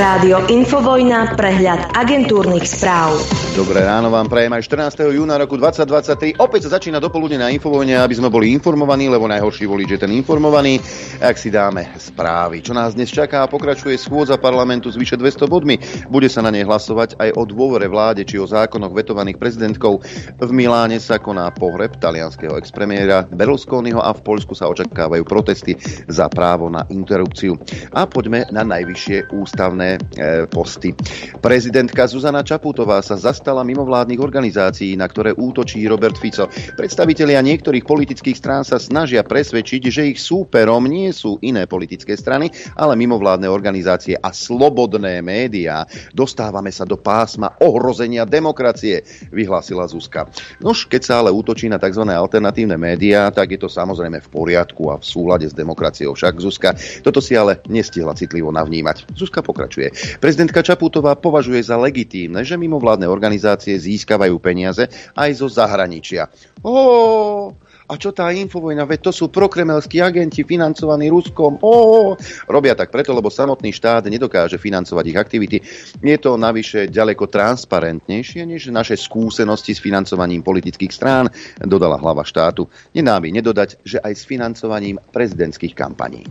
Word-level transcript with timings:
Rádio 0.00 0.48
Infovojna, 0.48 1.36
prehľad 1.36 1.92
agentúrnych 1.92 2.64
správ. 2.64 3.20
Dobré 3.52 3.84
ráno 3.84 4.08
vám 4.08 4.32
prajem 4.32 4.48
aj 4.56 4.64
14. 4.96 5.12
júna 5.12 5.36
roku 5.36 5.60
2023. 5.60 6.40
Opäť 6.40 6.64
sa 6.64 6.80
začína 6.80 6.96
dopoludne 6.96 7.36
na 7.36 7.52
Infovojne, 7.52 8.00
aby 8.00 8.16
sme 8.16 8.32
boli 8.32 8.48
informovaní, 8.56 9.12
lebo 9.12 9.28
najhorší 9.28 9.68
volič 9.68 9.92
je 9.92 10.00
ten 10.00 10.08
informovaný. 10.16 10.80
Ak 11.20 11.36
si 11.36 11.52
dáme 11.52 11.92
správy, 12.00 12.64
čo 12.64 12.72
nás 12.72 12.96
dnes 12.96 13.12
čaká, 13.12 13.44
pokračuje 13.44 14.00
schôdza 14.00 14.40
parlamentu 14.40 14.88
s 14.88 14.96
vyše 14.96 15.20
200 15.20 15.44
bodmi. 15.44 15.76
Bude 16.08 16.32
sa 16.32 16.40
na 16.40 16.48
nej 16.48 16.64
hlasovať 16.64 17.20
aj 17.20 17.36
o 17.36 17.44
dôvore 17.44 17.84
vláde 17.84 18.24
či 18.24 18.40
o 18.40 18.48
zákonoch 18.48 18.96
vetovaných 18.96 19.36
prezidentkou. 19.36 20.00
V 20.40 20.48
Miláne 20.48 20.96
sa 20.96 21.20
koná 21.20 21.52
pohreb 21.52 22.00
talianského 22.00 22.56
expremiéra 22.56 23.28
Berlusconiho 23.28 24.00
a 24.00 24.16
v 24.16 24.24
Poľsku 24.24 24.56
sa 24.56 24.72
očakávajú 24.72 25.28
protesty 25.28 25.76
za 26.08 26.32
právo 26.32 26.72
na 26.72 26.88
interrupciu. 26.88 27.60
A 27.92 28.08
poďme 28.08 28.48
na 28.48 28.64
najvyššie 28.64 29.36
ústavné 29.36 29.89
e, 29.96 30.46
posty. 30.46 30.92
Prezidentka 31.40 32.04
Zuzana 32.06 32.44
Čaputová 32.44 33.00
sa 33.00 33.16
zastala 33.16 33.64
mimovládnych 33.64 34.20
organizácií, 34.20 34.98
na 34.98 35.08
ktoré 35.08 35.32
útočí 35.32 35.80
Robert 35.88 36.20
Fico. 36.20 36.50
Predstavitelia 36.76 37.40
niektorých 37.40 37.86
politických 37.86 38.36
strán 38.36 38.62
sa 38.66 38.76
snažia 38.76 39.24
presvedčiť, 39.24 39.82
že 39.88 40.02
ich 40.12 40.20
súperom 40.20 40.84
nie 40.84 41.14
sú 41.16 41.40
iné 41.40 41.64
politické 41.64 42.18
strany, 42.18 42.52
ale 42.76 42.98
mimovládne 43.00 43.48
organizácie 43.48 44.20
a 44.20 44.34
slobodné 44.34 45.24
médiá. 45.24 45.88
Dostávame 46.12 46.68
sa 46.68 46.84
do 46.84 47.00
pásma 47.00 47.56
ohrozenia 47.64 48.28
demokracie, 48.28 49.00
vyhlásila 49.32 49.88
Zuzka. 49.88 50.28
Nož, 50.60 50.84
keď 50.84 51.02
sa 51.02 51.14
ale 51.24 51.32
útočí 51.32 51.72
na 51.72 51.80
tzv. 51.80 52.04
alternatívne 52.04 52.76
médiá, 52.76 53.32
tak 53.32 53.56
je 53.56 53.60
to 53.60 53.72
samozrejme 53.72 54.20
v 54.20 54.28
poriadku 54.28 54.92
a 54.92 55.00
v 55.00 55.04
súlade 55.06 55.48
s 55.48 55.56
demokraciou. 55.56 56.12
Však 56.12 56.34
Zuzka 56.42 56.76
toto 57.00 57.24
si 57.24 57.32
ale 57.38 57.64
nestihla 57.70 58.12
citlivo 58.12 58.52
navnímať. 58.52 59.16
Zuzka 59.16 59.40
pokračuje. 59.40 59.79
Prezidentka 60.20 60.60
Čaputová 60.60 61.16
považuje 61.16 61.64
za 61.64 61.80
legitímne, 61.80 62.44
že 62.44 62.60
mimovládne 62.60 63.08
organizácie 63.08 63.80
získavajú 63.80 64.36
peniaze 64.36 64.92
aj 65.16 65.30
zo 65.40 65.48
zahraničia. 65.48 66.28
Oh, 66.60 67.56
a 67.90 67.98
čo 67.98 68.14
tá 68.14 68.30
infovojna? 68.30 68.86
Veď 68.86 69.10
to 69.10 69.12
sú 69.12 69.26
prokremelskí 69.34 69.98
agenti 69.98 70.46
financovaní 70.46 71.10
Ruskom. 71.10 71.58
Ó, 71.58 72.14
robia 72.46 72.78
tak 72.78 72.94
preto, 72.94 73.10
lebo 73.10 73.26
samotný 73.26 73.74
štát 73.74 74.06
nedokáže 74.06 74.62
financovať 74.62 75.04
ich 75.10 75.18
aktivity. 75.18 75.58
Je 75.98 76.16
to 76.22 76.38
navyše 76.38 76.86
ďaleko 76.86 77.26
transparentnejšie 77.26 78.46
než 78.46 78.70
naše 78.70 78.94
skúsenosti 78.94 79.74
s 79.74 79.82
financovaním 79.82 80.46
politických 80.46 80.92
strán, 80.94 81.26
dodala 81.58 81.98
hlava 81.98 82.22
štátu. 82.22 82.70
Nenáby 82.94 83.34
nedodať, 83.34 83.82
že 83.82 83.98
aj 83.98 84.12
s 84.14 84.22
financovaním 84.22 85.02
prezidentských 85.10 85.74
kampaní. 85.74 86.22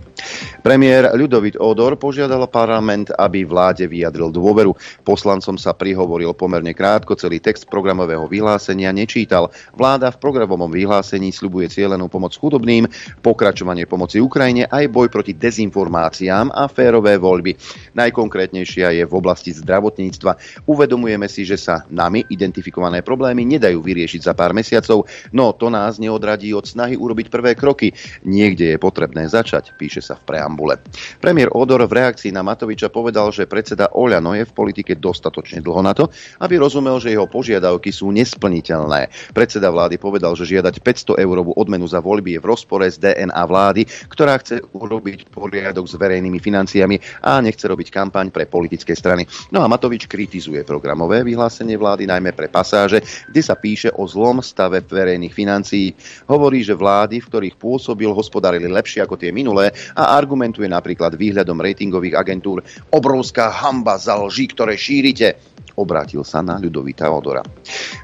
Premiér 0.63 1.11
Ľudovit 1.11 1.59
Odor 1.59 1.99
požiadal 1.99 2.47
parlament, 2.47 3.11
aby 3.19 3.43
vláde 3.43 3.83
vyjadril 3.83 4.31
dôveru. 4.31 4.71
Poslancom 5.03 5.59
sa 5.59 5.75
prihovoril 5.75 6.31
pomerne 6.31 6.71
krátko, 6.71 7.19
celý 7.19 7.43
text 7.43 7.67
programového 7.67 8.31
vyhlásenia 8.31 8.95
nečítal. 8.95 9.51
Vláda 9.75 10.15
v 10.15 10.21
programovom 10.23 10.71
vyhlásení 10.71 11.35
sľubuje 11.49 11.73
cieľenú 11.73 12.13
pomoc 12.13 12.37
chudobným, 12.37 12.85
pokračovanie 13.25 13.89
pomoci 13.89 14.21
Ukrajine 14.21 14.69
aj 14.69 14.85
boj 14.93 15.09
proti 15.09 15.33
dezinformáciám 15.33 16.53
a 16.53 16.69
férové 16.69 17.17
voľby. 17.17 17.57
Najkonkrétnejšia 17.97 19.01
je 19.01 19.03
v 19.09 19.13
oblasti 19.17 19.49
zdravotníctva. 19.49 20.61
Uvedomujeme 20.69 21.25
si, 21.25 21.49
že 21.49 21.57
sa 21.57 21.89
nami 21.89 22.21
identifikované 22.29 23.01
problémy 23.01 23.49
nedajú 23.49 23.81
vyriešiť 23.81 24.29
za 24.29 24.37
pár 24.37 24.53
mesiacov, 24.53 25.09
no 25.33 25.57
to 25.57 25.73
nás 25.73 25.97
neodradí 25.97 26.53
od 26.53 26.69
snahy 26.69 26.93
urobiť 26.93 27.33
prvé 27.33 27.57
kroky. 27.57 27.97
Niekde 28.29 28.77
je 28.77 28.77
potrebné 28.77 29.25
začať, 29.25 29.73
píše 29.73 30.05
sa 30.05 30.21
v 30.21 30.29
preambule. 30.29 30.77
Premiér 31.17 31.49
Odor 31.57 31.81
v 31.89 31.97
reakcii 31.97 32.29
na 32.29 32.45
Matoviča 32.45 32.93
povedal, 32.93 33.33
že 33.33 33.49
predseda 33.49 33.89
Oľano 33.89 34.37
je 34.37 34.45
v 34.45 34.53
politike 34.53 34.93
dostatočne 35.01 35.65
dlho 35.65 35.81
na 35.81 35.97
to, 35.97 36.13
aby 36.45 36.61
rozumel, 36.61 37.01
že 37.01 37.09
jeho 37.09 37.25
požiadavky 37.25 37.89
sú 37.89 38.13
nesplniteľné. 38.13 39.33
Predseda 39.33 39.73
vlády 39.73 39.97
povedal, 39.97 40.37
že 40.37 40.59
žiadať 40.59 40.83
500 40.83 41.23
eur 41.23 41.38
eurovú 41.39 41.55
odmenu 41.55 41.87
za 41.87 42.03
voľby 42.03 42.35
je 42.35 42.43
v 42.43 42.49
rozpore 42.51 42.83
s 42.83 42.99
DNA 42.99 43.43
vlády, 43.47 43.87
ktorá 44.11 44.35
chce 44.43 44.59
urobiť 44.75 45.31
poriadok 45.31 45.87
s 45.87 45.95
verejnými 45.95 46.35
financiami 46.35 47.23
a 47.23 47.39
nechce 47.39 47.63
robiť 47.63 47.87
kampaň 47.87 48.27
pre 48.27 48.43
politické 48.43 48.91
strany. 48.91 49.23
No 49.55 49.63
a 49.63 49.71
Matovič 49.71 50.11
kritizuje 50.11 50.67
programové 50.67 51.23
vyhlásenie 51.23 51.79
vlády 51.79 52.11
najmä 52.11 52.35
pre 52.35 52.51
pasáže, 52.51 52.99
kde 53.31 53.39
sa 53.39 53.55
píše 53.55 53.87
o 53.95 54.03
zlom 54.03 54.43
stave 54.43 54.83
verejných 54.83 55.31
financií. 55.31 55.95
Hovorí, 56.27 56.59
že 56.59 56.75
vlády, 56.75 57.23
v 57.23 57.29
ktorých 57.31 57.55
pôsobil, 57.55 58.11
hospodárili 58.11 58.67
lepšie 58.67 59.07
ako 59.07 59.15
tie 59.15 59.31
minulé 59.31 59.71
a 59.95 60.19
argumentuje 60.19 60.67
napríklad 60.67 61.15
výhľadom 61.15 61.55
ratingových 61.55 62.19
agentúr 62.19 62.59
obrovská 62.91 63.47
hamba 63.47 63.95
za 63.95 64.19
lži, 64.19 64.51
ktoré 64.51 64.75
šírite 64.75 65.39
obrátil 65.79 66.27
sa 66.27 66.43
na 66.43 66.59
Ľudovita 66.59 67.07
Odora. 67.07 67.39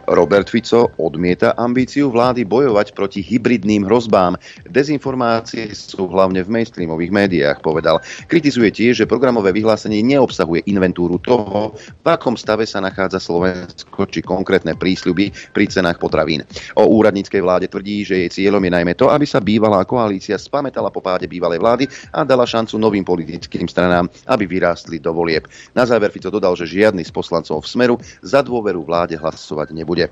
Robert 0.07 0.47
Fico 0.47 0.95
odmieta 0.95 1.57
ambíciu 1.59 2.07
vlády 2.07 2.47
bojovať 2.47 2.95
proti 2.95 3.19
hybridným 3.19 3.83
hrozbám. 3.83 4.39
Dezinformácie 4.69 5.75
sú 5.75 6.07
hlavne 6.07 6.45
v 6.45 6.53
mainstreamových 6.55 7.11
médiách, 7.11 7.57
povedal. 7.59 7.99
Kritizuje 8.31 8.71
tiež, 8.71 9.03
že 9.03 9.09
programové 9.09 9.51
vyhlásenie 9.51 9.99
neobsahuje 10.05 10.63
inventúru 10.71 11.19
toho, 11.19 11.75
v 11.75 12.07
akom 12.07 12.39
stave 12.39 12.63
sa 12.63 12.79
nachádza 12.79 13.19
Slovensko 13.19 14.07
či 14.07 14.23
konkrétne 14.23 14.77
prísľuby 14.77 15.51
pri 15.51 15.65
cenách 15.67 15.99
potravín. 15.99 16.45
O 16.79 16.87
úradníckej 16.87 17.41
vláde 17.41 17.67
tvrdí, 17.67 18.05
že 18.05 18.15
jej 18.25 18.29
cieľom 18.29 18.61
je 18.61 18.71
najmä 18.71 18.93
to, 18.93 19.09
aby 19.09 19.25
sa 19.25 19.41
bývalá 19.41 19.83
koalícia 19.83 20.37
spametala 20.37 20.93
po 20.93 21.01
páde 21.01 21.25
bývalej 21.25 21.59
vlády 21.59 21.85
a 22.13 22.21
dala 22.21 22.45
šancu 22.45 22.77
novým 22.77 23.03
politickým 23.03 23.65
stranám, 23.65 24.05
aby 24.29 24.45
vyrástli 24.45 25.01
do 25.01 25.11
volieb. 25.11 25.49
Na 25.73 25.83
záver 25.83 26.13
Fico 26.13 26.29
dodal, 26.29 26.53
že 26.53 26.69
žiadny 26.69 27.01
z 27.01 27.11
poslancov 27.11 27.64
Smeru 27.65 27.97
za 28.21 28.41
dôveru 28.45 28.85
vláde 28.85 29.17
hlasovať 29.17 29.73
nebude. 29.73 30.07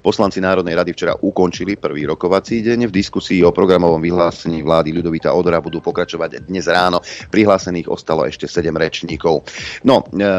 Poslanci 0.00 0.40
Národnej 0.40 0.72
rady 0.74 0.90
včera 0.96 1.14
ukončili 1.14 1.76
prvý 1.76 2.08
rokovací 2.08 2.64
deň. 2.64 2.88
V 2.88 2.96
diskusii 2.96 3.44
o 3.44 3.52
programovom 3.52 4.00
vyhlásení 4.00 4.64
vlády 4.64 4.96
Ľudovita 4.98 5.36
Odora 5.36 5.60
budú 5.60 5.84
pokračovať 5.84 6.48
dnes 6.48 6.64
ráno. 6.66 7.04
Prihlásených 7.28 7.92
ostalo 7.92 8.24
ešte 8.24 8.48
7 8.48 8.72
rečníkov. 8.72 9.44
No, 9.84 10.02
e, 10.08 10.32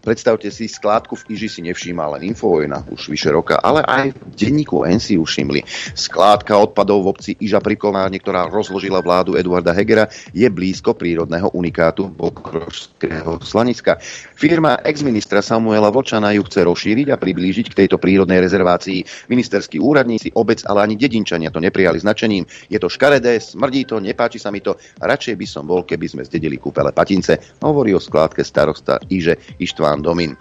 predstavte 0.00 0.48
si, 0.48 0.66
skládku 0.66 1.20
v 1.20 1.36
Iži 1.36 1.48
si 1.48 1.60
nevšíma 1.68 2.16
len 2.16 2.32
Infovojna 2.32 2.88
už 2.88 3.12
vyše 3.12 3.28
roka, 3.28 3.60
ale 3.60 3.84
aj 3.84 4.16
v 4.16 4.34
denníku 4.34 4.88
N 4.88 4.98
si 4.98 5.20
všimli. 5.20 5.62
Skládka 5.92 6.56
odpadov 6.56 7.04
v 7.04 7.10
obci 7.12 7.30
Iža 7.38 7.60
pri 7.60 7.76
Kolárne, 7.76 8.18
ktorá 8.18 8.48
rozložila 8.48 9.04
vládu 9.04 9.36
Eduarda 9.36 9.76
Hegera, 9.76 10.08
je 10.32 10.48
blízko 10.48 10.96
prírodného 10.96 11.52
unikátu 11.52 12.08
Bokrožského 12.08 13.44
slaniska. 13.44 14.00
Firma 14.34 14.80
ex-ministra 14.82 15.44
Samuela 15.44 15.92
Vlčana 15.92 16.32
ju 16.34 16.42
chce 16.48 16.64
rozšíriť 16.64 17.12
a 17.12 17.20
priblížiť 17.20 17.66
k 17.70 17.78
tejto 17.84 18.00
prírodnej 18.00 18.40
rezervácii 18.40 18.61
rezervácií. 18.62 19.02
Ministerskí 19.28 19.82
úradníci, 19.82 20.30
obec, 20.38 20.62
ale 20.70 20.86
ani 20.86 20.94
dedinčania 20.94 21.50
to 21.50 21.58
neprijali 21.58 21.98
značením. 21.98 22.46
Je 22.70 22.78
to 22.78 22.86
škaredé, 22.86 23.42
smrdí 23.42 23.84
to, 23.84 23.98
nepáči 23.98 24.38
sa 24.38 24.54
mi 24.54 24.62
to. 24.62 24.78
Radšej 25.02 25.34
by 25.34 25.46
som 25.50 25.66
bol, 25.66 25.82
keby 25.82 26.06
sme 26.06 26.22
zdedili 26.22 26.62
kúpele 26.62 26.94
patince, 26.94 27.58
hovorí 27.58 27.90
o 27.90 28.00
skládke 28.00 28.46
starosta 28.46 29.02
Iže 29.10 29.58
Ištván 29.58 29.98
Domin. 30.06 30.38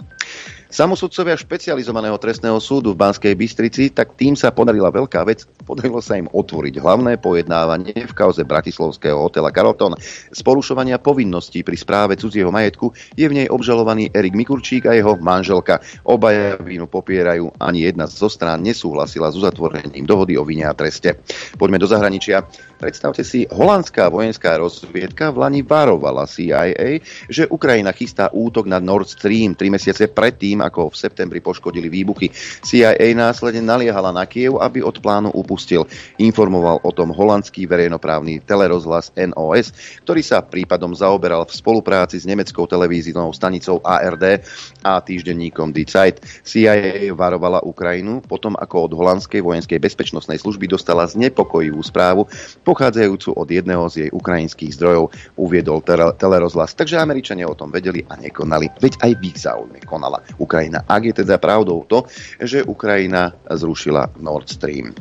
Samosudcovia 0.72 1.36
špecializovaného 1.36 2.16
trestného 2.16 2.56
súdu 2.64 2.96
v 2.96 3.04
Banskej 3.04 3.36
Bystrici, 3.36 3.92
tak 3.92 4.16
tým 4.16 4.40
sa 4.40 4.56
podarila 4.56 4.88
veľká 4.88 5.20
vec. 5.28 5.44
Podarilo 5.68 6.00
sa 6.00 6.16
im 6.16 6.32
otvoriť 6.32 6.80
hlavné 6.80 7.20
pojednávanie 7.20 7.92
v 7.92 8.14
kauze 8.16 8.48
bratislavského 8.48 9.20
hotela 9.20 9.52
Carlton. 9.52 10.00
Z 10.32 10.40
porušovania 10.40 10.96
povinností 10.96 11.68
pri 11.68 11.76
správe 11.76 12.16
cudzieho 12.16 12.56
majetku 12.56 12.88
je 13.20 13.28
v 13.28 13.44
nej 13.44 13.48
obžalovaný 13.52 14.16
Erik 14.16 14.32
Mikurčík 14.32 14.88
a 14.88 14.96
jeho 14.96 15.20
manželka. 15.20 15.84
Obaja 16.08 16.56
vínu 16.64 16.88
popierajú, 16.88 17.52
ani 17.59 17.92
jedna 17.92 18.08
zo 18.08 18.32
strán 18.32 18.64
nesúhlasila 18.64 19.28
s 19.28 19.44
uzatvorením 19.44 20.08
dohody 20.08 20.40
o 20.40 20.48
vine 20.48 20.64
a 20.64 20.72
treste. 20.72 21.20
Poďme 21.59 21.84
do 21.84 21.88
zahraničia. 21.92 22.48
Predstavte 22.80 23.28
si, 23.28 23.44
holandská 23.46 24.08
vojenská 24.08 24.56
rozviedka 24.56 25.36
v 25.36 25.38
Lani 25.46 25.62
varovala 25.68 26.26
CIA, 26.26 27.03
že 27.30 27.46
Ukrajina 27.46 27.91
chystá 27.91 28.32
útok 28.32 28.72
na 28.72 28.79
Nord 28.82 29.06
Stream 29.06 29.53
tri 29.53 29.70
mesiace 29.70 30.09
predtým, 30.09 30.60
ako 30.61 30.93
v 30.93 30.99
septembri 31.02 31.41
poškodili 31.41 31.90
výbuchy. 31.90 32.29
CIA 32.61 32.96
následne 33.17 33.66
naliehala 33.66 34.13
na 34.13 34.29
Kiev, 34.29 34.61
aby 34.61 34.85
od 34.85 35.02
plánu 35.02 35.34
upustil. 35.34 35.90
Informoval 36.22 36.79
o 36.85 36.91
tom 36.93 37.09
holandský 37.09 37.66
verejnoprávny 37.66 38.46
telerozhlas 38.46 39.09
NOS, 39.17 39.73
ktorý 40.05 40.22
sa 40.22 40.46
prípadom 40.46 40.93
zaoberal 40.93 41.43
v 41.49 41.53
spolupráci 41.58 42.22
s 42.22 42.29
nemeckou 42.29 42.69
televíznou 42.69 43.34
stanicou 43.34 43.81
ARD 43.81 44.46
a 44.85 45.02
týždenníkom 45.02 45.73
Die 45.73 45.90
Zeit. 45.90 46.22
CIA 46.46 47.09
varovala 47.17 47.66
Ukrajinu 47.66 48.22
potom, 48.22 48.53
ako 48.53 48.85
od 48.85 48.93
holandskej 48.93 49.41
vojenskej 49.41 49.81
bezpečnostnej 49.81 50.37
služby 50.37 50.69
dostala 50.69 51.09
znepokojivú 51.09 51.81
správu, 51.81 52.29
pochádzajúcu 52.61 53.34
od 53.34 53.47
jedného 53.49 53.84
z 53.90 53.96
jej 54.05 54.09
ukrajinských 54.14 54.78
zdrojov, 54.78 55.09
uviedol 55.40 55.81
telerozhlas. 56.16 56.78
Takže 56.78 57.02
Američania 57.02 57.49
o 57.49 57.57
tom 57.57 57.73
vedeli 57.73 58.05
a 58.05 58.19
nekonali. 58.19 58.69
Veď 58.78 59.02
aj 59.02 59.11
v 59.17 59.22
ich 59.25 59.37
záujme 59.41 59.79
konala 59.87 60.22
Ukrajina 60.37 60.51
Ukrajina. 60.52 60.84
Ak 60.84 61.08
je 61.08 61.16
teda 61.16 61.40
pravdou 61.40 61.88
to, 61.88 62.03
že 62.44 62.68
Ukrajina 62.68 63.32
zrušila 63.48 64.20
Nord 64.20 64.52
Stream. 64.52 64.92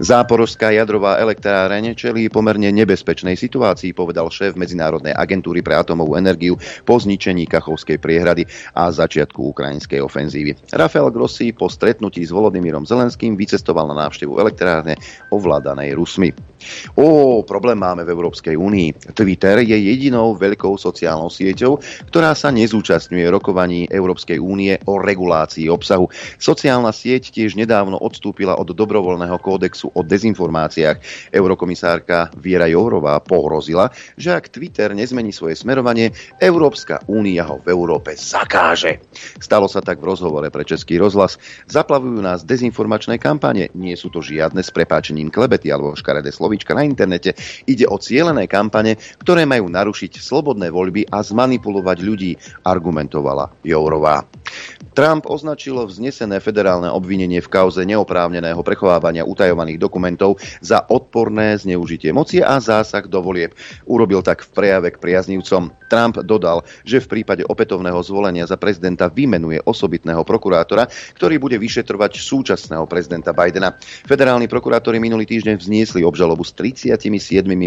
Záporožská 0.00 0.72
jadrová 0.72 1.20
elektráreň 1.20 1.92
čelí 1.92 2.32
pomerne 2.32 2.72
nebezpečnej 2.72 3.36
situácii, 3.36 3.92
povedal 3.92 4.32
šéf 4.32 4.56
Medzinárodnej 4.56 5.12
agentúry 5.12 5.60
pre 5.60 5.76
atomovú 5.76 6.16
energiu 6.16 6.56
po 6.88 6.96
zničení 6.96 7.44
Kachovskej 7.44 8.00
priehrady 8.00 8.48
a 8.72 8.88
začiatku 8.88 9.52
ukrajinskej 9.52 10.00
ofenzívy. 10.00 10.72
Rafael 10.72 11.12
Grossi 11.12 11.52
po 11.52 11.68
stretnutí 11.68 12.24
s 12.24 12.32
Volodymyrom 12.32 12.88
Zelenským 12.88 13.36
vycestoval 13.36 13.84
na 13.92 14.08
návštevu 14.08 14.40
elektrárne 14.40 14.96
ovládanej 15.28 15.92
Rusmi. 15.92 16.32
Ó, 16.96 17.44
problém 17.44 17.76
máme 17.76 18.08
v 18.08 18.12
Európskej 18.16 18.56
únii. 18.56 19.12
Twitter 19.12 19.60
je 19.68 19.76
jedinou 19.76 20.32
veľkou 20.32 20.80
sociálnou 20.80 21.28
sieťou, 21.28 21.76
ktorá 22.08 22.32
sa 22.32 22.48
nezúčastňuje 22.48 23.28
rokovaní 23.28 23.84
Európskej 23.84 24.40
únie 24.40 24.80
o 24.88 24.93
regulácii 25.00 25.66
obsahu. 25.70 26.10
Sociálna 26.38 26.90
sieť 26.94 27.34
tiež 27.34 27.58
nedávno 27.58 27.98
odstúpila 27.98 28.58
od 28.58 28.70
dobrovoľného 28.70 29.38
kódexu 29.40 29.90
o 29.94 30.00
dezinformáciách. 30.04 31.30
Eurokomisárka 31.30 32.30
Viera 32.36 32.68
Jourová 32.68 33.18
pohrozila, 33.22 33.90
že 34.14 34.34
ak 34.34 34.50
Twitter 34.50 34.92
nezmení 34.92 35.32
svoje 35.32 35.58
smerovanie, 35.58 36.12
Európska 36.38 37.02
únia 37.08 37.46
ho 37.48 37.58
v 37.62 37.70
Európe 37.72 38.14
zakáže. 38.18 39.02
Stalo 39.40 39.66
sa 39.70 39.80
tak 39.80 40.02
v 40.02 40.08
rozhovore 40.12 40.48
pre 40.50 40.66
Český 40.66 41.00
rozhlas. 41.00 41.40
Zaplavujú 41.66 42.20
nás 42.20 42.44
dezinformačné 42.44 43.16
kampane. 43.18 43.72
Nie 43.74 43.96
sú 43.96 44.10
to 44.10 44.20
žiadne 44.20 44.60
s 44.60 44.70
prepáčením 44.74 45.32
klebety 45.32 45.70
alebo 45.70 45.96
škaredé 45.96 46.30
slovíčka 46.34 46.76
na 46.76 46.84
internete. 46.84 47.34
Ide 47.64 47.86
o 47.88 47.96
cielené 47.96 48.44
kampane, 48.50 48.98
ktoré 49.22 49.48
majú 49.48 49.70
narušiť 49.70 50.20
slobodné 50.20 50.68
voľby 50.68 51.08
a 51.08 51.22
zmanipulovať 51.22 51.98
ľudí, 52.02 52.32
argumentovala 52.64 53.50
Jourová. 53.64 54.26
Trump 54.94 55.26
označil 55.26 55.74
vznesené 55.74 56.38
federálne 56.38 56.86
obvinenie 56.86 57.42
v 57.42 57.50
kauze 57.50 57.82
neoprávneného 57.82 58.62
prechovávania 58.62 59.26
utajovaných 59.26 59.82
dokumentov 59.82 60.38
za 60.62 60.86
odporné 60.86 61.58
zneužitie 61.58 62.14
moci 62.14 62.38
a 62.38 62.62
zásah 62.62 63.02
do 63.10 63.18
volieb. 63.18 63.58
Urobil 63.90 64.22
tak 64.22 64.46
v 64.46 64.52
prejave 64.54 64.88
k 64.94 65.02
priaznivcom. 65.02 65.74
Trump 65.90 66.22
dodal, 66.22 66.62
že 66.86 67.02
v 67.02 67.10
prípade 67.10 67.42
opätovného 67.42 67.98
zvolenia 68.06 68.46
za 68.46 68.54
prezidenta 68.54 69.10
vymenuje 69.10 69.62
osobitného 69.66 70.22
prokurátora, 70.22 70.86
ktorý 71.18 71.42
bude 71.42 71.58
vyšetrovať 71.58 72.22
súčasného 72.22 72.86
prezidenta 72.86 73.34
Bidena. 73.34 73.74
Federálni 74.06 74.46
prokurátori 74.46 75.02
minulý 75.02 75.26
týždeň 75.26 75.58
vzniesli 75.58 76.06
obžalobu 76.06 76.46
s 76.46 76.54
37 76.54 77.02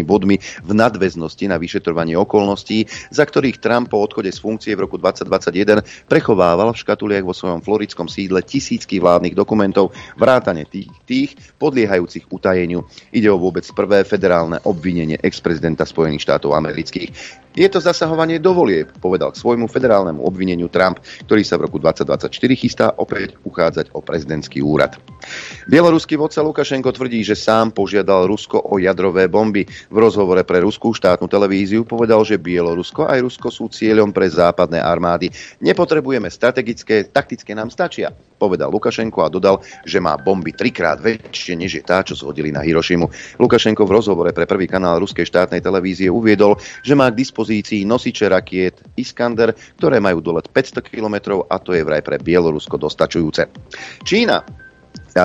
bodmi 0.04 0.40
v 0.64 0.70
nadväznosti 0.72 1.44
na 1.44 1.60
vyšetrovanie 1.60 2.16
okolností, 2.16 2.88
za 3.12 3.28
ktorých 3.28 3.60
Trump 3.60 3.92
po 3.92 4.00
odchode 4.00 4.32
z 4.32 4.40
funkcie 4.40 4.72
v 4.72 4.88
roku 4.88 4.96
2021 4.96 6.08
prechovával 6.08 6.67
v 6.72 6.82
škatuliach 6.82 7.24
vo 7.24 7.36
svojom 7.36 7.60
florickom 7.60 8.06
sídle 8.08 8.44
tisícky 8.44 8.98
vládnych 8.98 9.36
dokumentov, 9.36 9.92
vrátane 10.16 10.64
tých, 10.64 10.90
tých 11.04 11.30
podliehajúcich 11.58 12.28
utajeniu. 12.30 12.86
Ide 13.12 13.28
o 13.28 13.40
vôbec 13.40 13.64
prvé 13.72 14.04
federálne 14.04 14.58
obvinenie 14.64 15.20
ex-prezidenta 15.20 15.88
Spojených 15.88 16.24
štátov 16.24 16.56
amerických. 16.56 17.10
Je 17.58 17.66
to 17.66 17.82
zasahovanie 17.82 18.38
do 18.38 18.54
volieb, 18.54 18.86
povedal 19.02 19.34
k 19.34 19.40
svojmu 19.42 19.66
federálnemu 19.66 20.22
obvineniu 20.22 20.70
Trump, 20.70 21.02
ktorý 21.26 21.42
sa 21.42 21.58
v 21.58 21.66
roku 21.66 21.82
2024 21.82 22.30
chystá 22.54 22.86
opäť 22.94 23.34
uchádzať 23.42 23.90
o 23.96 24.04
prezidentský 24.04 24.62
úrad. 24.62 24.94
Bieloruský 25.66 26.14
vodca 26.14 26.38
Lukašenko 26.46 26.94
tvrdí, 26.94 27.26
že 27.26 27.34
sám 27.34 27.74
požiadal 27.74 28.30
Rusko 28.30 28.62
o 28.62 28.78
jadrové 28.78 29.26
bomby. 29.26 29.66
V 29.66 29.96
rozhovore 29.98 30.46
pre 30.46 30.62
ruskú 30.62 30.94
štátnu 30.94 31.26
televíziu 31.26 31.82
povedal, 31.82 32.22
že 32.22 32.38
Bielorusko 32.38 33.10
aj 33.10 33.26
Rusko 33.26 33.48
sú 33.50 33.66
cieľom 33.66 34.14
pre 34.14 34.30
západné 34.30 34.78
armády. 34.78 35.26
Nepotrebujeme 35.58 36.30
strategické, 36.30 36.57
taktické 37.10 37.52
nám 37.52 37.68
stačia, 37.68 38.14
povedal 38.38 38.70
Lukašenko 38.70 39.18
a 39.24 39.32
dodal, 39.32 39.60
že 39.82 39.98
má 39.98 40.14
bomby 40.14 40.54
trikrát 40.54 41.02
väčšie, 41.02 41.58
než 41.58 41.80
je 41.80 41.82
tá, 41.82 42.06
čo 42.06 42.14
zhodili 42.14 42.54
na 42.54 42.62
Hirošimu. 42.62 43.36
Lukašenko 43.42 43.82
v 43.82 43.94
rozhovore 43.94 44.30
pre 44.30 44.46
prvý 44.46 44.70
kanál 44.70 45.02
ruskej 45.02 45.26
štátnej 45.26 45.58
televízie 45.58 46.06
uviedol, 46.06 46.56
že 46.86 46.94
má 46.94 47.10
k 47.10 47.18
dispozícii 47.18 47.82
nosiče 47.82 48.30
rakiet 48.30 48.78
Iskander, 48.94 49.52
ktoré 49.76 49.98
majú 49.98 50.22
dolet 50.22 50.46
500 50.46 50.86
km 50.86 51.42
a 51.44 51.56
to 51.58 51.74
je 51.74 51.82
vraj 51.82 52.00
pre 52.04 52.22
Bielorusko 52.22 52.78
dostačujúce. 52.78 53.50
Čína 54.06 54.67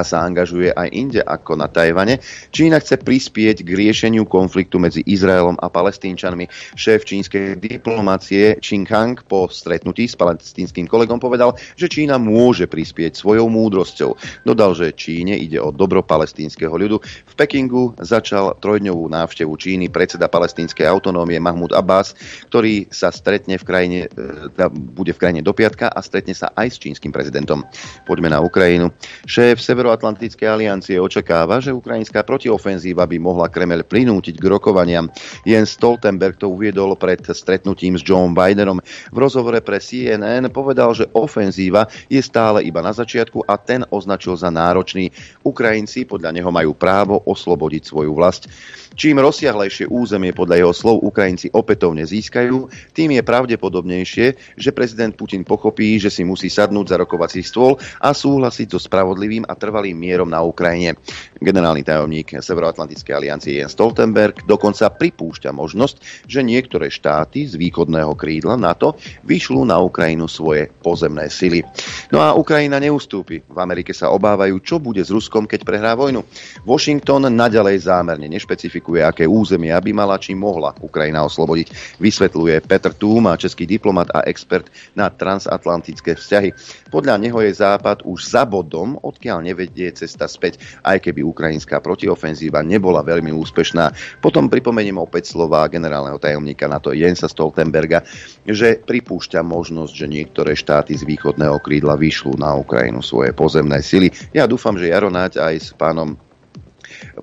sa 0.02 0.26
angažuje 0.26 0.74
aj 0.74 0.90
inde 0.90 1.22
ako 1.22 1.62
na 1.62 1.70
Tajvane. 1.70 2.18
Čína 2.50 2.82
chce 2.82 2.98
prispieť 2.98 3.62
k 3.62 3.70
riešeniu 3.70 4.26
konfliktu 4.26 4.82
medzi 4.82 5.06
Izraelom 5.06 5.62
a 5.62 5.70
palestínčanmi. 5.70 6.50
Šéf 6.74 7.06
čínskej 7.06 7.62
diplomácie 7.62 8.58
Qin 8.58 8.90
Kang 8.90 9.22
po 9.30 9.46
stretnutí 9.46 10.10
s 10.10 10.18
palestínským 10.18 10.90
kolegom 10.90 11.22
povedal, 11.22 11.54
že 11.78 11.86
Čína 11.86 12.18
môže 12.18 12.66
prispieť 12.66 13.14
svojou 13.14 13.46
múdrosťou. 13.54 14.18
Dodal, 14.42 14.74
že 14.74 14.98
Číne 14.98 15.38
ide 15.38 15.62
o 15.62 15.70
dobro 15.70 16.02
palestínskeho 16.02 16.74
ľudu. 16.74 16.98
V 17.04 17.34
Pekingu 17.38 17.94
začal 18.02 18.58
trojdňovú 18.58 19.06
návštevu 19.14 19.54
Číny 19.60 19.94
predseda 19.94 20.32
palestínskej 20.32 20.90
autonómie 20.90 21.38
Mahmud 21.38 21.76
Abbas, 21.76 22.18
ktorý 22.50 22.90
sa 22.90 23.14
stretne 23.14 23.60
v 23.60 23.68
krajine, 23.68 24.00
e, 24.08 24.66
bude 24.72 25.14
v 25.14 25.22
krajine 25.22 25.42
do 25.44 25.52
piatka 25.52 25.92
a 25.92 26.00
stretne 26.02 26.32
sa 26.32 26.50
aj 26.56 26.68
s 26.72 26.78
čínskym 26.80 27.12
prezidentom. 27.12 27.68
Poďme 28.08 28.32
na 28.32 28.40
Ukrajinu. 28.40 28.96
Šéf 29.28 29.60
Sever 29.60 29.83
Severoatlantickej 29.84 30.48
aliancie 30.48 30.96
očakáva, 30.96 31.60
že 31.60 31.76
ukrajinská 31.76 32.24
protiofenzíva 32.24 33.04
by 33.04 33.20
mohla 33.20 33.52
Kremel 33.52 33.84
prinútiť 33.84 34.40
k 34.40 34.46
rokovaniam. 34.48 35.12
Jens 35.44 35.76
Stoltenberg 35.76 36.40
to 36.40 36.48
uviedol 36.48 36.96
pred 36.96 37.20
stretnutím 37.20 38.00
s 38.00 38.04
Joe 38.08 38.24
Bidenom. 38.32 38.80
V 39.12 39.18
rozhovore 39.20 39.60
pre 39.60 39.84
CNN 39.84 40.48
povedal, 40.56 40.96
že 40.96 41.12
ofenzíva 41.12 41.92
je 42.08 42.24
stále 42.24 42.64
iba 42.64 42.80
na 42.80 42.96
začiatku 42.96 43.44
a 43.44 43.60
ten 43.60 43.84
označil 43.92 44.40
za 44.40 44.48
náročný. 44.48 45.12
Ukrajinci 45.44 46.08
podľa 46.08 46.32
neho 46.32 46.48
majú 46.48 46.72
právo 46.80 47.20
oslobodiť 47.20 47.84
svoju 47.84 48.16
vlast. 48.16 48.48
Čím 48.94 49.26
rozsiahlejšie 49.26 49.90
územie 49.90 50.38
podľa 50.38 50.62
jeho 50.62 50.74
slov 50.78 51.02
Ukrajinci 51.02 51.50
opätovne 51.50 52.06
získajú, 52.06 52.70
tým 52.94 53.18
je 53.18 53.26
pravdepodobnejšie, 53.26 54.54
že 54.54 54.70
prezident 54.70 55.10
Putin 55.18 55.42
pochopí, 55.42 55.98
že 55.98 56.14
si 56.14 56.22
musí 56.22 56.46
sadnúť 56.46 56.94
za 56.94 56.98
rokovací 57.02 57.42
stôl 57.42 57.82
a 57.98 58.14
súhlasiť 58.14 58.70
so 58.70 58.78
spravodlivým 58.78 59.50
a 59.50 59.58
trvalým 59.58 59.98
mierom 59.98 60.30
na 60.30 60.46
Ukrajine. 60.46 60.94
Generálny 61.42 61.82
tajomník 61.82 62.38
Severoatlantickej 62.38 63.18
aliancie 63.18 63.58
Jens 63.58 63.74
Stoltenberg 63.74 64.46
dokonca 64.46 64.94
pripúšťa 64.94 65.50
možnosť, 65.50 66.30
že 66.30 66.46
niektoré 66.46 66.94
štáty 66.94 67.50
z 67.50 67.58
východného 67.58 68.14
krídla 68.14 68.62
NATO 68.62 68.94
vyšľú 69.26 69.66
na 69.66 69.82
Ukrajinu 69.82 70.30
svoje 70.30 70.70
pozemné 70.86 71.34
sily. 71.34 71.66
No 72.14 72.22
a 72.22 72.38
Ukrajina 72.38 72.78
neustúpi. 72.78 73.42
V 73.42 73.58
Amerike 73.58 73.90
sa 73.90 74.14
obávajú, 74.14 74.62
čo 74.62 74.78
bude 74.78 75.02
s 75.02 75.10
Ruskom, 75.10 75.50
keď 75.50 75.66
prehrá 75.66 75.98
vojnu. 75.98 76.22
Washington 76.62 77.26
naďalej 77.34 77.90
zámerne 77.90 78.30
nešpecifikuje, 78.30 78.83
aké 79.02 79.26
územia 79.26 79.82
by 79.82 79.92
mala 79.98 80.22
či 80.22 80.38
mohla 80.38 80.78
Ukrajina 80.78 81.26
oslobodiť. 81.26 81.98
Vysvetľuje 81.98 82.62
Petr 82.70 82.94
Túma, 82.94 83.34
český 83.42 83.66
diplomat 83.66 84.14
a 84.14 84.22
expert 84.30 84.70
na 84.94 85.10
transatlantické 85.10 86.14
vzťahy. 86.14 86.54
Podľa 86.94 87.18
neho 87.18 87.42
je 87.42 87.58
Západ 87.58 88.06
už 88.06 88.30
za 88.30 88.46
bodom, 88.46 89.02
odkiaľ 89.02 89.42
nevie 89.42 89.64
vedie 89.64 89.96
cesta 89.96 90.28
späť, 90.28 90.60
aj 90.84 91.08
keby 91.08 91.24
ukrajinská 91.24 91.80
protiofenzíva 91.80 92.60
nebola 92.60 93.00
veľmi 93.00 93.32
úspešná. 93.32 93.96
Potom 94.20 94.52
pripomeniem 94.52 95.00
opäť 95.00 95.32
slova 95.32 95.64
generálneho 95.72 96.20
tajomníka 96.20 96.68
NATO 96.68 96.92
Jensa 96.92 97.32
Stoltenberga, 97.32 98.04
že 98.44 98.76
pripúšťa 98.84 99.40
možnosť, 99.40 99.94
že 99.96 100.08
niektoré 100.12 100.52
štáty 100.60 101.00
z 101.00 101.08
východného 101.08 101.56
krídla 101.64 101.96
vyšľú 101.96 102.36
na 102.36 102.60
Ukrajinu 102.60 103.00
svoje 103.00 103.32
pozemné 103.32 103.80
sily. 103.80 104.12
Ja 104.36 104.44
dúfam, 104.44 104.76
že 104.76 104.92
Jaro 104.92 105.08
Naď 105.08 105.40
aj 105.40 105.56
s 105.56 105.70
pánom 105.72 106.20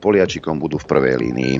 Poliačikom 0.00 0.56
budú 0.56 0.80
v 0.80 0.88
prvej 0.88 1.16
línii. 1.20 1.56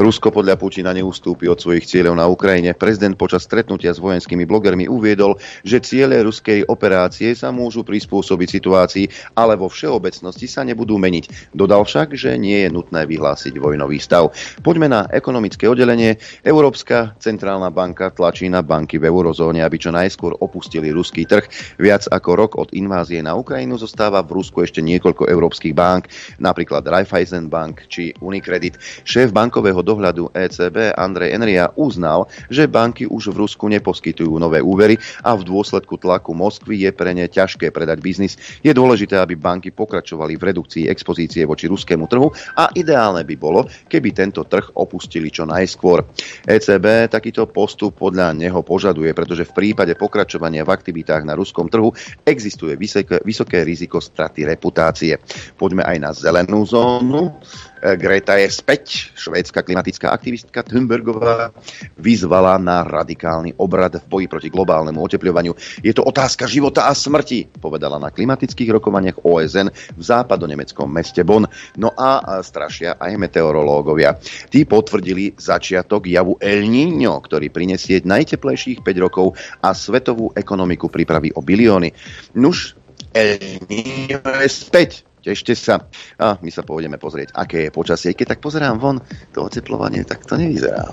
Rusko 0.00 0.32
podľa 0.32 0.56
Putina 0.56 0.90
neustúpi 0.96 1.46
od 1.46 1.60
svojich 1.60 1.86
cieľov 1.86 2.18
na 2.18 2.26
Ukrajine. 2.26 2.74
Prezident 2.74 3.14
počas 3.14 3.44
stretnutia 3.46 3.94
s 3.94 4.02
vojenskými 4.02 4.48
blogermi 4.48 4.90
uviedol, 4.90 5.38
že 5.62 5.84
ciele 5.84 6.18
ruskej 6.24 6.66
operácie 6.66 7.36
sa 7.38 7.54
môžu 7.54 7.86
prispôsobiť 7.86 8.48
situácii, 8.48 9.06
ale 9.38 9.54
vo 9.54 9.70
všeobecnosti 9.70 10.50
sa 10.50 10.66
nebudú 10.66 10.98
meniť. 10.98 11.54
Dodal 11.54 11.86
však, 11.86 12.18
že 12.18 12.34
nie 12.34 12.66
je 12.66 12.68
nutné 12.74 13.06
vyhlásiť 13.06 13.56
vojnový 13.56 14.02
stav. 14.02 14.34
Poďme 14.66 14.90
na 14.90 15.00
ekonomické 15.08 15.70
oddelenie. 15.70 16.18
Európska 16.42 17.14
centrálna 17.22 17.70
banka 17.70 18.10
tlačí 18.10 18.50
na 18.50 18.66
banky 18.66 18.98
v 18.98 19.06
eurozóne, 19.06 19.62
aby 19.62 19.78
čo 19.78 19.94
najskôr 19.94 20.34
opustili 20.42 20.90
ruský 20.90 21.22
trh. 21.22 21.46
Viac 21.78 22.10
ako 22.10 22.30
rok 22.34 22.52
od 22.58 22.74
invázie 22.74 23.22
na 23.22 23.38
Ukrajinu 23.38 23.78
zostáva 23.78 24.20
v 24.26 24.42
Rusku 24.42 24.66
ešte 24.66 24.82
niekoľko 24.82 25.30
európskych 25.30 25.72
bank, 25.72 26.10
napríklad 26.42 26.82
Raiffeisen 26.82 27.46
Bank, 27.46 27.61
Bank 27.62 27.86
či 27.86 28.10
Unicredit. 28.18 28.74
Šéf 29.06 29.30
bankového 29.30 29.86
dohľadu 29.86 30.34
ECB 30.34 30.98
Andrej 30.98 31.38
Enria 31.38 31.70
uznal, 31.78 32.26
že 32.50 32.66
banky 32.66 33.06
už 33.06 33.30
v 33.30 33.46
Rusku 33.46 33.70
neposkytujú 33.70 34.34
nové 34.34 34.58
úvery 34.58 34.98
a 35.22 35.38
v 35.38 35.46
dôsledku 35.46 35.94
tlaku 35.94 36.34
Moskvy 36.34 36.82
je 36.82 36.90
pre 36.90 37.14
ne 37.14 37.30
ťažké 37.30 37.70
predať 37.70 38.02
biznis. 38.02 38.34
Je 38.66 38.74
dôležité, 38.74 39.14
aby 39.14 39.38
banky 39.38 39.70
pokračovali 39.70 40.34
v 40.34 40.50
redukcii 40.50 40.90
expozície 40.90 41.46
voči 41.46 41.70
ruskému 41.70 42.10
trhu 42.10 42.34
a 42.58 42.74
ideálne 42.74 43.22
by 43.22 43.36
bolo, 43.38 43.70
keby 43.86 44.10
tento 44.10 44.42
trh 44.42 44.74
opustili 44.74 45.30
čo 45.30 45.46
najskôr. 45.46 46.02
ECB 46.42 47.06
takýto 47.06 47.46
postup 47.46 47.94
podľa 47.94 48.34
neho 48.34 48.58
požaduje, 48.66 49.14
pretože 49.14 49.46
v 49.46 49.54
prípade 49.54 49.94
pokračovania 49.94 50.66
v 50.66 50.74
aktivitách 50.74 51.22
na 51.22 51.38
ruskom 51.38 51.70
trhu 51.70 51.94
existuje 52.26 52.74
vysoké, 52.74 53.22
vysoké 53.22 53.62
riziko 53.62 54.02
straty 54.02 54.50
reputácie. 54.50 55.14
Poďme 55.54 55.86
aj 55.86 55.96
na 56.02 56.10
zelenú 56.10 56.66
zónu. 56.66 57.38
Greta 57.82 58.38
je 58.38 58.48
späť. 58.50 59.10
Švédska 59.18 59.66
klimatická 59.66 60.14
aktivistka 60.14 60.62
Thunbergová 60.62 61.50
vyzvala 61.98 62.58
na 62.58 62.86
radikálny 62.86 63.58
obrad 63.58 63.98
v 63.98 64.06
boji 64.06 64.26
proti 64.30 64.48
globálnemu 64.50 64.98
oteplovaniu. 64.98 65.52
Je 65.82 65.90
to 65.90 66.06
otázka 66.06 66.46
života 66.46 66.86
a 66.86 66.94
smrti, 66.94 67.58
povedala 67.58 67.98
na 67.98 68.14
klimatických 68.14 68.78
rokovaniach 68.78 69.26
OSN 69.26 69.68
v 69.70 70.02
západonemeckom 70.02 70.86
meste 70.86 71.26
Bonn. 71.26 71.50
No 71.78 71.90
a 71.94 72.42
strašia 72.42 72.98
aj 72.98 73.18
meteorológovia. 73.18 74.18
Tí 74.50 74.62
potvrdili 74.62 75.34
začiatok 75.34 76.06
javu 76.06 76.38
El 76.38 76.66
Niño, 76.70 77.18
ktorý 77.18 77.50
prinesie 77.50 78.02
najteplejších 78.02 78.80
5 78.86 79.04
rokov 79.04 79.34
a 79.58 79.74
svetovú 79.74 80.30
ekonomiku 80.34 80.86
pripraví 80.86 81.34
o 81.34 81.42
bilióny. 81.42 81.92
Nuž, 82.38 82.78
El 83.12 83.60
Niño 83.68 84.24
je 84.24 84.48
späť 84.48 85.04
tešte 85.22 85.54
sa 85.54 85.86
a 86.18 86.36
my 86.42 86.50
sa 86.50 86.66
pôjdeme 86.66 86.98
pozrieť, 86.98 87.32
aké 87.38 87.70
je 87.70 87.70
počasie. 87.70 88.12
Keď 88.12 88.36
tak 88.36 88.40
pozerám 88.42 88.82
von, 88.82 88.98
to 89.30 89.46
oteplovanie, 89.46 90.02
tak 90.02 90.26
to 90.26 90.34
nevyzerá. 90.34 90.90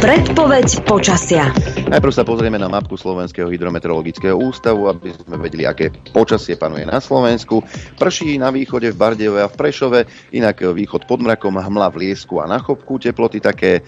Predpoveď 0.00 0.88
počasia. 0.88 1.52
Najprv 1.86 2.12
sa 2.12 2.24
pozrieme 2.24 2.56
na 2.56 2.72
mapku 2.72 2.96
Slovenského 2.96 3.52
hydrometeorologického 3.52 4.34
ústavu, 4.34 4.88
aby 4.88 5.12
sme 5.12 5.36
vedeli, 5.38 5.68
aké 5.68 5.92
počasie 6.10 6.56
panuje 6.56 6.88
na 6.88 6.98
Slovensku. 6.98 7.60
Prší 8.00 8.40
na 8.40 8.48
východe 8.48 8.90
v 8.90 8.96
Bardejove 8.96 9.44
a 9.44 9.52
v 9.52 9.56
Prešove, 9.60 10.00
inak 10.32 10.64
východ 10.64 11.04
pod 11.04 11.20
mrakom, 11.20 11.54
hmla 11.54 11.92
v 11.92 12.08
Liesku 12.08 12.40
a 12.40 12.48
na 12.48 12.58
Chopku, 12.58 12.96
teploty 12.96 13.38
také 13.44 13.84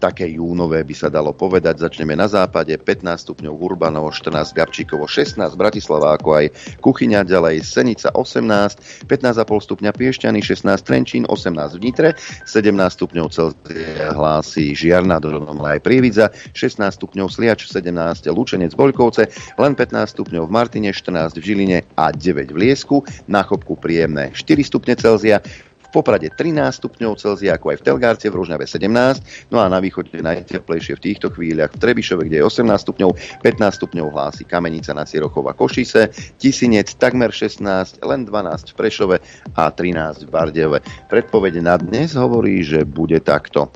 také 0.00 0.24
júnové 0.32 0.80
by 0.82 0.94
sa 0.96 1.12
dalo 1.12 1.36
povedať. 1.36 1.84
Začneme 1.84 2.16
na 2.16 2.24
západe, 2.24 2.72
15 2.72 3.04
stupňov 3.28 3.52
Urbanovo, 3.52 4.08
14 4.08 4.56
Gabčíkovo, 4.56 5.04
16 5.04 5.36
Bratislava, 5.60 6.16
ako 6.16 6.40
aj 6.40 6.46
Kuchyňa, 6.80 7.28
ďalej 7.28 7.60
Senica 7.60 8.08
18, 8.16 9.04
15,5 9.04 9.44
stupňa 9.44 9.90
Piešťany, 9.92 10.40
16 10.40 10.80
Trenčín, 10.80 11.28
18 11.28 11.76
v 11.76 11.80
Nitre, 11.84 12.08
17 12.48 12.72
stupňov 12.96 13.26
Celzia 13.28 14.16
hlási 14.16 14.72
Žiarna, 14.72 15.20
do 15.20 15.36
aj 15.60 15.84
Prievidza, 15.84 16.32
16 16.56 16.96
stupňov 16.96 17.28
Sliač, 17.28 17.68
17 17.68 17.92
Lučenec 18.32 18.72
Boľkovce, 18.72 19.28
len 19.60 19.72
15 19.76 20.16
stupňov 20.16 20.48
v 20.48 20.52
Martine, 20.52 20.90
14 20.96 21.36
v 21.36 21.42
Žiline 21.44 21.78
a 22.00 22.08
9 22.14 22.48
v 22.48 22.56
Liesku, 22.56 23.04
na 23.28 23.44
Chopku 23.44 23.76
príjemné 23.76 24.32
4 24.32 24.64
stupne 24.64 24.94
Celzia, 24.96 25.44
Poprade 25.90 26.30
13 26.30 26.80
stupňov 26.80 27.18
Celzia, 27.18 27.58
ako 27.58 27.74
aj 27.74 27.78
v 27.82 27.84
Telgárte, 27.90 28.26
v 28.30 28.38
Rožňave 28.38 28.64
17, 28.64 29.50
no 29.50 29.58
a 29.58 29.66
na 29.66 29.82
východe 29.82 30.14
najteplejšie 30.14 30.96
v 30.96 31.02
týchto 31.02 31.34
chvíľach 31.34 31.74
v 31.74 31.82
Trebišove, 31.82 32.30
kde 32.30 32.38
je 32.38 32.44
18 32.46 32.66
stupňov, 32.70 33.10
15 33.42 33.78
stupňov 33.82 34.06
hlási 34.14 34.46
Kamenica 34.46 34.94
na 34.94 35.02
Cirochova 35.02 35.50
Košice, 35.52 36.14
Tisinec 36.38 36.94
takmer 36.94 37.34
16, 37.34 38.00
len 38.06 38.22
12 38.22 38.70
v 38.70 38.74
Prešove 38.78 39.16
a 39.58 39.62
13 39.68 40.26
v 40.26 40.28
Bardejove. 40.30 40.78
Predpoveď 41.10 41.58
na 41.58 41.74
dnes 41.74 42.14
hovorí, 42.14 42.62
že 42.62 42.86
bude 42.86 43.18
takto 43.18 43.68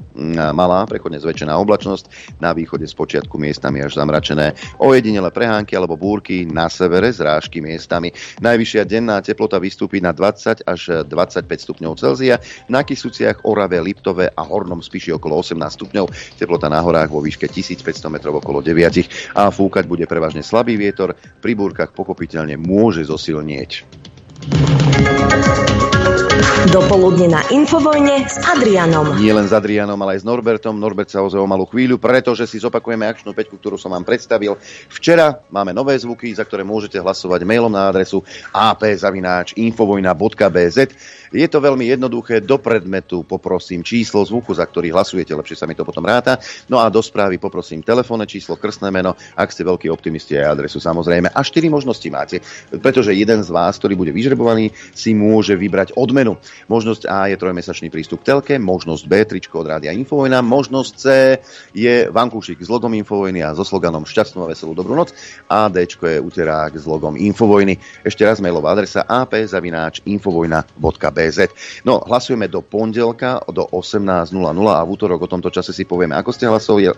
malá, 0.54 0.86
prechodne 0.86 1.18
zväčšená 1.18 1.50
oblačnosť, 1.58 2.38
na 2.38 2.54
východe 2.54 2.86
z 2.86 2.94
počiatku 2.94 3.34
miestami 3.36 3.82
až 3.82 3.98
zamračené, 3.98 4.54
ojedinele 4.78 5.34
prehánky 5.34 5.74
alebo 5.74 5.98
búrky, 5.98 6.46
na 6.46 6.70
severe 6.70 7.10
zrážky 7.10 7.58
miestami. 7.58 8.14
Najvyššia 8.38 8.86
denná 8.86 9.18
teplota 9.18 9.58
vystúpi 9.58 9.98
na 9.98 10.14
20 10.14 10.62
až 10.62 11.02
25 11.10 11.48
stupňov 11.50 11.92
Celzia, 12.04 12.36
na 12.68 12.84
Kisuciach, 12.84 13.48
Orave, 13.48 13.80
Liptove 13.80 14.28
a 14.28 14.42
Hornom 14.44 14.84
Spiši 14.84 15.16
okolo 15.16 15.40
18 15.40 15.56
stupňov, 15.56 16.36
teplota 16.36 16.68
na 16.68 16.84
horách 16.84 17.08
vo 17.08 17.24
výške 17.24 17.48
1500 17.48 18.12
metrov 18.12 18.44
okolo 18.44 18.60
9 18.60 19.40
a 19.40 19.48
fúkať 19.48 19.88
bude 19.88 20.04
prevažne 20.04 20.44
slabý 20.44 20.76
vietor, 20.76 21.16
pri 21.40 21.56
búrkach 21.56 21.96
pochopiteľne 21.96 22.60
môže 22.60 23.08
zosilnieť. 23.08 23.88
Dopoludne 26.64 27.28
na 27.28 27.44
Infovojne 27.52 28.24
s 28.24 28.40
Adrianom. 28.40 29.20
Nie 29.20 29.36
len 29.36 29.44
s 29.44 29.52
Adrianom, 29.52 30.00
ale 30.00 30.16
aj 30.16 30.24
s 30.24 30.28
Norbertom. 30.28 30.80
Norbert 30.80 31.12
sa 31.12 31.20
ozve 31.20 31.36
o 31.40 31.44
malú 31.44 31.68
chvíľu, 31.68 32.00
pretože 32.00 32.48
si 32.48 32.56
zopakujeme 32.56 33.04
akčnú 33.04 33.36
peťku, 33.36 33.60
ktorú 33.60 33.76
som 33.76 33.92
vám 33.92 34.00
predstavil. 34.04 34.56
Včera 34.88 35.44
máme 35.52 35.76
nové 35.76 35.92
zvuky, 36.00 36.32
za 36.32 36.44
ktoré 36.44 36.64
môžete 36.64 37.00
hlasovať 37.00 37.44
mailom 37.44 37.68
na 37.68 37.88
adresu 37.92 38.24
apzavináč.infovojna.bz. 38.52 40.78
Je 41.34 41.50
to 41.50 41.58
veľmi 41.58 41.90
jednoduché. 41.90 42.38
Do 42.46 42.62
predmetu 42.62 43.26
poprosím 43.26 43.82
číslo 43.82 44.22
zvuku, 44.22 44.54
za 44.54 44.62
ktorý 44.62 44.94
hlasujete, 44.94 45.34
lepšie 45.34 45.58
sa 45.58 45.66
mi 45.66 45.74
to 45.74 45.82
potom 45.82 46.06
ráta. 46.06 46.38
No 46.70 46.78
a 46.78 46.86
do 46.86 47.02
správy 47.02 47.42
poprosím 47.42 47.82
telefónne 47.82 48.30
číslo, 48.30 48.54
krstné 48.54 48.94
meno, 48.94 49.18
ak 49.34 49.50
ste 49.50 49.66
veľkí 49.66 49.90
optimisti 49.90 50.38
aj 50.38 50.54
adresu 50.54 50.78
samozrejme. 50.78 51.34
A 51.34 51.42
štyri 51.42 51.66
možnosti 51.66 52.06
máte, 52.06 52.38
pretože 52.78 53.10
jeden 53.10 53.42
z 53.42 53.50
vás, 53.50 53.74
ktorý 53.82 53.98
bude 53.98 54.14
vyžrebovaný, 54.14 54.70
si 54.94 55.10
môže 55.10 55.58
vybrať 55.58 55.98
odmenu. 55.98 56.38
Možnosť 56.70 57.10
A 57.10 57.26
je 57.26 57.36
trojmesačný 57.36 57.90
prístup 57.90 58.22
k 58.22 58.30
telke, 58.30 58.54
možnosť 58.62 59.02
B 59.10 59.12
tričko 59.26 59.66
od 59.66 59.74
Rádia 59.74 59.90
Infovojna, 59.90 60.38
možnosť 60.38 60.92
C 60.94 61.04
je 61.74 62.06
vankúšik 62.14 62.62
s 62.62 62.70
logom 62.70 62.94
Infovojny 62.94 63.42
a 63.42 63.58
so 63.58 63.66
sloganom 63.66 64.06
Šťastnú 64.06 64.46
a 64.46 64.50
veselú 64.54 64.78
dobrú 64.78 64.94
noc 64.94 65.10
a 65.50 65.66
D 65.66 65.82
je 65.82 66.20
uterák 66.22 66.78
s 66.78 66.86
logom 66.86 67.18
Infovojny. 67.18 67.80
Ešte 68.06 68.22
raz 68.22 68.38
mailová 68.38 68.70
adresa 68.78 69.02
ap.infovojna.bz 71.24 71.38
No, 71.84 72.00
hlasujeme 72.04 72.48
do 72.48 72.60
pondelka 72.60 73.40
do 73.48 73.64
18.00 73.72 74.32
a 74.68 74.84
v 74.84 74.90
útorok 74.90 75.24
o 75.24 75.30
tomto 75.30 75.48
čase 75.48 75.72
si 75.72 75.84
povieme, 75.88 76.16
ako 76.16 76.30
ste 76.32 76.48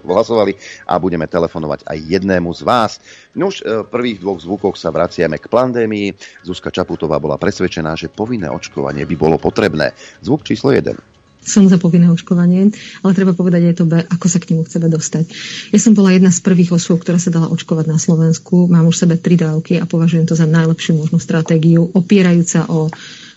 hlasovali 0.03 0.53
a 0.87 0.95
budeme 0.99 1.27
telefonovať 1.27 1.87
aj 1.87 1.99
jednému 1.99 2.51
z 2.55 2.63
vás. 2.63 2.93
No 3.35 3.51
už 3.51 3.63
v 3.63 3.87
prvých 3.87 4.23
dvoch 4.23 4.41
zvukoch 4.43 4.77
sa 4.79 4.91
vraciame 4.91 5.39
k 5.39 5.51
pandémii. 5.51 6.15
Zuzka 6.43 6.71
Čaputová 6.71 7.19
bola 7.19 7.39
presvedčená, 7.39 7.95
že 7.95 8.13
povinné 8.13 8.51
očkovanie 8.51 9.07
by 9.07 9.17
bolo 9.19 9.37
potrebné. 9.39 9.95
Zvuk 10.23 10.43
číslo 10.47 10.73
1 10.75 11.17
som 11.47 11.71
za 11.71 11.79
povinné 11.79 12.11
očkovanie, 12.11 12.75
ale 13.07 13.13
treba 13.15 13.31
povedať 13.31 13.71
aj 13.71 13.75
to 13.79 13.85
ako 13.87 14.27
sa 14.27 14.43
k 14.43 14.51
nemu 14.53 14.67
chceme 14.67 14.91
dostať. 14.91 15.25
Ja 15.71 15.79
som 15.79 15.95
bola 15.95 16.11
jedna 16.11 16.35
z 16.35 16.43
prvých 16.43 16.75
osôb, 16.75 17.07
ktorá 17.07 17.23
sa 17.23 17.31
dala 17.31 17.47
očkovať 17.47 17.87
na 17.87 18.03
Slovensku. 18.03 18.67
Mám 18.67 18.91
už 18.91 19.07
sebe 19.07 19.15
tri 19.15 19.39
dávky 19.39 19.79
a 19.79 19.87
považujem 19.87 20.27
to 20.27 20.35
za 20.35 20.45
najlepšiu 20.45 20.99
možnú 20.99 21.23
stratégiu, 21.23 21.87
opierajúca 21.87 22.67
o 22.67 22.91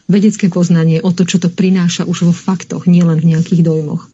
vedecké 0.09 0.49
poznanie, 0.49 0.99
o 0.99 1.13
to, 1.13 1.23
čo 1.23 1.37
to 1.37 1.47
prináša 1.47 2.03
už 2.03 2.27
vo 2.27 2.33
faktoch, 2.33 2.89
nielen 2.89 3.21
v 3.21 3.37
nejakých 3.37 3.61
dojmoch 3.63 4.09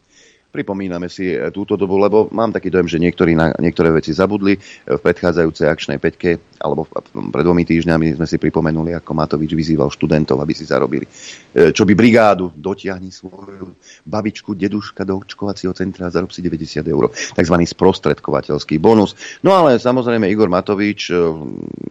pripomíname 0.56 1.12
si 1.12 1.36
e, 1.36 1.52
túto 1.52 1.76
dobu, 1.76 2.00
lebo 2.00 2.32
mám 2.32 2.48
taký 2.48 2.72
dojem, 2.72 2.88
že 2.88 2.96
niektorí 2.96 3.36
na 3.36 3.52
niektoré 3.60 3.92
veci 3.92 4.16
zabudli. 4.16 4.56
E, 4.56 4.60
v 4.96 5.00
predchádzajúcej 5.04 5.68
akčnej 5.68 6.00
peťke, 6.00 6.56
alebo 6.64 6.88
pred 7.12 7.44
dvomi 7.44 7.68
týždňami 7.68 8.16
sme 8.16 8.24
si 8.24 8.40
pripomenuli, 8.40 8.96
ako 8.96 9.12
Matovič 9.12 9.52
vyzýval 9.52 9.92
študentov, 9.92 10.40
aby 10.40 10.56
si 10.56 10.64
zarobili. 10.64 11.04
E, 11.52 11.76
čo 11.76 11.84
by 11.84 11.92
brigádu, 11.92 12.56
dotiahni 12.56 13.12
svoju 13.12 13.76
babičku, 14.08 14.56
deduška 14.56 15.04
do 15.04 15.20
očkovacieho 15.20 15.76
centra 15.76 16.08
a 16.08 16.14
zarob 16.14 16.32
si 16.32 16.40
90 16.40 16.80
eur. 16.88 17.12
Takzvaný 17.36 17.68
sprostredkovateľský 17.68 18.80
bonus. 18.80 19.12
No 19.44 19.52
ale 19.52 19.76
samozrejme 19.76 20.24
Igor 20.32 20.48
Matovič 20.48 21.12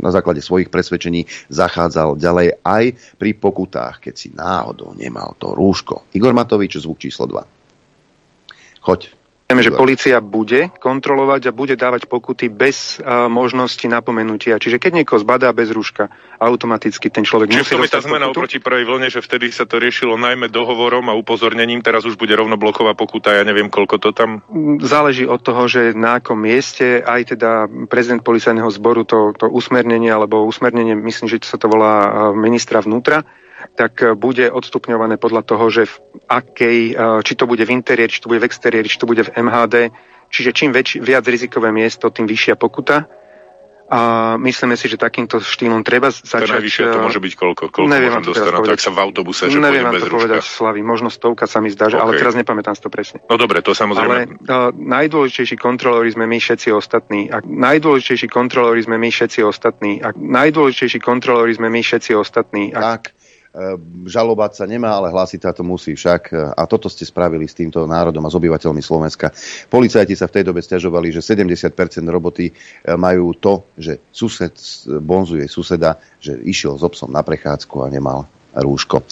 na 0.01 0.09
základe 0.09 0.41
svojich 0.41 0.73
presvedčení 0.73 1.29
zachádzal 1.53 2.17
ďalej 2.17 2.65
aj 2.65 2.83
pri 3.21 3.31
pokutách, 3.37 4.01
keď 4.01 4.13
si 4.17 4.33
náhodou 4.33 4.97
nemal 4.97 5.37
to 5.37 5.53
rúško. 5.53 6.09
Igor 6.17 6.33
Matovič, 6.33 6.81
zvuk 6.81 6.97
číslo 6.97 7.29
2. 7.29 7.54
Choď. 8.85 9.09
Vieme, 9.45 9.61
že 9.61 9.77
policia 9.77 10.17
bude 10.25 10.73
kontrolovať 10.81 11.49
a 11.49 11.51
bude 11.53 11.77
dávať 11.77 12.09
pokuty 12.09 12.49
bez 12.49 12.97
uh, 12.97 13.29
možnosti 13.29 13.85
napomenutia. 13.85 14.57
Čiže 14.57 14.81
keď 14.81 14.91
niekoho 15.01 15.21
zbadá 15.21 15.53
bez 15.53 15.69
rúška, 15.69 16.09
automaticky 16.41 17.13
ten 17.13 17.21
človek 17.21 17.53
Čiže 17.53 17.77
musí 17.77 17.93
je 17.93 17.93
tá 17.93 18.01
zmena 18.01 18.25
pokutu? 18.25 18.41
oproti 18.41 18.57
prvej 18.57 18.89
vlne, 18.89 19.13
že 19.13 19.21
vtedy 19.21 19.53
sa 19.53 19.69
to 19.69 19.77
riešilo 19.77 20.17
najmä 20.17 20.49
dohovorom 20.49 21.13
a 21.13 21.17
upozornením, 21.17 21.85
teraz 21.85 22.09
už 22.09 22.17
bude 22.17 22.33
rovno 22.33 22.57
bloková 22.57 22.97
pokuta, 22.97 23.37
ja 23.37 23.45
neviem, 23.45 23.69
koľko 23.69 24.01
to 24.01 24.09
tam... 24.17 24.41
Záleží 24.81 25.29
od 25.29 25.45
toho, 25.45 25.69
že 25.69 25.93
na 25.93 26.17
akom 26.17 26.41
mieste 26.41 27.05
aj 27.05 27.37
teda 27.37 27.69
prezident 27.85 28.25
policajného 28.25 28.73
zboru 28.73 29.05
to, 29.05 29.37
to 29.37 29.45
usmernenie, 29.45 30.09
alebo 30.09 30.41
usmernenie, 30.49 30.97
myslím, 30.97 31.29
že 31.29 31.45
sa 31.45 31.61
to 31.61 31.69
volá 31.69 32.33
ministra 32.33 32.81
vnútra, 32.81 33.21
tak 33.73 33.93
e, 34.05 34.13
bude 34.13 34.45
odstupňované 34.51 35.17
podľa 35.17 35.41
toho, 35.41 35.65
že 35.73 35.89
v 35.89 35.95
akej, 36.29 36.79
e, 36.91 37.23
či 37.25 37.33
to 37.33 37.49
bude 37.49 37.65
v 37.65 37.73
interiéri, 37.73 38.11
či 38.11 38.21
to 38.21 38.29
bude 38.29 38.43
v 38.43 38.47
exteriéri, 38.47 38.85
či 38.85 39.01
to 39.01 39.09
bude 39.09 39.25
v 39.25 39.33
MHD. 39.33 39.89
Čiže 40.29 40.51
čím 40.53 40.69
väč, 40.75 40.99
viac 41.01 41.25
rizikové 41.25 41.73
miesto, 41.73 42.11
tým 42.13 42.29
vyššia 42.29 42.59
pokuta. 42.59 43.09
A 43.85 44.33
myslíme 44.41 44.73
si, 44.73 44.89
že 44.89 44.97
takýmto 44.97 45.37
štýlom 45.37 45.85
treba 45.85 46.09
začať... 46.09 46.49
To 46.49 46.57
najvyššie 46.57 46.83
to 46.89 46.99
môže 47.05 47.21
byť 47.21 47.33
koľko? 47.37 47.63
Koľko 47.69 47.85
neviem 47.85 48.17
môžem 48.17 48.25
dostať 48.33 48.49
na 48.49 48.61
to, 48.65 48.71
ak 48.73 48.81
sa 48.81 48.89
v 48.89 48.99
autobuse, 49.05 49.41
že 49.45 49.59
neviem 49.61 49.85
bez 49.93 50.01
to 50.01 50.09
povedať, 50.09 50.41
Slavy, 50.41 50.81
možno 50.81 51.13
stovka 51.13 51.45
sa 51.45 51.61
mi 51.61 51.69
zdá, 51.69 51.93
že, 51.93 52.01
okay. 52.01 52.05
ale 52.09 52.11
teraz 52.17 52.33
nepamätám 52.33 52.73
to 52.81 52.89
presne. 52.89 53.21
No 53.29 53.37
dobre, 53.37 53.61
to 53.61 53.77
samozrejme. 53.77 54.09
Ale 54.09 54.21
uh, 54.25 54.73
najdôležitejší 54.73 55.61
kontrolóri 55.61 56.09
sme 56.09 56.25
my 56.25 56.37
všetci 56.41 56.73
ostatní. 56.73 57.29
A 57.29 57.45
najdôležitejší 57.45 58.25
kontrolóri 58.25 58.81
sme 58.81 58.97
my 58.97 59.09
všetci 59.13 59.39
ostatní. 59.45 60.01
A 60.01 60.17
najdôležitejší 60.17 60.97
kontrolóri 60.97 61.53
sme 61.53 61.69
my 61.69 61.85
všetci 61.85 62.11
ostatní. 62.17 62.73
A... 62.73 62.97
Tak 62.97 63.13
žalobať 64.05 64.51
sa 64.59 64.65
nemá, 64.67 64.99
ale 64.99 65.11
hlásiť 65.11 65.39
sa 65.47 65.51
to 65.55 65.63
musí 65.63 65.95
však. 65.95 66.53
A 66.55 66.63
toto 66.67 66.91
ste 66.91 67.07
spravili 67.07 67.47
s 67.47 67.55
týmto 67.55 67.87
národom 67.87 68.23
a 68.27 68.31
s 68.31 68.35
obyvateľmi 68.35 68.83
Slovenska. 68.83 69.31
Policajti 69.71 70.13
sa 70.13 70.27
v 70.27 70.35
tej 70.39 70.43
dobe 70.51 70.59
stiažovali, 70.59 71.15
že 71.15 71.23
70% 71.23 71.71
roboty 72.11 72.51
ehm, 72.51 72.99
majú 72.99 73.31
to, 73.39 73.71
že 73.79 74.11
sused 74.11 74.53
bonzuje 75.01 75.47
suseda, 75.47 75.95
že 76.19 76.35
išiel 76.43 76.75
s 76.75 76.83
obsom 76.83 77.09
na 77.11 77.23
prechádzku 77.23 77.75
a 77.79 77.87
nemal 77.87 78.27
rúško. 78.55 79.03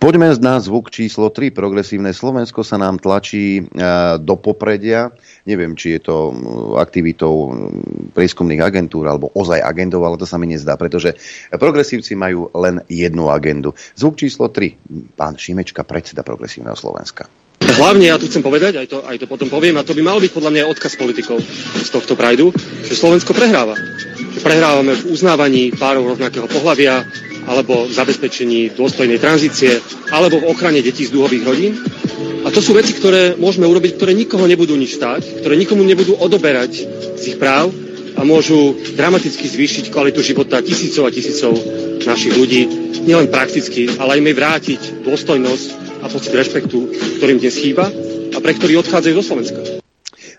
Poďme 0.00 0.32
na 0.40 0.56
zvuk 0.58 0.88
číslo 0.88 1.28
3. 1.28 1.52
Progresívne 1.52 2.16
Slovensko 2.16 2.64
sa 2.64 2.80
nám 2.80 2.96
tlačí 2.98 3.68
do 4.20 4.34
popredia. 4.40 5.12
Neviem, 5.46 5.76
či 5.76 5.96
je 5.96 6.00
to 6.08 6.16
aktivitou 6.80 7.54
prieskumných 8.16 8.64
agentúr 8.64 9.06
alebo 9.06 9.30
ozaj 9.36 9.62
agendou, 9.62 10.02
ale 10.02 10.18
to 10.18 10.26
sa 10.26 10.40
mi 10.40 10.48
nezdá, 10.48 10.74
pretože 10.74 11.14
progresívci 11.52 12.16
majú 12.16 12.50
len 12.56 12.82
jednu 12.88 13.28
agendu. 13.30 13.76
Zvuk 13.94 14.16
číslo 14.16 14.48
3. 14.50 15.14
Pán 15.14 15.36
Šimečka, 15.36 15.84
predseda 15.84 16.24
Progresívneho 16.24 16.74
Slovenska. 16.74 17.28
Hlavne 17.56 18.08
ja 18.08 18.20
tu 18.20 18.30
chcem 18.30 18.44
povedať, 18.44 18.78
aj 18.78 18.86
to, 18.86 18.98
aj 19.02 19.16
to 19.18 19.26
potom 19.26 19.50
poviem, 19.50 19.74
a 19.80 19.82
to 19.82 19.96
by 19.96 20.04
mal 20.04 20.22
byť 20.22 20.30
podľa 20.30 20.52
mňa 20.54 20.70
odkaz 20.70 20.94
politikov 20.94 21.40
z 21.82 21.88
tohto 21.90 22.14
prajdu, 22.14 22.54
že 22.84 22.94
Slovensko 22.94 23.34
prehráva. 23.34 23.74
Prehrávame 24.44 24.94
v 24.94 25.10
uznávaní 25.10 25.74
párov 25.74 26.14
rovnakého 26.14 26.46
pohľavia, 26.46 27.02
alebo 27.46 27.86
v 27.86 27.92
zabezpečení 27.94 28.74
dôstojnej 28.74 29.22
tranzície, 29.22 29.78
alebo 30.10 30.42
v 30.42 30.50
ochrane 30.50 30.82
detí 30.82 31.06
z 31.06 31.14
dúhových 31.14 31.46
rodín. 31.46 31.72
A 32.46 32.50
to 32.50 32.62
sú 32.62 32.74
veci, 32.74 32.94
ktoré 32.94 33.38
môžeme 33.38 33.66
urobiť, 33.66 33.98
ktoré 33.98 34.12
nikoho 34.14 34.46
nebudú 34.46 34.74
nič 34.78 34.98
stáť, 34.98 35.42
ktoré 35.42 35.54
nikomu 35.58 35.82
nebudú 35.82 36.18
odoberať 36.18 36.86
z 37.18 37.22
ich 37.34 37.38
práv 37.38 37.70
a 38.16 38.22
môžu 38.24 38.74
dramaticky 38.96 39.46
zvýšiť 39.46 39.90
kvalitu 39.92 40.22
života 40.22 40.62
tisícov 40.62 41.06
a 41.06 41.14
tisícov 41.14 41.52
našich 42.06 42.34
ľudí, 42.38 42.62
nielen 43.02 43.28
prakticky, 43.28 43.90
ale 43.98 44.18
aj 44.18 44.20
mi 44.22 44.32
vrátiť 44.32 44.80
dôstojnosť 45.04 45.68
a 46.02 46.06
pocit 46.06 46.32
rešpektu, 46.32 46.78
ktorým 47.18 47.42
dnes 47.42 47.58
chýba 47.58 47.90
a 48.32 48.38
pre 48.38 48.52
ktorý 48.54 48.80
odchádzajú 48.82 49.14
do 49.14 49.24
Slovenska. 49.24 49.60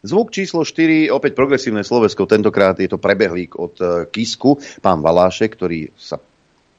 Zvuk 0.06 0.30
číslo 0.32 0.64
4, 0.64 1.10
opäť 1.12 1.36
progresívne 1.36 1.82
Slovensko, 1.82 2.30
tentokrát 2.30 2.78
je 2.80 2.88
to 2.88 3.02
prebehlík 3.02 3.58
od 3.58 3.76
eh, 3.82 3.88
Kisku, 4.08 4.56
pán 4.80 5.04
Valášek, 5.04 5.58
ktorý 5.58 5.92
sa 5.98 6.22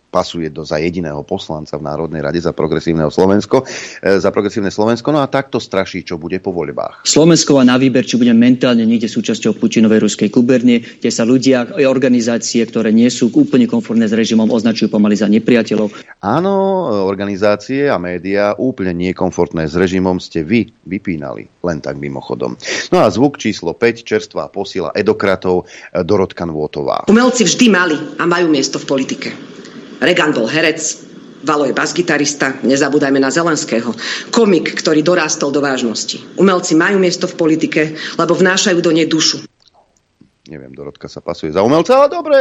pasuje 0.09 0.49
do 0.49 0.65
za 0.65 0.81
jediného 0.81 1.21
poslanca 1.23 1.77
v 1.77 1.85
Národnej 1.85 2.25
rade 2.25 2.41
za 2.41 2.57
progresívneho 2.57 3.13
Slovensko, 3.13 3.63
e, 4.01 4.19
za 4.19 4.33
progresívne 4.33 4.73
Slovensko, 4.73 5.13
no 5.13 5.21
a 5.21 5.29
takto 5.29 5.61
straší, 5.61 6.03
čo 6.03 6.17
bude 6.17 6.41
po 6.41 6.51
voľbách. 6.51 7.05
Slovensko 7.05 7.61
má 7.61 7.65
na 7.69 7.77
výber, 7.77 8.09
či 8.09 8.17
bude 8.17 8.33
mentálne 8.33 8.89
niekde 8.89 9.07
súčasťou 9.07 9.61
Putinovej 9.61 10.09
ruskej 10.09 10.33
gubernie, 10.33 10.81
kde 10.81 11.11
sa 11.13 11.29
ľudia 11.29 11.69
a 11.69 11.87
organizácie, 11.89 12.65
ktoré 12.65 12.89
nie 12.91 13.09
sú 13.13 13.29
úplne 13.37 13.69
konformné 13.69 14.09
s 14.09 14.17
režimom, 14.17 14.49
označujú 14.49 14.89
pomaly 14.89 15.17
za 15.17 15.29
nepriateľov. 15.29 15.93
Áno, 16.25 16.53
organizácie 17.05 17.93
a 17.93 18.01
médiá 18.01 18.57
úplne 18.57 18.97
nekomfortné 18.97 19.69
s 19.69 19.77
režimom 19.77 20.17
ste 20.19 20.41
vy 20.43 20.73
vypínali, 20.89 21.47
len 21.63 21.79
tak 21.85 22.01
mimochodom. 22.01 22.57
No 22.89 23.05
a 23.05 23.07
zvuk 23.13 23.37
číslo 23.37 23.77
5, 23.77 24.03
čerstvá 24.03 24.49
posila 24.49 24.91
edokratov 24.97 25.69
Dorotka 25.93 26.49
Nôtová. 26.49 27.05
Umelci 27.11 27.45
vždy 27.45 27.67
mali 27.69 27.97
a 28.17 28.25
majú 28.25 28.49
miesto 28.49 28.81
v 28.81 28.89
politike. 28.89 29.29
Regan 29.99 30.31
bol 30.31 30.47
herec, 30.47 31.09
Valo 31.39 31.71
je 31.71 31.75
basgitarista, 31.75 32.59
nezabúdajme 32.67 33.23
na 33.23 33.31
Zelenského. 33.31 33.95
Komik, 34.35 34.75
ktorý 34.75 35.07
dorástol 35.07 35.55
do 35.55 35.63
vážnosti. 35.63 36.19
Umelci 36.35 36.75
majú 36.75 36.99
miesto 36.99 37.31
v 37.31 37.39
politike, 37.39 37.95
lebo 38.19 38.35
vnášajú 38.35 38.83
do 38.83 38.91
nej 38.91 39.07
dušu. 39.07 39.47
Neviem, 40.49 40.73
Dorotka 40.73 41.13
sa 41.13 41.21
pasuje 41.21 41.53
za 41.53 41.61
umelca, 41.61 41.93
ale 41.93 42.09
dobre. 42.09 42.39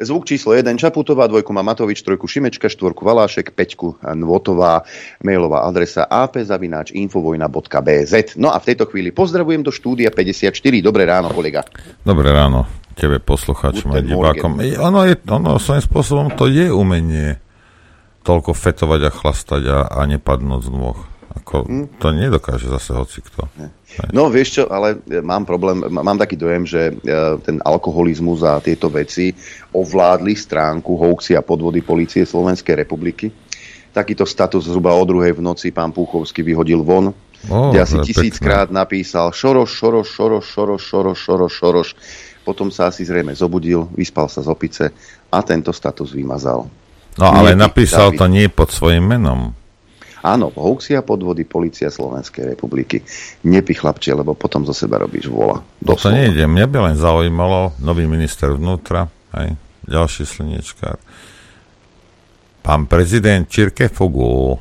Zvuk 0.00 0.24
číslo 0.24 0.56
1, 0.56 0.80
Čaputová, 0.80 1.28
dvojku 1.28 1.52
má 1.52 1.60
Matovič, 1.60 2.00
trojku 2.00 2.24
Šimečka, 2.24 2.72
štvorku 2.72 3.04
Valášek, 3.04 3.52
peťku 3.52 4.00
Nvotová, 4.00 4.80
mailová 5.20 5.68
adresa 5.68 6.08
apzavináč 6.08 6.96
infovojna.bz. 6.96 8.40
No 8.40 8.48
a 8.48 8.56
v 8.56 8.66
tejto 8.72 8.88
chvíli 8.88 9.12
pozdravujem 9.12 9.60
do 9.60 9.68
štúdia 9.68 10.08
54. 10.08 10.56
Dobré 10.80 11.04
ráno, 11.04 11.28
kolega. 11.36 11.68
Dobré 12.00 12.32
ráno 12.32 12.83
tebe 12.94 13.18
poslucháčom 13.18 13.92
a 13.92 14.00
divákom. 14.00 14.62
Ono, 14.80 15.00
je, 15.04 15.14
ono 15.26 15.58
svojím 15.58 15.84
spôsobom 15.84 16.26
to 16.38 16.46
je 16.46 16.70
umenie 16.70 17.42
toľko 18.24 18.56
fetovať 18.56 19.00
a 19.04 19.10
chlastať 19.12 19.62
a, 19.68 19.78
a 19.90 20.00
nepadnúť 20.08 20.62
z 20.64 20.70
nôh. 20.72 20.98
Ako, 21.34 21.66
hmm. 21.66 21.98
To 21.98 22.14
nedokáže 22.14 22.70
zase 22.70 22.94
hoci 22.94 23.18
kto. 23.18 23.50
No 24.14 24.30
vieš 24.30 24.62
čo, 24.62 24.64
ale 24.70 25.02
mám 25.22 25.42
problém, 25.42 25.82
mám 25.90 26.14
taký 26.14 26.38
dojem, 26.38 26.62
že 26.62 26.90
e, 26.90 26.92
ten 27.42 27.58
alkoholizmus 27.58 28.46
a 28.46 28.62
tieto 28.62 28.86
veci 28.86 29.34
ovládli 29.74 30.34
stránku 30.34 30.94
hoaxy 30.94 31.34
a 31.34 31.42
podvody 31.42 31.82
policie 31.82 32.22
Slovenskej 32.22 32.86
republiky. 32.86 33.34
Takýto 33.90 34.26
status 34.26 34.66
zhruba 34.70 34.94
o 34.94 35.02
druhej 35.06 35.34
v 35.34 35.42
noci 35.42 35.74
pán 35.74 35.90
Púchovský 35.90 36.42
vyhodil 36.42 36.82
von, 36.86 37.10
oh, 37.50 37.70
kde 37.70 37.78
asi 37.82 37.98
tisíckrát 38.02 38.70
napísal 38.70 39.34
Šoroš, 39.34 39.70
Šoroš, 39.70 40.08
Šoroš, 40.10 40.44
Šoroš, 40.46 40.82
Šoroš, 40.82 41.18
Šoroš, 41.18 41.52
Šoroš 41.54 41.88
potom 42.44 42.68
sa 42.68 42.92
asi 42.92 43.08
zrejme 43.08 43.32
zobudil, 43.32 43.88
vyspal 43.96 44.28
sa 44.28 44.44
z 44.44 44.48
opice 44.52 44.84
a 45.32 45.40
tento 45.40 45.72
status 45.72 46.12
vymazal. 46.12 46.68
No 47.16 47.24
ale 47.24 47.56
nie 47.56 47.64
napísal 47.64 48.12
David. 48.12 48.18
to 48.20 48.24
nie 48.28 48.46
pod 48.52 48.68
svojim 48.68 49.02
menom. 49.02 49.56
Áno, 50.24 50.48
hoaxia 50.56 51.04
podvody 51.04 51.44
Polícia 51.44 51.92
Slovenskej 51.92 52.56
republiky. 52.56 53.04
Nepy 53.44 53.76
chlapče, 53.76 54.16
lebo 54.16 54.32
potom 54.32 54.64
zo 54.64 54.72
seba 54.72 54.96
robíš 54.96 55.28
vola. 55.28 55.60
No 55.84 55.92
to 56.00 56.08
nejde. 56.08 56.48
Mňa 56.48 56.66
by 56.68 56.78
len 56.80 56.96
zaujímalo, 56.96 57.76
nový 57.76 58.08
minister 58.08 58.56
vnútra, 58.56 59.12
aj 59.36 59.52
ďalší 59.84 60.24
slniečkár. 60.24 60.96
Pán 62.64 62.88
prezident 62.88 63.44
Čirke 63.44 63.92
Fogu. 63.92 64.56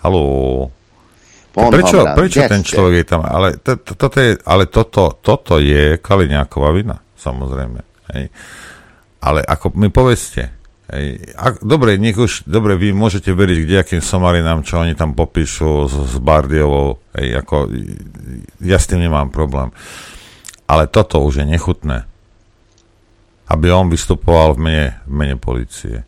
Haló. 0.00 0.72
Prečo, 1.52 2.08
prečo 2.16 2.40
ten 2.48 2.64
človek 2.64 3.04
je 3.04 3.06
tam? 3.06 3.28
Ale, 3.28 3.60
to, 3.60 3.76
to, 3.84 3.92
toto, 3.92 4.16
je, 4.16 4.40
ale 4.48 4.64
toto, 4.72 5.20
toto 5.20 5.60
je 5.60 6.00
Kaliňáková 6.00 6.72
vina 6.72 6.96
samozrejme. 7.22 7.80
Hej. 8.10 8.34
Ale 9.22 9.46
ako 9.46 9.78
mi 9.78 9.86
povedzte, 9.86 10.50
hej, 10.90 11.22
ak, 11.38 11.62
dobre, 11.62 11.94
nech 11.94 12.18
už, 12.18 12.50
dobre, 12.50 12.74
vy 12.74 12.90
môžete 12.90 13.30
veriť 13.30 13.58
k 13.62 13.70
nejakým 13.78 14.02
somarinám, 14.02 14.66
čo 14.66 14.82
oni 14.82 14.98
tam 14.98 15.14
popíšu 15.14 15.86
s, 15.86 15.94
s 15.94 16.16
Bardiovou, 16.18 16.98
hej, 17.14 17.38
ako, 17.38 17.70
ja 18.66 18.82
s 18.82 18.90
tým 18.90 19.06
nemám 19.06 19.30
problém. 19.30 19.70
Ale 20.66 20.90
toto 20.90 21.22
už 21.22 21.42
je 21.42 21.46
nechutné. 21.46 22.08
Aby 23.46 23.70
on 23.70 23.92
vystupoval 23.92 24.56
v 24.56 24.60
mene, 24.64 24.88
v 25.06 25.12
mene 25.12 25.36
policie 25.38 26.02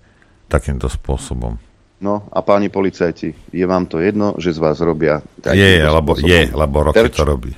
takýmto 0.48 0.90
spôsobom. 0.90 1.60
No 2.04 2.28
a 2.28 2.44
páni 2.44 2.68
policajti, 2.68 3.32
je 3.54 3.64
vám 3.64 3.88
to 3.88 3.96
jedno, 4.02 4.36
že 4.36 4.52
z 4.52 4.58
vás 4.60 4.76
robia... 4.84 5.24
Je, 5.40 5.80
lebo, 5.80 6.18
je, 6.18 6.52
lebo 6.52 6.76
roky 6.90 7.00
terč? 7.00 7.16
to 7.16 7.24
robí. 7.24 7.52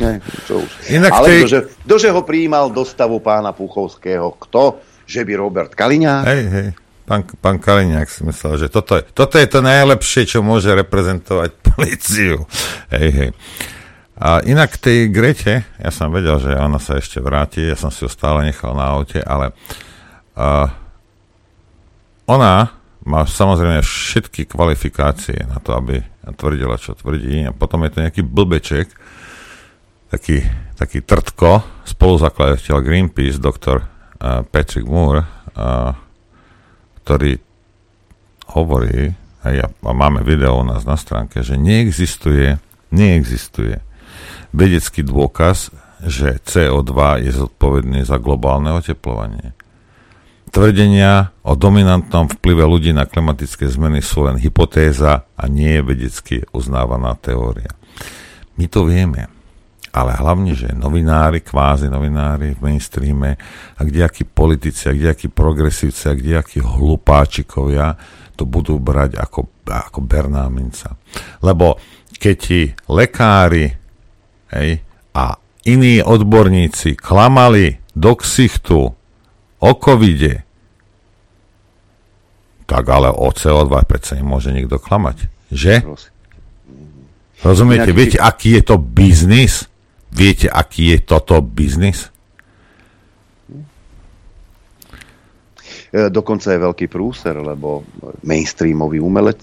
Nie, 0.00 0.18
čo 0.46 0.62
už. 0.62 0.70
Inak 0.90 1.10
Ale 1.12 1.26
tej... 1.26 1.38
ktože, 1.44 1.60
ktože 1.86 2.08
ho 2.10 2.20
prijímal 2.26 2.70
do 2.70 2.82
stavu 2.82 3.20
pána 3.22 3.54
Puchovského? 3.54 4.34
Kto? 4.36 4.82
Že 5.04 5.20
by 5.28 5.32
Robert 5.36 5.72
Kaliňák? 5.76 6.24
Hej, 6.24 6.44
hej. 6.50 6.68
Pán, 7.04 7.28
pán 7.36 7.60
Kaliňák 7.60 8.08
si 8.08 8.24
myslel, 8.24 8.64
že 8.64 8.68
toto 8.72 8.96
je, 8.96 9.04
toto 9.12 9.36
je 9.36 9.44
to 9.44 9.60
najlepšie, 9.60 10.24
čo 10.24 10.40
môže 10.40 10.72
reprezentovať 10.72 11.50
policiu. 11.68 12.48
Hej, 12.88 13.08
hej. 13.12 13.30
A 14.14 14.40
inak 14.46 14.78
tej 14.78 15.10
Grete, 15.10 15.66
ja 15.76 15.90
som 15.90 16.14
vedel, 16.14 16.38
že 16.38 16.54
ona 16.54 16.78
sa 16.78 16.96
ešte 16.96 17.18
vráti, 17.18 17.66
ja 17.66 17.74
som 17.74 17.90
si 17.90 18.06
ju 18.06 18.08
stále 18.08 18.46
nechal 18.46 18.72
na 18.72 18.94
aute, 18.94 19.18
ale 19.18 19.50
uh, 20.38 20.70
ona 22.30 22.72
má 23.04 23.28
samozrejme 23.28 23.84
všetky 23.84 24.48
kvalifikácie 24.48 25.44
na 25.44 25.60
to, 25.60 25.76
aby 25.76 26.00
tvrdila, 26.32 26.80
čo 26.80 26.96
tvrdí. 26.96 27.44
A 27.44 27.52
potom 27.52 27.84
je 27.84 27.90
to 27.92 27.98
nejaký 28.00 28.22
blbeček, 28.24 28.88
taký, 30.14 30.46
taký 30.78 31.02
trtko, 31.02 31.82
spoluzakladateľ 31.82 32.76
Greenpeace, 32.78 33.42
doktor 33.42 33.82
uh, 33.82 34.46
Patrick 34.46 34.86
Moore, 34.86 35.26
uh, 35.26 35.90
ktorý 37.02 37.42
hovorí, 38.54 39.10
a, 39.42 39.46
ja, 39.50 39.66
a 39.66 39.92
máme 39.92 40.22
video 40.22 40.62
u 40.62 40.64
nás 40.64 40.86
na 40.86 40.94
stránke, 40.94 41.42
že 41.42 41.58
neexistuje, 41.58 42.62
neexistuje 42.94 43.82
vedecký 44.54 45.02
dôkaz, 45.02 45.74
že 46.06 46.38
CO2 46.46 47.26
je 47.26 47.32
zodpovedný 47.34 48.06
za 48.06 48.22
globálne 48.22 48.70
oteplovanie. 48.70 49.50
Tvrdenia 50.54 51.34
o 51.42 51.58
dominantnom 51.58 52.30
vplyve 52.30 52.62
ľudí 52.62 52.94
na 52.94 53.10
klimatické 53.10 53.66
zmeny 53.66 53.98
sú 53.98 54.30
len 54.30 54.38
hypotéza 54.38 55.26
a 55.34 55.44
nie 55.50 55.74
je 55.74 55.82
vedecky 55.82 56.36
uznávaná 56.54 57.18
teória. 57.18 57.74
My 58.54 58.70
to 58.70 58.86
vieme 58.86 59.33
ale 59.94 60.18
hlavne, 60.18 60.58
že 60.58 60.74
novinári, 60.74 61.38
kvázi 61.38 61.86
novinári 61.86 62.58
v 62.58 62.62
mainstreame 62.66 63.38
a 63.78 63.80
kdejakí 63.86 64.26
politici, 64.26 64.90
a 64.90 64.92
kdejakí 64.92 65.30
progresívci 65.30 66.10
a 66.10 66.18
kdejakí 66.18 66.58
hlupáčikovia 66.58 67.94
to 68.34 68.42
budú 68.42 68.82
brať 68.82 69.14
ako, 69.14 69.46
ako 69.62 70.02
berná 70.02 70.50
minca. 70.50 70.98
Lebo 71.38 71.78
keď 72.18 72.34
ti 72.34 72.60
lekári 72.90 73.70
hej, 74.50 74.82
a 75.14 75.38
iní 75.62 76.02
odborníci 76.02 76.98
klamali 76.98 77.78
do 77.94 78.18
ksichtu 78.18 78.90
o 79.62 79.70
covide, 79.78 80.42
tak 82.66 82.84
ale 82.90 83.14
o 83.14 83.30
CO2 83.30 83.70
predsa 83.86 84.18
nemôže 84.18 84.50
nikto 84.50 84.82
klamať. 84.82 85.30
Že? 85.54 85.74
Rozumiete? 87.44 87.94
Viete, 87.94 88.18
aký 88.18 88.58
je 88.58 88.62
to 88.64 88.76
biznis? 88.80 89.70
Viete, 90.14 90.46
aký 90.46 90.94
je 90.94 90.98
toto 91.02 91.42
biznis? 91.42 92.14
E, 95.90 96.10
dokonca 96.10 96.54
je 96.54 96.58
veľký 96.58 96.86
prúser, 96.86 97.34
lebo 97.34 97.82
mainstreamový 98.22 99.02
umelec 99.02 99.42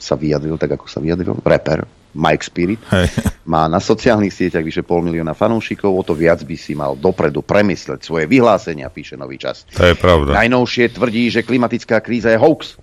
sa 0.00 0.16
vyjadril 0.16 0.56
tak, 0.56 0.80
ako 0.80 0.88
sa 0.88 0.98
vyjadril, 0.98 1.38
rapper 1.44 1.84
Mike 2.12 2.44
Spirit, 2.44 2.80
Hej. 2.92 3.08
má 3.52 3.64
na 3.68 3.80
sociálnych 3.80 4.32
sieťach 4.32 4.64
vyše 4.64 4.84
pol 4.84 5.00
milióna 5.00 5.32
fanúšikov, 5.32 5.92
o 5.96 6.02
to 6.04 6.12
viac 6.12 6.44
by 6.44 6.56
si 6.60 6.76
mal 6.76 6.92
dopredu 6.92 7.40
premysleť 7.40 8.04
svoje 8.04 8.28
vyhlásenia, 8.28 8.92
píše 8.92 9.16
Nový 9.16 9.40
čas. 9.40 9.64
To 9.72 9.88
je 9.88 9.96
pravda. 9.96 10.36
Najnovšie 10.36 10.92
tvrdí, 10.92 11.32
že 11.32 11.40
klimatická 11.40 12.04
kríza 12.04 12.32
je 12.32 12.38
hoax. 12.40 12.76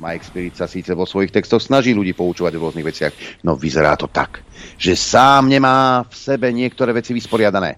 Mike 0.00 0.24
Spirit 0.24 0.56
sa 0.56 0.64
síce 0.64 0.96
vo 0.96 1.04
svojich 1.04 1.28
textoch 1.28 1.60
snaží 1.60 1.92
ľudí 1.92 2.16
poučovať 2.16 2.56
v 2.56 2.62
rôznych 2.64 2.88
veciach, 2.88 3.12
no 3.44 3.52
vyzerá 3.52 4.00
to 4.00 4.08
tak, 4.08 4.40
že 4.80 4.96
sám 4.96 5.52
nemá 5.52 6.08
v 6.08 6.14
sebe 6.16 6.48
niektoré 6.48 6.96
veci 6.96 7.12
vysporiadané. 7.12 7.76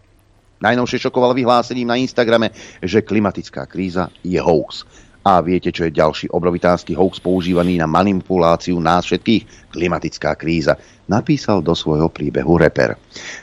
Najnovšie 0.62 1.11
šokoval 1.11 1.35
vyhlásením 1.35 1.90
na 1.90 1.98
Instagrame, 1.98 2.54
že 2.78 3.02
klimatická 3.02 3.66
kríza 3.66 4.06
je 4.22 4.38
hoax. 4.38 4.87
A 5.22 5.42
viete, 5.42 5.70
čo 5.74 5.87
je 5.87 5.94
ďalší 5.94 6.30
obrovitánsky 6.30 6.94
hoax 6.94 7.18
používaný 7.18 7.78
na 7.78 7.90
manipuláciu 7.90 8.78
nás 8.78 9.06
všetkých? 9.06 9.74
Klimatická 9.74 10.38
kríza. 10.38 10.78
Napísal 11.11 11.62
do 11.62 11.74
svojho 11.74 12.11
príbehu 12.11 12.58
reper. 12.58 12.94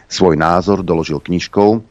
Svoj 0.07 0.39
názor 0.39 0.83
doložil 0.83 1.19
knižkou 1.19 1.83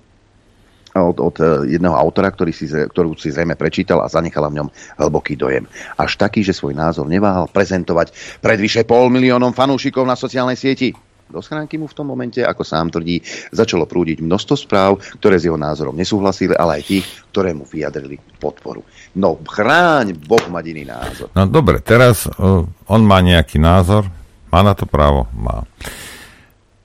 od, 0.96 1.18
od 1.20 1.36
e, 1.40 1.76
jedného 1.76 1.92
autora, 1.92 2.32
ktorý 2.32 2.52
si, 2.54 2.68
ktorú 2.68 3.18
si 3.18 3.28
zrejme 3.34 3.58
prečítal 3.58 4.00
a 4.00 4.08
zanechala 4.08 4.48
v 4.48 4.62
ňom 4.62 4.68
hlboký 5.02 5.36
dojem. 5.36 5.68
Až 6.00 6.16
taký, 6.16 6.40
že 6.40 6.56
svoj 6.56 6.72
názor 6.72 7.04
neváhal 7.04 7.50
prezentovať 7.50 8.40
pred 8.40 8.56
vyše 8.56 8.88
pol 8.88 9.12
miliónom 9.12 9.52
fanúšikov 9.52 10.08
na 10.08 10.16
sociálnej 10.16 10.56
sieti. 10.56 10.96
Do 11.28 11.44
schránky 11.44 11.76
mu 11.76 11.84
v 11.84 11.92
tom 11.92 12.08
momente, 12.08 12.40
ako 12.40 12.64
sám 12.64 12.88
tvrdí, 12.88 13.20
začalo 13.52 13.84
prúdiť 13.84 14.24
množstvo 14.24 14.54
správ, 14.56 14.96
ktoré 15.20 15.36
s 15.36 15.44
jeho 15.44 15.60
názorom 15.60 15.92
nesúhlasili, 15.92 16.56
ale 16.56 16.80
aj 16.80 16.88
tých, 16.88 17.06
ktoré 17.28 17.52
mu 17.52 17.68
vyjadrili 17.68 18.16
podporu. 18.40 18.80
No, 19.12 19.36
chráň 19.36 20.16
Boh 20.16 20.40
mať 20.48 20.64
iný 20.72 20.88
názor. 20.88 21.28
No 21.36 21.44
dobre, 21.44 21.84
teraz 21.84 22.24
uh, 22.24 22.64
on 22.88 23.02
má 23.04 23.20
nejaký 23.20 23.60
názor, 23.60 24.08
má 24.48 24.64
na 24.64 24.72
to 24.72 24.88
právo? 24.88 25.28
Má. 25.36 25.68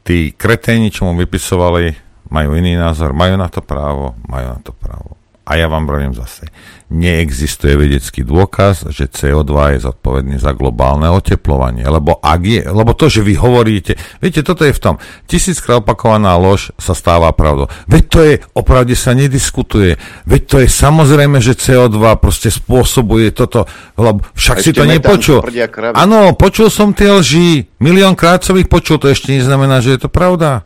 Tí 0.03 0.35
kreténi, 0.35 0.91
čo 0.91 1.07
mu 1.07 1.15
vypisovali, 1.15 2.02
majú 2.33 2.57
iný 2.57 2.73
názor, 2.73 3.13
majú 3.13 3.37
na 3.37 3.47
to 3.47 3.61
právo, 3.61 4.17
majú 4.25 4.57
na 4.57 4.59
to 4.65 4.73
právo. 4.73 5.21
A 5.43 5.59
ja 5.59 5.67
vám 5.67 5.83
vravím 5.83 6.15
zase, 6.15 6.47
neexistuje 6.87 7.75
vedecký 7.75 8.23
dôkaz, 8.23 8.87
že 8.95 9.11
CO2 9.11 9.75
je 9.75 9.79
zodpovedný 9.83 10.39
za 10.39 10.55
globálne 10.55 11.11
oteplovanie. 11.11 11.83
Lebo, 11.83 12.15
ak 12.23 12.41
je, 12.47 12.63
lebo 12.63 12.95
to, 12.95 13.11
že 13.11 13.27
vy 13.27 13.35
hovoríte, 13.35 13.99
viete, 14.23 14.39
toto 14.39 14.63
je 14.63 14.71
v 14.71 14.79
tom, 14.79 14.95
tisíckrát 15.27 15.83
opakovaná 15.83 16.39
lož 16.39 16.71
sa 16.79 16.95
stáva 16.95 17.27
pravdou. 17.35 17.67
Veď 17.91 18.03
to 18.07 18.19
je, 18.23 18.33
opravde 18.55 18.95
sa 18.95 19.11
nediskutuje. 19.11 19.99
Veď 20.23 20.41
to 20.47 20.55
je 20.63 20.71
samozrejme, 20.71 21.43
že 21.43 21.59
CO2 21.59 21.99
proste 22.23 22.47
spôsobuje 22.47 23.35
toto, 23.35 23.67
lebo 23.99 24.23
však 24.39 24.63
si 24.63 24.71
to 24.71 24.87
nepočul. 24.87 25.43
Áno, 25.91 26.39
počul 26.39 26.71
som 26.71 26.95
tie 26.95 27.11
lži, 27.11 27.67
miliónkrát 27.83 28.47
som 28.47 28.55
ich 28.55 28.71
počul, 28.71 28.95
to 28.95 29.11
ešte 29.11 29.35
neznamená, 29.35 29.83
že 29.83 29.99
je 29.99 30.07
to 30.07 30.09
pravda. 30.13 30.63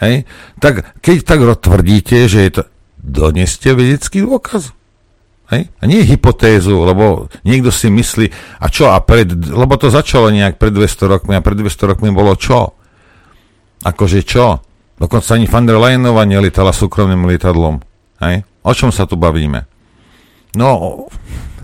Hej? 0.00 0.24
Tak 0.58 1.00
keď 1.04 1.16
tak 1.22 1.40
tvrdíte, 1.60 2.24
že 2.26 2.40
je 2.48 2.50
to 2.60 2.62
doneste 3.00 3.68
vedecký 3.72 4.24
dôkaz. 4.24 4.72
Hej? 5.52 5.68
A 5.78 5.82
nie 5.84 6.06
hypotézu, 6.06 6.80
lebo 6.80 7.26
niekto 7.42 7.74
si 7.74 7.90
myslí, 7.90 8.30
a 8.62 8.66
čo, 8.70 8.88
a 8.88 8.98
pred, 9.02 9.28
lebo 9.34 9.74
to 9.76 9.92
začalo 9.92 10.32
nejak 10.32 10.56
pred 10.56 10.72
200 10.72 11.10
rokmi, 11.10 11.34
a 11.36 11.44
pred 11.44 11.58
200 11.58 11.90
rokmi 11.90 12.08
bolo 12.14 12.32
čo? 12.38 12.72
Akože 13.82 14.22
čo? 14.22 14.62
Dokonca 15.00 15.34
ani 15.34 15.48
van 15.48 15.64
der 15.64 15.80
Leyenová 15.80 16.28
nelitala 16.28 16.76
súkromným 16.76 17.24
lietadlom. 17.24 17.80
Hej? 18.20 18.44
O 18.60 18.72
čom 18.76 18.92
sa 18.92 19.08
tu 19.08 19.16
bavíme? 19.16 19.64
No, 20.54 20.68
o, 20.76 20.90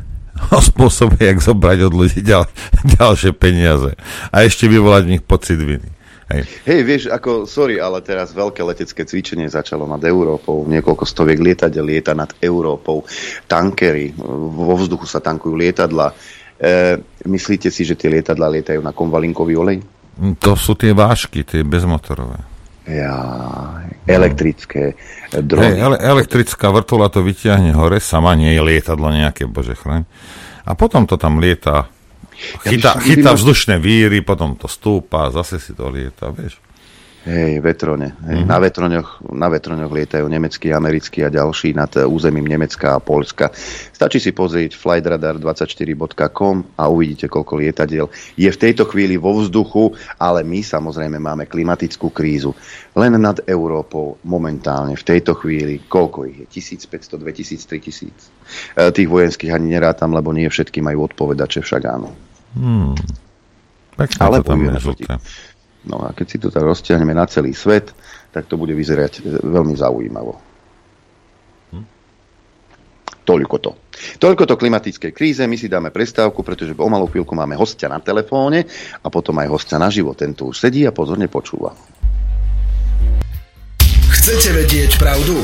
o 0.57 0.61
spôsobe, 0.61 1.21
jak 1.21 1.45
zobrať 1.45 1.79
od 1.87 1.95
ľudí 1.95 2.21
ďal, 2.25 2.49
ďalšie 2.99 3.37
peniaze. 3.37 3.95
A 4.33 4.43
ešte 4.43 4.67
vyvolať 4.67 5.03
v 5.05 5.13
nich 5.17 5.23
pocit 5.25 5.61
viny. 5.61 5.96
Hej. 6.27 6.43
Hej, 6.67 6.81
vieš, 6.83 7.03
ako, 7.07 7.47
sorry, 7.47 7.79
ale 7.79 8.03
teraz 8.03 8.35
veľké 8.35 8.59
letecké 8.67 9.07
cvičenie 9.07 9.47
začalo 9.47 9.87
nad 9.87 10.03
Európou, 10.03 10.67
niekoľko 10.67 11.07
stoviek 11.07 11.39
lietadiel 11.39 11.87
lieta 11.87 12.19
nad 12.19 12.35
Európou, 12.43 13.07
tankery, 13.47 14.11
vo 14.19 14.75
vzduchu 14.75 15.07
sa 15.07 15.23
tankujú 15.23 15.55
lietadla. 15.55 16.11
E, 16.59 16.99
myslíte 17.31 17.71
si, 17.71 17.87
že 17.87 17.95
tie 17.95 18.11
lietadla 18.11 18.51
lietajú 18.51 18.83
na 18.83 18.91
konvalinkový 18.91 19.55
olej? 19.55 19.79
To 20.43 20.59
sú 20.59 20.75
tie 20.75 20.91
vášky, 20.91 21.47
tie 21.47 21.63
bezmotorové. 21.63 22.43
Ja, 22.87 23.15
elektrické 24.07 24.95
drony. 25.31 25.75
Hey, 25.75 25.83
ele- 25.83 26.03
elektrická 26.03 26.71
vrtula 26.71 27.11
to 27.11 27.23
vyťahne 27.23 27.75
hore, 27.75 28.03
sama 28.03 28.35
nie 28.39 28.55
je 28.55 28.63
lietadlo 28.63 29.11
nejaké, 29.15 29.47
bože 29.47 29.79
chraň. 29.79 30.07
A 30.67 30.75
potom 30.75 31.07
to 31.07 31.15
tam 31.15 31.39
lieta 31.39 31.87
Chytá, 32.67 33.01
chytá 33.01 33.33
vzdušné 33.33 33.79
víry, 33.79 34.21
potom 34.21 34.57
to 34.57 34.69
stúpa, 34.69 35.33
zase 35.33 35.61
si 35.61 35.73
to 35.73 35.89
lieta, 35.89 36.29
vieš. 36.33 36.61
Hej, 37.27 37.59
vetrone. 37.59 38.15
Hej. 38.23 38.39
Mm-hmm. 38.39 38.47
Na, 38.47 38.59
vetroňoch, 38.63 39.11
na 39.35 39.51
vetroňoch 39.51 39.91
lietajú 39.91 40.31
nemeckí, 40.31 40.71
americkí 40.71 41.27
a 41.27 41.35
ďalší 41.35 41.75
nad 41.75 41.91
územím 42.07 42.47
Nemecka 42.47 42.95
a 42.95 43.03
Polska. 43.03 43.51
Stačí 43.91 44.23
si 44.23 44.31
pozrieť 44.31 44.79
flightradar24.com 44.79 46.79
a 46.79 46.87
uvidíte, 46.87 47.27
koľko 47.27 47.59
lietadiel 47.59 48.07
je 48.39 48.47
v 48.47 48.55
tejto 48.55 48.87
chvíli 48.87 49.19
vo 49.19 49.43
vzduchu, 49.43 49.99
ale 50.23 50.47
my 50.47 50.63
samozrejme 50.63 51.19
máme 51.19 51.51
klimatickú 51.51 52.15
krízu. 52.15 52.55
Len 52.95 53.19
nad 53.19 53.43
Európou 53.43 54.23
momentálne 54.23 54.95
v 54.95 55.03
tejto 55.03 55.35
chvíli, 55.35 55.83
koľko 55.83 56.31
ich 56.31 56.47
je? 56.47 56.79
1500, 56.87 57.27
2000, 57.27 57.67
3000. 57.67 58.79
E, 58.79 58.95
tých 58.95 59.11
vojenských 59.11 59.51
ani 59.51 59.75
nerátam, 59.75 60.15
lebo 60.15 60.31
nie 60.31 60.47
všetky 60.47 60.79
majú 60.79 61.11
odpovedače, 61.11 61.59
však 61.59 61.83
áno. 61.91 62.15
Hmm. 62.55 62.95
Pekne 63.99 64.19
Ale 64.23 64.47
to 64.47 64.55
tam 64.55 64.63
je 64.63 64.71
No 65.87 66.03
a 66.03 66.11
keď 66.11 66.27
si 66.27 66.39
to 66.43 66.51
tak 66.51 66.67
rozťahneme 66.67 67.15
na 67.15 67.27
celý 67.31 67.55
svet, 67.55 67.95
tak 68.35 68.51
to 68.51 68.59
bude 68.59 68.75
vyzerať 68.75 69.23
e, 69.23 69.39
veľmi 69.47 69.75
zaujímavo. 69.79 70.35
Hm? 71.73 71.85
Toľko 73.23 73.57
to. 73.63 73.73
Toľko 74.21 74.45
to 74.45 74.55
klimatickej 74.61 75.13
kríze. 75.15 75.43
My 75.47 75.57
si 75.57 75.71
dáme 75.71 75.95
prestávku, 75.95 76.43
pretože 76.43 76.77
o 76.77 76.89
malú 76.91 77.09
chvíľku 77.09 77.33
máme 77.33 77.57
hostia 77.57 77.89
na 77.89 78.03
telefóne 78.03 78.67
a 79.01 79.07
potom 79.09 79.39
aj 79.41 79.49
hostia 79.49 79.79
na 79.81 79.89
život. 79.89 80.19
Ten 80.19 80.37
tu 80.37 80.53
už 80.53 80.59
sedí 80.59 80.85
a 80.85 80.93
pozorne 80.93 81.31
počúva. 81.31 81.73
Chcete 84.11 84.59
vedieť 84.59 84.99
pravdu? 84.99 85.39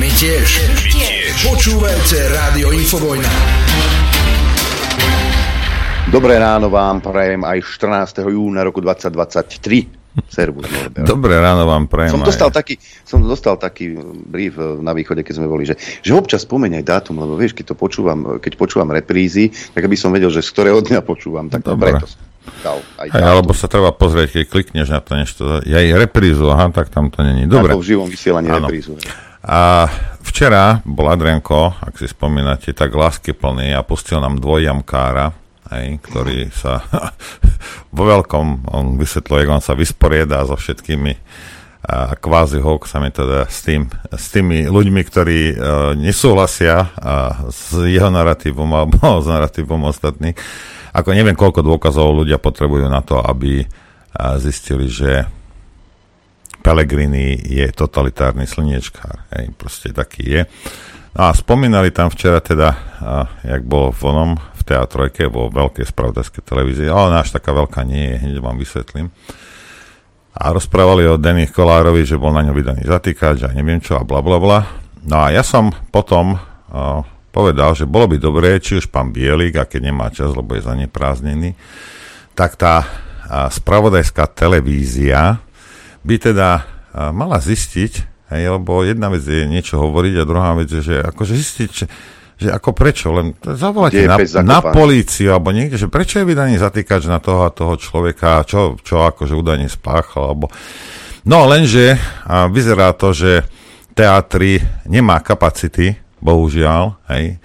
My 0.00 0.08
tiež. 0.08 0.48
My 0.72 0.88
tiež. 0.88 1.36
Počúvajte 1.52 2.16
Rádio 2.32 2.72
Infovojna. 2.72 3.32
Dobré 6.10 6.34
ráno 6.34 6.66
vám 6.66 6.98
prajem 6.98 7.46
aj 7.46 7.62
14. 7.78 8.26
júna 8.26 8.66
roku 8.66 8.82
2023. 8.82 10.02
Servus, 10.28 10.66
Norbert. 10.66 11.06
Dobré 11.06 11.38
ráno 11.38 11.64
vám 11.64 11.86
prajem. 11.86 12.18
Som 12.18 12.26
dostal, 12.26 12.50
aj. 12.50 12.58
taký, 12.58 12.74
som 13.06 13.22
dostal 13.22 13.54
taký 13.56 13.96
brief 14.28 14.58
na 14.58 14.92
východe, 14.92 15.22
keď 15.22 15.34
sme 15.38 15.46
boli, 15.48 15.64
že, 15.64 15.78
že 15.78 16.12
občas 16.12 16.44
spomeň 16.44 16.82
aj 16.82 16.84
dátum, 16.84 17.22
lebo 17.22 17.38
vieš, 17.38 17.56
keď 17.56 17.72
to 17.72 17.76
počúvam, 17.78 18.42
keď 18.42 18.52
počúvam 18.58 18.90
reprízy, 18.90 19.54
tak 19.72 19.86
aby 19.86 19.96
som 19.96 20.10
vedel, 20.10 20.28
že 20.28 20.44
z 20.44 20.50
ktorého 20.52 20.82
dňa 20.84 21.00
počúvam, 21.00 21.46
tak 21.48 21.64
Dobre. 21.64 21.96
preto 21.96 22.10
dal 22.66 22.82
aj 22.98 23.08
aj, 23.14 23.22
alebo 23.22 23.54
sa 23.54 23.70
treba 23.70 23.94
pozrieť, 23.94 24.42
keď 24.42 24.44
klikneš 24.50 24.88
na 24.90 24.98
to 24.98 25.14
niečo. 25.14 25.62
Ja 25.62 25.78
aj 25.78 26.10
reprízu, 26.10 26.50
aha, 26.50 26.74
tak 26.74 26.90
tam 26.90 27.08
to 27.08 27.22
není. 27.22 27.46
Dobre. 27.46 27.72
Ako 27.72 27.80
v 27.80 27.88
živom 27.94 28.08
vysielaní 28.10 28.50
ano. 28.50 28.66
reprízu. 28.66 28.98
A 29.42 29.86
včera 30.22 30.82
bol 30.86 31.10
Adrianko, 31.10 31.78
ak 31.78 31.98
si 31.98 32.06
spomínate, 32.10 32.74
tak 32.74 32.94
lásky 32.94 33.34
plný 33.34 33.74
a 33.74 33.82
pustil 33.86 34.22
nám 34.22 34.38
dvojjamkára, 34.38 35.41
hej, 35.78 36.00
ktorý 36.04 36.50
sa 36.52 36.84
vo 37.96 38.04
veľkom, 38.04 38.68
on 38.72 38.96
vysvetľuje, 38.96 39.48
on 39.48 39.64
sa 39.64 39.76
vysporieda 39.76 40.44
so 40.44 40.56
všetkými 40.56 41.12
a 41.82 42.14
kvázi 42.14 42.62
hoaxami, 42.62 43.10
teda 43.10 43.50
s, 43.50 43.66
tým, 43.66 43.90
s 44.14 44.30
tými 44.30 44.70
ľuďmi, 44.70 45.02
ktorí 45.02 45.40
uh, 45.50 45.54
nesúhlasia 45.98 46.86
uh, 46.86 47.50
s 47.50 47.74
jeho 47.74 48.06
narratívom 48.06 48.70
alebo 48.70 49.02
s 49.24 49.26
narratívom 49.26 49.90
ostatných. 49.90 50.38
Ako 50.94 51.10
neviem, 51.10 51.34
koľko 51.34 51.66
dôkazov 51.66 52.14
ľudia 52.14 52.38
potrebujú 52.38 52.86
na 52.86 53.02
to, 53.02 53.18
aby 53.18 53.66
uh, 53.66 54.38
zistili, 54.38 54.86
že 54.86 55.26
Pelegrini 56.62 57.34
je 57.34 57.66
totalitárny 57.74 58.46
slniečkár. 58.46 59.26
Hej, 59.34 59.50
proste 59.58 59.90
taký 59.90 60.22
je. 60.22 60.42
No 61.12 61.28
a 61.28 61.30
spomínali 61.34 61.90
tam 61.90 62.08
včera 62.08 62.40
teda, 62.40 62.72
a, 63.02 63.28
jak 63.44 63.66
bolo 63.66 63.92
v 63.92 64.02
onom, 64.08 64.30
v 64.62 64.68
teatrojke, 64.70 65.26
vo 65.26 65.50
veľkej 65.50 65.90
spravodajskej 65.90 66.42
televízii, 66.46 66.86
ale 66.86 67.18
náš 67.18 67.34
taká 67.34 67.50
veľká 67.50 67.82
nie 67.82 68.14
je, 68.14 68.16
hneď 68.22 68.36
vám 68.38 68.54
vysvetlím. 68.54 69.10
A 70.32 70.54
rozprávali 70.54 71.04
o 71.10 71.20
Denis 71.20 71.50
Kolárovi, 71.50 72.06
že 72.06 72.16
bol 72.16 72.30
na 72.30 72.46
ňo 72.46 72.54
vydaný 72.54 72.86
zatýkač 72.86 73.44
a 73.44 73.52
neviem 73.52 73.82
čo 73.82 73.98
a 73.98 74.06
bla 74.06 74.22
bla 74.22 74.38
bla. 74.38 74.64
No 75.02 75.18
a 75.18 75.34
ja 75.34 75.42
som 75.42 75.74
potom 75.90 76.38
a, 76.38 77.02
povedal, 77.34 77.74
že 77.74 77.90
bolo 77.90 78.06
by 78.06 78.16
dobré, 78.22 78.62
či 78.62 78.78
už 78.78 78.86
pán 78.88 79.10
Bielik, 79.10 79.58
a 79.58 79.66
keď 79.66 79.90
nemá 79.90 80.08
čas, 80.14 80.30
lebo 80.32 80.54
je 80.54 80.62
zaneprázdnený, 80.64 81.58
tak 82.38 82.54
tá 82.54 82.86
a, 83.26 83.50
spravodajská 83.50 84.30
televízia 84.30 85.42
by 86.06 86.16
teda 86.16 86.48
a, 86.62 86.62
mala 87.10 87.42
zistiť, 87.42 87.92
hej, 88.32 88.44
lebo 88.56 88.86
jedna 88.86 89.12
vec 89.12 89.26
je 89.26 89.44
niečo 89.44 89.76
hovoriť 89.82 90.14
a 90.22 90.28
druhá 90.28 90.56
vec 90.56 90.70
je, 90.70 90.80
že 90.80 90.96
akože 91.02 91.34
zistiť, 91.36 91.72
že, 92.42 92.50
ako 92.50 92.70
prečo, 92.74 93.14
len 93.14 93.38
zavolajte 93.38 94.04
na, 94.04 94.18
na 94.42 94.58
políciu 94.60 95.32
alebo 95.32 95.54
niekde, 95.54 95.78
že 95.78 95.86
prečo 95.86 96.18
je 96.18 96.26
vydaný 96.26 96.58
zatýkač 96.58 97.06
na 97.06 97.22
toho 97.22 97.46
a 97.46 97.54
toho 97.54 97.78
človeka, 97.78 98.42
čo, 98.42 98.76
čo 98.82 99.06
akože 99.06 99.32
údajne 99.32 99.70
spáchal, 99.70 100.34
alebo... 100.34 100.46
No 101.22 101.46
lenže 101.46 101.94
a 102.26 102.50
vyzerá 102.50 102.90
to, 102.98 103.14
že 103.14 103.46
teatri 103.94 104.58
nemá 104.90 105.22
kapacity, 105.22 105.94
bohužiaľ, 106.18 106.98
hej, 107.14 107.38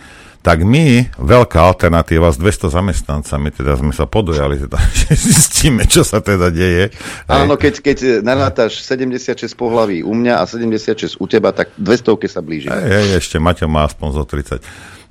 tak 0.47 0.63
my, 0.63 1.11
veľká 1.19 1.59
alternatíva 1.59 2.31
s 2.31 2.39
200 2.39 2.71
zamestnancami, 2.71 3.51
teda 3.51 3.75
sme 3.75 3.91
sa 3.91 4.07
podujali, 4.07 4.55
teda, 4.63 4.79
že 4.95 5.11
zistíme, 5.27 5.83
čo 5.83 6.07
sa 6.07 6.23
teda 6.23 6.47
deje. 6.47 6.95
Áno, 7.27 7.59
keď, 7.59 7.83
keď 7.83 7.97
narátaš 8.23 8.79
76 8.79 9.43
pohlaví 9.59 10.07
u 10.07 10.15
mňa 10.15 10.39
a 10.39 10.47
76 10.47 11.19
u 11.19 11.27
teba, 11.27 11.51
tak 11.51 11.75
200 11.75 12.31
sa 12.31 12.39
blíži. 12.39 12.71
Hej, 12.71 12.79
hej, 12.79 13.07
ešte 13.19 13.43
Maťo 13.43 13.67
má 13.67 13.83
aspoň 13.91 14.07
zo 14.15 14.23
30. 14.23 14.63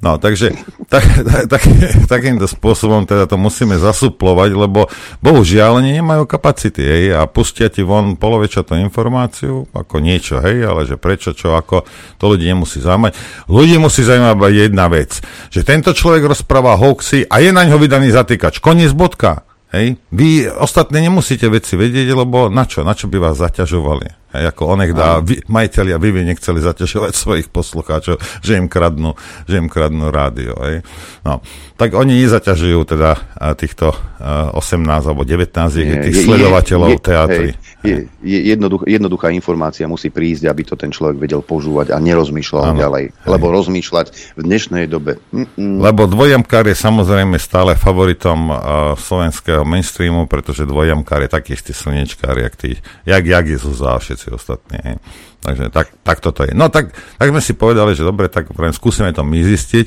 No, 0.05 0.21
takže 0.21 0.53
tak, 0.93 1.05
tak, 1.25 1.45
tak, 1.49 1.63
takýmto 2.05 2.45
spôsobom 2.45 3.09
teda 3.09 3.25
to 3.25 3.41
musíme 3.41 3.81
zasuplovať, 3.81 4.53
lebo 4.53 4.93
bohužiaľ 5.25 5.81
oni 5.81 5.97
nemajú 5.99 6.29
kapacity, 6.29 6.85
hej, 6.85 7.05
a 7.17 7.25
pustia 7.25 7.73
ti 7.73 7.81
von 7.81 8.21
polovečatú 8.21 8.77
informáciu, 8.77 9.65
ako 9.73 10.05
niečo, 10.05 10.45
hej, 10.45 10.69
ale 10.69 10.85
že 10.85 11.01
prečo, 11.01 11.33
čo, 11.33 11.57
ako, 11.57 11.89
to 12.21 12.25
ľudí 12.29 12.45
nemusí 12.45 12.85
zaujímať. 12.85 13.13
Ľudí 13.49 13.77
musí 13.81 14.05
zaujímať 14.05 14.37
jedna 14.69 14.87
vec, 14.93 15.17
že 15.49 15.65
tento 15.65 15.97
človek 15.97 16.29
rozpráva 16.29 16.77
hoaxy 16.77 17.25
a 17.25 17.41
je 17.41 17.51
na 17.57 17.65
ňo 17.65 17.81
vydaný 17.81 18.13
zatýkač. 18.13 18.61
Koniec 18.61 18.93
bodka. 18.93 19.49
Hej? 19.73 19.99
Vy 20.15 20.47
ostatné 20.47 21.03
nemusíte 21.03 21.49
veci 21.51 21.75
vedieť, 21.75 22.15
lebo 22.15 22.53
na 22.53 22.69
čo? 22.69 22.87
Na 22.87 22.95
čo 22.95 23.11
by 23.11 23.19
vás 23.19 23.41
zaťažovali? 23.41 24.26
Ako 24.45 24.77
onech 24.77 24.93
dá, 24.93 25.25
vy, 25.25 25.41
majiteľia 25.49 25.97
vy 25.97 26.27
nechceli 26.27 26.61
zaťažovať 26.61 27.13
svojich 27.17 27.49
poslucháčov, 27.49 28.21
že 28.45 28.61
im 28.61 28.69
kradnú, 28.69 29.17
že 29.49 29.57
im 29.57 29.73
kradnú 29.73 30.13
rádio. 30.13 30.53
Hej? 30.61 30.85
No, 31.25 31.41
tak 31.77 31.97
oni 31.97 32.25
nezaťažujú 32.25 32.81
teda 32.89 33.17
týchto 33.57 33.93
18 34.21 34.57
alebo 34.81 35.29
19 35.29 35.53
Nie, 35.77 36.01
tých 36.09 36.17
je, 36.17 36.25
sledovateľov 36.25 36.91
je, 36.97 36.99
teatry. 37.05 37.51
Je, 37.85 37.97
je 38.25 38.39
jednoduch, 38.49 38.89
jednoduchá 38.89 39.29
informácia 39.31 39.85
musí 39.85 40.09
prísť, 40.09 40.49
aby 40.49 40.63
to 40.65 40.75
ten 40.75 40.89
človek 40.89 41.21
vedel 41.21 41.45
požúvať 41.45 41.93
a 41.93 42.01
nerozmýšľal 42.01 42.73
ano, 42.73 42.81
ďalej. 42.81 43.05
Hej. 43.13 43.29
Lebo 43.29 43.47
rozmýšľať 43.53 44.07
v 44.35 44.43
dnešnej 44.43 44.85
dobe... 44.89 45.21
Mm-mm. 45.31 45.85
Lebo 45.85 46.09
dvojamkár 46.09 46.65
je 46.65 46.77
samozrejme 46.77 47.37
stále 47.37 47.77
favoritom 47.77 48.49
uh, 48.49 48.57
slovenského 48.97 49.63
mainstreamu, 49.69 50.25
pretože 50.25 50.65
dvojamkár 50.65 51.29
je 51.29 51.31
taký 51.31 51.55
istý 51.55 51.77
slnečkár, 51.77 52.41
jak, 52.41 52.57
tí, 52.57 52.81
jak, 53.05 53.23
jak 53.23 53.45
je 53.47 53.59
a 53.87 54.01
všetci 54.01 54.26
ostatní. 54.33 54.79
Hej. 54.83 54.97
Takže 55.43 55.65
tak, 55.71 55.93
tak 56.03 56.19
toto 56.19 56.43
je. 56.43 56.53
No 56.55 56.71
tak, 56.73 56.95
tak 56.95 57.27
sme 57.31 57.43
si 57.43 57.55
povedali, 57.55 57.95
že 57.95 58.07
dobre, 58.07 58.27
tak 58.27 58.51
skúsime 58.75 59.15
to 59.15 59.23
my 59.23 59.39
zistiť. 59.43 59.87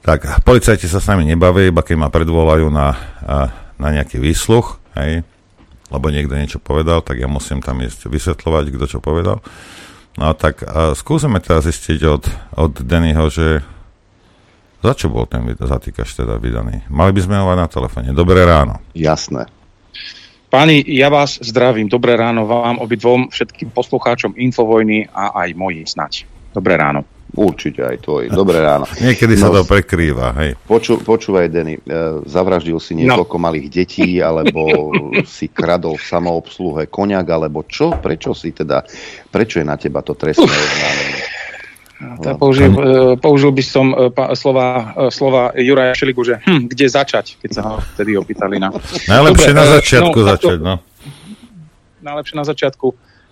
Tak 0.00 0.44
policajti 0.48 0.88
sa 0.88 1.02
s 1.02 1.08
nami 1.12 1.28
nebavia, 1.28 1.68
iba 1.68 1.84
keď 1.84 1.96
ma 2.00 2.08
predvolajú 2.08 2.72
na, 2.72 2.96
na 3.76 3.88
nejaký 3.92 4.16
výsluch, 4.16 4.80
hej, 4.96 5.20
lebo 5.92 6.06
niekto 6.08 6.40
niečo 6.40 6.56
povedal, 6.56 7.04
tak 7.04 7.20
ja 7.20 7.28
musím 7.28 7.60
tam 7.60 7.84
ísť 7.84 8.08
vysvetľovať, 8.08 8.64
kto 8.72 8.84
čo 8.96 8.98
povedal. 9.04 9.44
No 10.16 10.32
tak 10.32 10.64
a 10.64 10.96
skúsime 10.96 11.38
teda 11.38 11.60
zistiť 11.60 12.00
od, 12.08 12.24
od 12.56 12.72
Dennyho, 12.80 13.28
že 13.28 13.60
za 14.80 14.92
čo 14.96 15.12
bol 15.12 15.28
ten 15.28 15.44
zatýkač 15.44 16.16
teda 16.16 16.40
vydaný. 16.40 16.88
Mali 16.88 17.12
by 17.12 17.20
sme 17.20 17.36
ho 17.36 17.44
mať 17.44 17.58
na 17.60 17.68
telefóne. 17.68 18.08
Dobré 18.16 18.42
ráno. 18.48 18.80
Jasné. 18.96 19.44
Páni, 20.50 20.82
ja 20.82 21.06
vás 21.06 21.38
zdravím. 21.38 21.86
Dobré 21.86 22.18
ráno 22.18 22.42
vám, 22.42 22.82
obidvom, 22.82 23.30
všetkým 23.30 23.70
poslucháčom 23.70 24.34
Infovojny 24.34 25.06
a 25.06 25.46
aj 25.46 25.54
moji 25.54 25.86
snať. 25.86 26.26
Dobré 26.50 26.74
ráno. 26.74 27.06
Určite 27.30 27.86
aj 27.86 28.02
to. 28.02 28.26
Dobré 28.34 28.58
ráno. 28.58 28.82
Niekedy 29.06 29.38
no, 29.38 29.42
sa 29.46 29.48
to 29.54 29.62
prekrýva. 29.62 30.34
Hej. 30.42 30.58
Poču, 30.66 30.98
počúvaj, 31.06 31.46
Denny, 31.54 31.78
e, 31.78 32.26
zavraždil 32.26 32.82
si 32.82 32.98
no. 32.98 33.14
niekoľko 33.14 33.36
no. 33.38 33.42
malých 33.46 33.66
detí, 33.70 34.18
alebo 34.18 34.90
si 35.38 35.54
kradol 35.54 35.94
v 35.94 36.02
samoobsluhe 36.10 36.90
koniak, 36.90 37.30
alebo 37.30 37.62
čo? 37.70 37.94
Prečo 37.94 38.34
si 38.34 38.50
teda, 38.50 38.82
prečo 39.30 39.62
je 39.62 39.66
na 39.70 39.78
teba 39.78 40.02
to 40.02 40.18
trestné 40.18 40.50
oznámenie? 40.50 41.29
No, 42.00 42.16
použil, 42.40 42.72
e, 42.72 43.16
použil 43.20 43.52
by 43.52 43.60
som 43.60 43.92
e, 43.92 44.08
slova, 44.32 44.96
slova 45.12 45.52
Juraja 45.52 45.92
Šeligu, 45.92 46.24
že 46.24 46.40
hm, 46.40 46.72
kde 46.72 46.88
začať, 46.88 47.36
keď 47.36 47.50
sa 47.52 47.62
ho 47.68 47.74
vtedy 47.92 48.16
opýtali 48.16 48.56
na... 48.56 48.72
Najlepšie 49.04 49.52
Dobre, 49.52 49.60
na 49.60 49.66
začiatku 49.68 50.18
no, 50.18 50.24
začať, 50.24 50.58
no. 50.64 50.74
Najlepšie 52.00 52.36
na 52.40 52.44
začiatku. 52.48 52.86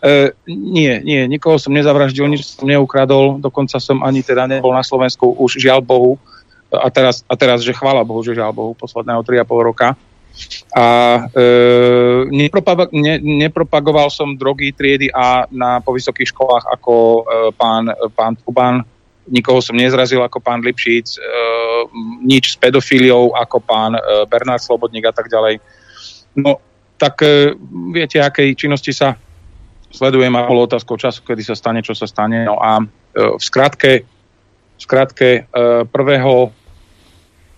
E, 0.05 0.37
nie, 0.53 1.01
nie, 1.01 1.25
nikoho 1.33 1.57
som 1.57 1.73
nezavraždil, 1.73 2.29
nič 2.29 2.45
som 2.45 2.69
neukradol, 2.69 3.41
dokonca 3.41 3.81
som 3.81 4.05
ani 4.05 4.21
teda 4.21 4.45
nebol 4.45 4.77
na 4.77 4.85
Slovensku 4.85 5.33
už 5.33 5.57
žiaľ 5.57 5.81
Bohu. 5.81 6.21
A 6.69 6.93
teraz, 6.93 7.25
a 7.25 7.35
teraz 7.41 7.65
že 7.65 7.73
chvála 7.73 8.05
Bohu, 8.05 8.21
že 8.21 8.37
žiaľ 8.37 8.53
Bohu, 8.53 8.73
posledného 8.77 9.25
3,5 9.25 9.49
roka. 9.65 9.97
A 10.77 10.85
e, 11.33 11.45
nepropag- 12.31 12.93
ne, 12.93 13.19
nepropagoval 13.19 14.13
som 14.13 14.37
drogy 14.37 14.71
triedy 14.77 15.09
A 15.11 15.49
na, 15.51 15.81
po 15.81 15.97
vysokých 15.97 16.31
školách 16.31 16.65
ako 16.69 16.95
e, 16.95 17.23
pán, 17.57 17.91
pán 18.15 18.37
Tuban, 18.39 18.85
nikoho 19.29 19.61
som 19.61 19.77
nezrazil 19.77 20.21
ako 20.25 20.41
pán 20.41 20.65
Lipšic, 20.65 21.17
e, 21.17 21.21
nič 22.25 22.55
s 22.55 22.57
pedofíliou 22.57 23.33
ako 23.37 23.59
pán 23.61 23.97
e, 23.97 24.01
Bernard 24.29 24.63
Slobodník 24.63 25.09
a 25.09 25.15
tak 25.15 25.29
ďalej. 25.29 25.61
No, 26.37 26.61
tak 26.97 27.21
e, 27.25 27.55
viete, 27.93 28.21
akej 28.21 28.55
činnosti 28.57 28.93
sa 28.93 29.17
sledujem 29.89 30.33
a 30.37 30.45
bolo 30.45 30.69
otázkou 30.69 31.01
času, 31.01 31.25
kedy 31.25 31.43
sa 31.45 31.57
stane, 31.57 31.81
čo 31.81 31.97
sa 31.97 32.05
stane. 32.05 32.45
No 32.45 32.61
a 32.61 32.81
e, 32.81 32.85
v 33.17 33.43
skratke, 33.43 33.93
v 34.77 34.81
skratke 34.81 35.31
e, 35.49 35.85
prvého 35.89 36.53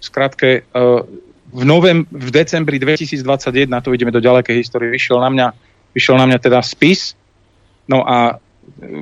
v 0.00 0.02
skratke 0.02 0.50
e, 0.64 0.80
v, 1.50 1.62
novem, 1.66 2.06
v 2.08 2.28
decembri 2.30 2.78
2021, 2.78 3.68
tu 3.82 3.90
ideme 3.92 4.14
do 4.14 4.22
ďalekej 4.22 4.56
histórie, 4.56 4.88
vyšiel 4.90 5.18
na 5.20 5.30
mňa, 5.30 5.46
vyšiel 5.92 6.16
na 6.16 6.26
mňa 6.30 6.38
teda 6.38 6.58
spis, 6.62 7.14
no 7.90 8.06
a 8.06 8.38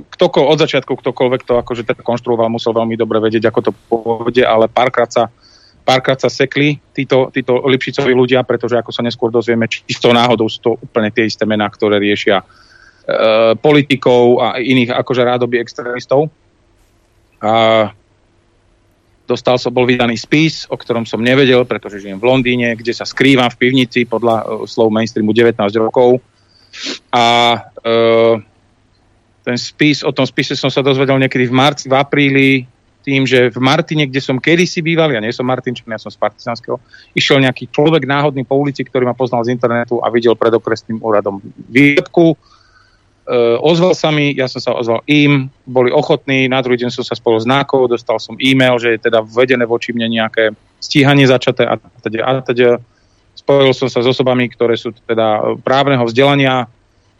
ktoko, 0.09 0.49
od 0.49 0.59
začiatku 0.65 0.97
ktokoľvek 0.97 1.43
to 1.45 1.61
akože 1.61 1.85
teda 1.85 2.01
konštruoval, 2.01 2.49
musel 2.49 2.73
veľmi 2.73 2.97
dobre 2.97 3.21
vedieť, 3.21 3.53
ako 3.53 3.61
to 3.61 3.73
pôjde, 3.93 4.43
ale 4.43 4.65
párkrát 4.67 5.13
sa, 5.13 5.29
párkrát 5.85 6.17
sa 6.17 6.33
sekli 6.33 6.81
títo, 6.97 7.29
títo 7.29 7.61
Lipšicovi 7.69 8.17
ľudia, 8.17 8.43
pretože 8.49 8.81
ako 8.81 8.91
sa 8.91 9.05
neskôr 9.05 9.29
dozvieme, 9.29 9.69
čisto 9.69 10.09
náhodou 10.09 10.49
sú 10.49 10.59
to 10.65 10.71
úplne 10.81 11.13
tie 11.13 11.29
isté 11.29 11.45
mená, 11.45 11.69
ktoré 11.69 12.01
riešia 12.01 12.41
Eh, 13.09 13.57
politikov 13.57 14.37
a 14.37 14.61
iných 14.61 14.93
akože 14.93 15.25
rádoby 15.25 15.57
extrémistov. 15.65 16.29
A 17.41 17.89
dostal 19.29 19.61
som, 19.61 19.69
bol 19.69 19.85
vydaný 19.85 20.17
spis, 20.17 20.65
o 20.73 20.81
ktorom 20.81 21.05
som 21.05 21.21
nevedel, 21.21 21.69
pretože 21.69 22.01
žijem 22.01 22.17
v 22.17 22.25
Londýne, 22.25 22.73
kde 22.73 22.97
sa 22.97 23.05
skrývam 23.05 23.53
v 23.53 23.61
pivnici 23.61 24.09
podľa 24.09 24.37
uh, 24.43 24.65
slov 24.65 24.89
mainstreamu 24.89 25.37
19 25.37 25.61
rokov. 25.77 26.25
A 27.13 27.25
uh, 27.61 28.35
ten 29.45 29.57
spis, 29.61 30.01
o 30.01 30.13
tom 30.17 30.25
spise 30.25 30.57
som 30.57 30.73
sa 30.73 30.81
dozvedel 30.81 31.21
niekedy 31.21 31.45
v 31.45 31.55
marci, 31.55 31.85
v 31.93 31.95
apríli, 32.01 32.51
tým, 33.09 33.25
že 33.25 33.49
v 33.49 33.57
Martine, 33.65 34.05
kde 34.05 34.21
som 34.21 34.37
kedysi 34.37 34.85
býval, 34.85 35.09
ja 35.09 35.25
nie 35.25 35.33
som 35.33 35.49
Martinčan, 35.49 35.89
ja 35.89 35.97
som 35.97 36.13
z 36.13 36.21
Partizanského, 36.21 36.77
išiel 37.17 37.41
nejaký 37.41 37.73
človek 37.73 38.05
náhodný 38.05 38.45
po 38.45 38.61
ulici, 38.61 38.85
ktorý 38.85 39.09
ma 39.09 39.17
poznal 39.17 39.49
z 39.49 39.57
internetu 39.57 39.97
a 40.05 40.13
videl 40.13 40.37
pred 40.37 40.53
okresným 40.53 41.01
úradom 41.01 41.41
výrobku, 41.73 42.37
ozval 43.61 43.93
sa 43.93 44.09
mi, 44.09 44.33
ja 44.33 44.49
som 44.49 44.61
sa 44.61 44.73
ozval 44.73 45.05
im, 45.05 45.53
boli 45.69 45.93
ochotní, 45.93 46.49
na 46.49 46.65
druhý 46.65 46.81
deň 46.81 46.89
som 46.89 47.05
sa 47.05 47.13
spolu 47.13 47.37
znákol, 47.37 47.93
dostal 47.93 48.17
som 48.17 48.41
e-mail, 48.41 48.81
že 48.81 48.97
je 48.97 49.05
teda 49.05 49.21
vedené 49.21 49.69
voči 49.69 49.93
mne 49.93 50.09
nejaké 50.09 50.57
stíhanie 50.81 51.29
začaté 51.29 51.69
a 51.69 51.77
teda, 51.77 52.25
a 52.25 52.33
teda 52.41 52.81
spojil 53.37 53.77
som 53.77 53.93
sa 53.93 54.01
s 54.01 54.09
osobami, 54.09 54.49
ktoré 54.49 54.81
sú 54.81 54.97
teda 55.05 55.61
právneho 55.61 56.09
vzdelania, 56.09 56.67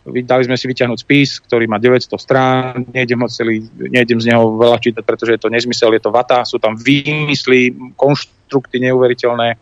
dali 0.09 0.43
sme 0.49 0.57
si 0.57 0.65
vyťahnuť 0.65 0.99
spis, 1.05 1.31
ktorý 1.45 1.69
má 1.69 1.77
900 1.77 2.17
strán, 2.17 2.89
nejdem, 2.91 3.21
celý, 3.29 3.69
nejdem 3.77 4.19
z 4.19 4.33
neho 4.33 4.57
veľa 4.57 4.81
čítať, 4.81 5.05
pretože 5.05 5.37
je 5.37 5.41
to 5.45 5.53
nezmysel, 5.53 5.93
je 5.93 6.03
to 6.03 6.09
vata, 6.09 6.49
sú 6.49 6.57
tam 6.57 6.75
výmysly, 6.75 7.77
konštrukty 7.95 8.81
neuveriteľné. 8.89 9.61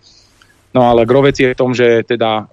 No 0.76 0.92
ale 0.92 1.08
grovec 1.08 1.40
je 1.40 1.56
v 1.56 1.56
tom, 1.56 1.72
že 1.72 2.04
teda 2.04 2.52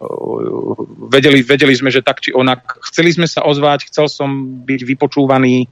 vedeli, 1.12 1.44
vedeli 1.44 1.76
sme, 1.76 1.92
že 1.92 2.00
tak 2.00 2.24
či 2.24 2.32
onak, 2.32 2.80
chceli 2.88 3.12
sme 3.12 3.28
sa 3.28 3.44
ozvať, 3.44 3.92
chcel 3.92 4.08
som 4.08 4.64
byť 4.64 4.80
vypočúvaný, 4.88 5.68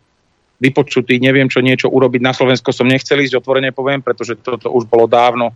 vypočutý, 0.60 1.16
neviem 1.24 1.48
čo 1.48 1.64
niečo 1.64 1.88
urobiť. 1.88 2.20
Na 2.20 2.36
Slovensko 2.36 2.76
som 2.76 2.92
nechcel 2.92 3.24
ísť, 3.24 3.40
otvorene 3.40 3.72
poviem, 3.72 4.04
pretože 4.04 4.36
toto 4.36 4.68
už 4.68 4.84
bolo 4.92 5.08
dávno, 5.08 5.56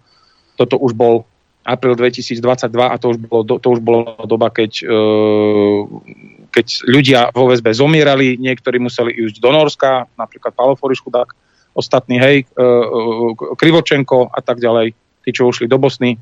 toto 0.55 0.79
už 0.79 0.95
bol 0.95 1.27
apríl 1.67 1.99
2022 1.99 2.39
a 2.71 2.95
to 2.95 3.11
už 3.11 3.17
bolo, 3.19 3.43
to 3.43 3.67
už 3.67 3.81
bolo 3.83 4.15
doba, 4.23 4.47
keď, 4.47 4.87
uh, 4.87 5.83
keď 6.47 6.65
ľudia 6.87 7.19
vo 7.35 7.51
VSB 7.51 7.75
zomierali, 7.75 8.39
niektorí 8.39 8.79
museli 8.79 9.11
ísť 9.11 9.43
do 9.43 9.51
Norska, 9.51 10.07
napríklad 10.15 10.55
Palo 10.55 10.79
Foriš 10.79 11.03
chudák, 11.03 11.27
ostatní, 11.75 12.23
hej, 12.23 12.47
uh, 12.55 13.35
Krivočenko 13.59 14.31
a 14.31 14.39
tak 14.39 14.63
ďalej, 14.63 14.95
tí, 15.27 15.29
čo 15.35 15.51
ušli 15.51 15.67
do 15.67 15.75
Bosny, 15.75 16.15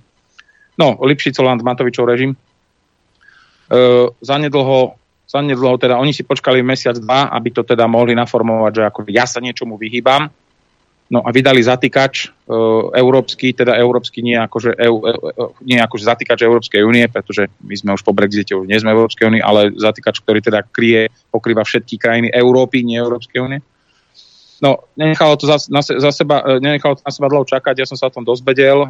no, 0.78 0.88
Lipšicoland, 1.02 1.62
Matovičov 1.62 2.06
režim. 2.06 2.32
E, 2.34 2.38
zanedlho, 4.22 4.98
zanedlho 5.26 5.76
teda, 5.78 5.98
oni 5.98 6.14
si 6.14 6.26
počkali 6.26 6.62
mesiac, 6.62 6.98
dva, 6.98 7.30
aby 7.34 7.50
to 7.54 7.62
teda 7.66 7.90
mohli 7.90 8.14
naformovať, 8.14 8.72
že 8.74 8.84
ako 8.88 9.00
ja 9.10 9.26
sa 9.26 9.42
niečomu 9.42 9.78
vyhýbam. 9.78 10.30
No 11.12 11.22
a 11.22 11.30
vydali 11.30 11.62
zatýkač 11.62 12.26
e, 12.26 12.58
európsky, 12.98 13.54
teda 13.54 13.78
európsky 13.78 14.24
nie 14.26 14.34
akože, 14.34 14.74
EU, 14.82 14.98
e, 15.06 15.14
e, 15.14 15.46
nie 15.68 15.78
akože 15.78 16.10
zatýkač 16.10 16.42
Európskej 16.42 16.82
únie, 16.82 17.06
pretože 17.06 17.54
my 17.62 17.76
sme 17.76 17.92
už 17.94 18.02
po 18.02 18.16
Brexite 18.16 18.56
už 18.58 18.66
nie 18.66 18.80
sme 18.82 18.96
Európskej 18.96 19.30
únie, 19.30 19.44
ale 19.44 19.76
zatýkač, 19.78 20.24
ktorý 20.26 20.42
teda 20.42 20.66
kryje, 20.66 21.14
pokrýva 21.30 21.62
všetky 21.68 22.02
krajiny 22.02 22.34
Európy, 22.34 22.82
nie 22.82 22.98
Európskej 22.98 23.46
únie. 23.46 23.60
No, 24.64 24.88
nenechalo 24.96 25.36
to 25.36 25.44
za, 25.44 25.60
na, 25.68 25.84
za 25.84 26.12
seba, 26.16 26.40
e, 26.40 26.64
nenechalo 26.64 26.96
to 26.96 27.04
na 27.04 27.12
seba 27.12 27.28
dlho 27.28 27.44
čakať, 27.44 27.84
ja 27.84 27.88
som 27.90 28.00
sa 28.00 28.08
o 28.08 28.16
tom 28.16 28.24
dozvedel. 28.24 28.88
E, 28.88 28.90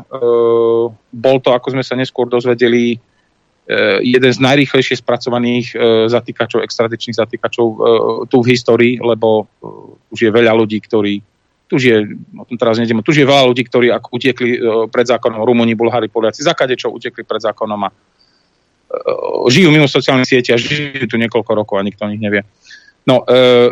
bol 1.10 1.38
to, 1.42 1.50
ako 1.50 1.74
sme 1.74 1.82
sa 1.82 1.98
neskôr 1.98 2.30
dozvedeli, 2.30 2.94
e, 2.94 2.98
jeden 4.06 4.30
z 4.30 4.38
najrýchlejšie 4.38 5.02
spracovaných 5.02 5.74
e, 5.74 5.76
zatýkačov, 6.14 6.62
extradičných 6.62 7.18
zatýkačov 7.18 7.66
e, 7.66 7.78
tu 8.30 8.46
v 8.46 8.50
histórii, 8.54 9.02
lebo 9.02 9.50
e, 9.50 9.66
už 10.14 10.20
je 10.22 10.30
veľa 10.30 10.54
ľudí, 10.54 10.78
ktorí 10.78 11.26
tu 11.66 11.82
je, 11.82 12.06
o 12.38 12.46
tom 12.46 12.54
teraz 12.54 12.78
nejdeme, 12.78 13.02
tu 13.02 13.10
je 13.10 13.26
veľa 13.26 13.50
ľudí, 13.50 13.66
ktorí 13.66 13.90
ako 13.90 14.14
utekli 14.14 14.52
e, 14.54 14.60
pred 14.94 15.10
zákonom, 15.10 15.42
Rumúni, 15.42 15.74
Bulhári, 15.74 16.06
Poliaci, 16.06 16.46
za 16.46 16.54
čo 16.54 16.94
utekli 16.94 17.26
pred 17.26 17.42
zákonom 17.42 17.82
a 17.82 17.90
e, 17.90 17.96
žijú 19.50 19.74
mimo 19.74 19.90
sociálnych 19.90 20.30
siete 20.30 20.54
a 20.54 20.62
žijú 20.62 21.10
tu 21.10 21.18
niekoľko 21.18 21.52
rokov 21.58 21.82
a 21.82 21.86
nikto 21.88 22.06
o 22.06 22.12
nich 22.14 22.22
nevie. 22.22 22.46
No, 23.04 23.28
e, 23.28 23.68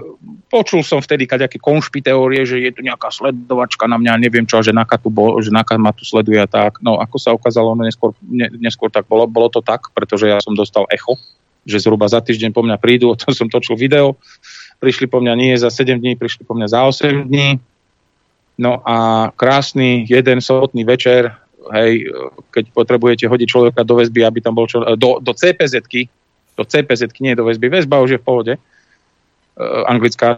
počul 0.52 0.84
som 0.84 1.00
vtedy 1.00 1.24
kaďaké 1.24 1.56
konšpy 1.56 2.04
teórie, 2.04 2.44
že 2.44 2.60
je 2.60 2.72
tu 2.76 2.84
nejaká 2.84 3.08
sledovačka 3.08 3.88
na 3.88 3.96
mňa, 3.96 4.20
neviem 4.20 4.44
čo, 4.44 4.60
že 4.60 4.76
Naka, 4.76 5.00
tu 5.00 5.08
bol, 5.08 5.40
že 5.40 5.56
Naka 5.56 5.80
ma 5.80 5.96
tu 5.96 6.04
sleduje 6.04 6.36
a 6.36 6.48
tak. 6.52 6.84
No, 6.84 7.00
ako 7.00 7.16
sa 7.16 7.32
ukázalo, 7.32 7.72
no 7.72 7.88
neskôr, 7.88 8.12
ne, 8.20 8.52
neskôr 8.60 8.92
tak 8.92 9.08
bolo, 9.08 9.24
bolo 9.32 9.48
to 9.48 9.64
tak, 9.64 9.88
pretože 9.96 10.28
ja 10.28 10.44
som 10.44 10.52
dostal 10.52 10.84
echo, 10.92 11.16
že 11.64 11.80
zhruba 11.80 12.12
za 12.12 12.20
týždeň 12.20 12.52
po 12.52 12.60
mňa 12.60 12.76
prídu, 12.76 13.08
o 13.16 13.20
tom 13.20 13.32
som 13.32 13.48
točil 13.48 13.80
video, 13.80 14.20
prišli 14.84 15.08
po 15.08 15.24
mňa 15.24 15.34
nie 15.40 15.56
za 15.56 15.72
7 15.72 15.96
dní, 16.04 16.20
prišli 16.20 16.44
po 16.44 16.52
mňa 16.52 16.68
za 16.68 16.84
8 16.84 17.32
dní. 17.32 17.64
No 18.60 18.84
a 18.84 19.32
krásny 19.32 20.04
jeden 20.12 20.44
sobotný 20.44 20.84
večer, 20.84 21.32
hej, 21.72 22.12
keď 22.52 22.76
potrebujete 22.76 23.26
hodiť 23.32 23.48
človeka 23.48 23.82
do 23.88 23.96
väzby, 23.96 24.28
aby 24.28 24.44
tam 24.44 24.60
bol 24.60 24.68
čo, 24.68 24.84
do, 25.00 25.24
do 25.24 25.32
CPZ-ky, 25.32 26.12
do 26.60 26.64
CPZ-ky, 26.68 27.32
nie 27.32 27.34
do 27.34 27.48
väzby, 27.48 27.72
väzba 27.72 28.04
už 28.04 28.20
je 28.20 28.20
v 28.20 28.28
pohode, 28.28 28.54
anglická 29.88 30.38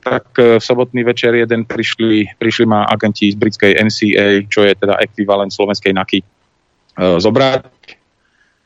tak 0.00 0.24
eh, 0.38 0.58
v 0.58 0.64
sobotný 0.64 1.02
večer 1.04 1.34
jeden 1.34 1.66
prišli, 1.66 2.38
prišli 2.38 2.64
ma 2.66 2.86
agenti 2.86 3.34
z 3.34 3.36
britskej 3.36 3.72
NCA, 3.82 4.26
čo 4.46 4.62
je 4.62 4.72
teda 4.78 4.98
ekvivalent 5.02 5.50
slovenskej 5.50 5.92
NAKY, 5.94 6.18
eh, 6.22 7.18
zobrať. 7.18 7.66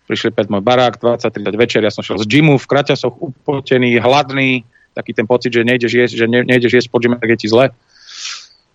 Prišli 0.04 0.36
pred 0.36 0.52
môj 0.52 0.60
barák, 0.60 1.00
20-30 1.00 1.56
večer, 1.56 1.80
ja 1.80 1.88
som 1.88 2.04
šiel 2.04 2.20
z 2.20 2.28
gymu 2.28 2.60
v 2.60 2.68
kraťasoch, 2.68 3.16
upotený, 3.24 3.96
hladný, 3.96 4.60
taký 4.92 5.16
ten 5.16 5.24
pocit, 5.24 5.48
že 5.48 5.64
nejdeš 5.64 5.92
jesť, 5.96 6.14
že 6.20 6.26
ne, 6.28 6.44
nejdeš 6.44 6.76
jesť 6.76 6.88
po 6.92 7.00
gyme, 7.00 7.16
je 7.24 7.36
ti 7.40 7.48
zle. 7.48 7.72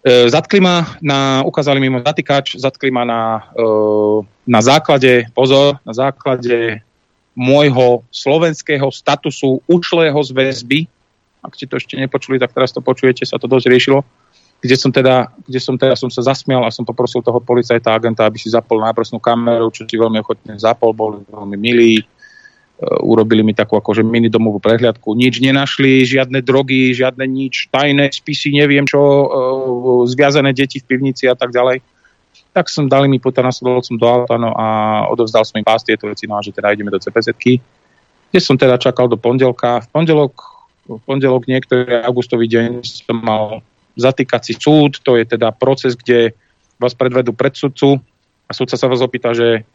zatkli 0.04 0.58
ma, 0.58 0.98
na, 1.06 1.46
ukázali 1.46 1.78
mi 1.78 1.94
môj 1.94 2.02
zatýkač, 2.02 2.58
zatkli 2.58 2.90
ma 2.90 3.06
na, 3.06 3.46
na 4.42 4.60
základe, 4.66 5.30
pozor, 5.38 5.78
na 5.86 5.94
základe 5.94 6.82
môjho 7.40 8.04
slovenského 8.12 8.92
statusu 8.92 9.64
ušlého 9.64 10.20
z 10.20 10.30
väzby. 10.36 10.80
Ak 11.40 11.56
ste 11.56 11.72
to 11.72 11.80
ešte 11.80 11.96
nepočuli, 11.96 12.36
tak 12.36 12.52
teraz 12.52 12.76
to 12.76 12.84
počujete, 12.84 13.24
sa 13.24 13.40
to 13.40 13.48
dosť 13.48 13.72
riešilo. 13.72 14.04
Kde 14.60 14.76
som 14.76 14.92
teda, 14.92 15.32
kde 15.48 15.60
som 15.64 15.80
teda 15.80 15.96
som 15.96 16.12
sa 16.12 16.20
zasmial 16.20 16.68
a 16.68 16.76
som 16.76 16.84
poprosil 16.84 17.24
toho 17.24 17.40
policajta 17.40 17.96
agenta, 17.96 18.28
aby 18.28 18.36
si 18.36 18.52
zapol 18.52 18.84
náprosnú 18.84 19.24
kameru, 19.24 19.72
čo 19.72 19.88
si 19.88 19.96
veľmi 19.96 20.20
ochotne 20.20 20.60
zapol, 20.60 20.92
boli 20.92 21.24
veľmi 21.32 21.56
milí. 21.56 22.04
Uh, 22.80 23.00
urobili 23.08 23.40
mi 23.40 23.56
takú 23.56 23.80
akože 23.80 24.04
mini 24.04 24.28
domovú 24.28 24.60
prehliadku. 24.60 25.16
Nič 25.16 25.40
nenašli, 25.40 26.04
žiadne 26.04 26.44
drogy, 26.44 26.92
žiadne 26.92 27.24
nič, 27.24 27.72
tajné 27.72 28.12
spisy, 28.12 28.52
neviem 28.52 28.84
čo, 28.84 29.00
uh, 29.00 30.04
zviazané 30.12 30.52
deti 30.52 30.84
v 30.84 30.88
pivnici 30.92 31.24
a 31.32 31.40
tak 31.40 31.56
ďalej 31.56 31.80
tak 32.54 32.66
som 32.68 32.90
dali 32.90 33.06
mi 33.06 33.22
puta, 33.22 33.46
nasledol 33.46 33.86
som 33.86 33.96
do 33.96 34.06
auta 34.10 34.36
no 34.36 34.54
a 34.58 34.66
odovzdal 35.10 35.46
som 35.46 35.62
im 35.62 35.68
pás 35.68 35.86
tieto 35.86 36.10
veci, 36.10 36.26
no 36.26 36.38
a 36.38 36.44
že 36.44 36.54
teda 36.54 36.74
ideme 36.74 36.90
do 36.90 36.98
cpz 36.98 37.34
kde 38.30 38.40
som 38.40 38.56
teda 38.58 38.78
čakal 38.78 39.10
do 39.10 39.18
pondelka. 39.18 39.82
V 39.82 39.88
pondelok, 39.90 40.34
v 40.86 41.02
pondelok 41.02 41.50
niektorý 41.50 42.06
augustový 42.06 42.46
deň 42.46 42.86
som 42.86 43.18
mal 43.22 43.66
zatýkací 43.98 44.56
súd, 44.56 45.02
to 45.02 45.18
je 45.18 45.26
teda 45.26 45.52
proces, 45.52 45.98
kde 45.98 46.38
vás 46.80 46.94
predvedú 46.96 47.34
pred 47.34 47.58
sudcu 47.58 48.00
a 48.48 48.52
sudca 48.54 48.78
sa 48.78 48.88
vás 48.88 49.02
opýta, 49.02 49.34
že 49.34 49.66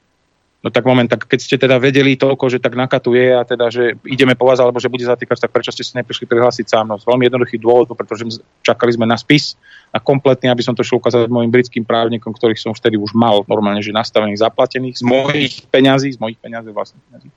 No 0.65 0.73
tak 0.73 0.89
moment, 0.89 1.05
tak 1.05 1.29
keď 1.29 1.41
ste 1.45 1.61
teda 1.61 1.77
vedeli 1.77 2.17
toľko, 2.17 2.49
že 2.49 2.57
tak 2.57 2.73
nakatuje 2.73 3.37
a 3.37 3.45
teda, 3.45 3.69
že 3.69 4.01
ideme 4.09 4.33
po 4.33 4.49
vás, 4.49 4.57
alebo 4.57 4.81
že 4.81 4.89
bude 4.89 5.05
zatýkať, 5.05 5.45
tak 5.45 5.53
prečo 5.53 5.69
ste 5.69 5.85
si 5.85 5.93
neprišli 5.93 6.25
prihlásiť 6.25 6.73
sám? 6.73 6.89
No 6.89 6.97
veľmi 6.97 7.29
jednoduchých 7.29 7.61
dôvodov, 7.61 7.93
pretože 8.01 8.41
čakali 8.65 8.97
sme 8.97 9.05
na 9.05 9.21
spis 9.21 9.61
a 9.93 10.01
kompletne, 10.01 10.49
aby 10.49 10.65
som 10.65 10.73
to 10.73 10.81
šiel 10.81 11.05
ukázať 11.05 11.29
mojim 11.29 11.53
britským 11.53 11.85
právnikom, 11.85 12.33
ktorých 12.33 12.57
som 12.57 12.73
vtedy 12.73 12.97
už 12.97 13.13
mal 13.13 13.45
normálne, 13.45 13.85
že 13.85 13.93
nastavených, 13.93 14.41
zaplatených, 14.41 14.97
z 14.97 15.05
mojich 15.05 15.55
peňazí, 15.69 16.17
z 16.17 16.19
mojich 16.25 16.41
peňazí, 16.41 16.73
vlastne 16.73 16.97
peňazí. 17.13 17.29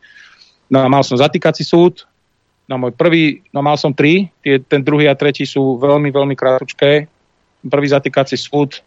No 0.72 0.84
a 0.84 0.88
mal 0.88 1.04
som 1.04 1.20
zatýkací 1.20 1.68
súd, 1.68 2.08
no 2.72 2.80
môj 2.80 2.96
prvý, 2.96 3.44
no 3.52 3.60
mal 3.60 3.76
som 3.76 3.92
tri, 3.92 4.32
tie, 4.40 4.64
ten 4.64 4.80
druhý 4.80 5.12
a 5.12 5.20
tretí 5.20 5.44
sú 5.44 5.76
veľmi, 5.76 6.16
veľmi 6.16 6.36
krátke. 6.40 7.12
Prvý 7.68 7.88
zatýkací 7.92 8.40
súd, 8.40 8.80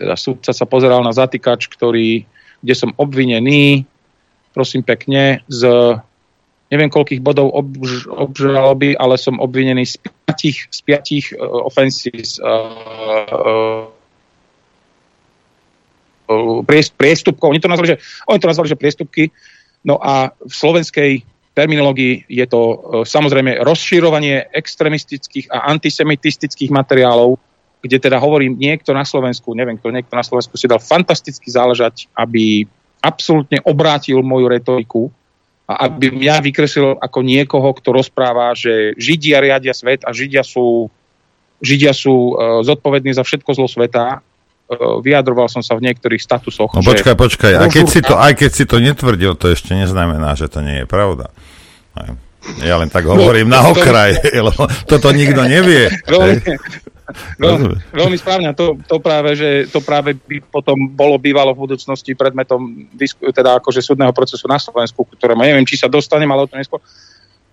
teda 0.00 0.16
súdca 0.16 0.56
sa 0.56 0.64
pozeral 0.64 1.04
na 1.04 1.12
zatýkač, 1.12 1.68
ktorý 1.68 2.24
kde 2.64 2.74
som 2.74 2.96
obvinený, 2.96 3.84
prosím 4.56 4.80
pekne, 4.80 5.44
z 5.52 5.68
neviem 6.72 6.88
koľkých 6.90 7.20
bodov 7.20 7.52
obž, 7.52 8.08
obžaloby, 8.08 8.96
ale 8.96 9.20
som 9.20 9.38
obvinený 9.38 9.84
z 9.86 10.00
piatich, 10.00 10.66
z 10.72 10.78
piatich 10.82 11.30
uh, 11.36 11.68
offenses 11.68 12.40
uh, 12.40 13.86
uh, 16.26 16.64
priestupkov. 16.96 17.52
Oni 17.52 17.60
to 17.60 17.68
nazvali, 17.70 17.94
že, 17.94 17.96
oni 18.26 18.40
to 18.40 18.50
nazvali, 18.50 18.68
že 18.72 18.80
priestupky. 18.80 19.30
No 19.84 20.00
a 20.00 20.32
v 20.32 20.50
slovenskej 20.50 21.22
terminológii 21.54 22.26
je 22.26 22.46
to 22.48 22.60
uh, 22.64 22.74
samozrejme 23.06 23.60
rozširovanie 23.62 24.50
extremistických 24.50 25.52
a 25.52 25.70
antisemitistických 25.70 26.74
materiálov 26.74 27.38
kde 27.84 28.00
teda 28.00 28.16
hovorím, 28.16 28.56
niekto 28.56 28.96
na 28.96 29.04
Slovensku, 29.04 29.52
neviem 29.52 29.76
kto, 29.76 29.92
niekto 29.92 30.16
na 30.16 30.24
Slovensku 30.24 30.56
si 30.56 30.64
dal 30.64 30.80
fantasticky 30.80 31.52
záležať, 31.52 32.08
aby 32.16 32.64
absolútne 33.04 33.60
obrátil 33.68 34.24
moju 34.24 34.48
retoriku 34.48 35.12
a 35.68 35.84
aby 35.84 36.08
mňa 36.08 36.40
vykreslil 36.40 36.96
ako 36.96 37.18
niekoho, 37.20 37.76
kto 37.76 37.92
rozpráva, 37.92 38.56
že 38.56 38.96
Židia 38.96 39.44
riadia 39.44 39.76
svet 39.76 40.00
a 40.08 40.16
Židia 40.16 40.40
sú, 40.40 40.88
Židia 41.60 41.92
sú 41.92 42.32
uh, 42.32 42.64
zodpovední 42.64 43.12
za 43.12 43.20
všetko 43.20 43.52
zlo 43.52 43.68
sveta. 43.68 44.24
Uh, 44.64 45.04
vyjadroval 45.04 45.52
som 45.52 45.60
sa 45.60 45.76
v 45.76 45.84
niektorých 45.84 46.24
statusoch. 46.24 46.72
No 46.72 46.80
počkaj, 46.80 47.16
počkaj, 47.16 47.52
aj 47.60 47.68
keď, 47.68 47.86
si 47.88 48.00
to, 48.00 48.16
aj 48.16 48.32
keď 48.32 48.50
si 48.52 48.64
to 48.64 48.76
netvrdil, 48.80 49.36
to 49.36 49.52
ešte 49.52 49.76
neznamená, 49.76 50.32
že 50.36 50.48
to 50.48 50.64
nie 50.64 50.84
je 50.84 50.86
pravda. 50.88 51.28
Ja 52.60 52.76
len 52.76 52.92
tak 52.92 53.08
hovorím 53.08 53.48
no, 53.48 53.56
na 53.56 53.60
okraj, 53.72 54.20
lebo 54.48 54.68
toto 54.84 55.12
nikto 55.16 55.44
nevie. 55.48 55.88
Veľmi, 56.08 56.40
veľmi 57.92 58.16
správne. 58.16 58.56
To, 58.56 58.80
to, 58.80 58.96
práve, 59.00 59.36
že 59.36 59.68
to 59.68 59.84
práve 59.84 60.16
by 60.16 60.40
potom 60.48 60.88
bolo 60.88 61.20
bývalo 61.20 61.52
v 61.52 61.68
budúcnosti 61.68 62.16
predmetom 62.16 62.88
disku, 62.96 63.28
teda 63.28 63.60
akože 63.60 63.84
súdneho 63.84 64.12
procesu 64.16 64.48
na 64.48 64.56
Slovensku, 64.56 65.04
ktorému 65.04 65.44
neviem, 65.44 65.68
či 65.68 65.76
sa 65.76 65.92
dostanem, 65.92 66.28
ale 66.32 66.48
o 66.48 66.50
to 66.50 66.56
neskôr. 66.56 66.80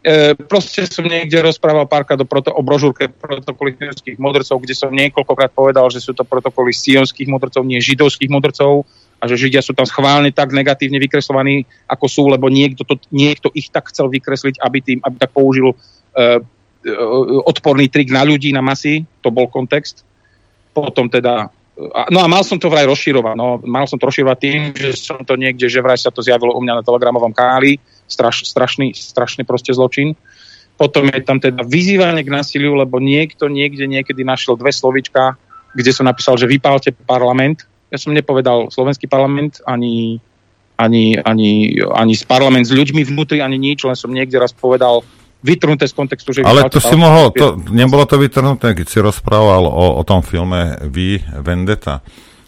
E, 0.01 0.33
proste 0.33 0.89
som 0.89 1.05
niekde 1.05 1.37
rozprával 1.45 1.85
párka 1.85 2.17
do 2.17 2.25
proto, 2.25 2.49
o 2.49 2.65
brožúrke 2.65 3.05
protokoly 3.11 3.77
sionských 3.77 4.17
modrcov, 4.17 4.57
kde 4.57 4.73
som 4.73 4.89
niekoľkokrát 4.89 5.53
povedal, 5.53 5.93
že 5.93 6.01
sú 6.01 6.17
to 6.17 6.25
protokoly 6.25 6.73
sionských 6.73 7.29
modrcov, 7.29 7.61
nie 7.61 7.77
židovských 7.77 8.31
modrcov 8.33 8.89
a 9.21 9.29
že 9.29 9.37
Židia 9.37 9.61
sú 9.61 9.77
tam 9.77 9.85
schválne 9.85 10.33
tak 10.33 10.49
negatívne 10.49 10.97
vykreslovaní, 10.97 11.69
ako 11.85 12.05
sú, 12.09 12.23
lebo 12.25 12.49
niekto, 12.49 12.81
to, 12.81 12.97
niekto 13.13 13.53
ich 13.53 13.69
tak 13.69 13.93
chcel 13.93 14.09
vykresliť, 14.09 14.57
aby, 14.57 14.77
tým, 14.81 14.99
aby 15.05 15.15
tak 15.21 15.37
použil 15.37 15.69
e, 15.69 15.75
odporný 17.45 17.87
trik 17.89 18.09
na 18.09 18.25
ľudí, 18.25 18.49
na 18.49 18.65
masy, 18.65 19.05
to 19.21 19.29
bol 19.29 19.45
kontext. 19.47 20.01
Potom 20.73 21.11
teda 21.11 21.51
no 22.09 22.19
a 22.21 22.27
mal 22.27 22.43
som 22.43 22.59
to 22.59 22.69
vraj 22.69 22.85
rozširovať. 22.85 23.35
No, 23.37 23.57
mal 23.63 23.87
som 23.87 23.97
to 23.97 24.07
rozširovať 24.09 24.37
tým, 24.37 24.59
že 24.75 24.89
som 24.97 25.21
to 25.23 25.39
niekde, 25.39 25.65
že 25.65 25.81
vraj 25.81 25.97
sa 25.97 26.13
to 26.13 26.21
zjavilo 26.21 26.53
u 26.53 26.61
mňa 26.61 26.81
na 26.81 26.85
telegramovom 26.85 27.33
kanáli. 27.33 27.79
Straš, 28.05 28.43
strašný, 28.45 28.91
strašný 28.91 29.47
proste 29.47 29.71
zločin. 29.71 30.13
Potom 30.75 31.07
je 31.07 31.21
tam 31.21 31.37
teda 31.37 31.63
vyzývanie 31.63 32.25
k 32.25 32.33
násiliu, 32.33 32.73
lebo 32.73 32.97
niekto 32.97 33.47
niekde 33.47 33.85
niekedy 33.85 34.25
našiel 34.25 34.57
dve 34.57 34.73
slovička, 34.73 35.37
kde 35.77 35.91
som 35.93 36.09
napísal, 36.09 36.35
že 36.35 36.49
vypálte 36.49 36.91
parlament. 37.05 37.69
Ja 37.93 38.01
som 38.01 38.15
nepovedal 38.15 38.73
slovenský 38.73 39.05
parlament, 39.05 39.61
ani, 39.63 40.17
ani, 40.75 41.15
ani, 41.21 41.77
ani 41.77 42.13
parlament 42.25 42.65
s 42.67 42.73
ľuďmi 42.73 43.05
vnútri, 43.07 43.39
ani 43.39 43.61
nič, 43.61 43.85
len 43.85 43.95
som 43.95 44.11
niekde 44.11 44.41
raz 44.41 44.51
povedal 44.51 45.05
vytrhnuté 45.41 45.89
z 45.89 45.93
kontextu, 45.97 46.29
že... 46.33 46.39
Ale 46.45 46.69
to 46.69 46.77
si 46.77 46.93
mohol, 46.93 47.33
to, 47.33 47.57
nebolo 47.73 48.05
to 48.05 48.21
vytrhnuté, 48.21 48.77
keď 48.77 48.87
si 48.87 48.99
rozprával 49.01 49.65
o, 49.65 49.97
o 49.97 50.03
tom 50.05 50.21
filme 50.21 50.77
V 50.85 51.21
Vendetta. 51.41 52.05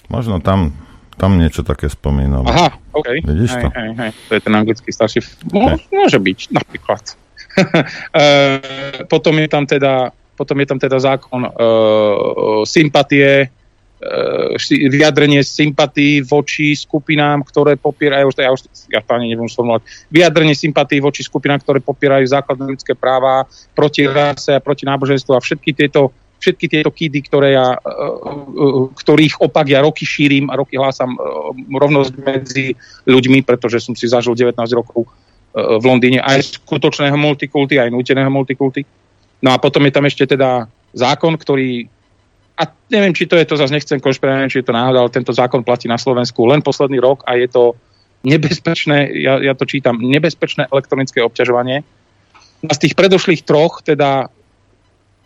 Možno 0.10 0.40
tam, 0.40 0.74
tam 1.18 1.42
niečo 1.42 1.66
také 1.66 1.90
spomínal. 1.90 2.46
Aha, 2.46 2.78
OK. 2.94 3.26
Vidíš 3.26 3.52
hej, 3.58 3.62
to? 3.62 3.68
Hej, 3.74 3.90
hej. 3.98 4.12
To 4.30 4.32
je 4.38 4.42
ten 4.42 4.54
anglický 4.54 4.90
starší... 4.94 5.20
Mo, 5.50 5.74
môže 5.90 6.18
byť, 6.22 6.40
napríklad. 6.54 7.04
uh, 7.58 9.06
potom 9.14 9.34
je 9.42 9.48
tam 9.50 9.66
teda 9.66 10.14
potom 10.34 10.58
je 10.60 10.68
tam 10.68 10.80
teda 10.82 10.98
zákon 10.98 11.46
uh, 11.46 11.54
sympatie, 12.66 13.54
vyjadrenie 14.70 15.42
sympatí 15.44 16.20
voči 16.22 16.76
skupinám, 16.76 17.44
ktoré 17.48 17.80
popierajú, 17.80 18.36
ja, 18.36 18.52
už, 18.52 18.68
ja 18.92 19.00
to 19.00 19.12
ani 19.16 19.32
neviem 19.32 19.48
sformulovať, 19.48 19.88
vyjadrenie 20.12 20.56
sympatí 20.56 21.00
voči 21.00 21.24
skupinám, 21.24 21.64
ktoré 21.64 21.80
popierajú 21.80 22.26
základné 22.28 22.66
ľudské 22.68 22.94
práva 22.94 23.48
proti 23.72 24.04
rase 24.04 24.52
a 24.52 24.64
proti 24.64 24.84
náboženstvu 24.84 25.32
a 25.34 25.44
všetky 25.44 25.72
tieto 25.74 26.12
všetky 26.44 26.66
tieto 26.68 26.92
kidy, 26.92 27.24
ktoré 27.24 27.56
ja, 27.56 27.80
ktorých 29.00 29.40
opak 29.40 29.64
ja 29.64 29.80
roky 29.80 30.04
šírim 30.04 30.52
a 30.52 30.60
roky 30.60 30.76
hlásam 30.76 31.16
rovnosť 31.72 32.14
medzi 32.20 32.76
ľuďmi, 33.08 33.48
pretože 33.48 33.80
som 33.80 33.96
si 33.96 34.12
zažil 34.12 34.36
19 34.36 34.60
rokov 34.76 35.08
v 35.56 35.84
Londýne 35.88 36.20
aj 36.20 36.60
skutočného 36.60 37.16
multikulty, 37.16 37.80
aj 37.80 37.96
núteného 37.96 38.28
multikulty. 38.28 38.84
No 39.40 39.56
a 39.56 39.58
potom 39.62 39.88
je 39.88 39.96
tam 39.96 40.04
ešte 40.04 40.28
teda 40.28 40.68
zákon, 40.92 41.40
ktorý 41.40 41.88
a 42.54 42.70
neviem, 42.94 43.14
či 43.18 43.26
to 43.26 43.34
je 43.34 43.50
to, 43.50 43.58
zase 43.58 43.74
nechcem 43.74 43.98
konšpirovať, 43.98 44.50
či 44.50 44.60
je 44.62 44.68
to 44.70 44.78
náhoda, 44.78 45.02
ale 45.02 45.10
tento 45.10 45.34
zákon 45.34 45.66
platí 45.66 45.90
na 45.90 45.98
Slovensku 45.98 46.46
len 46.46 46.62
posledný 46.62 47.02
rok 47.02 47.26
a 47.26 47.34
je 47.34 47.50
to 47.50 47.74
nebezpečné, 48.24 49.10
ja, 49.20 49.42
ja 49.42 49.54
to 49.58 49.66
čítam, 49.66 49.98
nebezpečné 50.00 50.70
elektronické 50.70 51.20
obťažovanie. 51.26 51.82
A 52.64 52.72
z 52.72 52.82
tých 52.88 52.96
predošlých 52.96 53.44
troch 53.44 53.84
teda, 53.84 54.32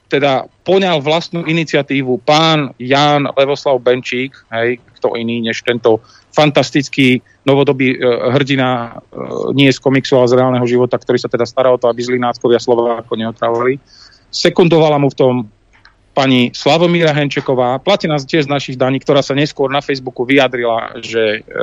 teda 0.10 0.50
poňal 0.66 1.04
vlastnú 1.04 1.46
iniciatívu 1.46 2.24
pán 2.26 2.74
Jan 2.80 3.30
Levoslav 3.36 3.78
Benčík, 3.84 4.34
hej, 4.50 4.82
kto 4.98 5.14
iný 5.14 5.46
než 5.46 5.62
tento 5.62 6.02
fantastický 6.34 7.22
novodobý 7.46 7.94
e, 7.94 7.98
hrdina 8.34 8.98
e, 8.98 9.54
nie 9.54 9.70
z 9.70 9.78
komiksu, 9.78 10.18
ale 10.18 10.32
z 10.32 10.38
reálneho 10.42 10.66
života, 10.66 10.98
ktorý 10.98 11.22
sa 11.22 11.30
teda 11.30 11.46
stará 11.46 11.70
o 11.70 11.78
to, 11.78 11.86
aby 11.92 12.02
Zlináckovia 12.02 12.58
Slováko 12.58 13.14
neotravovali 13.14 13.78
sekundovala 14.32 15.00
mu 15.00 15.08
v 15.10 15.18
tom 15.18 15.34
pani 16.18 16.50
Slavomíra 16.50 17.14
Henčeková, 17.14 17.78
platí 17.78 18.10
nás 18.10 18.26
tiež 18.26 18.50
z 18.50 18.54
našich 18.54 18.74
daní, 18.74 18.98
ktorá 18.98 19.22
sa 19.22 19.38
neskôr 19.38 19.70
na 19.70 19.86
Facebooku 19.86 20.26
vyjadrila, 20.26 20.98
že 20.98 21.46
e, 21.46 21.62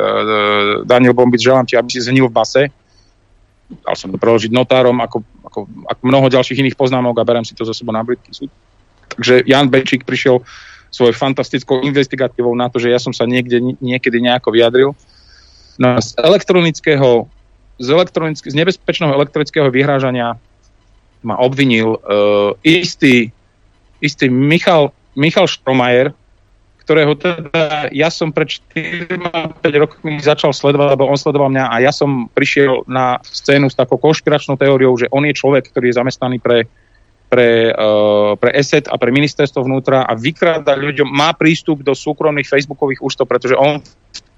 Daniel 0.86 1.10
Bombic, 1.10 1.42
želám 1.42 1.66
ti, 1.66 1.74
aby 1.74 1.90
si 1.90 1.98
zhnil 1.98 2.30
v 2.30 2.36
base. 2.38 2.62
Dal 3.82 3.98
som 3.98 4.14
to 4.14 4.18
preložiť 4.22 4.54
notárom, 4.54 4.94
ako, 5.02 5.26
ako, 5.42 5.58
ako 5.90 6.02
mnoho 6.06 6.30
ďalších 6.30 6.62
iných 6.62 6.78
poznámok 6.78 7.18
a 7.18 7.26
berem 7.26 7.42
si 7.42 7.58
to 7.58 7.66
za 7.66 7.74
sebou 7.74 7.90
na 7.90 8.06
britský 8.06 8.30
súd. 8.30 8.50
Takže 9.18 9.42
Jan 9.42 9.66
Benčík 9.66 10.06
prišiel 10.06 10.46
svojou 10.94 11.18
fantastickou 11.18 11.82
investigatívou 11.82 12.54
na 12.54 12.70
to, 12.70 12.78
že 12.78 12.94
ja 12.94 13.02
som 13.02 13.10
sa 13.10 13.26
niekde, 13.26 13.58
niekedy 13.82 14.22
nejako 14.22 14.54
vyjadril. 14.54 14.94
No 15.82 15.98
z 15.98 16.14
elektronického, 16.14 17.26
z, 17.82 17.88
elektronick- 17.90 18.46
z 18.46 18.54
nebezpečného 18.54 19.18
elektronického 19.18 19.66
vyhrážania 19.74 20.38
ma 21.26 21.34
obvinil 21.42 21.98
uh, 21.98 22.54
istý, 22.62 23.33
istý 24.04 24.28
Michal, 24.28 24.92
Michal 25.16 25.48
Štromajer, 25.48 26.12
ktorého 26.84 27.16
teda 27.16 27.88
ja 27.96 28.12
som 28.12 28.28
pred 28.28 28.60
4-5 28.60 29.64
rokmi 29.80 30.20
začal 30.20 30.52
sledovať, 30.52 31.00
lebo 31.00 31.08
on 31.08 31.16
sledoval 31.16 31.48
mňa 31.48 31.64
a 31.72 31.80
ja 31.80 31.88
som 31.88 32.28
prišiel 32.28 32.84
na 32.84 33.16
scénu 33.24 33.72
s 33.72 33.78
takou 33.80 33.96
konšpiračnou 33.96 34.60
teóriou, 34.60 34.92
že 35.00 35.08
on 35.08 35.24
je 35.24 35.32
človek, 35.32 35.72
ktorý 35.72 35.88
je 35.88 35.96
zamestnaný 35.96 36.44
pre, 36.44 36.68
pre, 37.32 37.72
uh, 37.72 38.36
pre 38.36 38.52
ESET 38.52 38.92
a 38.92 39.00
pre 39.00 39.08
ministerstvo 39.16 39.64
vnútra 39.64 40.04
a 40.04 40.12
vykráda 40.12 40.76
ľuďom, 40.76 41.08
má 41.08 41.32
prístup 41.32 41.80
do 41.80 41.96
súkromných 41.96 42.44
facebookových 42.44 43.00
účtov, 43.00 43.32
pretože 43.32 43.56
on 43.56 43.80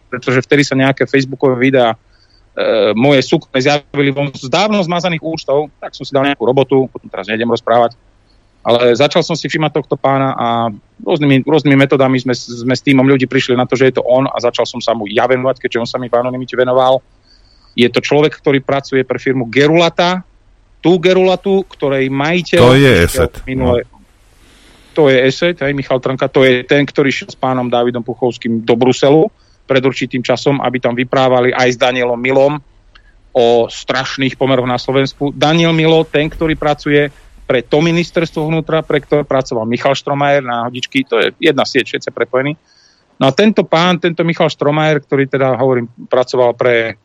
pretože 0.07 0.43
vtedy 0.47 0.63
sa 0.63 0.79
nejaké 0.79 1.05
facebookové 1.05 1.59
videá 1.59 1.93
e, 1.93 1.97
moje 2.95 3.27
súkromné 3.27 3.59
zjavili 3.59 4.15
von 4.15 4.31
z 4.31 4.47
dávno 4.47 4.79
zmazaných 4.81 5.23
účtov, 5.23 5.69
tak 5.83 5.93
som 5.93 6.07
si 6.07 6.15
dal 6.15 6.25
nejakú 6.25 6.47
robotu, 6.47 6.87
potom 6.89 7.11
teraz 7.11 7.27
nejdem 7.27 7.51
rozprávať, 7.51 7.99
ale 8.67 8.99
začal 8.99 9.23
som 9.23 9.39
si 9.39 9.47
všimať 9.47 9.71
tohto 9.79 9.95
pána 9.95 10.35
a 10.35 10.47
rôznymi, 10.99 11.47
rôznymi 11.47 11.79
metodami 11.79 12.19
sme, 12.19 12.35
sme 12.35 12.75
s 12.75 12.83
týmom 12.83 13.07
ľudí 13.07 13.31
prišli 13.31 13.55
na 13.55 13.63
to, 13.63 13.79
že 13.79 13.95
je 13.95 14.03
to 14.03 14.03
on 14.03 14.27
a 14.27 14.35
začal 14.43 14.67
som 14.67 14.83
sa 14.83 14.91
mu 14.91 15.07
ja 15.07 15.31
venovať, 15.31 15.63
keďže 15.63 15.79
on 15.79 15.87
sa 15.87 16.03
mi 16.03 16.11
v 16.11 16.19
anonimite 16.19 16.59
venoval. 16.59 16.99
Je 17.79 17.87
to 17.87 18.03
človek, 18.03 18.35
ktorý 18.35 18.59
pracuje 18.67 19.07
pre 19.07 19.23
firmu 19.23 19.47
Gerulata, 19.47 20.27
tú 20.83 20.99
Gerulatu, 20.99 21.63
ktorej 21.63 22.11
majiteľ... 22.11 22.59
To 22.59 22.75
je 22.75 22.93
ESET. 23.07 23.33
Minule, 23.47 23.87
no. 23.87 24.03
To 24.99 25.15
je 25.15 25.19
ESET, 25.31 25.63
aj 25.63 25.71
Michal 25.71 26.03
Trnka, 26.03 26.27
to 26.27 26.43
je 26.43 26.67
ten, 26.67 26.83
ktorý 26.83 27.15
šiel 27.15 27.31
s 27.31 27.39
pánom 27.39 27.71
Dávidom 27.71 28.03
Puchovským 28.03 28.67
do 28.67 28.75
Bruselu 28.75 29.31
pred 29.63 29.83
určitým 29.83 30.27
časom, 30.27 30.59
aby 30.59 30.83
tam 30.83 30.99
vyprávali 30.99 31.55
aj 31.55 31.69
s 31.71 31.79
Danielom 31.79 32.19
Milom 32.19 32.59
o 33.31 33.71
strašných 33.71 34.35
pomeroch 34.35 34.67
na 34.67 34.81
Slovensku. 34.81 35.31
Daniel 35.31 35.71
Milo, 35.77 36.03
ten, 36.03 36.27
ktorý 36.27 36.59
pracuje 36.59 37.13
pre 37.47 37.63
to 37.63 37.79
ministerstvo 37.79 38.51
vnútra, 38.51 38.83
pre 38.83 38.99
ktoré 38.99 39.23
pracoval 39.23 39.71
Michal 39.71 39.95
Štromajer 39.95 40.43
na 40.43 40.67
hodičky, 40.67 41.07
to 41.07 41.23
je 41.23 41.27
jedna 41.39 41.63
sieť, 41.63 41.95
všetci 41.95 42.11
prepojení. 42.11 42.59
No 43.17 43.31
a 43.31 43.33
tento 43.33 43.65
pán, 43.65 44.03
tento 44.03 44.27
Michal 44.27 44.51
Štromajer, 44.51 45.01
ktorý 45.01 45.31
teda, 45.31 45.55
hovorím, 45.57 45.89
pracoval 46.11 46.53
pre, 46.59 46.99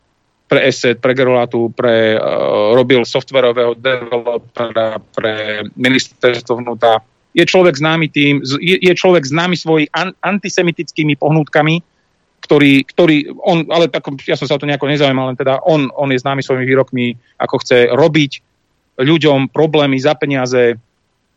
pre 0.50 0.68
ESET, 0.68 1.00
pre 1.00 1.16
Gerolatu, 1.16 1.72
pre, 1.72 2.18
uh, 2.18 2.76
robil 2.76 3.06
softwarového 3.06 3.78
developera 3.78 5.00
pre 5.00 5.64
ministerstvo 5.78 6.60
vnútra, 6.60 7.00
je 7.32 7.48
človek 7.48 7.80
známy 7.80 8.12
tým, 8.12 8.44
je, 8.44 8.76
je 8.76 8.92
človek 8.92 9.24
známy 9.24 9.56
svojimi 9.56 9.88
an, 9.96 10.12
antisemitickými 10.20 11.16
pohnutkami, 11.16 11.80
ktorý, 12.44 12.84
ktorý 12.84 13.32
on, 13.48 13.64
ale 13.72 13.88
tak, 13.88 14.04
ja 14.28 14.36
som 14.36 14.50
sa 14.50 14.58
o 14.58 14.62
to 14.62 14.68
nejako 14.68 14.92
nezaujímal, 14.92 15.32
len 15.32 15.40
teda 15.40 15.64
on, 15.64 15.88
on 15.96 16.12
je 16.12 16.20
známy 16.20 16.44
svojimi 16.44 16.68
výrokmi, 16.68 17.16
ako 17.40 17.64
chce 17.64 17.88
robiť 17.96 18.51
ľuďom 19.00 19.52
problémy 19.52 19.96
za 20.00 20.18
peniaze, 20.18 20.76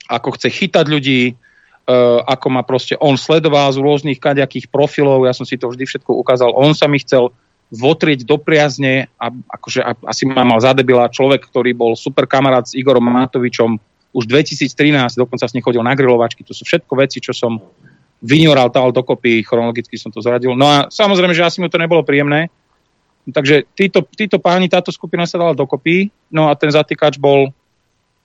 ako 0.09 0.37
chce 0.37 0.49
chytať 0.51 0.87
ľudí, 0.89 1.33
uh, 1.33 2.21
ako 2.25 2.47
ma 2.51 2.63
proste 2.67 2.99
on 2.99 3.15
sledoval 3.15 3.73
z 3.73 3.83
rôznych 3.83 4.19
kaďakých 4.19 4.69
profilov, 4.69 5.25
ja 5.29 5.37
som 5.37 5.47
si 5.47 5.61
to 5.61 5.71
vždy 5.71 5.85
všetko 5.85 6.11
ukázal, 6.13 6.53
on 6.55 6.73
sa 6.73 6.91
mi 6.91 7.01
chcel 7.01 7.33
votrieť 7.75 8.23
do 8.29 8.37
priazne 8.39 9.11
a 9.19 9.33
akože 9.33 9.83
asi 10.07 10.23
ma 10.29 10.47
mal 10.47 10.61
zadebila 10.61 11.11
človek, 11.11 11.49
ktorý 11.49 11.75
bol 11.75 11.93
super 11.99 12.29
kamarát 12.29 12.69
s 12.69 12.77
Igorom 12.77 13.03
Matovičom 13.03 13.81
už 14.15 14.31
2013, 14.31 15.19
dokonca 15.19 15.43
s 15.43 15.55
ním 15.59 15.65
chodil 15.67 15.83
na 15.83 15.99
grilovačky, 15.99 16.47
to 16.47 16.55
sú 16.55 16.63
všetko 16.63 16.93
veci, 16.95 17.19
čo 17.19 17.35
som 17.35 17.59
vyňoral 18.25 18.71
tal 18.71 18.95
dokopy, 18.95 19.43
chronologicky 19.43 19.99
som 19.99 20.15
to 20.15 20.23
zradil. 20.23 20.55
No 20.55 20.65
a 20.71 20.77
samozrejme, 20.89 21.35
že 21.35 21.45
asi 21.45 21.59
mu 21.59 21.67
to 21.69 21.83
nebolo 21.83 22.07
príjemné. 22.07 22.49
Takže 23.25 23.64
títo, 23.72 24.05
títo 24.05 24.37
páni, 24.37 24.68
táto 24.68 24.93
skupina 24.93 25.25
sa 25.25 25.41
dala 25.41 25.57
dokopy, 25.57 26.12
no 26.29 26.53
a 26.53 26.53
ten 26.53 26.68
zatýkač 26.68 27.16
bol, 27.16 27.49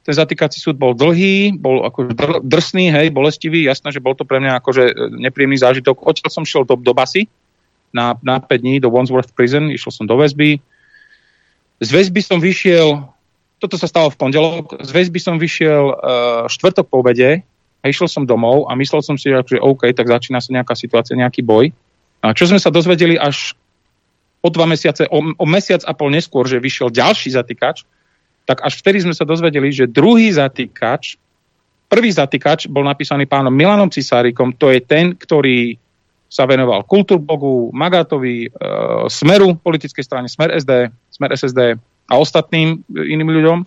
ten 0.04 0.12
zatýkací 0.12 0.60
súd 0.60 0.76
bol 0.76 0.91
dlhý, 0.91 1.56
bol 1.56 1.88
akože 1.88 2.12
dr- 2.20 2.41
drsný, 2.43 2.91
hej, 2.91 3.08
bolestivý, 3.16 3.64
jasné, 3.64 3.95
že 3.95 4.04
bol 4.04 4.12
to 4.12 4.28
pre 4.28 4.43
mňa 4.43 4.60
akože 4.60 4.84
e, 4.84 4.93
nepríjemný 5.24 5.56
zážitok. 5.56 6.04
Odtiaľ 6.04 6.32
som 6.36 6.43
šiel 6.43 6.68
do, 6.68 6.76
do 6.76 6.91
basy 6.91 7.32
na, 7.95 8.20
na 8.20 8.43
5 8.43 8.60
dní 8.60 8.84
do 8.84 8.91
Wandsworth 8.91 9.32
Prison, 9.32 9.72
išiel 9.72 9.91
som 9.95 10.06
do 10.06 10.20
väzby. 10.20 10.60
Z 11.80 11.89
väzby 11.95 12.20
som 12.20 12.43
vyšiel, 12.43 13.08
toto 13.64 13.80
sa 13.80 13.88
stalo 13.88 14.12
v 14.12 14.20
pondelok, 14.20 14.84
z 14.84 14.91
väzby 14.91 15.20
som 15.24 15.39
vyšiel 15.39 15.95
uh, 15.95 16.43
štvrtok 16.52 16.91
po 16.91 17.00
obede, 17.00 17.47
a 17.80 17.88
išiel 17.88 18.12
som 18.12 18.28
domov 18.28 18.68
a 18.68 18.76
myslel 18.76 19.00
som 19.00 19.16
si, 19.16 19.32
že 19.32 19.60
OK, 19.64 19.88
tak 19.95 20.08
začína 20.08 20.43
sa 20.43 20.52
nejaká 20.52 20.76
situácia, 20.76 21.16
nejaký 21.16 21.39
boj. 21.47 21.72
A 22.20 22.36
čo 22.36 22.52
sme 22.52 22.60
sa 22.60 22.68
dozvedeli 22.68 23.16
až 23.16 23.56
o 24.40 24.48
dva 24.48 24.66
mesiace, 24.66 25.08
o, 25.12 25.20
o 25.36 25.46
mesiac 25.46 25.84
a 25.84 25.92
pol 25.92 26.12
neskôr, 26.12 26.48
že 26.48 26.64
vyšiel 26.64 26.92
ďalší 26.92 27.36
zatýkač, 27.36 27.84
tak 28.48 28.66
až 28.66 28.80
vtedy 28.82 29.06
sme 29.06 29.14
sa 29.14 29.28
dozvedeli, 29.28 29.70
že 29.70 29.86
druhý 29.86 30.32
zatýkač, 30.34 31.20
prvý 31.92 32.10
zatýkač 32.10 32.72
bol 32.72 32.82
napísaný 32.88 33.28
pánom 33.28 33.54
Milanom 33.54 33.92
Cisárikom, 33.92 34.56
to 34.56 34.72
je 34.74 34.80
ten, 34.82 35.14
ktorý 35.14 35.78
sa 36.30 36.46
venoval 36.46 36.86
Kultúrbogu, 36.86 37.74
Magátovi, 37.74 38.46
e, 38.46 38.50
Smeru, 39.10 39.58
politickej 39.58 40.06
strane 40.06 40.28
Smer 40.30 40.54
SD, 40.54 40.94
Smer 41.10 41.30
SSD 41.34 41.78
a 42.10 42.14
ostatným 42.18 42.86
iným 42.90 43.30
ľuďom, 43.34 43.58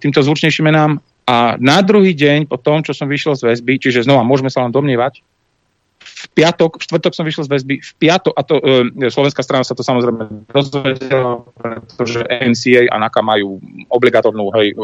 týmto 0.00 0.24
zvučnejším 0.24 0.72
menám. 0.72 1.00
A 1.28 1.54
na 1.60 1.84
druhý 1.84 2.16
deň, 2.16 2.48
po 2.48 2.58
tom, 2.58 2.82
čo 2.82 2.96
som 2.96 3.06
vyšiel 3.06 3.36
z 3.36 3.46
väzby, 3.52 3.78
čiže 3.78 4.08
znova 4.08 4.26
môžeme 4.26 4.50
sa 4.50 4.64
len 4.64 4.72
domnievať, 4.72 5.22
v 6.00 6.26
piatok, 6.32 6.80
v 6.80 6.84
štvrtok 6.88 7.12
som 7.12 7.28
vyšiel 7.28 7.44
z 7.44 7.52
väzby, 7.52 7.74
v 7.80 7.92
piatok, 8.00 8.32
a 8.32 8.42
to 8.42 8.56
e, 8.60 9.12
slovenská 9.12 9.44
strana 9.44 9.64
sa 9.64 9.76
to 9.76 9.84
samozrejme 9.84 10.48
dozvedela, 10.48 11.44
pretože 11.60 12.24
NCA 12.24 12.88
a 12.88 12.96
NAKA 12.96 13.20
majú 13.20 13.60
obligatórnu, 13.92 14.48
hej, 14.56 14.72
e, 14.72 14.76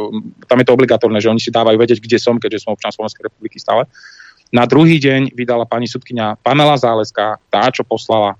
tam 0.44 0.60
je 0.60 0.66
to 0.68 0.76
obligatórne, 0.76 1.16
že 1.16 1.32
oni 1.32 1.40
si 1.40 1.48
dávajú 1.48 1.80
vedieť, 1.80 2.04
kde 2.04 2.18
som, 2.20 2.36
keďže 2.36 2.68
som 2.68 2.76
občan 2.76 2.92
Slovenskej 2.92 3.32
republiky 3.32 3.56
stále. 3.56 3.88
Na 4.54 4.68
druhý 4.68 5.02
deň 5.02 5.34
vydala 5.34 5.66
pani 5.66 5.90
sudkynia 5.90 6.38
Pamela 6.38 6.78
Záleská, 6.78 7.42
tá, 7.50 7.66
čo 7.72 7.82
poslala 7.82 8.38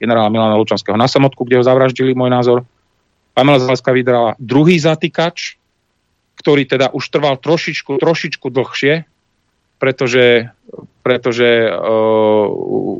generála 0.00 0.32
Milana 0.32 0.58
Lučanského 0.58 0.98
na 0.98 1.06
samotku, 1.06 1.46
kde 1.46 1.62
ho 1.62 1.64
zavraždili, 1.64 2.16
môj 2.16 2.32
názor. 2.32 2.58
Pamela 3.36 3.62
Záleská 3.62 3.94
vydala 3.94 4.34
druhý 4.42 4.80
zatýkač, 4.80 5.60
ktorý 6.40 6.66
teda 6.66 6.90
už 6.90 7.04
trval 7.14 7.38
trošičku, 7.38 8.02
trošičku 8.02 8.46
dlhšie, 8.50 9.06
pretože, 9.78 10.50
pretože 11.04 11.68
uh, 11.68 12.48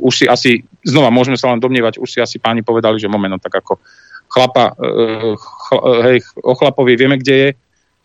už 0.05 0.13
si 0.13 0.25
asi, 0.29 0.51
znova 0.85 1.09
môžeme 1.09 1.39
sa 1.39 1.49
len 1.49 1.61
domnievať, 1.61 1.97
už 1.97 2.09
si 2.09 2.19
asi 2.21 2.37
páni 2.37 2.61
povedali, 2.61 3.01
že 3.01 3.09
moment, 3.09 3.33
no 3.33 3.41
tak 3.41 3.57
ako 3.57 3.81
chlapa, 4.29 4.77
uh, 4.77 5.33
chl, 5.33 5.79
hej, 6.05 6.17
o 6.43 6.53
chlapovi 6.53 6.93
vieme, 6.93 7.17
kde 7.17 7.35
je. 7.35 7.49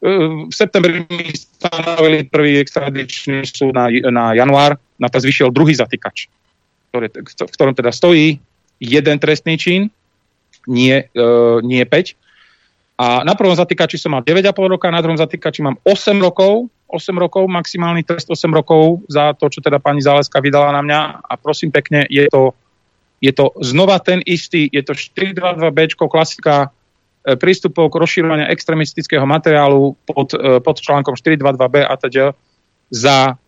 Uh, 0.00 0.48
v 0.48 0.54
septembri 0.54 1.04
mi 1.04 1.32
stanovili 1.36 2.24
prvý 2.26 2.60
extradičný 2.64 3.44
súd 3.44 3.76
na, 3.76 3.92
na 4.08 4.32
január, 4.32 4.80
na 4.96 5.08
to 5.12 5.20
zvyšiel 5.20 5.52
druhý 5.52 5.76
zatýkač, 5.76 6.32
ktorý, 6.90 7.06
v 7.24 7.52
ktorom 7.52 7.74
teda 7.76 7.92
stojí 7.92 8.40
jeden 8.80 9.16
trestný 9.20 9.60
čin, 9.60 9.92
nie, 10.64 11.04
uh, 11.16 11.60
nie 11.60 11.84
5. 11.84 12.16
A 13.00 13.24
na 13.24 13.32
prvom 13.32 13.56
zatýkači 13.56 13.96
som 13.96 14.12
mal 14.12 14.24
9,5 14.24 14.52
roka, 14.68 14.92
na 14.92 15.00
druhom 15.00 15.16
zatýkači 15.16 15.64
mám 15.64 15.80
8 15.88 16.20
rokov, 16.20 16.68
8 16.90 17.14
rokov, 17.14 17.46
maximálny 17.46 18.02
trest 18.02 18.26
8 18.26 18.50
rokov 18.50 19.06
za 19.06 19.32
to, 19.38 19.46
čo 19.46 19.62
teda 19.62 19.78
pani 19.78 20.02
Záleska 20.02 20.42
vydala 20.42 20.74
na 20.74 20.82
mňa. 20.82 21.00
A 21.22 21.32
prosím 21.38 21.70
pekne, 21.70 22.02
je 22.10 22.26
to, 22.26 22.52
je 23.22 23.30
to 23.30 23.54
znova 23.62 24.02
ten 24.02 24.18
istý, 24.26 24.66
je 24.66 24.82
to 24.82 24.98
422B, 24.98 25.94
klasika 26.10 26.68
e, 27.22 27.38
prístupov 27.38 27.94
k 27.94 28.00
rozširovania 28.02 28.50
extremistického 28.50 29.22
materiálu 29.22 29.94
pod, 30.02 30.34
e, 30.34 30.58
pod 30.58 30.76
článkom 30.82 31.14
422B 31.14 31.86
a 31.86 31.94
teda 31.94 32.34
za 32.90 33.38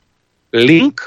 link, 0.55 1.03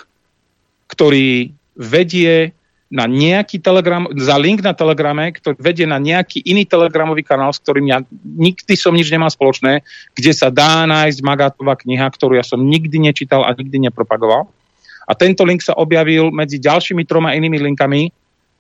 ktorý 0.92 1.56
vedie 1.80 2.52
na 2.96 3.12
nejaký 3.12 3.60
telegram, 3.60 4.08
za 4.16 4.40
link 4.40 4.64
na 4.64 4.72
telegrame, 4.72 5.36
ktorý 5.36 5.60
vedie 5.60 5.84
na 5.84 6.00
nejaký 6.00 6.40
iný 6.48 6.64
telegramový 6.64 7.28
kanál, 7.28 7.52
s 7.52 7.60
ktorým 7.60 7.92
ja 7.92 8.00
nikdy 8.24 8.74
som 8.80 8.96
nič 8.96 9.12
nemal 9.12 9.28
spoločné, 9.28 9.84
kde 10.16 10.32
sa 10.32 10.48
dá 10.48 10.88
nájsť 10.88 11.20
Magatová 11.20 11.76
kniha, 11.76 12.08
ktorú 12.08 12.40
ja 12.40 12.46
som 12.48 12.64
nikdy 12.64 13.04
nečítal 13.04 13.44
a 13.44 13.52
nikdy 13.52 13.92
nepropagoval. 13.92 14.48
A 15.06 15.12
tento 15.14 15.44
link 15.44 15.60
sa 15.60 15.76
objavil 15.76 16.32
medzi 16.32 16.56
ďalšími 16.56 17.04
troma 17.04 17.36
inými 17.36 17.60
linkami 17.60 18.10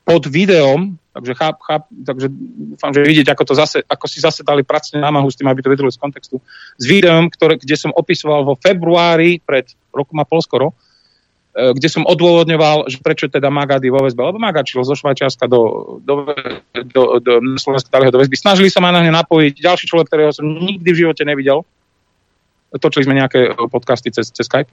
pod 0.05 0.27
videom, 0.29 0.93
takže, 1.15 1.33
cháp, 1.33 1.57
cháp, 1.65 1.83
takže 1.89 2.27
dúfam, 2.75 2.91
že 2.93 3.01
vidieť, 3.01 3.33
ako, 3.33 3.43
to 3.47 3.53
zase, 3.57 3.77
ako 3.87 4.05
si 4.05 4.21
zase 4.21 4.45
dali 4.45 4.61
pracne 4.61 5.01
námahu 5.01 5.25
s 5.31 5.39
tým, 5.39 5.49
aby 5.49 5.65
to 5.65 5.73
vedeli 5.73 5.89
z 5.89 5.97
kontextu, 5.97 6.37
s 6.77 6.83
videom, 6.85 7.31
ktoré, 7.33 7.57
kde 7.57 7.73
som 7.73 7.89
opisoval 7.95 8.45
vo 8.45 8.53
februári 8.59 9.41
pred 9.41 9.65
rokom 9.89 10.21
a 10.21 10.27
pol 10.27 10.43
skoro, 10.45 10.77
kde 11.55 11.87
som 11.87 12.03
odôvodňoval, 12.03 12.91
že 12.91 12.99
prečo 12.99 13.31
teda 13.31 13.47
Magad 13.47 13.79
je 13.79 13.87
vo 13.87 14.03
väzbe, 14.03 14.19
lebo 14.19 14.43
šiel 14.43 14.83
zo 14.83 14.91
Švajčiarska 14.91 15.47
do, 15.47 15.95
do, 16.03 16.35
do, 16.75 17.23
do, 17.23 17.31
do 17.39 17.55
Slovenska 17.55 17.87
dali 17.87 18.11
do 18.11 18.19
väzby. 18.19 18.35
Snažili 18.35 18.67
sa 18.67 18.83
ma 18.83 18.91
na 18.91 18.99
ňu 18.99 19.15
napojiť 19.15 19.63
ďalší 19.63 19.87
človek, 19.87 20.11
ktorého 20.11 20.35
som 20.35 20.43
nikdy 20.43 20.89
v 20.91 21.01
živote 21.07 21.23
nevidel. 21.23 21.63
Točili 22.75 23.07
sme 23.07 23.15
nejaké 23.15 23.55
podcasty 23.71 24.11
cez, 24.11 24.35
cez 24.35 24.51
Skype. 24.51 24.67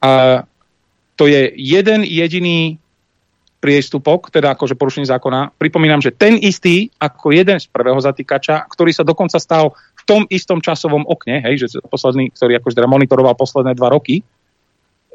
A 0.00 0.42
to 1.20 1.28
je 1.28 1.52
jeden 1.52 2.00
jediný 2.08 2.80
priestupok, 3.60 4.32
teda 4.32 4.56
akože 4.56 4.72
porušenie 4.74 5.06
zákona. 5.06 5.54
Pripomínam, 5.60 6.00
že 6.00 6.16
ten 6.16 6.40
istý 6.40 6.88
ako 6.96 7.30
jeden 7.36 7.60
z 7.60 7.68
prvého 7.68 8.00
zatýkača, 8.00 8.66
ktorý 8.72 8.90
sa 8.90 9.04
dokonca 9.04 9.36
stal 9.36 9.76
v 10.00 10.02
tom 10.08 10.22
istom 10.32 10.64
časovom 10.64 11.04
okne, 11.04 11.44
hej, 11.44 11.54
že 11.62 11.78
posledný, 11.86 12.32
ktorý 12.34 12.58
akože 12.58 12.74
teda 12.74 12.88
monitoroval 12.88 13.36
posledné 13.36 13.76
dva 13.76 13.92
roky, 13.92 14.24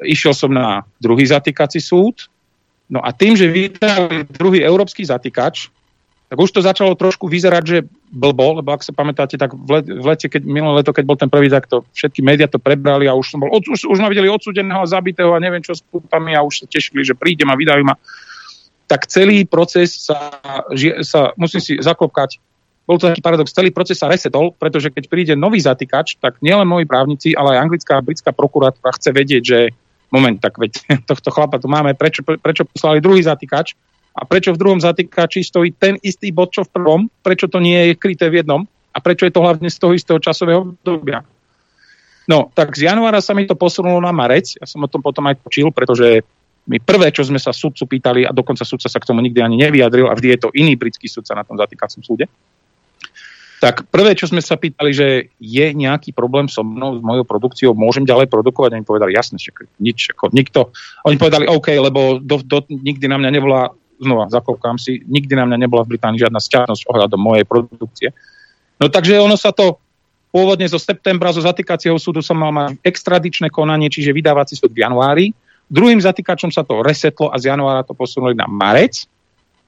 išiel 0.04 0.34
som 0.34 0.52
na 0.52 0.86
druhý 1.02 1.26
zatýkací 1.26 1.82
súd, 1.82 2.30
no 2.88 3.02
a 3.02 3.10
tým, 3.10 3.34
že 3.34 3.50
vydali 3.50 4.24
druhý 4.30 4.62
európsky 4.62 5.02
zatýkač, 5.04 5.70
tak 6.28 6.36
už 6.36 6.52
to 6.52 6.60
začalo 6.60 6.92
trošku 6.92 7.24
vyzerať, 7.24 7.64
že 7.64 7.78
blbo, 8.12 8.60
lebo 8.60 8.68
ak 8.76 8.84
sa 8.84 8.92
pamätáte, 8.92 9.40
tak 9.40 9.56
v, 9.56 9.80
lete, 10.04 10.28
keď, 10.28 10.44
minulé 10.44 10.84
leto, 10.84 10.92
keď 10.92 11.04
bol 11.08 11.16
ten 11.16 11.32
prvý, 11.32 11.48
tak 11.48 11.64
to 11.64 11.88
všetky 11.96 12.20
médiá 12.20 12.44
to 12.44 12.60
prebrali 12.60 13.08
a 13.08 13.16
už 13.16 13.32
som 13.32 13.40
bol, 13.40 13.48
už, 13.48 13.88
už 13.88 13.98
ma 13.98 14.12
videli 14.12 14.28
odsudeného, 14.28 14.84
zabitého 14.84 15.32
a 15.32 15.40
neviem 15.40 15.64
čo 15.64 15.72
s 15.72 15.80
putami 15.80 16.36
a 16.36 16.44
už 16.44 16.64
sa 16.64 16.64
tešili, 16.68 17.00
že 17.00 17.16
prídem 17.16 17.48
a 17.48 17.56
vydajú 17.56 17.80
ma. 17.80 17.96
Tak 18.88 19.08
celý 19.08 19.48
proces 19.48 20.04
sa, 20.04 20.36
sa 21.00 21.32
musím 21.40 21.64
si 21.64 21.80
zaklopkať, 21.80 22.36
bol 22.84 23.00
to 23.00 23.08
taký 23.08 23.24
paradox, 23.24 23.52
celý 23.52 23.72
proces 23.72 24.00
sa 24.00 24.08
resetol, 24.08 24.52
pretože 24.52 24.92
keď 24.92 25.04
príde 25.08 25.32
nový 25.36 25.60
zatýkač, 25.60 26.20
tak 26.20 26.40
nielen 26.44 26.68
moji 26.68 26.84
právnici, 26.84 27.32
ale 27.36 27.56
aj 27.56 27.68
anglická 27.68 28.00
a 28.00 28.04
britská 28.04 28.32
prokuratúra 28.36 28.96
chce 28.96 29.12
vedieť, 29.12 29.42
že 29.44 29.58
moment, 30.12 30.36
tak 30.40 30.56
veď 30.58 30.72
tohto 31.10 31.28
chlapa 31.30 31.60
tu 31.60 31.68
máme, 31.68 31.94
prečo, 31.94 32.24
prečo 32.24 32.64
poslali 32.64 33.02
druhý 33.02 33.22
zatýkač? 33.22 33.74
A 34.18 34.26
prečo 34.26 34.50
v 34.50 34.58
druhom 34.58 34.82
zatýkači 34.82 35.46
stojí 35.46 35.78
ten 35.78 35.94
istý 36.02 36.34
bod, 36.34 36.50
čo 36.50 36.66
v 36.66 36.74
prvom, 36.74 37.00
prečo 37.22 37.46
to 37.46 37.62
nie 37.62 37.92
je 37.92 37.92
kryté 37.94 38.26
v 38.26 38.42
jednom? 38.42 38.66
A 38.90 38.98
prečo 38.98 39.22
je 39.22 39.30
to 39.30 39.44
hlavne 39.44 39.70
z 39.70 39.78
toho 39.78 39.94
istého 39.94 40.18
časového 40.18 40.74
obdobia. 40.74 41.22
No, 42.26 42.50
tak 42.50 42.74
z 42.74 42.90
januára 42.90 43.22
sa 43.22 43.32
mi 43.32 43.46
to 43.46 43.54
posunulo 43.54 44.02
na 44.02 44.10
marec, 44.10 44.58
ja 44.58 44.66
som 44.66 44.82
o 44.82 44.90
tom 44.90 45.00
potom 45.00 45.22
aj 45.30 45.38
počil, 45.38 45.70
pretože 45.70 46.26
my 46.68 46.76
prvé, 46.82 47.08
čo 47.08 47.24
sme 47.24 47.40
sa 47.40 47.54
sudcu 47.54 47.88
pýtali, 47.88 48.28
a 48.28 48.34
dokonca 48.34 48.66
sudca 48.66 48.92
sa 48.92 49.00
k 49.00 49.08
tomu 49.08 49.24
nikdy 49.24 49.40
ani 49.40 49.56
nevyjadril, 49.64 50.10
a 50.10 50.16
vždy 50.18 50.28
je 50.36 50.40
to 50.44 50.52
iný 50.52 50.76
britský 50.76 51.08
sudca 51.08 51.32
na 51.32 51.46
tom 51.46 51.56
zatýkacom 51.56 52.04
súde, 52.04 52.28
tak 53.58 53.90
prvé, 53.90 54.14
čo 54.14 54.30
sme 54.30 54.38
sa 54.38 54.54
pýtali, 54.54 54.90
že 54.94 55.34
je 55.42 55.66
nejaký 55.74 56.14
problém 56.14 56.46
so 56.46 56.62
mnou, 56.62 56.98
s 56.98 57.02
mojou 57.02 57.26
produkciou, 57.26 57.74
môžem 57.74 58.06
ďalej 58.06 58.30
produkovať? 58.30 58.78
Oni 58.78 58.86
povedali, 58.86 59.18
jasne, 59.18 59.34
že 59.34 59.50
nič, 59.82 60.14
ako 60.14 60.30
nikto. 60.30 60.70
Oni 61.02 61.18
povedali, 61.18 61.50
OK, 61.50 61.74
lebo 61.74 62.22
do, 62.22 62.38
do, 62.38 62.62
nikdy 62.70 63.10
na 63.10 63.18
mňa 63.18 63.30
nebola, 63.34 63.74
znova 63.98 64.30
zaklopkám 64.30 64.78
si, 64.78 65.02
nikdy 65.10 65.34
na 65.34 65.50
mňa 65.50 65.58
nebola 65.58 65.82
v 65.82 65.98
Británii 65.98 66.22
žiadna 66.22 66.38
sťažnosť 66.38 66.86
ohľadom 66.86 67.18
mojej 67.18 67.44
produkcie. 67.50 68.08
No 68.78 68.86
takže 68.86 69.18
ono 69.18 69.34
sa 69.34 69.50
to 69.50 69.82
pôvodne 70.30 70.70
zo 70.70 70.78
septembra, 70.78 71.34
zo 71.34 71.42
zatýkacieho 71.42 71.98
súdu 71.98 72.22
som 72.22 72.38
mal 72.38 72.54
mať 72.54 72.78
extradičné 72.86 73.50
konanie, 73.50 73.90
čiže 73.90 74.14
vydávací 74.14 74.54
súd 74.54 74.70
v 74.70 74.86
januári. 74.86 75.26
Druhým 75.66 75.98
zatýkačom 75.98 76.54
sa 76.54 76.62
to 76.62 76.80
resetlo 76.80 77.34
a 77.34 77.36
z 77.42 77.50
januára 77.50 77.82
to 77.82 77.92
posunuli 77.92 78.38
na 78.38 78.46
marec. 78.46 79.04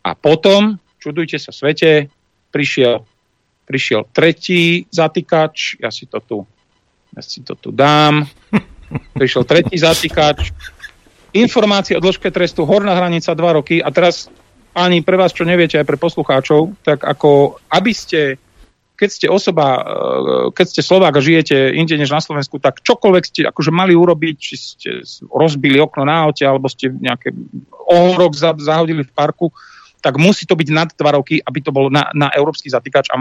A 0.00 0.14
potom, 0.14 0.78
čudujte 1.02 1.36
sa 1.42 1.50
svete, 1.52 2.08
prišiel 2.54 3.04
prišiel 3.70 4.02
tretí 4.10 4.90
zatýkač, 4.90 5.78
ja 5.78 5.94
si 5.94 6.10
to 6.10 6.18
tu, 6.18 6.42
ja 7.14 7.22
si 7.22 7.46
to 7.46 7.54
tu 7.54 7.70
dám, 7.70 8.26
prišiel 9.14 9.46
tretí 9.46 9.78
zatýkač, 9.78 10.50
informácie 11.30 11.94
o 11.94 12.02
dĺžke 12.02 12.34
trestu, 12.34 12.66
horná 12.66 12.98
hranica 12.98 13.30
2 13.30 13.58
roky. 13.62 13.78
A 13.78 13.94
teraz 13.94 14.26
ani 14.74 15.06
pre 15.06 15.14
vás, 15.14 15.30
čo 15.30 15.46
neviete, 15.46 15.78
aj 15.78 15.86
pre 15.86 15.98
poslucháčov, 15.98 16.74
tak 16.82 17.06
ako 17.06 17.62
aby 17.70 17.92
ste, 17.94 18.38
keď 18.98 19.08
ste 19.10 19.26
osoba, 19.30 19.66
e, 19.78 19.80
keď 20.50 20.66
ste 20.66 20.82
Slovák 20.82 21.14
a 21.14 21.22
žijete 21.22 21.74
inde 21.74 21.94
než 21.94 22.10
na 22.10 22.22
Slovensku, 22.22 22.58
tak 22.58 22.82
čokoľvek 22.82 23.24
ste 23.26 23.40
akože 23.46 23.70
mali 23.70 23.94
urobiť, 23.94 24.34
či 24.38 24.54
ste 24.58 24.90
rozbili 25.30 25.78
okno 25.78 26.02
na 26.02 26.26
aute, 26.26 26.42
alebo 26.42 26.66
ste 26.66 26.90
nejaké 26.90 27.30
ohorok 27.86 28.34
zahodili 28.58 29.06
v 29.06 29.14
parku, 29.14 29.54
tak 30.00 30.16
musí 30.16 30.48
to 30.48 30.56
byť 30.56 30.68
nad 30.72 30.88
2 30.90 31.18
roky, 31.18 31.38
aby 31.42 31.58
to 31.60 31.70
bol 31.70 31.92
na, 31.92 32.08
na 32.16 32.30
európsky 32.32 32.72
zatýkač. 32.72 33.10
A, 33.12 33.16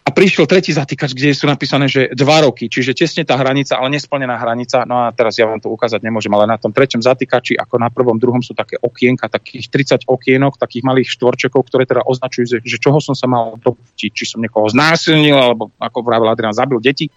a 0.00 0.08
prišiel 0.08 0.48
tretí 0.48 0.72
zatýkač, 0.72 1.12
kde 1.12 1.36
sú 1.36 1.44
napísané, 1.44 1.84
že 1.84 2.08
2 2.16 2.46
roky, 2.48 2.72
čiže 2.72 2.96
tesne 2.96 3.20
tá 3.20 3.36
hranica, 3.36 3.76
ale 3.76 3.92
nesplnená 3.92 4.32
hranica. 4.40 4.88
No 4.88 5.04
a 5.04 5.12
teraz 5.12 5.36
ja 5.36 5.44
vám 5.44 5.60
to 5.60 5.68
ukázať 5.68 6.00
nemôžem, 6.00 6.32
ale 6.32 6.48
na 6.48 6.56
tom 6.56 6.72
treťom 6.72 7.04
zatýkači, 7.04 7.60
ako 7.60 7.76
na 7.76 7.92
prvom, 7.92 8.16
druhom 8.16 8.40
sú 8.40 8.56
také 8.56 8.80
okienka, 8.80 9.28
takých 9.28 9.68
30 9.68 10.08
okienok, 10.08 10.56
takých 10.56 10.88
malých 10.88 11.12
štvorčekov, 11.14 11.68
ktoré 11.68 11.84
teda 11.84 12.08
označujú, 12.08 12.44
že, 12.48 12.58
že 12.64 12.80
čoho 12.80 12.96
som 12.98 13.12
sa 13.12 13.28
mal 13.28 13.60
dopustiť, 13.60 14.10
či 14.10 14.24
som 14.24 14.40
niekoho 14.40 14.72
znásilnil, 14.72 15.36
alebo 15.36 15.68
ako 15.76 15.98
vravel 16.00 16.32
Adrian, 16.32 16.56
zabil 16.56 16.80
deti. 16.80 17.12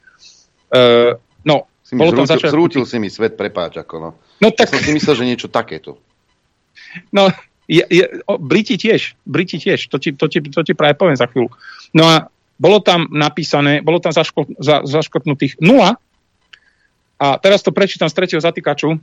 Uh, 0.68 1.16
no, 1.48 1.72
si 1.88 1.96
bolo 1.96 2.12
tam 2.12 2.28
začať... 2.28 2.52
Zrútil 2.52 2.84
si 2.84 3.00
mi 3.00 3.08
svet, 3.08 3.40
prepáč, 3.40 3.80
ako 3.80 3.96
no. 3.96 4.10
No 4.44 4.52
tak... 4.52 4.76
Ja 4.76 4.84
som 4.84 4.92
si 4.92 4.94
myslel, 5.00 5.16
že 5.16 5.24
niečo 5.24 5.48
takéto. 5.48 6.04
No, 7.16 7.32
je, 7.64 7.84
je, 7.88 8.06
o, 8.28 8.36
Briti 8.36 8.76
tiež, 8.76 9.16
Briti 9.24 9.56
tiež, 9.56 9.88
to 9.88 9.96
ti, 9.98 10.12
to, 10.12 10.28
ti, 10.28 10.44
to 10.44 10.62
ti 10.68 10.74
práve 10.76 11.00
poviem 11.00 11.16
za 11.16 11.32
chvíľu. 11.32 11.48
No 11.96 12.10
a 12.12 12.28
bolo 12.58 12.80
tam 12.80 13.10
napísané, 13.10 13.82
bolo 13.82 13.98
tam 13.98 14.14
zaško, 14.14 14.46
za, 14.62 14.86
zaškotnutých 14.86 15.58
nula 15.60 15.98
a 17.18 17.40
teraz 17.40 17.64
to 17.64 17.72
prečítam 17.72 18.12
z 18.12 18.16
tretieho 18.18 18.42
zatýkaču. 18.44 19.00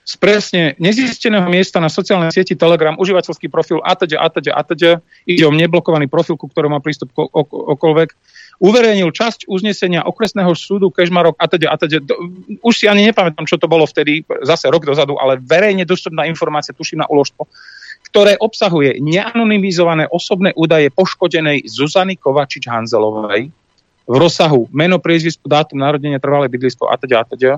Z 0.00 0.16
presne 0.16 0.74
nezisteného 0.80 1.44
miesta 1.52 1.76
na 1.76 1.92
sociálnej 1.92 2.32
sieti 2.32 2.56
Telegram 2.56 2.96
užívateľský 2.96 3.52
profil 3.52 3.84
atď, 3.84 4.16
atď, 4.16 4.46
atď, 4.48 4.82
ide 5.28 5.44
o 5.44 5.52
neblokovaný 5.52 6.08
profil, 6.08 6.40
ku 6.40 6.48
ktorému 6.48 6.72
má 6.72 6.80
prístup 6.80 7.12
okoľvek. 7.14 8.08
uverejnil 8.60 9.12
časť 9.12 9.48
uznesenia 9.48 10.04
okresného 10.04 10.52
súdu 10.56 10.88
Kežmarok 10.92 11.36
a 11.36 11.48
teda, 11.48 11.72
a 11.72 11.76
teda. 11.76 12.00
Už 12.64 12.74
si 12.76 12.88
ani 12.88 13.08
nepamätám, 13.08 13.44
čo 13.44 13.60
to 13.60 13.68
bolo 13.68 13.84
vtedy, 13.84 14.24
zase 14.44 14.72
rok 14.72 14.88
dozadu, 14.88 15.20
ale 15.20 15.36
verejne 15.40 15.84
dostupná 15.84 16.24
informácia, 16.24 16.76
tuším 16.76 17.04
na 17.04 17.06
uložstvo, 17.08 17.44
ktoré 18.10 18.34
obsahuje 18.36 18.98
neanonymizované 18.98 20.10
osobné 20.10 20.50
údaje 20.58 20.90
poškodenej 20.90 21.70
Zuzany 21.70 22.18
Kovačič-Hanzelovej 22.18 23.54
v 24.10 24.14
rozsahu 24.18 24.66
meno, 24.74 24.98
priezvisku, 24.98 25.46
dátum 25.46 25.78
narodenia, 25.78 26.18
trvalé 26.18 26.50
bydlisko 26.50 26.90
a 26.90 26.98
teda 26.98 27.22
a 27.22 27.24
teda. 27.24 27.52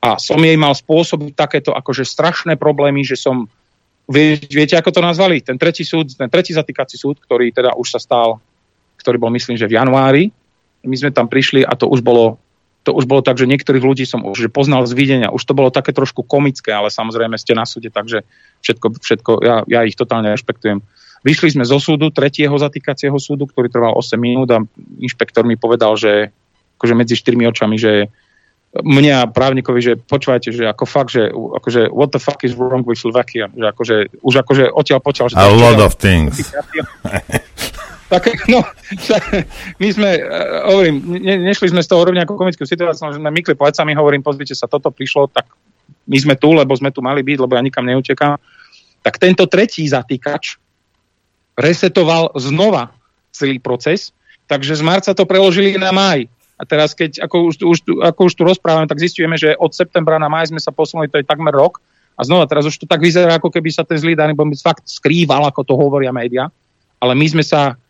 A 0.00 0.16
som 0.16 0.40
jej 0.40 0.56
mal 0.56 0.72
spôsobiť 0.72 1.36
takéto 1.36 1.76
akože 1.76 2.08
strašné 2.08 2.56
problémy, 2.56 3.04
že 3.04 3.20
som 3.20 3.46
Vie, 4.10 4.42
viete, 4.50 4.74
ako 4.74 4.90
to 4.90 5.06
nazvali? 5.06 5.38
Ten 5.38 5.54
tretí 5.54 5.86
súd, 5.86 6.18
ten 6.18 6.26
tretí 6.26 6.50
zatýkací 6.50 6.98
súd, 6.98 7.22
ktorý 7.22 7.54
teda 7.54 7.78
už 7.78 7.94
sa 7.94 8.02
stal, 8.02 8.42
ktorý 8.98 9.22
bol 9.22 9.30
myslím, 9.30 9.54
že 9.54 9.70
v 9.70 9.78
januári, 9.78 10.34
my 10.82 10.96
sme 10.98 11.14
tam 11.14 11.30
prišli 11.30 11.62
a 11.62 11.78
to 11.78 11.86
už 11.86 12.02
bolo 12.02 12.34
to 12.80 12.96
už 12.96 13.04
bolo 13.04 13.20
tak, 13.20 13.36
že 13.36 13.44
niektorých 13.44 13.84
ľudí 13.84 14.08
som 14.08 14.24
už 14.24 14.48
poznal 14.48 14.88
z 14.88 14.96
videnia. 14.96 15.28
Už 15.28 15.44
to 15.44 15.52
bolo 15.52 15.68
také 15.68 15.92
trošku 15.92 16.24
komické, 16.24 16.72
ale 16.72 16.88
samozrejme 16.88 17.36
ste 17.36 17.52
na 17.52 17.68
súde, 17.68 17.92
takže 17.92 18.24
všetko, 18.64 18.86
všetko 18.96 19.30
ja, 19.44 19.56
ja 19.68 19.80
ich 19.84 19.96
totálne 19.96 20.32
rešpektujem. 20.32 20.80
Vyšli 21.20 21.60
sme 21.60 21.68
zo 21.68 21.76
súdu, 21.76 22.08
tretieho 22.08 22.56
zatýkacieho 22.56 23.20
súdu, 23.20 23.44
ktorý 23.44 23.68
trval 23.68 23.92
8 23.92 24.16
minút 24.16 24.48
a 24.48 24.64
inšpektor 24.96 25.44
mi 25.44 25.60
povedal, 25.60 25.92
že 26.00 26.32
akože 26.80 26.94
medzi 26.96 27.12
štyrmi 27.20 27.44
očami, 27.44 27.76
že 27.76 28.08
mne 28.80 29.12
a 29.12 29.22
právnikovi, 29.26 29.82
že 29.82 29.92
počúvajte, 29.98 30.54
že 30.54 30.64
ako 30.64 30.84
fakt, 30.86 31.12
že 31.12 31.28
akože 31.34 31.90
what 31.92 32.14
the 32.14 32.22
fuck 32.22 32.40
is 32.46 32.56
wrong 32.56 32.86
with 32.86 33.02
Slovakia, 33.02 33.50
že 33.52 33.66
akože, 33.66 33.96
už 34.24 34.34
akože 34.46 34.64
odtiaľ 34.72 35.00
počal, 35.02 35.26
že... 35.28 35.36
A 35.36 35.50
lot 35.50 35.76
of 35.82 35.98
things. 36.00 36.38
Tak, 38.10 38.26
no, 38.50 38.66
my 39.78 39.88
sme, 39.94 40.10
uh, 40.18 40.66
hovorím, 40.66 40.98
ne, 41.22 41.46
nešli 41.46 41.70
sme 41.70 41.78
z 41.78 41.88
toho 41.88 42.02
robiť 42.02 42.26
nejakú 42.26 42.34
komickú 42.34 42.66
situáciu, 42.66 43.14
že 43.14 43.22
sme 43.22 43.30
mykli 43.30 43.54
plecami, 43.54 43.94
hovorím, 43.94 44.26
pozrite 44.26 44.58
sa, 44.58 44.66
toto 44.66 44.90
prišlo, 44.90 45.30
tak 45.30 45.46
my 46.10 46.18
sme 46.18 46.34
tu, 46.34 46.50
lebo 46.50 46.74
sme 46.74 46.90
tu 46.90 46.98
mali 47.06 47.22
byť, 47.22 47.38
lebo 47.38 47.54
ja 47.54 47.62
nikam 47.62 47.86
neutekám. 47.86 48.34
Tak 49.06 49.14
tento 49.22 49.46
tretí 49.46 49.86
zatýkač 49.86 50.58
resetoval 51.54 52.34
znova 52.34 52.90
celý 53.30 53.62
proces, 53.62 54.10
takže 54.50 54.74
z 54.74 54.82
marca 54.82 55.14
to 55.14 55.22
preložili 55.22 55.78
na 55.78 55.94
maj. 55.94 56.26
A 56.60 56.66
teraz, 56.68 56.92
keď 56.92 57.24
ako 57.24 57.36
už, 57.48 57.54
už, 57.62 57.78
ako 58.04 58.20
už 58.28 58.34
tu 58.36 58.42
rozprávame, 58.44 58.90
tak 58.90 59.00
zistujeme, 59.00 59.38
že 59.38 59.56
od 59.56 59.72
septembra 59.72 60.20
na 60.20 60.28
maj 60.28 60.50
sme 60.50 60.60
sa 60.60 60.74
posunuli, 60.74 61.08
to 61.08 61.16
je 61.16 61.24
takmer 61.24 61.54
rok. 61.54 61.80
A 62.20 62.26
znova, 62.26 62.44
teraz 62.44 62.68
už 62.68 62.76
to 62.76 62.84
tak 62.84 63.00
vyzerá, 63.00 63.40
ako 63.40 63.48
keby 63.48 63.72
sa 63.72 63.80
ten 63.80 63.96
zlý 63.96 64.12
daný 64.12 64.36
fakt 64.60 64.84
skrýval, 64.84 65.48
ako 65.48 65.64
to 65.64 65.72
hovoria 65.72 66.12
médiá. 66.12 66.52
Ale 67.00 67.16
my 67.16 67.26
sme 67.32 67.40
sa 67.40 67.80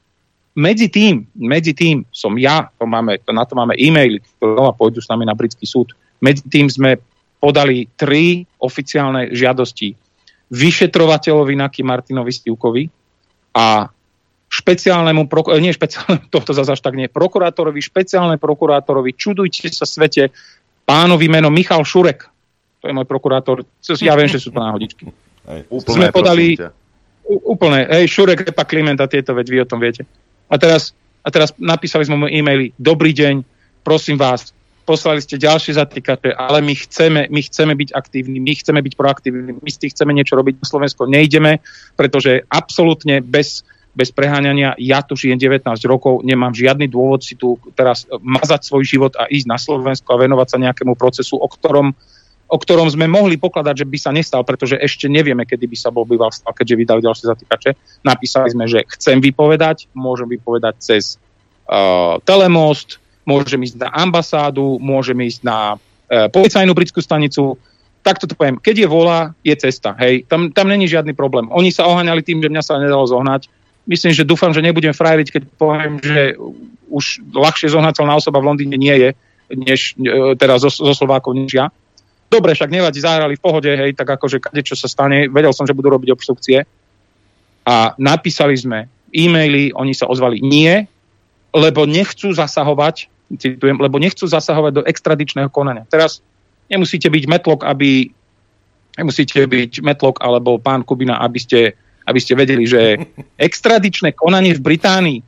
medzi 0.56 0.90
tým, 0.90 1.26
medzi 1.38 1.72
tým 1.76 2.02
som 2.10 2.34
ja, 2.34 2.70
to 2.74 2.84
máme, 2.86 3.18
to, 3.22 3.30
na 3.30 3.46
to 3.46 3.54
máme 3.54 3.78
e-maily, 3.78 4.18
ktoré 4.38 4.74
pôjdu 4.74 4.98
s 4.98 5.10
nami 5.10 5.22
na 5.22 5.34
britský 5.36 5.66
súd. 5.66 5.94
Medzi 6.18 6.42
tým 6.50 6.66
sme 6.66 6.98
podali 7.40 7.88
tri 7.96 8.44
oficiálne 8.60 9.32
žiadosti 9.32 9.96
vyšetrovateľovi 10.50 11.54
Naky 11.56 11.80
Martinovi 11.86 12.34
Stivkovi 12.34 12.84
a 13.54 13.88
špeciálnemu, 14.50 15.30
nie 15.62 15.70
špeciálnemu, 15.70 16.26
tohto 16.34 16.50
zase 16.52 16.74
až 16.74 16.82
tak 16.82 16.98
nie, 16.98 17.06
prokurátorovi, 17.06 17.78
špeciálne 17.78 18.36
prokurátorovi, 18.36 19.14
čudujte 19.14 19.70
sa 19.70 19.86
svete, 19.86 20.34
pánovi 20.82 21.30
meno 21.30 21.48
Michal 21.54 21.86
Šurek, 21.86 22.26
to 22.82 22.90
je 22.90 22.94
môj 22.96 23.06
prokurátor, 23.06 23.62
ja 24.02 24.18
viem, 24.18 24.26
že 24.26 24.42
sú 24.42 24.50
to 24.50 24.58
náhodičky. 24.58 25.06
Úplne, 25.70 25.94
sme 25.94 26.06
podali 26.10 26.58
úplne, 27.46 27.86
hej, 27.86 28.10
Šurek, 28.10 28.42
Repa, 28.50 28.66
Kliment 28.66 28.98
a 28.98 29.06
tieto, 29.06 29.30
veď 29.38 29.46
vy 29.46 29.58
o 29.62 29.70
tom 29.70 29.78
viete. 29.78 30.02
A 30.50 30.58
teraz, 30.58 30.90
a 31.22 31.30
teraz 31.30 31.54
napísali 31.56 32.02
sme 32.02 32.18
mu 32.18 32.26
e-maily, 32.26 32.74
dobrý 32.74 33.14
deň, 33.14 33.46
prosím 33.86 34.18
vás, 34.18 34.50
poslali 34.82 35.22
ste 35.22 35.38
ďalšie 35.38 35.78
zatýkače, 35.78 36.34
ale 36.34 36.58
my 36.66 36.74
chceme, 36.74 37.30
my 37.30 37.40
chceme 37.46 37.72
byť 37.78 37.90
aktívni, 37.94 38.42
my 38.42 38.52
chceme 38.58 38.82
byť 38.82 38.94
proaktívni, 38.98 39.54
my 39.54 39.70
s 39.70 39.78
tým 39.78 39.94
chceme 39.94 40.10
niečo 40.10 40.34
robiť. 40.34 40.58
Na 40.58 40.66
Slovensko 40.66 41.06
nejdeme, 41.06 41.62
pretože 41.94 42.42
absolútne 42.50 43.22
bez, 43.22 43.62
bez 43.94 44.10
preháňania, 44.10 44.74
ja 44.82 45.06
tu 45.06 45.14
žijem 45.14 45.38
19 45.38 45.70
rokov, 45.86 46.26
nemám 46.26 46.50
žiadny 46.50 46.90
dôvod 46.90 47.22
si 47.22 47.38
tu 47.38 47.54
teraz 47.78 48.10
mazať 48.10 48.66
svoj 48.66 48.82
život 48.82 49.12
a 49.14 49.30
ísť 49.30 49.46
na 49.46 49.58
Slovensko 49.62 50.10
a 50.10 50.20
venovať 50.26 50.46
sa 50.50 50.58
nejakému 50.58 50.98
procesu, 50.98 51.38
o 51.38 51.46
ktorom 51.46 51.94
o 52.50 52.58
ktorom 52.58 52.90
sme 52.90 53.06
mohli 53.06 53.38
pokladať, 53.38 53.86
že 53.86 53.86
by 53.86 53.98
sa 54.02 54.10
nestal, 54.10 54.42
pretože 54.42 54.74
ešte 54.74 55.06
nevieme, 55.06 55.46
kedy 55.46 55.70
by 55.70 55.76
sa 55.78 55.94
bol 55.94 56.02
býval 56.02 56.34
stal, 56.34 56.50
keďže 56.50 56.74
vydali 56.74 57.00
ďalšie 57.06 57.30
zatýkače. 57.30 57.70
Napísali 58.02 58.50
sme, 58.50 58.66
že 58.66 58.82
chcem 58.98 59.22
vypovedať, 59.22 59.86
môžem 59.94 60.26
vypovedať 60.26 60.74
cez 60.82 61.16
uh, 61.70 62.18
telemost, 62.26 62.98
môžem 63.22 63.62
ísť 63.62 63.86
na 63.86 63.88
ambasádu, 63.94 64.82
môžem 64.82 65.14
ísť 65.22 65.46
na 65.46 65.78
uh, 65.78 66.26
policajnú 66.34 66.74
britskú 66.74 66.98
stanicu. 66.98 67.54
Takto 68.02 68.26
to 68.26 68.34
poviem. 68.34 68.58
Keď 68.58 68.76
je 68.82 68.88
vola, 68.90 69.30
je 69.46 69.54
cesta. 69.54 69.94
Hej, 70.02 70.26
tam, 70.26 70.50
tam 70.50 70.66
není 70.66 70.90
žiadny 70.90 71.14
problém. 71.14 71.46
Oni 71.54 71.70
sa 71.70 71.86
oháňali 71.86 72.26
tým, 72.26 72.42
že 72.42 72.50
mňa 72.50 72.62
sa 72.66 72.82
nedalo 72.82 73.06
zohnať. 73.06 73.46
Myslím, 73.86 74.10
že 74.10 74.26
dúfam, 74.26 74.50
že 74.50 74.64
nebudem 74.64 74.90
frajeriť, 74.90 75.28
keď 75.30 75.42
poviem, 75.54 76.02
že 76.02 76.34
už 76.90 77.22
ľahšie 77.30 77.70
zohnateľná 77.70 78.18
osoba 78.18 78.42
v 78.42 78.50
Londýne 78.50 78.74
nie 78.74 78.96
je, 78.98 79.10
než 79.54 79.94
uh, 80.02 80.34
teraz 80.34 80.66
zo, 80.66 80.70
zo 80.74 80.94
Slovákov, 80.98 81.38
než 81.38 81.54
ja 81.54 81.70
dobre, 82.30 82.54
však 82.54 82.70
nevadí, 82.70 83.02
zahrali 83.02 83.34
v 83.34 83.42
pohode, 83.42 83.68
hej, 83.68 83.92
tak 83.98 84.06
akože 84.16 84.38
kade 84.38 84.62
čo 84.62 84.78
sa 84.78 84.86
stane, 84.86 85.26
vedel 85.26 85.50
som, 85.50 85.66
že 85.66 85.74
budú 85.74 85.90
robiť 85.90 86.14
obstrukcie. 86.14 86.62
A 87.66 87.92
napísali 87.98 88.54
sme 88.54 88.86
e-maily, 89.10 89.74
oni 89.74 89.92
sa 89.92 90.06
ozvali 90.06 90.38
nie, 90.40 90.86
lebo 91.50 91.84
nechcú 91.84 92.30
zasahovať, 92.30 93.10
citujem, 93.36 93.76
lebo 93.82 93.98
nechcú 93.98 94.30
zasahovať 94.30 94.72
do 94.80 94.82
extradičného 94.86 95.50
konania. 95.50 95.84
Teraz 95.90 96.22
nemusíte 96.70 97.10
byť 97.10 97.24
metlok, 97.26 97.66
aby 97.66 98.14
nemusíte 98.94 99.42
byť 99.44 99.82
metlok 99.82 100.22
alebo 100.22 100.62
pán 100.62 100.86
Kubina, 100.86 101.18
aby 101.18 101.38
ste, 101.42 101.74
aby 102.06 102.18
ste 102.22 102.38
vedeli, 102.38 102.64
že 102.64 103.02
extradičné 103.50 104.14
konanie 104.14 104.54
v 104.54 104.62
Británii, 104.62 105.20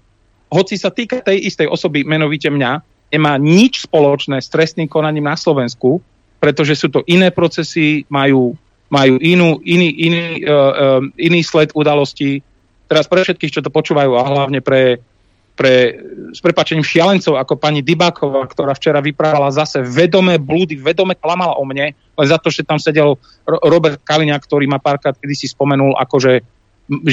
hoci 0.53 0.77
sa 0.77 0.93
týka 0.93 1.25
tej 1.25 1.49
istej 1.49 1.67
osoby, 1.67 2.05
menovite 2.05 2.53
mňa, 2.53 2.71
nemá 3.13 3.41
nič 3.41 3.89
spoločné 3.89 4.41
s 4.41 4.53
trestným 4.53 4.85
konaním 4.85 5.25
na 5.25 5.37
Slovensku, 5.37 6.05
pretože 6.43 6.75
sú 6.75 6.91
to 6.91 7.07
iné 7.07 7.31
procesy, 7.31 8.03
majú, 8.11 8.59
majú 8.91 9.15
inú, 9.23 9.63
iný, 9.63 9.89
iný, 9.95 10.43
uh, 10.43 10.99
iný 11.15 11.41
sled 11.47 11.71
udalostí. 11.71 12.43
Teraz 12.91 13.07
pre 13.07 13.23
všetkých, 13.23 13.55
čo 13.55 13.63
to 13.63 13.71
počúvajú 13.71 14.11
a 14.19 14.27
hlavne 14.27 14.59
pre, 14.59 14.99
pre 15.55 16.03
s 16.35 16.43
prepačením 16.43 16.83
šialencov 16.83 17.39
ako 17.39 17.63
pani 17.63 17.87
Dybáková, 17.87 18.51
ktorá 18.51 18.75
včera 18.75 18.99
vyprávala 18.99 19.55
zase 19.55 19.87
vedomé 19.87 20.43
blúdy, 20.43 20.83
vedome 20.83 21.15
klamala 21.15 21.55
o 21.55 21.63
mne, 21.63 21.95
len 21.95 22.27
za 22.27 22.43
to, 22.43 22.51
že 22.51 22.67
tam 22.67 22.83
sedel 22.83 23.15
Robert 23.47 24.03
Kaliňák, 24.03 24.43
ktorý 24.43 24.67
ma 24.67 24.83
párkrát 24.83 25.15
kedy 25.15 25.39
si 25.39 25.47
spomenul, 25.47 25.95
akože 25.95 26.43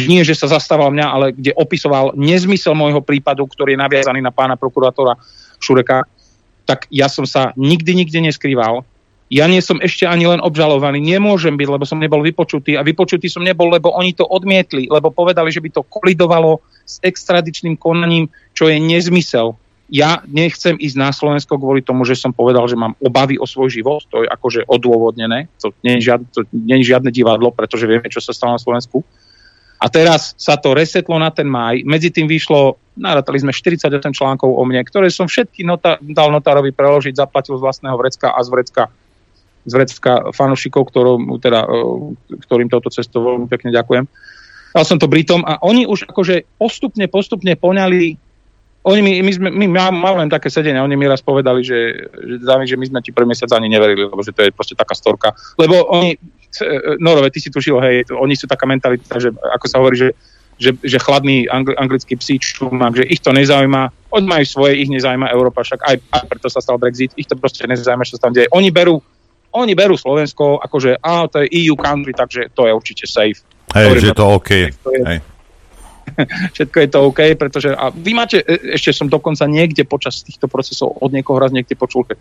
nie, 0.09 0.25
že 0.25 0.33
sa 0.33 0.49
zastával 0.49 0.89
mňa, 0.89 1.05
ale 1.05 1.25
kde 1.37 1.53
opisoval 1.53 2.17
nezmysel 2.17 2.73
môjho 2.73 3.05
prípadu, 3.05 3.45
ktorý 3.45 3.77
je 3.77 3.83
naviazaný 3.85 4.25
na 4.25 4.33
pána 4.33 4.57
prokurátora 4.57 5.13
Šureka, 5.61 6.01
tak 6.65 6.89
ja 6.89 7.05
som 7.05 7.29
sa 7.29 7.53
nikdy, 7.53 7.93
nikde 7.93 8.17
neskrýval 8.25 8.81
ja 9.29 9.45
nie 9.45 9.61
som 9.61 9.77
ešte 9.77 10.09
ani 10.09 10.25
len 10.25 10.41
obžalovaný, 10.41 10.97
nemôžem 10.97 11.53
byť, 11.53 11.69
lebo 11.69 11.85
som 11.85 12.01
nebol 12.01 12.25
vypočutý 12.25 12.73
a 12.73 12.81
vypočutý 12.81 13.29
som 13.29 13.45
nebol, 13.45 13.69
lebo 13.69 13.93
oni 13.93 14.17
to 14.17 14.25
odmietli, 14.25 14.89
lebo 14.89 15.13
povedali, 15.13 15.53
že 15.53 15.61
by 15.61 15.69
to 15.69 15.85
kolidovalo 15.85 16.65
s 16.81 16.97
extradičným 17.05 17.77
konaním, 17.77 18.25
čo 18.57 18.65
je 18.65 18.81
nezmysel. 18.81 19.53
Ja 19.89 20.25
nechcem 20.25 20.77
ísť 20.81 20.97
na 20.97 21.13
Slovensko 21.13 21.61
kvôli 21.61 21.85
tomu, 21.85 22.09
že 22.09 22.17
som 22.17 22.33
povedal, 22.33 22.65
že 22.65 22.77
mám 22.77 22.97
obavy 22.97 23.37
o 23.37 23.45
svoj 23.45 23.69
život, 23.69 24.01
to 24.09 24.25
je 24.25 24.27
akože 24.29 24.65
odôvodnené, 24.65 25.45
to 25.61 25.73
nie 25.85 26.01
je 26.01 26.09
žiadne, 26.09 26.25
žiadne 26.81 27.09
divadlo, 27.13 27.53
pretože 27.53 27.85
vieme, 27.85 28.09
čo 28.09 28.21
sa 28.21 28.33
stalo 28.33 28.57
na 28.57 28.61
Slovensku. 28.61 29.05
A 29.79 29.87
teraz 29.87 30.33
sa 30.35 30.57
to 30.57 30.73
resetlo 30.73 31.21
na 31.21 31.29
ten 31.29 31.45
maj, 31.45 31.85
medzi 31.85 32.09
tým 32.09 32.25
vyšlo, 32.25 32.81
narátali 32.97 33.39
sme 33.39 33.53
48 33.53 33.93
článkov 34.11 34.51
o 34.51 34.61
mne, 34.65 34.81
ktoré 34.83 35.07
som 35.07 35.29
všetky 35.29 35.63
nota, 35.63 36.01
dal 36.01 36.33
notárovi 36.33 36.73
preložiť, 36.73 37.15
zaplatil 37.15 37.55
z 37.57 37.63
vlastného 37.63 37.95
vrecka 37.95 38.33
a 38.33 38.41
z 38.43 38.49
vrecka 38.51 38.89
z 39.65 39.71
vrecka 39.75 40.31
fanúšikov, 40.31 40.91
teda, 41.43 41.65
e, 41.65 41.69
ktorým 42.47 42.71
touto 42.71 42.91
cestou 42.91 43.25
veľmi 43.25 43.47
pekne 43.51 43.75
ďakujem. 43.75 44.05
Dal 44.69 44.85
som 44.85 45.01
to 45.01 45.09
Britom 45.09 45.41
a 45.43 45.57
oni 45.65 45.89
už 45.89 46.05
akože 46.07 46.45
postupne, 46.61 47.09
postupne 47.09 47.57
poňali 47.57 48.29
oni 48.79 49.01
my, 49.03 49.11
my, 49.27 49.31
sme, 49.35 49.49
my 49.51 49.65
máme 49.91 50.23
len 50.23 50.31
také 50.31 50.47
sedenie, 50.47 50.79
oni 50.79 50.95
mi 50.95 51.03
raz 51.03 51.19
povedali, 51.19 51.67
že, 51.67 52.09
že, 52.15 52.39
že 52.39 52.79
my 52.79 52.85
sme 52.87 52.99
ti 53.03 53.11
prvý 53.11 53.27
mesiac 53.27 53.51
ani 53.51 53.67
neverili, 53.67 54.07
lebo 54.07 54.23
že 54.23 54.31
to 54.31 54.47
je 54.47 54.55
proste 54.55 54.79
taká 54.79 54.95
storka. 54.95 55.35
Lebo 55.59 55.83
oni, 55.91 56.15
e, 56.15 56.95
Norove, 56.95 57.27
ty 57.27 57.43
si 57.43 57.51
tušil, 57.51 57.75
hej, 57.83 58.07
oni 58.15 58.39
sú 58.39 58.47
taká 58.47 58.63
mentalita, 58.63 59.19
že 59.19 59.35
ako 59.35 59.65
sa 59.67 59.83
hovorí, 59.83 59.99
že, 59.99 60.09
že, 60.55 60.71
že 60.79 60.95
chladný 60.95 61.51
angl, 61.51 61.75
anglický 61.75 62.15
psí 62.15 62.39
že 62.39 63.03
ich 63.03 63.19
to 63.19 63.35
nezaujíma, 63.35 64.15
oni 64.15 64.25
majú 64.25 64.45
svoje, 64.47 64.79
ich 64.79 64.87
nezaujíma 64.87 65.27
Európa, 65.27 65.67
však 65.67 65.83
aj, 65.83 65.95
aj 66.15 66.23
preto 66.31 66.47
sa 66.47 66.63
stal 66.63 66.79
Brexit, 66.79 67.11
ich 67.19 67.27
to 67.27 67.35
proste 67.35 67.67
nezaujíma, 67.67 68.07
čo 68.07 68.15
sa 68.15 68.31
tam 68.31 68.33
deje. 68.33 68.47
Oni 68.55 68.71
berú 68.71 69.03
oni 69.53 69.73
berú 69.73 69.97
Slovensko, 69.97 70.61
akože 70.61 71.01
á, 71.01 71.25
to 71.29 71.41
je 71.41 71.47
EU 71.65 71.73
country, 71.73 72.13
takže 72.13 72.53
to 72.53 72.69
je 72.69 72.71
určite 72.73 73.05
safe. 73.09 73.41
Hej, 73.73 74.01
že 74.01 74.17
to 74.17 74.25
OK. 74.25 74.49
To 74.85 74.89
je, 74.93 75.01
hej. 75.05 75.19
všetko 76.55 76.77
je 76.79 76.89
to 76.89 76.99
OK, 77.05 77.19
pretože 77.37 77.69
a 77.73 77.93
vy 77.93 78.11
máte, 78.17 78.41
e, 78.41 78.75
ešte 78.75 78.93
som 78.93 79.07
dokonca 79.09 79.45
niekde 79.45 79.85
počas 79.85 80.25
týchto 80.25 80.49
procesov 80.49 80.97
od 80.97 81.13
niekoho 81.13 81.37
raz 81.37 81.53
niekde 81.53 81.77
počul, 81.77 82.05
že 82.09 82.17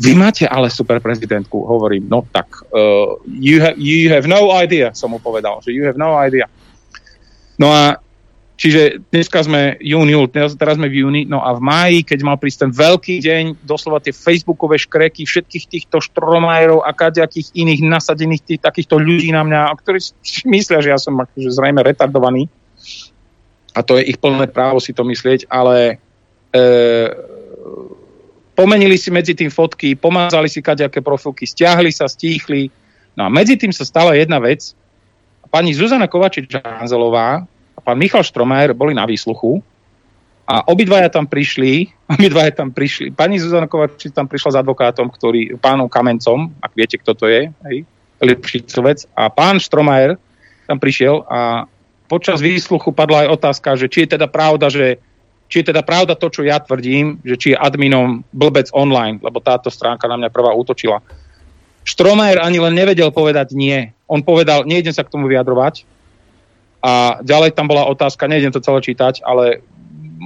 vy 0.00 0.16
máte 0.16 0.44
ale 0.48 0.72
super 0.72 0.98
prezidentku, 0.98 1.62
hovorím, 1.66 2.08
no 2.08 2.24
tak, 2.26 2.48
uh, 2.72 3.20
you, 3.28 3.60
ha- 3.60 3.76
you 3.76 4.08
have 4.10 4.26
no 4.26 4.50
idea, 4.56 4.94
som 4.96 5.12
mu 5.12 5.20
povedal, 5.20 5.60
že 5.60 5.70
you 5.70 5.84
have 5.84 6.00
no 6.00 6.16
idea. 6.16 6.48
No 7.60 7.68
a 7.68 8.00
čiže 8.60 9.00
dneska 9.08 9.40
sme 9.40 9.80
jún, 9.80 10.12
teraz 10.28 10.76
sme 10.76 10.92
v 10.92 11.00
júni, 11.00 11.22
no 11.24 11.40
a 11.40 11.56
v 11.56 11.64
máji, 11.64 11.98
keď 12.04 12.18
mal 12.20 12.36
prísť 12.36 12.68
ten 12.68 12.72
veľký 12.76 13.16
deň, 13.24 13.44
doslova 13.64 14.04
tie 14.04 14.12
facebookové 14.12 14.76
škreky 14.76 15.24
všetkých 15.24 15.64
týchto 15.64 16.04
štromajerov 16.04 16.84
a 16.84 16.92
kaďakých 16.92 17.56
iných 17.56 17.80
nasadených 17.88 18.44
tých, 18.44 18.60
takýchto 18.60 19.00
ľudí 19.00 19.32
na 19.32 19.48
mňa, 19.48 19.72
ktorí 19.80 19.98
myslia, 20.52 20.84
že 20.84 20.92
ja 20.92 21.00
som 21.00 21.16
akože 21.16 21.48
zrejme 21.48 21.80
retardovaný, 21.80 22.52
a 23.74 23.80
to 23.86 23.98
je 23.98 24.10
ich 24.10 24.18
plné 24.18 24.50
právo 24.50 24.82
si 24.82 24.90
to 24.90 25.06
myslieť, 25.06 25.46
ale 25.46 26.02
e, 26.50 26.64
pomenili 28.58 28.98
si 28.98 29.14
medzi 29.14 29.38
tým 29.38 29.50
fotky, 29.50 29.94
pomazali 29.94 30.50
si 30.50 30.58
kaďaké 30.58 30.98
profilky, 30.98 31.46
stiahli 31.46 31.94
sa, 31.94 32.10
stíchli. 32.10 32.66
No 33.14 33.26
a 33.26 33.28
medzi 33.30 33.54
tým 33.54 33.70
sa 33.70 33.86
stala 33.86 34.18
jedna 34.18 34.42
vec. 34.42 34.74
Pani 35.50 35.74
Zuzana 35.74 36.06
Kovačič-Hanzelová 36.06 37.46
a 37.80 37.82
pán 37.82 37.96
Michal 37.96 38.20
Štromajer 38.20 38.76
boli 38.76 38.92
na 38.92 39.08
výsluchu 39.08 39.64
a 40.44 40.60
obidvaja 40.68 41.08
tam 41.08 41.24
prišli, 41.24 41.88
obidvaja 42.20 42.52
tam 42.52 42.68
prišli, 42.68 43.16
pani 43.16 43.40
Zuzana 43.40 43.64
Kovačič 43.64 44.12
tam 44.12 44.28
prišla 44.28 44.52
s 44.52 44.60
advokátom, 44.60 45.08
ktorý, 45.08 45.56
pánom 45.56 45.88
Kamencom, 45.88 46.52
ak 46.60 46.76
viete, 46.76 47.00
kto 47.00 47.16
to 47.16 47.24
je, 47.32 47.48
hej, 47.48 47.76
Lipšicovec, 48.20 49.08
a 49.16 49.32
pán 49.32 49.56
Štromajer 49.56 50.20
tam 50.68 50.76
prišiel 50.76 51.24
a 51.24 51.64
počas 52.04 52.44
výsluchu 52.44 52.92
padla 52.92 53.24
aj 53.24 53.40
otázka, 53.40 53.80
že 53.80 53.88
či 53.88 54.04
je 54.04 54.20
teda 54.20 54.28
pravda, 54.28 54.68
že 54.68 55.00
či 55.50 55.64
je 55.64 55.74
teda 55.74 55.82
pravda 55.82 56.14
to, 56.14 56.30
čo 56.30 56.46
ja 56.46 56.62
tvrdím, 56.62 57.18
že 57.26 57.34
či 57.34 57.48
je 57.54 57.58
adminom 57.58 58.22
blbec 58.30 58.70
online, 58.70 59.18
lebo 59.18 59.42
táto 59.42 59.66
stránka 59.66 60.06
na 60.06 60.14
mňa 60.20 60.30
prvá 60.30 60.54
útočila. 60.54 61.02
Štromajer 61.82 62.38
ani 62.38 62.62
len 62.62 62.76
nevedel 62.76 63.10
povedať 63.10 63.56
nie. 63.56 63.90
On 64.06 64.22
povedal, 64.22 64.62
nejdem 64.62 64.94
sa 64.94 65.02
k 65.02 65.10
tomu 65.10 65.26
vyjadrovať. 65.26 65.82
A 66.80 67.20
ďalej 67.20 67.52
tam 67.52 67.68
bola 67.68 67.84
otázka, 67.88 68.24
nejdem 68.24 68.56
to 68.56 68.64
celé 68.64 68.80
čítať, 68.80 69.20
ale 69.20 69.60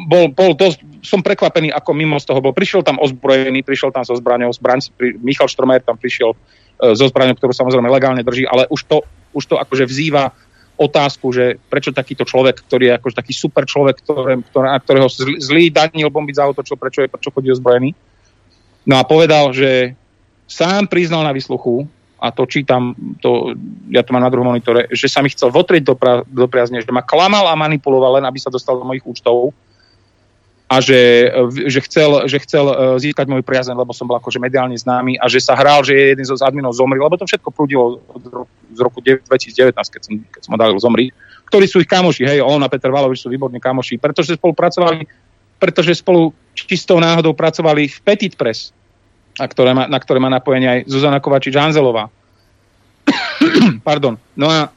bol, 0.07 0.30
bol 0.30 0.55
dosť, 0.55 0.82
som 1.07 1.22
prekvapený, 1.22 1.70
ako 1.70 1.90
mimo 1.94 2.18
z 2.18 2.26
toho 2.30 2.42
bol. 2.42 2.55
Prišiel 2.55 2.82
tam 2.82 2.98
ozbrojený, 2.98 3.62
prišiel 3.62 3.94
tam 3.94 4.02
so 4.02 4.14
zbraňou, 4.14 4.55
zbraň, 4.55 4.90
pri, 4.94 5.18
Michal 5.22 5.50
Štromajer 5.50 5.86
tam 5.86 5.98
prišiel 5.98 6.34
e, 6.34 6.36
so 6.94 7.07
zbraňou, 7.07 7.38
ktorú 7.38 7.55
samozrejme 7.55 7.86
legálne 7.90 8.22
drží, 8.22 8.46
ale 8.46 8.66
už 8.70 8.86
to, 8.86 8.98
už 9.34 9.44
to 9.50 9.55
akože 9.59 9.86
vzýva 9.86 10.34
otázku, 10.74 11.30
že 11.30 11.62
prečo 11.70 11.94
takýto 11.94 12.26
človek, 12.26 12.66
ktorý 12.66 12.90
je 12.90 12.96
akože 12.98 13.14
taký 13.14 13.32
super 13.34 13.62
človek, 13.62 14.02
ktoré, 14.02 14.42
ktoré, 14.50 14.66
na 14.74 14.78
ktorého 14.82 15.07
zlý 15.38 15.70
Daniel 15.70 16.11
Bombic 16.11 16.34
zautočil, 16.34 16.74
prečo, 16.74 17.07
je, 17.07 17.09
prečo 17.11 17.30
chodí 17.30 17.55
ozbrojený. 17.55 17.94
No 18.82 18.98
a 18.98 19.07
povedal, 19.07 19.55
že 19.55 19.94
sám 20.50 20.90
priznal 20.90 21.22
na 21.22 21.30
vysluchu, 21.30 21.86
a 22.20 22.30
to 22.30 22.46
čítam, 22.46 22.94
to, 23.20 23.52
ja 23.90 24.00
to 24.00 24.14
mám 24.14 24.24
na 24.24 24.32
druhom 24.32 24.48
monitore, 24.48 24.88
že 24.88 25.10
sa 25.10 25.20
mi 25.20 25.28
chcel 25.28 25.52
votrieť 25.52 25.82
do, 25.84 25.94
pra, 25.98 26.24
do 26.24 26.46
priazne, 26.48 26.80
že 26.80 26.88
ma 26.88 27.04
klamal 27.04 27.50
a 27.50 27.58
manipuloval 27.58 28.16
len, 28.20 28.24
aby 28.24 28.38
sa 28.40 28.48
dostal 28.48 28.78
do 28.78 28.86
mojich 28.86 29.04
účtov. 29.04 29.52
A 30.64 30.80
že, 30.80 31.28
že, 31.68 31.80
chcel, 31.84 32.24
že 32.24 32.40
chcel 32.40 32.64
e, 32.66 32.74
získať 32.96 33.28
môj 33.28 33.44
priazeň, 33.44 33.76
lebo 33.76 33.92
som 33.92 34.08
bol 34.08 34.16
akože 34.16 34.40
mediálne 34.40 34.74
známy 34.74 35.20
a 35.20 35.28
že 35.28 35.38
sa 35.38 35.52
hral, 35.52 35.84
že 35.84 35.92
jeden 35.92 36.24
zo 36.24 36.40
adminov 36.40 36.72
zomrel, 36.72 37.04
lebo 37.04 37.20
to 37.20 37.28
všetko 37.28 37.52
prúdilo 37.52 38.00
z 38.72 38.78
roku 38.80 39.04
2019, 39.04 39.76
keď 39.76 40.00
som, 40.00 40.14
keď 40.24 40.40
som 40.40 40.56
dal 40.56 40.72
zomri, 40.80 41.12
ktorí 41.52 41.68
sú 41.68 41.84
ich 41.84 41.90
kamoši, 41.90 42.24
hej, 42.24 42.40
on 42.40 42.64
a 42.64 42.72
Peter 42.72 42.88
Valovič 42.88 43.20
sú 43.20 43.28
výborní 43.28 43.60
kamoši, 43.60 44.00
pretože 44.00 44.40
spolupracovali, 44.40 45.04
pretože 45.60 46.00
spolu 46.00 46.32
čistou 46.56 46.96
náhodou 46.96 47.36
pracovali 47.36 47.86
v 47.86 47.98
Petit 48.00 48.34
Press, 48.34 48.72
na 49.39 49.47
ktoré 49.47 49.70
má, 49.74 49.85
na 49.91 49.99
ktoré 49.99 50.18
má 50.22 50.30
napojenie 50.30 50.68
aj 50.68 50.80
Zuzana 50.87 51.18
Kovačič-Hanzelová. 51.18 52.11
Pardon. 53.89 54.18
No 54.39 54.47
a 54.49 54.70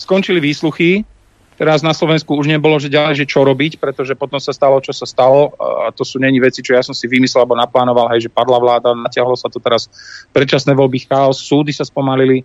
skončili 0.00 0.40
výsluchy, 0.40 1.04
Teraz 1.62 1.78
na 1.78 1.94
Slovensku 1.94 2.34
už 2.34 2.50
nebolo, 2.50 2.74
že 2.80 2.90
ďalej, 2.90 3.22
že 3.22 3.30
čo 3.30 3.46
robiť, 3.46 3.78
pretože 3.78 4.18
potom 4.18 4.42
sa 4.42 4.50
stalo, 4.50 4.82
čo 4.82 4.90
sa 4.90 5.06
stalo. 5.06 5.54
A 5.60 5.94
to 5.94 6.02
sú 6.02 6.18
není 6.18 6.42
veci, 6.42 6.58
čo 6.58 6.74
ja 6.74 6.82
som 6.82 6.90
si 6.90 7.06
vymyslel 7.06 7.46
alebo 7.46 7.54
naplánoval, 7.54 8.10
hej, 8.10 8.26
že 8.26 8.34
padla 8.34 8.58
vláda, 8.58 8.96
natiahlo 8.96 9.38
sa 9.38 9.46
to 9.46 9.62
teraz 9.62 9.86
predčasné 10.34 10.74
voľby, 10.74 11.06
chaos, 11.06 11.38
súdy 11.38 11.70
sa 11.70 11.86
spomalili. 11.86 12.42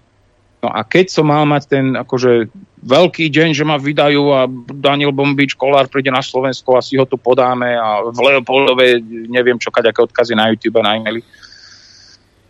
No 0.67 0.75
a 0.75 0.83
keď 0.83 1.07
som 1.07 1.31
mal 1.31 1.47
mať 1.47 1.63
ten 1.71 1.95
akože 1.95 2.51
veľký 2.83 3.31
deň, 3.31 3.55
že 3.55 3.63
ma 3.63 3.79
vydajú 3.79 4.23
a 4.35 4.51
Daniel 4.75 5.15
Bombič, 5.15 5.55
Kolár 5.55 5.87
príde 5.87 6.11
na 6.11 6.19
Slovensko 6.19 6.75
a 6.75 6.83
si 6.83 6.99
ho 6.99 7.07
tu 7.07 7.15
podáme 7.15 7.71
a 7.71 8.03
v 8.11 8.19
Leopoldove 8.19 8.99
neviem 9.31 9.55
čo, 9.55 9.71
aké 9.71 9.95
odkazy 9.95 10.35
na 10.35 10.51
YouTube 10.51 10.83
na 10.83 10.99
e-maily, 10.99 11.23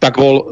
tak 0.01 0.18
bol 0.18 0.49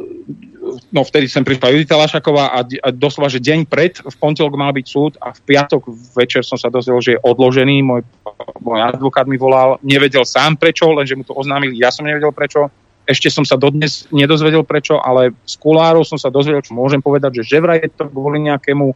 no 0.93 1.01
vtedy 1.01 1.25
sem 1.25 1.41
prišla 1.41 1.73
Judita 1.73 1.97
Lašaková 1.97 2.53
a, 2.53 2.59
a 2.61 2.89
doslova, 2.93 3.33
že 3.33 3.41
deň 3.41 3.65
pred, 3.65 3.97
v 3.97 4.15
pondelok 4.17 4.53
mal 4.53 4.69
byť 4.73 4.85
súd 4.85 5.17
a 5.17 5.33
v 5.33 5.41
piatok 5.41 5.89
večer 6.13 6.45
som 6.45 6.61
sa 6.61 6.69
dozvedel, 6.69 7.01
že 7.01 7.11
je 7.17 7.23
odložený, 7.25 7.81
môj, 7.81 8.01
môj 8.61 8.79
advokát 8.81 9.25
mi 9.25 9.41
volal, 9.41 9.81
nevedel 9.81 10.21
sám 10.21 10.53
prečo, 10.53 10.89
lenže 10.93 11.17
mu 11.17 11.25
to 11.25 11.33
oznámili, 11.33 11.81
ja 11.81 11.89
som 11.89 12.05
nevedel 12.05 12.29
prečo, 12.29 12.69
ešte 13.05 13.29
som 13.29 13.45
sa 13.45 13.55
dodnes 13.55 14.09
nedozvedel 14.09 14.65
prečo, 14.65 14.97
ale 14.97 15.33
z 15.45 15.55
kulárov 15.61 16.01
som 16.05 16.17
sa 16.17 16.33
dozvedel, 16.33 16.65
čo 16.65 16.73
môžem 16.73 16.99
povedať, 16.99 17.45
že 17.45 17.61
vraj 17.61 17.81
je 17.85 17.93
to 17.93 18.09
kvôli 18.09 18.41
nejakému 18.41 18.91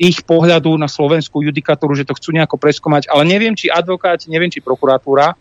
ich 0.00 0.26
pohľadu 0.26 0.74
na 0.74 0.90
slovenskú 0.90 1.44
judikatúru, 1.44 1.94
že 1.94 2.08
to 2.08 2.18
chcú 2.18 2.34
nejako 2.34 2.58
preskomať, 2.58 3.06
ale 3.12 3.22
neviem, 3.28 3.54
či 3.54 3.70
advokáti, 3.70 4.26
neviem, 4.26 4.50
či 4.50 4.58
prokuratúra, 4.58 5.38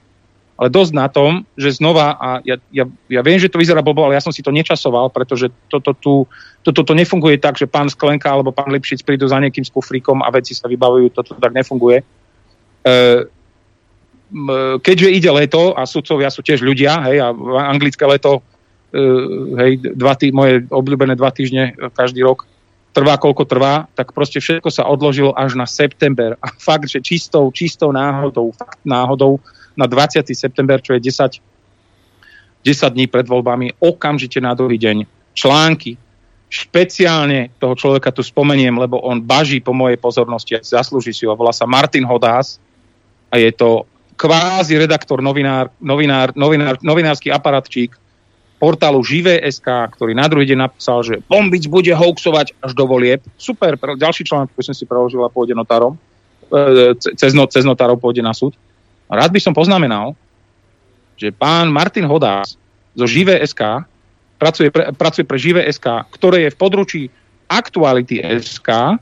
ale 0.54 0.70
dosť 0.70 0.92
na 0.94 1.10
tom, 1.10 1.42
že 1.58 1.74
znova, 1.74 2.14
a 2.14 2.28
ja, 2.46 2.62
ja, 2.70 2.86
ja 3.10 3.22
viem, 3.26 3.42
že 3.42 3.50
to 3.50 3.58
vyzerá 3.58 3.82
blbo, 3.82 4.06
ale 4.06 4.14
ja 4.14 4.22
som 4.22 4.30
si 4.30 4.46
to 4.46 4.54
nečasoval, 4.54 5.10
pretože 5.10 5.50
toto 5.66 5.98
tu, 5.98 6.30
toto 6.62 6.86
to 6.86 6.94
nefunguje 6.94 7.42
tak, 7.42 7.58
že 7.58 7.66
pán 7.66 7.90
Sklenka 7.90 8.30
alebo 8.30 8.54
pán 8.54 8.70
Lipšic 8.70 9.02
prídu 9.02 9.26
za 9.26 9.42
niekým 9.42 9.66
s 9.66 9.74
a 9.74 10.30
veci 10.30 10.54
sa 10.54 10.70
vybavujú, 10.70 11.10
toto 11.10 11.34
tak 11.34 11.58
nefunguje. 11.58 12.06
E, 12.86 12.96
keďže 14.82 15.10
ide 15.14 15.30
leto 15.30 15.78
a 15.78 15.86
sudcovia 15.86 16.34
sú 16.34 16.42
tiež 16.42 16.66
ľudia, 16.66 17.06
hej, 17.06 17.22
a 17.22 17.30
anglické 17.70 18.02
leto, 18.10 18.42
e, 18.90 19.02
hej, 19.62 19.72
dva 19.94 20.18
tý, 20.18 20.34
moje 20.34 20.66
obľúbené 20.74 21.14
dva 21.14 21.30
týždne 21.30 21.78
každý 21.94 22.26
rok, 22.26 22.50
trvá 22.94 23.18
koľko 23.18 23.44
trvá, 23.46 23.90
tak 23.94 24.14
proste 24.14 24.42
všetko 24.42 24.70
sa 24.70 24.90
odložilo 24.90 25.34
až 25.34 25.58
na 25.58 25.70
september. 25.70 26.38
A 26.42 26.50
fakt, 26.70 26.90
že 26.90 27.02
čistou, 27.02 27.50
čistou 27.54 27.94
náhodou, 27.94 28.54
fakt 28.54 28.82
náhodou, 28.86 29.38
na 29.74 29.90
20. 29.90 30.22
september, 30.38 30.78
čo 30.78 30.94
je 30.94 31.02
10, 31.02 31.42
10 32.62 32.94
dní 32.94 33.10
pred 33.10 33.26
voľbami, 33.26 33.82
okamžite 33.82 34.38
na 34.38 34.54
druhý 34.54 34.78
deň 34.78 35.10
články. 35.34 35.98
Špeciálne 36.54 37.50
toho 37.58 37.74
človeka 37.74 38.14
tu 38.14 38.22
spomeniem, 38.22 38.78
lebo 38.78 39.02
on 39.02 39.18
baží 39.18 39.58
po 39.58 39.74
mojej 39.74 39.98
pozornosti 39.98 40.54
a 40.54 40.62
zaslúži 40.62 41.10
si 41.10 41.26
ho. 41.26 41.34
Volá 41.34 41.50
sa 41.50 41.66
Martin 41.66 42.06
Hodás 42.06 42.62
a 43.34 43.42
je 43.42 43.50
to 43.50 43.90
kvázi 44.24 44.80
redaktor, 44.80 45.20
novinár, 45.20 45.68
novinár, 45.84 46.32
novinár, 46.32 46.80
novinársky 46.80 47.28
aparátčík 47.28 48.00
portálu 48.56 49.04
Živé.sk, 49.04 49.68
ktorý 49.68 50.16
na 50.16 50.32
druhý 50.32 50.48
deň 50.48 50.72
napísal, 50.72 51.04
že 51.04 51.20
Bombic 51.28 51.68
bude 51.68 51.92
hoaxovať 51.92 52.56
až 52.64 52.72
do 52.72 52.88
volieb. 52.88 53.20
Super, 53.36 53.76
ďalší 53.76 54.24
článok, 54.24 54.56
ktorý 54.56 54.64
som 54.72 54.78
si 54.80 54.88
preložil 54.88 55.20
a 55.20 55.28
pôjde 55.28 55.52
notárom, 55.52 56.00
e, 56.48 56.96
cez, 56.96 57.36
no, 57.36 57.44
cez 57.52 57.68
notárov 57.68 58.00
pôjde 58.00 58.24
na 58.24 58.32
súd. 58.32 58.56
Rád 59.12 59.36
by 59.36 59.40
som 59.44 59.52
poznamenal, 59.52 60.16
že 61.20 61.36
pán 61.36 61.68
Martin 61.68 62.08
Hodás 62.08 62.56
zo 62.96 63.04
Živé 63.04 63.44
SK 63.44 63.84
pracuje 64.40 64.72
pre, 64.72 64.96
pracuje 64.96 65.28
pre 65.28 65.36
Živé 65.36 65.68
SK, 65.68 66.08
ktoré 66.16 66.48
je 66.48 66.54
v 66.56 66.60
područí 66.64 67.02
Aktuality 67.52 68.24
SK, 68.40 68.96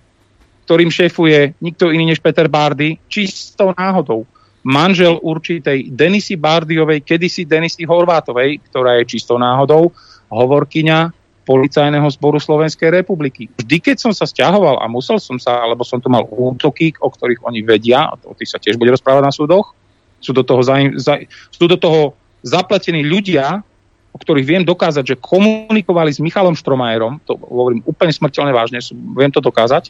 ktorým 0.66 0.90
šéfuje 0.90 1.54
nikto 1.62 1.94
iný 1.94 2.10
než 2.10 2.18
Peter 2.18 2.50
Bardy, 2.50 2.98
čistou 3.06 3.78
náhodou. 3.78 4.26
Manžel 4.62 5.18
určitej 5.18 5.90
Denisy 5.90 6.38
Bardiovej, 6.38 7.02
kedysi 7.02 7.50
Denisy 7.50 7.82
Horvátovej, 7.86 8.62
ktorá 8.70 9.02
je 9.02 9.18
čistou 9.18 9.42
náhodou 9.42 9.90
hovorkyňa 10.30 11.12
policajného 11.42 12.06
zboru 12.14 12.38
Slovenskej 12.38 12.94
republiky. 12.94 13.50
Vždy, 13.58 13.78
keď 13.82 13.98
som 13.98 14.12
sa 14.14 14.30
stiahoval 14.30 14.78
a 14.80 14.86
musel 14.86 15.18
som 15.18 15.42
sa, 15.42 15.66
alebo 15.66 15.82
som 15.82 15.98
tu 15.98 16.08
mal 16.08 16.24
útoky, 16.30 16.94
o 17.02 17.10
ktorých 17.10 17.42
oni 17.42 17.66
vedia, 17.66 18.14
o 18.14 18.38
tých 18.38 18.54
sa 18.54 18.62
tiež 18.62 18.78
bude 18.78 18.94
rozprávať 18.94 19.24
na 19.26 19.34
súdoch, 19.34 19.74
sú 20.22 20.38
do 20.38 20.46
toho, 20.46 20.62
za, 20.62 20.78
za, 21.02 21.18
sú 21.50 21.66
do 21.66 21.76
toho 21.76 22.14
zapletení 22.46 23.02
ľudia, 23.02 23.66
o 24.14 24.18
ktorých 24.22 24.46
viem 24.46 24.64
dokázať, 24.64 25.04
že 25.04 25.16
komunikovali 25.18 26.14
s 26.14 26.22
Michalom 26.22 26.54
Štromajerom, 26.54 27.18
to 27.26 27.34
hovorím 27.42 27.82
úplne 27.90 28.14
smrteľne 28.14 28.54
vážne, 28.54 28.78
viem 28.94 29.34
to 29.34 29.42
dokázať, 29.42 29.90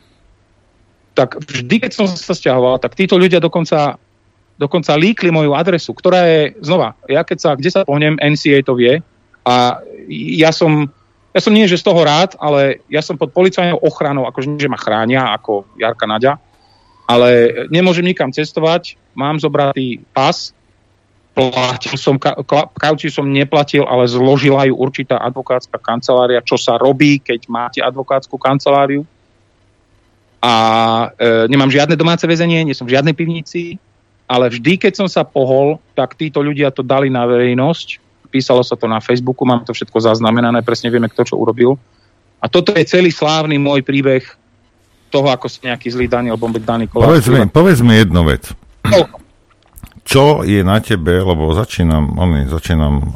tak 1.11 1.35
vždy, 1.43 1.75
keď 1.83 1.91
som 1.91 2.07
sa 2.07 2.31
stiahoval, 2.31 2.79
tak 2.79 2.95
títo 2.95 3.19
ľudia 3.19 3.43
dokonca, 3.43 3.99
dokonca 4.57 4.97
líkli 4.97 5.29
moju 5.29 5.53
adresu, 5.53 5.91
ktorá 5.95 6.25
je, 6.27 6.41
znova, 6.61 6.97
ja 7.09 7.21
keď 7.21 7.37
sa, 7.37 7.49
kde 7.57 7.69
sa 7.69 7.87
pohnem, 7.87 8.19
NCA 8.19 8.61
to 8.65 8.77
vie 8.77 9.01
a 9.45 9.81
ja 10.11 10.51
som, 10.53 10.89
ja 11.33 11.41
som 11.41 11.53
nie, 11.53 11.65
že 11.65 11.81
z 11.81 11.87
toho 11.87 12.01
rád, 12.03 12.37
ale 12.37 12.83
ja 12.91 13.01
som 13.01 13.17
pod 13.17 13.33
policajnou 13.33 13.81
ochranou, 13.81 14.29
akože 14.29 14.47
nie, 14.49 14.61
že 14.61 14.71
ma 14.71 14.77
chránia 14.77 15.33
ako 15.33 15.65
Jarka 15.77 16.05
Naďa, 16.05 16.37
ale 17.09 17.29
nemôžem 17.73 18.05
nikam 18.05 18.29
cestovať, 18.29 18.95
mám 19.17 19.41
zobratý 19.41 19.99
pas, 20.13 20.53
platil 21.31 21.95
som, 21.95 22.19
kauciu 22.75 23.07
som 23.07 23.23
neplatil, 23.23 23.87
ale 23.87 24.03
zložila 24.07 24.67
ju 24.67 24.75
určitá 24.75 25.19
advokátska 25.23 25.79
kancelária, 25.79 26.43
čo 26.43 26.59
sa 26.59 26.75
robí, 26.75 27.23
keď 27.23 27.47
máte 27.47 27.79
advokátsku 27.79 28.35
kanceláriu. 28.35 29.07
A 30.41 30.53
e, 31.15 31.47
nemám 31.47 31.71
žiadne 31.71 31.95
domáce 31.95 32.25
väzenie, 32.25 32.65
nie 32.65 32.75
som 32.75 32.89
v 32.89 32.97
žiadnej 32.97 33.15
pivnici, 33.15 33.79
ale 34.31 34.47
vždy, 34.47 34.79
keď 34.79 35.03
som 35.03 35.07
sa 35.11 35.27
pohol, 35.27 35.75
tak 35.91 36.15
títo 36.15 36.39
ľudia 36.39 36.71
to 36.71 36.79
dali 36.79 37.11
na 37.11 37.27
verejnosť. 37.27 37.99
Písalo 38.31 38.63
sa 38.63 38.79
to 38.79 38.87
na 38.87 39.03
Facebooku, 39.03 39.43
mám 39.43 39.67
to 39.67 39.75
všetko 39.75 39.99
zaznamenané, 39.99 40.63
presne 40.63 40.87
vieme, 40.87 41.11
kto 41.11 41.27
čo 41.27 41.35
urobil. 41.35 41.75
A 42.39 42.47
toto 42.47 42.71
je 42.71 42.87
celý 42.87 43.11
slávny 43.11 43.59
môj 43.59 43.83
príbeh 43.83 44.23
toho, 45.11 45.27
ako 45.27 45.51
sa 45.51 45.75
nejaký 45.75 45.91
zlý 45.91 46.07
Daniel 46.07 46.39
Bombek 46.39 46.63
Dani 46.63 46.87
Povedz 46.87 47.27
mi, 47.27 47.43
povedz 47.51 47.83
mi 47.83 47.99
jednu 47.99 48.23
vec. 48.23 48.47
No. 48.87 49.03
Čo 50.07 50.47
je 50.47 50.63
na 50.63 50.79
tebe, 50.79 51.19
lebo 51.19 51.51
začínam, 51.51 52.15
oni, 52.15 52.47
začínam 52.47 53.03
uh, 53.03 53.11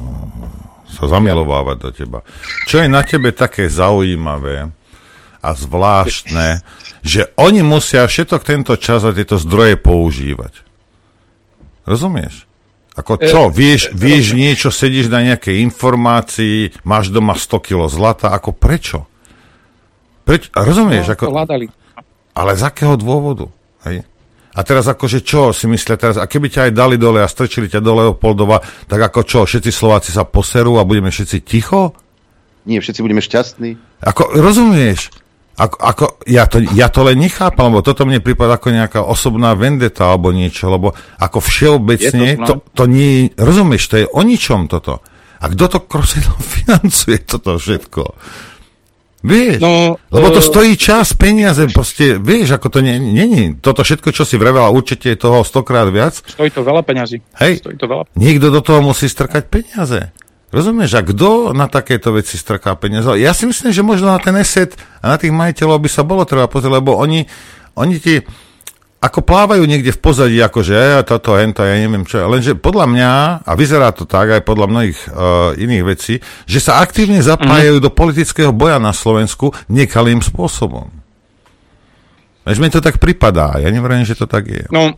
sa 0.92 1.08
zamilovávať 1.08 1.78
do 1.80 1.90
teba. 1.96 2.20
Čo 2.68 2.84
je 2.84 2.92
na 2.92 3.08
tebe 3.08 3.32
také 3.32 3.72
zaujímavé 3.72 4.68
a 5.40 5.50
zvláštne, 5.56 6.60
že 7.08 7.32
oni 7.40 7.64
musia 7.64 8.04
všetok 8.04 8.44
tento 8.44 8.76
čas 8.76 9.08
a 9.08 9.16
tieto 9.16 9.40
zdroje 9.40 9.80
používať. 9.80 10.65
Rozumieš? 11.86 12.50
Ako 12.96 13.20
čo? 13.20 13.52
Vieš, 13.52 13.92
vieš 13.92 14.34
niečo, 14.34 14.72
sedíš 14.72 15.12
na 15.12 15.20
nejakej 15.22 15.60
informácii, 15.68 16.80
máš 16.88 17.12
doma 17.12 17.36
100 17.36 17.60
kg 17.60 17.92
zlata, 17.92 18.32
ako 18.32 18.56
prečo? 18.56 19.04
Preč, 20.24 20.48
rozumieš? 20.56 21.12
No, 21.12 21.14
ako, 21.14 21.26
ale 22.36 22.52
z 22.56 22.64
akého 22.66 22.96
dôvodu? 22.96 23.52
Hej? 23.84 24.08
A 24.56 24.64
teraz 24.64 24.88
akože 24.88 25.20
čo 25.20 25.52
si 25.52 25.68
myslia 25.68 26.00
teraz, 26.00 26.16
a 26.16 26.24
keby 26.32 26.48
ťa 26.48 26.72
aj 26.72 26.72
dali 26.72 26.96
dole 26.96 27.20
a 27.20 27.28
strčili 27.28 27.68
ťa 27.68 27.84
do 27.84 27.92
Leopoldova, 28.00 28.64
tak 28.88 29.12
ako 29.12 29.20
čo, 29.28 29.40
všetci 29.44 29.68
Slováci 29.68 30.16
sa 30.16 30.24
poserú 30.24 30.80
a 30.80 30.88
budeme 30.88 31.12
všetci 31.12 31.44
ticho? 31.44 31.92
Nie, 32.64 32.80
všetci 32.80 33.04
budeme 33.04 33.20
šťastní. 33.20 33.76
Ako, 34.00 34.40
rozumieš? 34.40 35.12
Ako, 35.56 35.76
ako, 35.80 36.06
ja, 36.28 36.44
to, 36.52 36.60
ja 36.76 36.92
to 36.92 37.08
len 37.08 37.16
nechápam, 37.16 37.72
lebo 37.72 37.80
toto 37.80 38.04
mne 38.04 38.20
prípada 38.20 38.60
ako 38.60 38.76
nejaká 38.76 39.00
osobná 39.00 39.56
vendeta 39.56 40.12
alebo 40.12 40.36
niečo, 40.36 40.68
lebo 40.68 40.92
ako 41.16 41.40
všeobecne, 41.40 42.44
to, 42.44 42.44
to, 42.44 42.54
to 42.76 42.84
nie 42.92 43.32
rozumieš, 43.40 43.88
to 43.88 43.96
je 44.04 44.08
o 44.12 44.20
ničom 44.20 44.68
toto. 44.68 45.00
A 45.40 45.46
kto 45.48 45.64
to 45.72 45.80
krosedom 45.88 46.36
financuje 46.60 47.24
toto 47.24 47.56
všetko? 47.56 48.04
Vieš, 49.26 49.58
no, 49.58 49.98
lebo 50.14 50.28
to 50.30 50.38
uh, 50.38 50.46
stojí 50.46 50.78
čas, 50.78 51.18
peniaze, 51.18 51.66
proste, 51.74 52.22
vieš, 52.22 52.62
ako 52.62 52.78
to 52.78 52.80
není. 52.86 53.58
Toto 53.58 53.82
všetko, 53.82 54.14
čo 54.14 54.22
si 54.22 54.38
vrevela, 54.38 54.70
určite 54.70 55.10
je 55.10 55.18
toho 55.18 55.42
stokrát 55.42 55.90
viac. 55.90 56.22
Stojí 56.22 56.54
to 56.54 56.62
veľa 56.62 56.86
peňazí. 56.86 57.26
Hej, 57.42 57.66
stojí 57.66 57.74
to 57.74 57.90
veľa. 57.90 58.06
niekto 58.14 58.54
do 58.54 58.62
toho 58.62 58.86
musí 58.86 59.10
strkať 59.10 59.50
peniaze. 59.50 60.14
Rozumieš, 60.56 60.96
a 60.96 61.04
kto 61.04 61.52
na 61.52 61.68
takéto 61.68 62.16
veci 62.16 62.40
strká 62.40 62.80
peniaze? 62.80 63.12
Ja 63.20 63.36
si 63.36 63.44
myslím, 63.44 63.76
že 63.76 63.84
možno 63.84 64.08
na 64.08 64.24
ten 64.24 64.32
eset 64.40 64.80
a 65.04 65.12
na 65.12 65.20
tých 65.20 65.36
majiteľov 65.36 65.84
by 65.84 65.90
sa 65.92 66.08
bolo 66.08 66.24
treba 66.24 66.48
pozrieť, 66.48 66.80
lebo 66.80 66.96
oni, 66.96 67.28
oni 67.76 68.00
ti, 68.00 68.24
ako 69.04 69.20
plávajú 69.20 69.68
niekde 69.68 69.92
v 69.92 70.00
pozadí, 70.00 70.40
akože 70.40 70.72
ja, 70.72 71.04
toto, 71.04 71.36
hento, 71.36 71.60
ja 71.60 71.76
neviem 71.76 72.08
čo. 72.08 72.24
Lenže 72.24 72.56
podľa 72.56 72.88
mňa, 72.88 73.12
a 73.44 73.52
vyzerá 73.52 73.92
to 73.92 74.08
tak 74.08 74.32
aj 74.32 74.48
podľa 74.48 74.72
mnohých 74.72 75.00
uh, 75.12 75.60
iných 75.60 75.84
vecí, 75.84 76.24
že 76.48 76.64
sa 76.64 76.80
aktívne 76.80 77.20
zapájajú 77.20 77.76
mm. 77.78 77.84
do 77.84 77.92
politického 77.92 78.56
boja 78.56 78.80
na 78.80 78.96
Slovensku 78.96 79.52
nekalým 79.68 80.24
spôsobom. 80.24 80.88
Veď 82.48 82.58
mi 82.64 82.72
to 82.72 82.80
tak 82.80 83.04
pripadá, 83.04 83.60
ja 83.60 83.68
nevrajím, 83.68 84.08
že 84.08 84.16
to 84.16 84.24
tak 84.24 84.48
je. 84.48 84.72
No, 84.72 84.96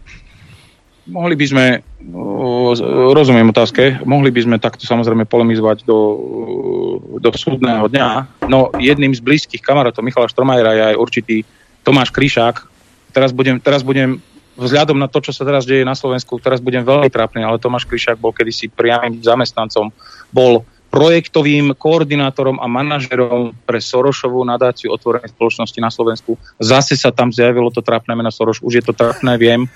mohli 1.07 1.35
by 1.39 1.45
sme, 1.47 1.65
uh, 1.79 2.71
rozumiem 3.15 3.49
otázke, 3.49 4.03
mohli 4.03 4.29
by 4.29 4.41
sme 4.43 4.57
takto 4.59 4.83
samozrejme 4.83 5.25
polemizovať 5.25 5.87
do, 5.87 5.99
do 7.17 7.29
súdneho 7.33 7.87
dňa, 7.87 8.43
no 8.51 8.71
jedným 8.77 9.15
z 9.15 9.23
blízkych 9.23 9.63
kamarátov 9.63 10.03
Michala 10.03 10.29
Štromajera 10.31 10.71
je 10.75 10.83
aj 10.93 10.95
určitý 10.99 11.35
Tomáš 11.81 12.11
Kryšák, 12.11 12.55
teraz 13.15 13.31
budem, 13.31 13.57
teraz 13.63 13.81
budem 13.81 14.19
vzhľadom 14.57 14.97
na 14.97 15.07
to, 15.07 15.21
čo 15.21 15.31
sa 15.31 15.45
teraz 15.45 15.63
deje 15.69 15.85
na 15.85 15.93
Slovensku, 15.93 16.41
teraz 16.41 16.57
budem 16.59 16.81
veľmi 16.81 17.07
trápny, 17.13 17.45
ale 17.45 17.61
Tomáš 17.61 17.85
Kryšák 17.85 18.17
bol 18.17 18.33
kedysi 18.33 18.67
priamým 18.73 19.21
zamestnancom, 19.21 19.93
bol 20.33 20.65
projektovým 20.87 21.75
koordinátorom 21.75 22.57
a 22.57 22.65
manažerom 22.65 23.53
pre 23.67 23.77
Sorošovú 23.83 24.41
nadáciu 24.47 24.95
otvorenej 24.95 25.35
spoločnosti 25.35 25.79
na 25.83 25.91
Slovensku. 25.91 26.39
Zase 26.57 26.95
sa 26.95 27.11
tam 27.11 27.29
zjavilo 27.29 27.69
to 27.69 27.83
trápne 27.83 28.15
meno 28.15 28.31
Soroš, 28.31 28.63
už 28.63 28.73
je 28.79 28.83
to 28.83 28.93
trápne, 28.95 29.35
viem. 29.35 29.67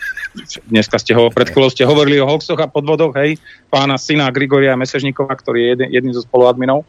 Dneska 0.72 0.98
ste 0.98 1.12
ho, 1.14 1.28
pred 1.30 1.52
chvíľou 1.52 1.70
ste 1.70 1.84
hovorili 1.84 2.24
o 2.24 2.28
hoxoch 2.28 2.60
a 2.60 2.72
podvodoch, 2.72 3.14
hej, 3.20 3.38
pána 3.68 4.00
syna 4.00 4.32
Grigoria 4.32 4.80
Mesežníkova, 4.80 5.36
ktorý 5.36 5.60
je 5.60 5.70
jeden, 5.76 5.88
jedným 5.92 6.14
zo 6.16 6.24
spoluadminov. 6.24 6.88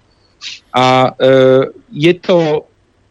A 0.74 1.14
e, 1.14 1.30
je 1.90 2.12
to, 2.18 2.66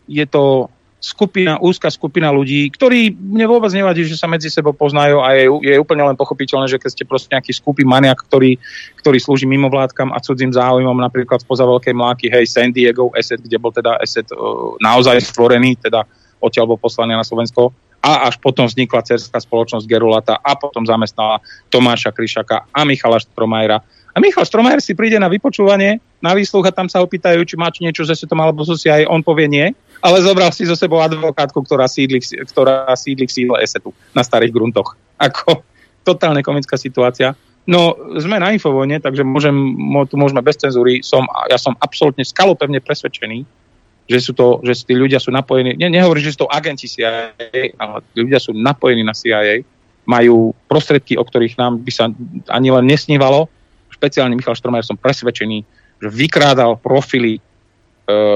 je 0.07 0.25
to 0.27 0.71
skupina, 1.01 1.57
úzka 1.57 1.89
skupina 1.89 2.29
ľudí, 2.29 2.69
ktorí 2.69 3.09
mne 3.09 3.49
vôbec 3.49 3.73
nevadí, 3.73 4.05
že 4.05 4.13
sa 4.13 4.29
medzi 4.29 4.53
sebou 4.53 4.69
poznajú 4.69 5.17
a 5.17 5.33
je, 5.33 5.49
je 5.49 5.75
úplne 5.81 6.05
len 6.05 6.13
pochopiteľné, 6.13 6.69
že 6.69 6.77
keď 6.77 6.89
ste 6.93 7.03
proste 7.09 7.33
nejaký 7.33 7.57
skupý 7.57 7.81
maniak, 7.81 8.21
ktorý, 8.29 8.61
ktorý 9.01 9.17
slúži 9.17 9.49
mimovládkam 9.49 10.13
a 10.13 10.21
cudzím 10.21 10.53
záujmom, 10.53 10.93
napríklad 11.01 11.41
spoza 11.41 11.65
Veľkej 11.65 11.97
mláky, 11.97 12.29
hej, 12.29 12.45
San 12.45 12.69
Diego 12.69 13.09
Asset, 13.17 13.41
kde 13.41 13.57
bol 13.57 13.73
teda 13.73 13.97
Asset 13.97 14.29
uh, 14.29 14.77
naozaj 14.77 15.25
stvorený, 15.25 15.81
teda 15.81 16.05
odtiaľ 16.37 16.77
bol 16.77 16.79
poslaný 16.79 17.17
na 17.17 17.25
Slovensko, 17.25 17.73
a 18.01 18.25
až 18.25 18.41
potom 18.41 18.65
vznikla 18.65 19.05
cerská 19.05 19.37
spoločnosť 19.37 19.85
Gerulata 19.85 20.33
a 20.41 20.57
potom 20.57 20.81
zamestnala 20.81 21.37
Tomáša 21.69 22.09
Kryšaka 22.09 22.73
a 22.73 22.81
Michala 22.81 23.21
Štromajera. 23.21 23.77
A 24.11 24.17
Michal 24.17 24.43
Stromajer 24.43 24.81
si 24.83 24.97
príde 24.97 25.21
na 25.21 25.29
vypočúvanie, 25.29 26.01
na 26.19 26.33
výsluch 26.33 26.65
a 26.67 26.75
tam 26.75 26.89
sa 26.89 26.99
opýtajú, 26.99 27.45
či 27.45 27.55
má 27.55 27.71
niečo 27.79 28.03
ze 28.03 28.17
svetom 28.17 28.41
alebo 28.41 28.65
so 28.65 28.75
aj 28.75 29.07
on 29.07 29.21
povie 29.23 29.47
nie, 29.47 29.71
ale 30.01 30.17
zobral 30.25 30.49
si 30.49 30.65
zo 30.65 30.73
sebou 30.73 30.99
advokátku, 30.99 31.61
ktorá 31.61 31.85
sídli, 31.85 32.19
ktorá 32.21 32.89
sídli 32.97 33.29
v 33.29 33.31
sídle 33.31 33.55
Esetu 33.61 33.93
na 34.17 34.25
starých 34.25 34.51
gruntoch. 34.53 34.97
Ako 35.21 35.61
totálne 36.01 36.41
komická 36.41 36.75
situácia. 36.75 37.37
No, 37.69 37.93
sme 38.17 38.41
na 38.41 38.49
Infovojne, 38.49 38.97
takže 38.97 39.21
môžem, 39.21 39.53
tu 40.09 40.17
môžeme 40.17 40.41
bez 40.41 40.57
cenzúry. 40.57 41.05
Som, 41.05 41.29
ja 41.45 41.61
som 41.61 41.77
absolútne 41.77 42.25
skalopevne 42.25 42.81
presvedčený, 42.81 43.45
že 44.09 44.17
sú 44.17 44.33
to, 44.33 44.59
že 44.65 44.81
tí 44.89 44.97
ľudia 44.97 45.21
sú 45.21 45.29
napojení, 45.29 45.77
ne, 45.77 45.87
nehovorím, 45.93 46.25
že 46.25 46.33
sú 46.33 46.49
to 46.49 46.51
agenti 46.51 46.89
CIA, 46.89 47.37
ale 47.77 48.01
ľudia 48.17 48.41
sú 48.41 48.57
napojení 48.57 49.05
na 49.05 49.13
CIA, 49.13 49.61
majú 50.09 50.57
prostredky, 50.65 51.13
o 51.13 51.23
ktorých 51.23 51.61
nám 51.61 51.85
by 51.85 51.91
sa 51.93 52.09
ani 52.49 52.73
len 52.73 52.89
nesnívalo, 52.89 53.45
špeciálne 53.93 54.33
Michal 54.33 54.57
Štromajer 54.57 54.89
som 54.89 54.97
presvedčený, 54.97 55.61
že 56.01 56.09
vykrádal 56.09 56.81
profily, 56.81 57.37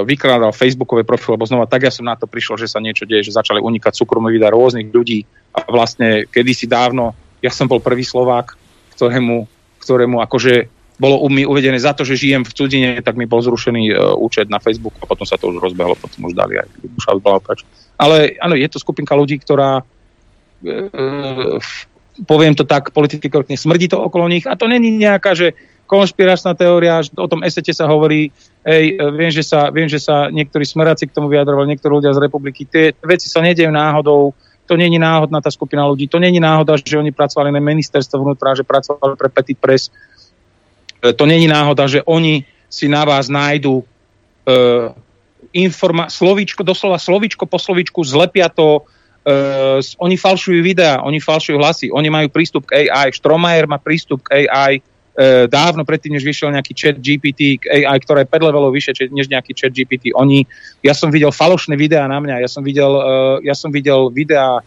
vykrádal 0.05 0.53
facebookové 0.53 1.03
profily, 1.03 1.35
lebo 1.35 1.49
znova 1.49 1.65
tak 1.65 1.89
ja 1.89 1.91
som 1.91 2.05
na 2.05 2.15
to 2.15 2.29
prišiel, 2.29 2.55
že 2.55 2.69
sa 2.69 2.79
niečo 2.79 3.03
deje, 3.03 3.27
že 3.27 3.37
začali 3.37 3.59
unikať 3.59 3.93
súkromné 3.97 4.29
videa 4.31 4.53
rôznych 4.53 4.93
ľudí. 4.93 5.25
A 5.55 5.67
vlastne 5.67 6.29
kedysi 6.29 6.69
dávno, 6.69 7.17
ja 7.41 7.51
som 7.51 7.67
bol 7.67 7.81
prvý 7.81 8.05
Slovák, 8.05 8.55
ktorému, 8.95 9.47
ktorému 9.81 10.21
akože 10.23 10.71
bolo 10.95 11.27
mi 11.27 11.43
uvedené 11.43 11.75
za 11.75 11.91
to, 11.91 12.07
že 12.07 12.15
žijem 12.15 12.47
v 12.47 12.55
cudzine, 12.55 12.89
tak 13.03 13.19
mi 13.19 13.27
bol 13.27 13.43
zrušený 13.43 13.91
uh, 13.91 14.15
účet 14.15 14.47
na 14.47 14.63
Facebook 14.63 14.95
a 15.03 15.09
potom 15.09 15.27
sa 15.27 15.35
to 15.35 15.51
už 15.51 15.59
rozbehlo, 15.59 15.99
potom 15.99 16.31
už 16.31 16.35
dali 16.35 16.55
aj 16.55 16.71
Ale 17.99 18.39
áno, 18.39 18.55
je 18.55 18.67
to 18.71 18.79
skupinka 18.79 19.11
ľudí, 19.11 19.35
ktorá 19.43 19.83
uh, 19.83 21.59
poviem 22.23 22.55
to 22.55 22.63
tak, 22.63 22.95
politicky 22.95 23.27
korektne, 23.27 23.59
smrdí 23.59 23.91
to 23.91 23.99
okolo 23.99 24.31
nich 24.31 24.47
a 24.47 24.55
to 24.55 24.71
není 24.71 24.95
nejaká, 24.95 25.35
že 25.35 25.51
konšpiračná 25.85 26.57
teória, 26.57 27.01
o 27.15 27.29
tom 27.29 27.45
esete 27.45 27.69
sa 27.71 27.85
hovorí, 27.85 28.33
hej, 28.65 28.97
viem, 29.13 29.31
že 29.31 29.45
sa, 29.45 29.69
viem, 29.69 29.85
že 29.85 30.01
sa 30.01 30.33
niektorí 30.33 30.65
smeráci 30.65 31.05
k 31.05 31.13
tomu 31.13 31.29
vyjadrovali, 31.29 31.73
niektorí 31.73 32.01
ľudia 32.01 32.13
z 32.17 32.25
republiky, 32.25 32.65
tie 32.65 32.97
veci 33.05 33.29
sa 33.29 33.41
nedejú 33.45 33.69
náhodou, 33.69 34.33
to 34.65 34.73
není 34.73 34.97
náhodná 34.97 35.39
tá 35.45 35.53
skupina 35.53 35.85
ľudí, 35.85 36.09
to 36.09 36.17
není 36.17 36.41
náhoda, 36.41 36.73
že 36.81 36.97
oni 36.97 37.13
pracovali 37.13 37.53
na 37.53 37.61
ministerstvo 37.61 38.17
vnútra, 38.17 38.57
že 38.57 38.65
pracovali 38.65 39.13
pre 39.13 39.29
Petit 39.29 39.57
Press, 39.61 39.93
e, 41.05 41.13
to 41.13 41.29
není 41.29 41.45
náhoda, 41.45 41.85
že 41.85 42.01
oni 42.01 42.41
si 42.65 42.89
na 42.89 43.05
vás 43.05 43.31
nájdu 43.31 43.79
uh, 43.79 44.91
informa- 45.55 46.11
slovíčko, 46.11 46.65
doslova 46.65 46.99
slovíčko 46.99 47.47
po 47.47 47.55
slovíčku, 47.55 48.03
zlepia 48.03 48.49
to, 48.51 48.83
Uh, 49.25 49.81
oni 49.97 50.21
falšujú 50.21 50.61
videá, 50.61 51.01
oni 51.01 51.17
falšujú 51.17 51.57
hlasy, 51.57 51.89
oni 51.89 52.13
majú 52.13 52.29
prístup 52.29 52.69
k 52.69 52.85
AI, 52.85 53.09
Stromajer 53.09 53.65
má 53.65 53.81
prístup 53.81 54.21
k 54.21 54.45
AI 54.45 54.77
e, 54.77 54.81
dávno 55.47 55.87
predtým, 55.87 56.11
než 56.11 56.27
vyšiel 56.27 56.51
nejaký 56.51 56.75
chat 56.75 56.99
GPT, 56.99 57.55
k 57.63 57.87
AI, 57.87 57.97
ktorá 58.03 58.27
je 58.27 58.31
5 58.35 58.47
levelov 58.51 58.75
vyššie, 58.75 59.15
než 59.15 59.31
nejaký 59.31 59.55
chat 59.55 59.71
GPT. 59.71 60.11
Oni, 60.11 60.43
ja 60.83 60.91
som 60.91 61.07
videl 61.07 61.31
falošné 61.31 61.79
videá 61.79 62.03
na 62.03 62.19
mňa, 62.19 62.43
ja 62.43 62.49
som 62.51 62.59
videl, 62.59 62.91
uh, 62.91 63.39
ja 63.39 63.55
som 63.55 63.71
videl 63.71 64.11
videá 64.11 64.59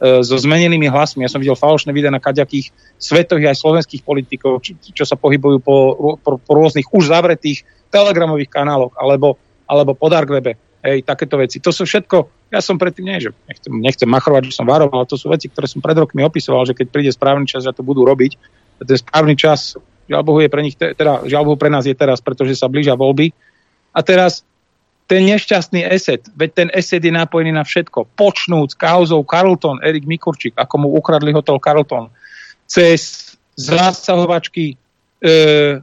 so 0.00 0.36
zmenenými 0.36 0.92
hlasmi, 0.92 1.24
ja 1.24 1.30
som 1.32 1.40
videl 1.40 1.56
falošné 1.56 1.88
videá 1.88 2.12
na 2.12 2.20
kaďakých 2.20 2.68
svetových 3.00 3.52
aj 3.52 3.56
slovenských 3.56 4.02
politikov, 4.04 4.60
čo, 4.60 4.76
čo 4.76 5.04
sa 5.08 5.16
pohybujú 5.16 5.56
po, 5.64 5.76
po, 6.20 6.36
po 6.36 6.52
rôznych 6.52 6.84
už 6.92 7.08
zavretých 7.08 7.64
telegramových 7.88 8.52
kanáloch 8.52 8.92
alebo, 9.00 9.40
alebo 9.64 9.96
po 9.96 10.12
dark 10.12 10.28
webe 10.28 10.60
hej, 10.84 11.00
takéto 11.00 11.40
veci. 11.40 11.64
To 11.64 11.72
sú 11.72 11.88
všetko, 11.88 12.48
ja 12.52 12.60
som 12.60 12.76
predtým, 12.76 13.08
nie, 13.08 13.18
že 13.24 13.32
nechcem, 13.48 13.72
nechcem 13.72 14.08
machrovať, 14.08 14.52
že 14.52 14.56
som 14.60 14.68
varoval, 14.68 15.04
ale 15.04 15.08
to 15.08 15.16
sú 15.16 15.32
veci, 15.32 15.48
ktoré 15.48 15.64
som 15.64 15.80
pred 15.80 15.96
rokmi 15.96 16.20
opisoval, 16.20 16.68
že 16.68 16.76
keď 16.76 16.86
príde 16.92 17.10
správny 17.10 17.48
čas, 17.48 17.64
že 17.64 17.72
to 17.72 17.80
budú 17.80 18.04
robiť, 18.04 18.36
to 18.84 18.90
je 18.92 19.00
správny 19.00 19.32
čas, 19.32 19.80
žiaľ 20.06 20.22
Bohu 20.22 20.40
je 20.42 20.50
pre 20.50 20.62
nich, 20.62 20.78
teda 20.78 21.26
žiaľ 21.26 21.42
Bohu 21.52 21.58
pre 21.58 21.70
nás 21.70 21.86
je 21.86 21.94
teraz, 21.94 22.22
pretože 22.22 22.58
sa 22.58 22.70
blížia 22.70 22.94
voľby. 22.94 23.30
A 23.92 24.00
teraz 24.02 24.46
ten 25.06 25.22
nešťastný 25.22 25.86
eset, 25.86 26.26
veď 26.34 26.50
ten 26.50 26.68
eset 26.74 27.02
je 27.02 27.14
napojený 27.14 27.54
na 27.54 27.62
všetko. 27.62 28.10
Počnúc 28.18 28.74
kauzou 28.74 29.22
Carlton, 29.22 29.78
Erik 29.82 30.02
Mikurčík, 30.02 30.58
ako 30.58 30.74
mu 30.82 30.88
ukradli 30.98 31.30
hotel 31.30 31.62
Carlton, 31.62 32.10
cez 32.66 33.34
zásahovačky, 33.54 34.74
e, 35.22 35.78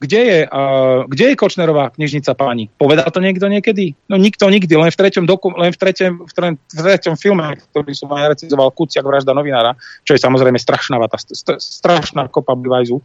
kde 0.00 0.20
je, 0.24 0.40
uh, 0.48 1.04
kde 1.04 1.24
je 1.28 1.34
Kočnerová 1.36 1.92
knižnica 1.92 2.32
páni? 2.32 2.72
Povedal 2.80 3.04
to 3.12 3.20
niekto 3.20 3.44
niekedy? 3.52 3.92
No 4.08 4.16
nikto 4.16 4.48
nikdy, 4.48 4.72
len 4.72 4.88
v 4.88 4.96
treťom, 4.96 5.28
doku, 5.28 5.52
len 5.52 5.76
v 5.76 5.76
treťom, 5.76 6.24
v 6.24 6.32
treťom, 6.32 6.56
v 6.56 6.80
treťom 6.80 7.14
filme, 7.20 7.44
ktorý 7.68 7.92
som 7.92 8.08
aj 8.16 8.32
recenzoval, 8.32 8.72
Kuciak 8.72 9.04
vražda 9.04 9.36
novinára, 9.36 9.76
čo 10.08 10.16
je 10.16 10.24
samozrejme 10.24 10.56
strašná 10.56 10.96
vata, 10.96 11.20
st- 11.20 11.60
strašná 11.60 12.32
kopa 12.32 12.56
Bivajzu. 12.56 12.96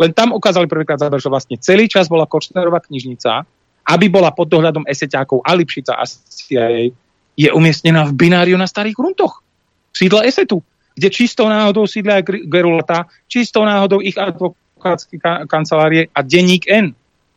Len 0.00 0.10
tam 0.12 0.32
ukázali 0.32 0.68
prvýkrát 0.68 1.00
záber, 1.00 1.20
že 1.20 1.28
vlastne 1.28 1.56
celý 1.60 1.88
čas 1.88 2.08
bola 2.08 2.28
Kočnerová 2.28 2.80
knižnica, 2.80 3.44
aby 3.88 4.06
bola 4.08 4.30
pod 4.30 4.48
dohľadom 4.48 4.86
eseťákov 4.88 5.42
a 5.42 5.52
Lipšica 5.52 5.98
a 5.98 6.04
CIA, 6.06 6.94
je 7.32 7.48
umiestnená 7.48 8.04
v 8.08 8.16
bináriu 8.28 8.56
na 8.60 8.68
starých 8.68 8.96
gruntoch. 8.96 9.40
Sídla 9.92 10.28
esetu, 10.28 10.60
kde 10.94 11.08
čistou 11.08 11.48
náhodou 11.48 11.88
sídla 11.88 12.20
aj 12.20 12.24
Gerulata, 12.44 13.08
čistou 13.28 13.64
náhodou 13.64 14.04
ich 14.04 14.16
advok 14.20 14.56
advokátske 14.82 15.14
kancelárie 15.46 16.10
a 16.10 16.26
denník 16.26 16.66
N. 16.66 16.90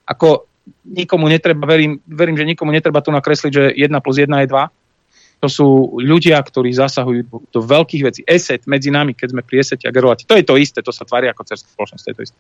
Ako 0.10 0.50
nikomu 0.82 1.30
netreba, 1.30 1.70
verím, 1.70 2.02
verím, 2.10 2.38
že 2.38 2.50
nikomu 2.50 2.74
netreba 2.74 3.06
tu 3.06 3.14
nakresliť, 3.14 3.52
že 3.54 3.64
1 3.78 3.94
plus 4.02 4.18
1 4.18 4.26
je 4.26 4.48
2. 4.50 4.66
To 5.46 5.48
sú 5.48 6.02
ľudia, 6.02 6.42
ktorí 6.42 6.74
zasahujú 6.74 7.22
do, 7.54 7.60
veľkých 7.62 8.02
vecí. 8.02 8.22
ESET 8.26 8.66
medzi 8.66 8.90
nami, 8.90 9.14
keď 9.14 9.38
sme 9.38 9.46
pri 9.46 9.62
ESET 9.62 9.86
a 9.86 9.94
Gerolati, 9.94 10.26
to 10.26 10.34
je 10.34 10.42
to 10.42 10.58
isté, 10.58 10.82
to 10.82 10.90
sa 10.90 11.06
tvári 11.06 11.30
ako 11.30 11.46
cerská 11.46 11.70
spoločnosť, 11.70 12.02
to 12.02 12.10
je 12.10 12.18
to 12.18 12.26
isté. 12.26 12.38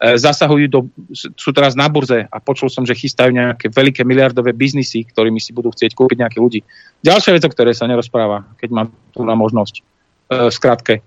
E, 0.00 0.16
zasahujú 0.16 0.66
do, 0.72 0.80
sú 1.12 1.52
teraz 1.52 1.76
na 1.76 1.84
burze 1.92 2.24
a 2.24 2.36
počul 2.40 2.72
som, 2.72 2.88
že 2.88 2.96
chystajú 2.96 3.28
nejaké 3.28 3.68
veľké 3.68 4.00
miliardové 4.08 4.56
biznisy, 4.56 5.04
ktorými 5.04 5.36
si 5.36 5.52
budú 5.52 5.68
chcieť 5.68 5.92
kúpiť 5.92 6.24
nejaké 6.24 6.40
ľudí. 6.40 6.64
Ďalšia 7.04 7.36
vec, 7.36 7.44
o 7.44 7.52
ktorej 7.52 7.76
sa 7.76 7.84
nerozpráva, 7.84 8.48
keď 8.56 8.68
mám 8.72 8.88
tu 9.12 9.20
na 9.20 9.36
možnosť. 9.36 9.74
E, 9.76 9.82
skratke, 10.48 11.04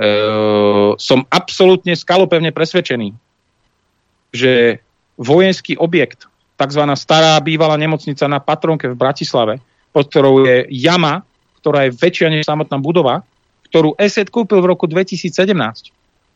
Ehm, 0.00 0.96
som 0.96 1.28
absolútne 1.28 1.92
skalopevne 1.92 2.56
presvedčený, 2.56 3.12
že 4.32 4.80
vojenský 5.20 5.76
objekt, 5.76 6.24
tzv. 6.56 6.82
stará 6.96 7.36
bývalá 7.44 7.76
nemocnica 7.76 8.24
na 8.24 8.40
Patronke 8.40 8.88
v 8.88 8.96
Bratislave, 8.96 9.60
pod 9.90 10.10
ktorou 10.10 10.46
je 10.46 10.66
jama, 10.70 11.26
ktorá 11.60 11.86
je 11.86 11.96
väčšia 11.96 12.28
než 12.32 12.46
samotná 12.46 12.80
budova, 12.80 13.26
ktorú 13.70 13.94
ESET 13.98 14.32
kúpil 14.32 14.62
v 14.62 14.70
roku 14.74 14.90
2017. 14.90 15.30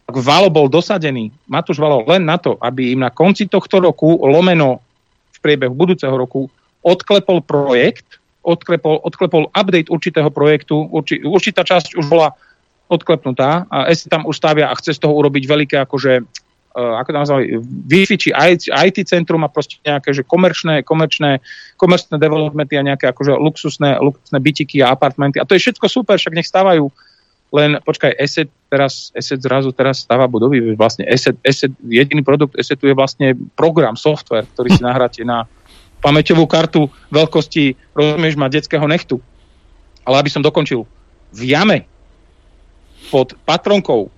Ak 0.04 0.16
Valo 0.20 0.52
bol 0.52 0.68
dosadený, 0.68 1.32
Matúš 1.48 1.80
Valo 1.80 2.04
len 2.04 2.28
na 2.28 2.36
to, 2.36 2.60
aby 2.60 2.92
im 2.92 3.00
na 3.02 3.10
konci 3.10 3.48
tohto 3.48 3.80
roku, 3.80 4.20
lomeno 4.20 4.84
v 5.32 5.38
priebehu 5.40 5.72
budúceho 5.72 6.12
roku, 6.12 6.52
odklepol 6.84 7.40
projekt, 7.40 8.20
odklepol, 8.44 9.00
odklepol 9.00 9.48
update 9.56 9.88
určitého 9.88 10.28
projektu, 10.28 10.84
urči, 10.92 11.24
určitá 11.24 11.64
časť 11.64 11.96
už 11.96 12.06
bola 12.06 12.36
odklepnutá 12.92 13.64
a 13.72 13.88
S 13.88 14.04
tam 14.04 14.28
už 14.28 14.36
stavia 14.36 14.68
a 14.68 14.76
chce 14.76 15.00
z 15.00 15.00
toho 15.00 15.16
urobiť 15.16 15.44
veľké 15.48 15.76
akože 15.88 16.20
ako 16.74 17.08
to 17.14 17.18
nazvali, 17.22 17.44
Wi-Fi 17.62 18.16
či 18.18 18.30
IT 18.34 18.98
centrum 19.06 19.46
a 19.46 19.48
proste 19.48 19.78
nejaké 19.86 20.10
že 20.10 20.26
komerčné, 20.26 20.82
komerčné, 20.82 21.38
komerčné 21.78 22.18
developmenty 22.18 22.74
a 22.74 22.82
nejaké 22.82 23.06
akože 23.14 23.38
luxusné, 23.38 24.02
luxusné 24.02 24.38
bytiky 24.42 24.82
a 24.82 24.90
apartmenty. 24.90 25.38
A 25.38 25.46
to 25.46 25.54
je 25.54 25.62
všetko 25.62 25.86
super, 25.86 26.18
však 26.18 26.34
nech 26.34 26.50
stávajú. 26.50 26.90
Len 27.54 27.78
počkaj, 27.78 28.18
Asset 28.18 28.50
teraz, 28.66 29.14
Asset 29.14 29.38
zrazu 29.38 29.70
teraz 29.70 30.02
stáva 30.02 30.26
budovy. 30.26 30.74
Vlastne 30.74 31.06
Asset, 31.06 31.38
Asset, 31.46 31.70
jediný 31.86 32.26
produkt 32.26 32.58
Assetu 32.58 32.90
je 32.90 32.98
vlastne 32.98 33.38
program, 33.54 33.94
software, 33.94 34.50
ktorý 34.58 34.74
si 34.74 34.82
nahráte 34.88 35.22
na 35.22 35.46
pamäťovú 36.02 36.50
kartu 36.50 36.90
veľkosti, 37.14 37.94
rozumieš, 37.94 38.34
má 38.34 38.50
detského 38.50 38.84
nechtu. 38.90 39.22
Ale 40.02 40.18
aby 40.18 40.28
som 40.28 40.42
dokončil, 40.42 40.82
v 41.30 41.40
jame 41.54 41.86
pod 43.14 43.38
patronkou 43.46 44.10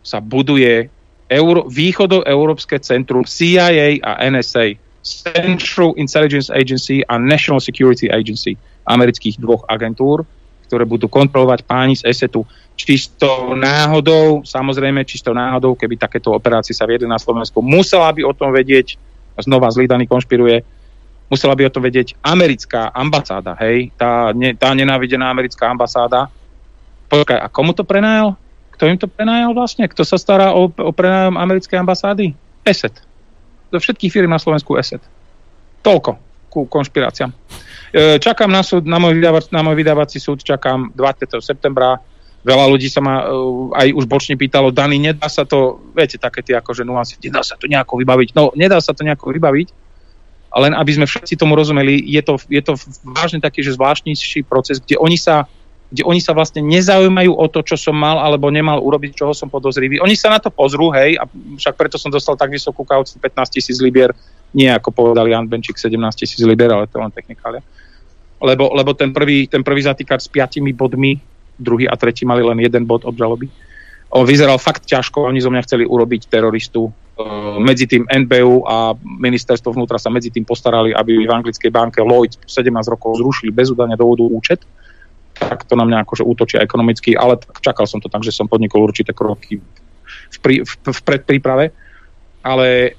sa 0.00 0.24
buduje 0.24 0.88
Euro, 1.30 1.64
východoeurópske 1.68 2.80
centrum 2.84 3.24
CIA 3.24 4.00
a 4.04 4.20
NSA, 4.28 4.76
Central 5.04 5.96
Intelligence 5.96 6.48
Agency 6.52 7.04
a 7.04 7.20
National 7.20 7.60
Security 7.60 8.08
Agency 8.08 8.56
amerických 8.84 9.40
dvoch 9.40 9.64
agentúr, 9.68 10.24
ktoré 10.68 10.84
budú 10.88 11.08
kontrolovať 11.08 11.64
páni 11.64 11.96
z 11.96 12.08
ESETu. 12.08 12.44
Čisto 12.74 13.54
náhodou, 13.54 14.42
samozrejme, 14.42 15.06
čisto 15.06 15.30
náhodou, 15.32 15.76
keby 15.76 16.00
takéto 16.00 16.32
operácie 16.32 16.74
sa 16.76 16.88
viedli 16.88 17.06
na 17.08 17.20
Slovensku, 17.20 17.60
musela 17.60 18.10
by 18.12 18.24
o 18.24 18.32
tom 18.36 18.50
vedieť, 18.50 18.96
znova 19.38 19.70
zlídaný 19.70 20.08
konšpiruje, 20.10 20.64
musela 21.30 21.54
by 21.54 21.68
o 21.68 21.72
tom 21.72 21.84
vedieť 21.84 22.18
americká 22.20 22.90
ambasáda, 22.90 23.54
hej, 23.62 23.94
tá, 23.94 24.34
ne, 24.34 24.52
tá 24.58 24.74
nenávidená 24.74 25.30
americká 25.30 25.70
ambasáda, 25.70 26.28
Počkaj, 27.14 27.38
a 27.38 27.46
komu 27.46 27.70
to 27.76 27.86
prenajal? 27.86 28.34
Kto 28.74 28.90
im 28.90 28.98
to 28.98 29.06
prenajal 29.06 29.54
vlastne? 29.54 29.86
Kto 29.86 30.02
sa 30.02 30.18
stará 30.18 30.50
o, 30.50 30.66
o 30.66 30.90
prenájom 30.90 31.38
americkej 31.38 31.78
ambasády? 31.78 32.34
ESET. 32.66 32.98
Do 33.70 33.78
všetkých 33.78 34.10
firm 34.10 34.30
na 34.34 34.42
Slovensku 34.42 34.74
ESET. 34.74 35.02
Toľko 35.86 36.18
ku 36.54 36.70
konšpiráciám. 36.70 37.34
E, 37.90 38.18
čakám 38.22 38.46
na 38.46 38.62
súd, 38.62 38.86
na 38.86 39.02
môj, 39.02 39.18
vydavac, 39.18 39.50
na 39.50 39.66
môj 39.66 39.74
vydávací 39.74 40.22
súd, 40.22 40.46
čakám 40.46 40.94
20. 40.94 41.42
septembra. 41.42 41.98
Veľa 42.44 42.70
ľudí 42.70 42.92
sa 42.92 43.00
ma 43.00 43.24
uh, 43.24 43.72
aj 43.72 43.88
už 43.96 44.04
bočne 44.04 44.36
pýtalo, 44.36 44.68
Dani, 44.68 45.00
nedá 45.00 45.32
sa 45.32 45.48
to, 45.48 45.80
viete, 45.96 46.20
také 46.20 46.44
tie 46.44 46.52
akože 46.60 46.84
nuancy, 46.84 47.16
nedá 47.24 47.40
sa 47.40 47.56
to 47.56 47.64
nejako 47.64 47.96
vybaviť. 47.96 48.36
No, 48.36 48.52
nedá 48.52 48.84
sa 48.84 48.92
to 48.92 49.00
nejako 49.00 49.32
vybaviť, 49.32 49.72
len 50.52 50.76
aby 50.76 50.90
sme 50.92 51.08
všetci 51.08 51.40
tomu 51.40 51.56
rozumeli, 51.56 52.04
je 52.04 52.20
to, 52.20 52.36
je 52.52 52.60
to 52.60 52.76
vážne 53.00 53.40
taký, 53.40 53.64
že 53.64 53.80
zvláštnejší 53.80 54.44
proces, 54.44 54.76
kde 54.76 55.00
oni 55.00 55.16
sa 55.16 55.48
kde 55.94 56.02
oni 56.02 56.18
sa 56.18 56.34
vlastne 56.34 56.58
nezaujímajú 56.58 57.30
o 57.30 57.46
to, 57.46 57.62
čo 57.62 57.78
som 57.78 57.94
mal 57.94 58.18
alebo 58.18 58.50
nemal 58.50 58.82
urobiť, 58.82 59.14
čoho 59.14 59.30
som 59.30 59.46
podozrivý. 59.46 60.02
Oni 60.02 60.18
sa 60.18 60.26
na 60.26 60.42
to 60.42 60.50
pozrú, 60.50 60.90
hej, 60.90 61.14
a 61.14 61.30
však 61.30 61.78
preto 61.78 62.02
som 62.02 62.10
dostal 62.10 62.34
tak 62.34 62.50
vysokú 62.50 62.82
kauciu 62.82 63.22
15 63.22 63.54
tisíc 63.54 63.78
libier, 63.78 64.10
nie 64.50 64.66
ako 64.66 64.90
povedal 64.90 65.30
Jan 65.30 65.46
Benčík 65.46 65.78
17 65.78 65.94
tisíc 66.18 66.42
libier, 66.42 66.74
ale 66.74 66.90
to 66.90 66.98
len 66.98 67.14
technikália. 67.14 67.62
Lebo, 68.42 68.74
lebo 68.74 68.90
ten, 68.98 69.14
prvý, 69.14 69.46
ten 69.46 69.62
prvý 69.62 69.86
zatýkač 69.86 70.26
s 70.26 70.28
piatimi 70.34 70.74
bodmi, 70.74 71.14
druhý 71.54 71.86
a 71.86 71.94
tretí 71.94 72.26
mali 72.26 72.42
len 72.42 72.58
jeden 72.58 72.82
bod 72.90 73.06
obžaloby. 73.06 73.46
On 74.10 74.26
vyzeral 74.26 74.58
fakt 74.58 74.90
ťažko, 74.90 75.30
oni 75.30 75.38
zo 75.38 75.54
mňa 75.54 75.62
chceli 75.62 75.86
urobiť 75.86 76.26
teroristu. 76.26 76.90
Medzi 77.62 77.86
tým 77.86 78.02
NBU 78.10 78.66
a 78.66 78.98
ministerstvo 78.98 79.70
vnútra 79.70 80.02
sa 80.02 80.10
medzi 80.10 80.34
tým 80.34 80.42
postarali, 80.42 80.90
aby 80.90 81.22
v 81.22 81.30
anglickej 81.30 81.70
banke 81.70 82.02
Lloyd 82.02 82.34
17 82.42 82.66
rokov 82.90 83.22
zrušili 83.22 83.54
bez 83.54 83.70
udania 83.70 83.94
dôvodu 83.94 84.26
účet 84.26 84.66
tak 85.34 85.66
to 85.66 85.74
na 85.74 85.84
mňa 85.84 86.06
akože 86.06 86.22
útočia 86.22 86.62
ekonomicky, 86.62 87.18
ale 87.18 87.42
čakal 87.60 87.84
som 87.90 87.98
to 87.98 88.06
tak, 88.06 88.22
že 88.22 88.30
som 88.30 88.46
podnikol 88.46 88.86
určité 88.86 89.10
kroky 89.10 89.58
v, 90.30 90.38
prí, 90.38 90.62
v, 90.62 90.72
v 90.86 91.00
predpríprave, 91.02 91.74
ale 92.46 92.94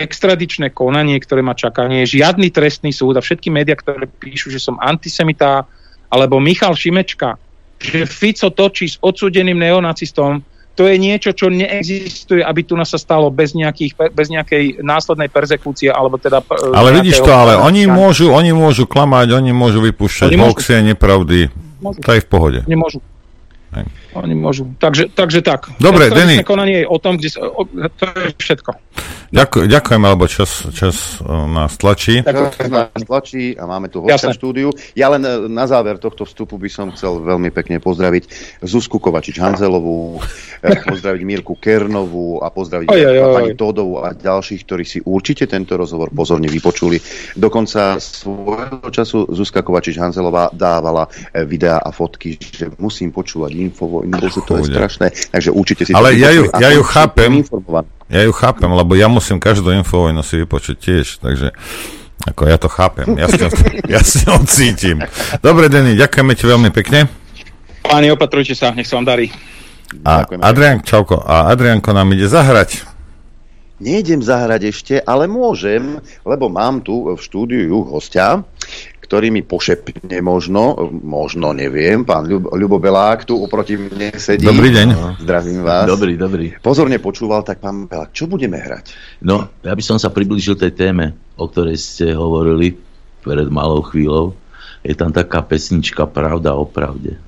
extradičné 0.00 0.72
konanie, 0.72 1.20
ktoré 1.20 1.44
ma 1.44 1.52
čaká, 1.52 1.84
nie 1.84 2.08
je 2.08 2.20
žiadny 2.20 2.48
trestný 2.48 2.88
súd 2.88 3.20
a 3.20 3.24
všetky 3.24 3.52
médiá, 3.52 3.76
ktoré 3.76 4.08
píšu, 4.08 4.48
že 4.48 4.60
som 4.60 4.80
antisemita, 4.80 5.68
alebo 6.08 6.40
Michal 6.40 6.72
Šimečka, 6.72 7.36
že 7.76 8.08
Fico 8.08 8.48
točí 8.52 8.88
s 8.88 8.96
odsúdeným 9.00 9.60
neonacistom, 9.60 10.40
to 10.78 10.88
je 10.88 10.96
niečo, 10.96 11.36
čo 11.36 11.50
neexistuje, 11.50 12.40
aby 12.40 12.64
tu 12.64 12.78
sa 12.86 12.96
stalo 12.96 13.28
bez, 13.28 13.52
nejakých, 13.52 14.14
bez 14.14 14.32
nejakej 14.32 14.80
následnej 14.80 15.28
perzekúcie, 15.28 15.90
alebo 15.92 16.16
teda... 16.16 16.40
Ale 16.72 16.96
vidíš 16.96 17.20
to, 17.20 17.32
ale 17.34 17.58
oni 17.60 17.84
môžu, 17.90 18.32
oni 18.32 18.54
môžu 18.54 18.88
klamať, 18.88 19.36
oni 19.36 19.52
môžu 19.52 19.82
vypúšťať 19.84 20.30
hoaxy 20.38 20.72
a 20.78 20.82
nepravdy. 20.94 21.52
Môžu. 21.80 21.98
To 22.00 22.10
je 22.16 22.20
v 22.22 22.28
pohode. 22.28 22.60
Nemôžu. 22.64 23.00
Hej. 23.76 23.86
Oni 24.14 24.34
môžu. 24.34 24.66
Takže, 24.82 25.06
takže 25.14 25.40
tak. 25.42 25.70
Dobre, 25.78 26.10
Denny. 26.10 26.42
konanie 26.42 26.82
je 26.82 26.86
o 26.90 26.98
tom, 26.98 27.14
kde 27.14 27.28
sa, 27.30 27.46
o, 27.46 27.62
to 27.66 28.04
je 28.10 28.34
všetko. 28.38 28.70
Ďakujem, 29.30 29.66
ďakujem, 29.70 30.02
lebo 30.02 30.24
čas, 30.26 30.50
čas 30.74 31.22
nás 31.22 31.78
tlačí. 31.78 32.18
Čas 32.26 32.66
nás 32.66 32.90
tlačí 33.06 33.54
a 33.54 33.62
máme 33.62 33.86
tu 33.86 34.02
hostia 34.02 34.34
štúdiu. 34.34 34.74
Ja 34.98 35.06
len 35.14 35.22
e, 35.22 35.46
na 35.46 35.70
záver 35.70 36.02
tohto 36.02 36.26
vstupu 36.26 36.58
by 36.58 36.66
som 36.66 36.90
chcel 36.90 37.22
veľmi 37.22 37.54
pekne 37.54 37.78
pozdraviť 37.78 38.26
Zuzku 38.66 38.98
Kovačič-Hanzelovú, 38.98 40.18
e, 40.18 40.74
pozdraviť 40.90 41.22
Mirku 41.22 41.54
Kernovú 41.62 42.42
a 42.42 42.50
pozdraviť 42.50 42.90
oj, 42.90 43.02
oj, 43.06 43.18
oj. 43.22 43.34
pani 43.38 43.52
Todovú 43.54 44.02
a 44.02 44.10
ďalších, 44.18 44.66
ktorí 44.66 44.82
si 44.82 44.98
určite 44.98 45.46
tento 45.46 45.78
rozhovor 45.78 46.10
pozorne 46.10 46.50
vypočuli. 46.50 46.98
Dokonca 47.38 48.02
svojho 48.02 48.90
času 48.90 49.30
Zuzka 49.30 49.62
Kovačič-Hanzelová 49.62 50.50
dávala 50.50 51.06
e, 51.30 51.46
videá 51.46 51.78
a 51.78 51.94
fotky, 51.94 52.34
že 52.34 52.74
musím 52.82 53.14
počúvať 53.14 53.54
To 54.46 54.54
je 54.60 54.64
strašné. 54.70 55.06
Takže 55.30 55.50
určite 55.50 55.82
si 55.86 55.92
Ale 55.92 56.16
ja 56.16 56.30
ju, 56.32 56.48
ja 56.48 56.70
ju 56.72 56.82
chápem. 56.82 57.44
Ja 58.10 58.22
ju 58.26 58.32
chápem, 58.34 58.70
lebo 58.70 58.92
ja 58.98 59.06
musím 59.06 59.38
každú 59.38 59.70
infovojnu 59.70 60.22
si 60.26 60.42
vypočuť 60.42 60.76
tiež, 60.76 61.06
takže 61.22 61.54
Ako 62.28 62.44
ja 62.44 62.60
to 62.60 62.68
chápem, 62.68 63.16
ja 63.16 63.24
si, 63.32 63.40
ja 63.96 64.00
si 64.04 64.20
ho 64.28 64.36
cítim. 64.44 65.00
Dobre, 65.40 65.72
Denny, 65.72 65.96
ďakujeme 65.96 66.36
ti 66.36 66.44
veľmi 66.44 66.68
pekne. 66.68 67.08
Páni, 67.80 68.12
opatrujte 68.12 68.52
sa, 68.52 68.76
nech 68.76 68.84
sa 68.84 69.00
vám 69.00 69.08
darí. 69.08 69.32
A 70.04 70.28
Adrian, 70.44 70.84
čauko, 70.84 71.16
a 71.16 71.48
Adrianko 71.48 71.96
nám 71.96 72.12
ide 72.12 72.28
zahrať. 72.28 72.84
Nejdem 73.80 74.20
zahrať 74.20 74.62
ešte, 74.68 74.94
ale 75.00 75.24
môžem, 75.24 75.96
lebo 76.28 76.52
mám 76.52 76.84
tu 76.84 77.08
v 77.08 77.16
štúdiu 77.16 77.88
hostia, 77.88 78.44
ktorý 79.10 79.34
mi 79.34 79.42
pošepne 79.42 80.22
možno, 80.22 80.86
možno 81.02 81.50
neviem, 81.50 82.06
pán 82.06 82.30
Ľub, 82.30 82.54
Ľubo 82.54 82.78
Belák 82.78 83.26
tu 83.26 83.42
oproti 83.42 83.74
mne 83.74 84.14
sedí. 84.14 84.46
Dobrý 84.46 84.70
deň. 84.70 85.18
Zdravím 85.18 85.66
vás. 85.66 85.90
Dobrý, 85.90 86.14
dobrý. 86.14 86.54
Pozorne 86.62 87.02
počúval, 87.02 87.42
tak 87.42 87.58
pán 87.58 87.90
Belák, 87.90 88.14
čo 88.14 88.30
budeme 88.30 88.62
hrať? 88.62 88.94
No, 89.26 89.50
ja 89.66 89.74
by 89.74 89.82
som 89.82 89.98
sa 89.98 90.14
priblížil 90.14 90.54
tej 90.54 90.78
téme, 90.78 91.18
o 91.34 91.50
ktorej 91.50 91.74
ste 91.82 92.14
hovorili 92.14 92.78
pred 93.26 93.50
malou 93.50 93.82
chvíľou. 93.82 94.38
Je 94.86 94.94
tam 94.94 95.10
taká 95.10 95.42
pesnička 95.42 96.06
Pravda 96.06 96.54
o 96.54 96.62
pravde 96.62 97.18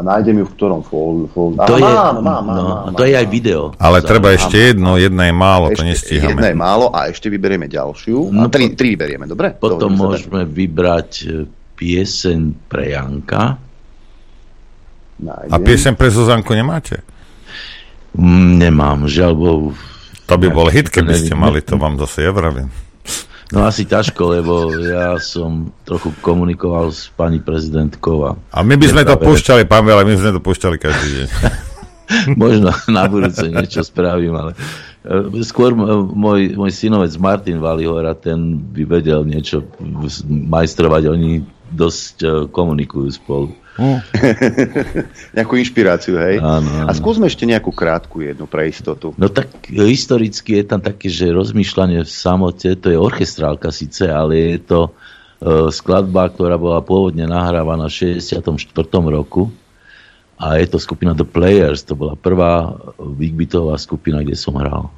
a 0.00 0.16
nájdem 0.16 0.40
ju 0.40 0.44
v 0.48 0.52
ktorom 0.56 0.80
foldu. 0.80 1.28
Fold. 1.28 1.60
To, 1.60 1.76
je, 1.76 1.84
mám, 1.84 2.24
mám, 2.24 2.24
mám, 2.24 2.44
no, 2.48 2.62
mám, 2.88 2.96
to 2.96 3.04
je 3.04 3.12
aj 3.12 3.28
video. 3.28 3.76
Ale 3.76 4.00
treba 4.00 4.32
ešte 4.32 4.72
jedno, 4.72 4.96
jedna 4.96 5.28
je 5.28 5.34
málo, 5.36 5.68
ešte, 5.68 5.76
to 5.76 5.82
nestíhame. 5.84 6.40
Jedna 6.40 6.48
je 6.48 6.56
málo 6.56 6.86
a 6.88 7.12
ešte 7.12 7.28
vyberieme 7.28 7.68
ďalšiu. 7.68 8.32
No, 8.32 8.48
a 8.48 8.48
tri, 8.48 8.72
tri 8.72 8.96
vyberieme, 8.96 9.28
dobre? 9.28 9.52
Potom 9.52 9.92
dobre, 9.92 10.16
môžeme 10.16 10.48
tak. 10.48 10.56
vybrať 10.56 11.10
e, 11.20 11.28
pieseň 11.76 12.38
pre 12.64 12.96
Janka. 12.96 13.60
Nájdem. 15.20 15.52
A 15.52 15.56
pieseň 15.60 15.92
pre 16.00 16.08
Zuzanku 16.08 16.56
nemáte? 16.56 17.04
Mm, 18.16 18.56
nemám, 18.56 19.04
žiaľ 19.04 19.32
Bohu. 19.36 19.68
To 20.24 20.34
by 20.40 20.48
bol 20.48 20.72
hit, 20.72 20.88
keby 20.88 21.12
ste 21.12 21.36
mali, 21.36 21.60
to 21.60 21.76
vám 21.76 22.00
zase 22.00 22.24
ja 22.24 22.32
vravím. 22.32 22.72
No 23.50 23.66
asi 23.66 23.82
ťažko, 23.82 24.22
lebo 24.38 24.70
ja 24.78 25.18
som 25.18 25.74
trochu 25.82 26.14
komunikoval 26.22 26.94
s 26.94 27.10
pani 27.18 27.42
prezidentkou. 27.42 28.16
A, 28.22 28.30
a 28.54 28.58
my 28.62 28.78
by 28.78 28.86
sme 28.86 29.02
to 29.02 29.18
púšťali, 29.18 29.66
pán 29.66 29.82
ale 29.90 30.06
my 30.06 30.14
sme 30.14 30.38
to 30.38 30.40
púšťali 30.40 30.76
každý 30.78 31.08
deň. 31.18 31.28
Možno 32.42 32.70
na 32.86 33.10
budúce 33.10 33.50
niečo 33.50 33.82
spravím, 33.82 34.38
ale 34.38 34.54
e, 35.02 35.42
skôr 35.42 35.74
môj, 35.74 36.54
môj 36.54 36.70
synovec 36.70 37.10
Martin 37.18 37.58
Valihora, 37.58 38.14
ten 38.14 38.54
by 38.54 38.82
vedel 38.86 39.26
niečo 39.26 39.66
majstrovať, 40.26 41.10
oni 41.10 41.42
dosť 41.74 42.14
e, 42.22 42.28
komunikujú 42.50 43.08
spolu. 43.14 43.50
Hm. 43.78 44.00
nejakú 45.36 45.54
inšpiráciu, 45.56 46.18
hej? 46.18 46.42
Áno, 46.42 46.66
áno. 46.66 46.88
A 46.88 46.92
skúsme 46.92 47.30
ešte 47.30 47.46
nejakú 47.46 47.70
krátku 47.70 48.20
jednu 48.20 48.50
pre 48.50 48.66
istotu. 48.66 49.14
No 49.14 49.30
tak 49.30 49.50
historicky 49.70 50.60
je 50.60 50.64
tam 50.66 50.82
také, 50.82 51.06
že 51.06 51.30
rozmýšľanie 51.30 52.02
v 52.02 52.10
samote, 52.10 52.74
to 52.74 52.90
je 52.90 52.98
orchestrálka 52.98 53.70
síce, 53.70 54.10
ale 54.10 54.58
je 54.58 54.58
to 54.60 54.80
uh, 54.90 55.70
skladba, 55.70 56.28
ktorá 56.34 56.58
bola 56.58 56.82
pôvodne 56.82 57.24
nahrávaná 57.30 57.86
v 57.86 58.18
64. 58.18 58.66
roku 59.06 59.54
a 60.40 60.56
je 60.56 60.66
to 60.66 60.80
skupina 60.80 61.12
The 61.12 61.28
Players, 61.28 61.84
to 61.84 61.92
bola 61.92 62.16
prvá 62.16 62.72
big 63.16 63.36
beatová 63.36 63.76
skupina, 63.76 64.24
kde 64.24 64.34
som 64.34 64.56
hral. 64.56 64.88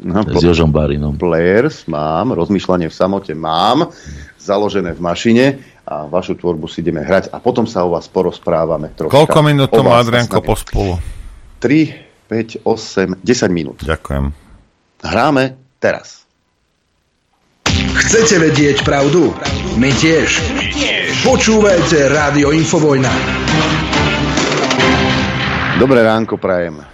No, 0.00 0.24
s 0.24 0.40
Jožom 0.40 0.72
Barinom. 0.72 1.20
Players 1.20 1.84
mám, 1.84 2.32
rozmýšľanie 2.32 2.88
v 2.88 2.94
samote 2.96 3.36
mám, 3.36 3.92
založené 4.40 4.96
v 4.96 5.00
mašine 5.04 5.44
a 5.90 6.06
vašu 6.06 6.38
tvorbu 6.38 6.70
si 6.70 6.86
ideme 6.86 7.02
hrať 7.02 7.34
a 7.34 7.42
potom 7.42 7.66
sa 7.66 7.82
o 7.82 7.90
vás 7.90 8.06
porozprávame 8.06 8.94
troška. 8.94 9.10
Koľko 9.10 9.38
minút 9.42 9.74
to 9.74 9.82
má 9.82 9.98
Adrianko 9.98 10.38
po 10.38 10.54
spolu? 10.54 10.94
3, 11.58 12.30
5, 12.30 12.62
8, 12.62 13.18
10 13.26 13.50
minút. 13.50 13.82
Ďakujem. 13.82 14.30
Hráme 15.02 15.58
teraz. 15.82 16.22
Chcete 17.74 18.38
vedieť 18.38 18.86
pravdu? 18.86 19.34
My 19.82 19.90
tiež. 19.90 20.30
My 20.54 20.70
tiež. 20.70 21.26
Počúvajte 21.26 22.06
Rádio 22.06 22.54
Infovojna. 22.54 23.10
Dobré 25.82 26.06
ránko 26.06 26.38
prajem. 26.38 26.86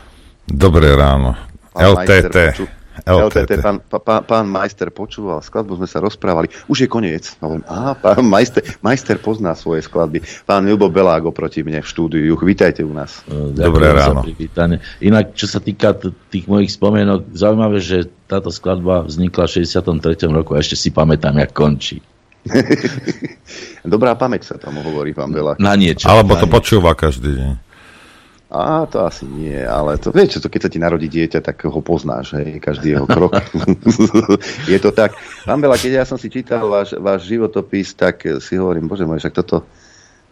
Dobré 0.48 0.96
ráno. 0.96 1.36
LTT. 1.76 2.64
LTT. 3.04 3.60
Pán, 3.60 3.76
pán, 3.84 4.22
pán 4.24 4.46
majster 4.48 4.88
počúval 4.88 5.44
skladbu, 5.44 5.76
sme 5.76 5.88
sa 5.90 6.00
rozprávali. 6.00 6.48
Už 6.70 6.86
je 6.86 6.88
koniec. 6.88 7.36
Aha, 7.42 7.92
pán 7.92 8.24
majster, 8.24 8.64
majster 8.80 9.20
pozná 9.20 9.52
svoje 9.52 9.84
skladby. 9.84 10.24
Pán 10.48 10.64
Ľubo 10.64 10.88
Belák 10.88 11.28
oproti 11.28 11.60
mne 11.60 11.84
v 11.84 11.88
štúdiu. 11.88 12.34
Vítajte 12.40 12.80
u 12.86 12.94
nás. 12.96 13.20
Dobré 13.28 13.92
ráno. 13.92 14.24
Inak, 15.04 15.36
čo 15.36 15.44
sa 15.50 15.60
týka 15.60 15.92
t- 15.92 16.14
tých 16.32 16.48
mojich 16.48 16.72
spomienok, 16.72 17.36
zaujímavé, 17.36 17.82
že 17.82 18.08
táto 18.24 18.48
skladba 18.48 19.04
vznikla 19.04 19.44
v 19.44 19.52
63. 19.66 20.32
roku 20.32 20.56
a 20.56 20.62
ešte 20.62 20.78
si 20.78 20.88
pamätám, 20.94 21.36
jak 21.36 21.52
končí. 21.52 22.00
Dobrá 23.82 24.14
pamäť 24.14 24.54
sa 24.54 24.56
tam 24.58 24.78
hovorí, 24.78 25.10
pán 25.14 25.34
Belák. 25.34 25.58
Na 25.58 25.74
niečo. 25.74 26.06
Alebo 26.06 26.34
na 26.34 26.42
to 26.42 26.46
niečo. 26.46 26.56
počúva 26.58 26.94
každý 26.94 27.34
deň. 27.34 27.52
A 28.56 28.88
to 28.88 29.04
asi 29.04 29.28
nie, 29.28 29.60
ale 29.60 30.00
to, 30.00 30.08
vieš, 30.08 30.40
to, 30.40 30.48
keď 30.48 30.60
sa 30.64 30.72
ti 30.72 30.80
narodí 30.80 31.12
dieťa, 31.12 31.44
tak 31.44 31.68
ho 31.68 31.80
poznáš, 31.84 32.40
hej, 32.40 32.56
každý 32.56 32.96
jeho 32.96 33.04
krok. 33.04 33.36
je 34.72 34.78
to 34.80 34.96
tak. 34.96 35.12
Pán 35.44 35.60
Bela, 35.60 35.76
keď 35.76 36.00
ja 36.00 36.04
som 36.08 36.16
si 36.16 36.32
čítal 36.32 36.64
váš, 36.64 36.96
váš 36.96 37.28
životopis, 37.28 37.92
tak 37.92 38.24
si 38.40 38.56
hovorím, 38.56 38.88
bože 38.88 39.04
môj, 39.04 39.20
však 39.20 39.36
toto, 39.36 39.68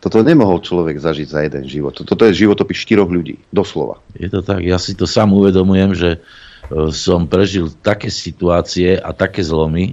toto 0.00 0.24
nemohol 0.24 0.64
človek 0.64 0.96
zažiť 0.96 1.28
za 1.28 1.40
jeden 1.44 1.68
život. 1.68 2.00
Toto 2.00 2.24
je 2.24 2.32
životopis 2.32 2.80
štyroch 2.80 3.12
ľudí, 3.12 3.44
doslova. 3.52 4.00
Je 4.16 4.32
to 4.32 4.40
tak, 4.40 4.64
ja 4.64 4.80
si 4.80 4.96
to 4.96 5.04
sám 5.04 5.36
uvedomujem, 5.36 5.92
že 5.92 6.10
e, 6.16 6.18
som 6.96 7.28
prežil 7.28 7.68
také 7.84 8.08
situácie 8.08 8.96
a 8.96 9.12
také 9.12 9.44
zlomy, 9.44 9.92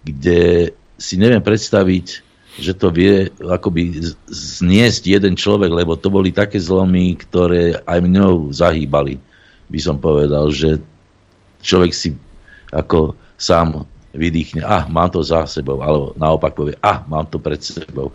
kde 0.00 0.72
si 0.96 1.20
neviem 1.20 1.44
predstaviť, 1.44 2.29
že 2.60 2.76
to 2.76 2.92
vie 2.92 3.32
akoby 3.40 4.12
zniesť 4.30 5.02
jeden 5.08 5.34
človek, 5.34 5.72
lebo 5.72 5.96
to 5.96 6.12
boli 6.12 6.30
také 6.30 6.60
zlomy, 6.60 7.16
ktoré 7.16 7.80
aj 7.88 7.98
mňou 8.04 8.52
zahýbali, 8.52 9.16
by 9.72 9.80
som 9.80 9.96
povedal, 9.96 10.52
že 10.52 10.78
človek 11.64 11.92
si 11.96 12.12
ako 12.70 13.16
sám 13.40 13.88
vydýchne, 14.12 14.62
ah, 14.62 14.86
mám 14.90 15.10
to 15.10 15.24
za 15.24 15.46
sebou, 15.46 15.80
alebo 15.80 16.12
naopak 16.18 16.52
povie, 16.54 16.76
ah, 16.84 17.02
mám 17.06 17.26
to 17.26 17.40
pred 17.40 17.62
sebou. 17.62 18.12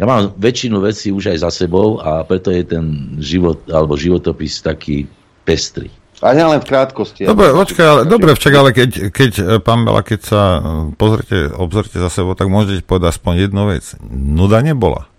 Ja 0.00 0.08
mám 0.08 0.32
väčšinu 0.40 0.80
vecí 0.80 1.12
už 1.12 1.36
aj 1.36 1.38
za 1.44 1.50
sebou 1.52 2.00
a 2.00 2.24
preto 2.24 2.48
je 2.48 2.64
ten 2.64 3.14
život, 3.20 3.60
alebo 3.68 3.98
životopis 3.98 4.64
taký 4.64 5.04
pestrý. 5.44 5.92
A 6.22 6.38
nie 6.38 6.46
len 6.46 6.62
v 6.62 6.70
krátkosti. 6.70 7.26
Dobre, 7.26 7.50
počkaj, 7.50 7.86
ale, 7.86 8.00
dobre, 8.06 8.38
však, 8.38 8.54
ale 8.54 8.70
keď, 8.70 8.90
keď, 9.10 9.32
e, 9.42 9.44
pán 9.58 9.82
Bela, 9.82 10.06
keď 10.06 10.20
sa 10.22 10.42
e, 10.54 10.60
pozrite, 10.94 11.50
obzrite 11.50 11.98
za 11.98 12.06
sebou, 12.06 12.38
tak 12.38 12.46
môžete 12.46 12.86
povedať 12.86 13.18
aspoň 13.18 13.50
jednu 13.50 13.66
vec. 13.66 13.98
Nuda 14.06 14.62
nebola. 14.62 15.10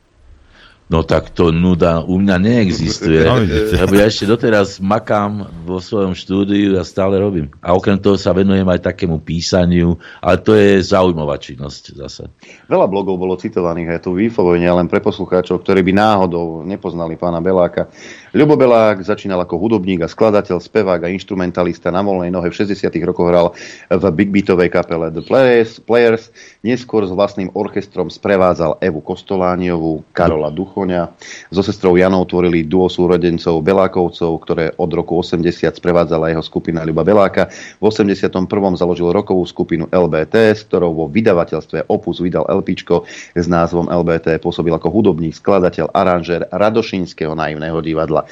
No 0.93 1.01
tak 1.01 1.31
to 1.33 1.49
nuda 1.49 2.03
u 2.03 2.21
mňa 2.21 2.37
neexistuje. 2.37 3.25
No, 3.25 3.39
lebo 3.81 3.93
ja 3.97 4.05
ešte 4.05 4.29
doteraz 4.29 4.77
makám 4.77 5.47
vo 5.63 5.81
svojom 5.81 6.13
štúdiu 6.13 6.77
a 6.77 6.85
stále 6.85 7.17
robím. 7.17 7.49
A 7.63 7.73
okrem 7.73 7.97
toho 7.97 8.13
sa 8.13 8.29
venujem 8.35 8.67
aj 8.67 8.93
takému 8.93 9.23
písaniu, 9.23 9.97
ale 10.21 10.37
to 10.43 10.53
je 10.53 10.83
zaujímavá 10.83 11.41
činnosť 11.41 11.97
zase. 11.97 12.29
Veľa 12.67 12.85
blogov 12.91 13.15
bolo 13.17 13.39
citovaných 13.39 13.97
aj 13.97 13.99
tu 14.05 14.13
v 14.13 14.29
Infovojne, 14.29 14.69
len 14.69 14.85
pre 14.85 15.01
poslucháčov, 15.01 15.65
ktorí 15.65 15.81
by 15.87 15.93
náhodou 15.97 16.61
nepoznali 16.61 17.17
pána 17.17 17.41
Beláka. 17.41 17.89
Ľubo 18.33 18.57
Belák 18.57 19.05
začínal 19.05 19.45
ako 19.45 19.61
hudobník 19.61 20.01
a 20.01 20.09
skladateľ, 20.09 20.57
spevák 20.57 21.05
a 21.05 21.13
instrumentalista. 21.13 21.93
Na 21.93 22.01
voľnej 22.01 22.33
nohe 22.33 22.49
v 22.49 22.57
60. 22.57 22.89
rokoch 23.05 23.29
hral 23.29 23.53
v 23.93 24.03
big 24.09 24.33
beatovej 24.33 24.73
kapele 24.73 25.13
The 25.13 25.21
Players, 25.21 25.77
Players. 25.77 26.33
Neskôr 26.65 27.05
s 27.05 27.13
vlastným 27.13 27.53
orchestrom 27.53 28.09
sprevádzal 28.09 28.81
Evu 28.81 29.05
Kostolániovú, 29.05 30.01
Karola 30.17 30.49
Duchoňa. 30.49 31.13
So 31.53 31.61
sestrou 31.61 31.93
Janou 31.93 32.25
tvorili 32.25 32.65
duo 32.65 32.89
súrodencov 32.89 33.61
Belákovcov, 33.61 34.31
ktoré 34.41 34.73
od 34.81 34.89
roku 34.89 35.13
80 35.21 35.69
sprevádzala 35.69 36.33
jeho 36.33 36.41
skupina 36.41 36.81
Ľuba 36.81 37.05
Beláka. 37.05 37.53
V 37.77 37.85
81. 37.85 38.33
založil 38.73 39.13
rokovú 39.13 39.45
skupinu 39.45 39.85
LBT, 39.93 40.57
s 40.57 40.65
ktorou 40.65 40.89
vo 40.89 41.05
vydavateľstve 41.05 41.85
Opus 41.85 42.17
vydal 42.17 42.49
LPčko 42.49 43.05
s 43.37 43.45
názvom 43.45 43.93
LBT. 43.93 44.41
Pôsobil 44.41 44.73
ako 44.73 44.89
hudobník, 44.89 45.37
skladateľ, 45.37 45.93
aranžér 45.93 46.49
Radošinského 46.49 47.37
naivného 47.37 47.77
divadla. 47.77 48.22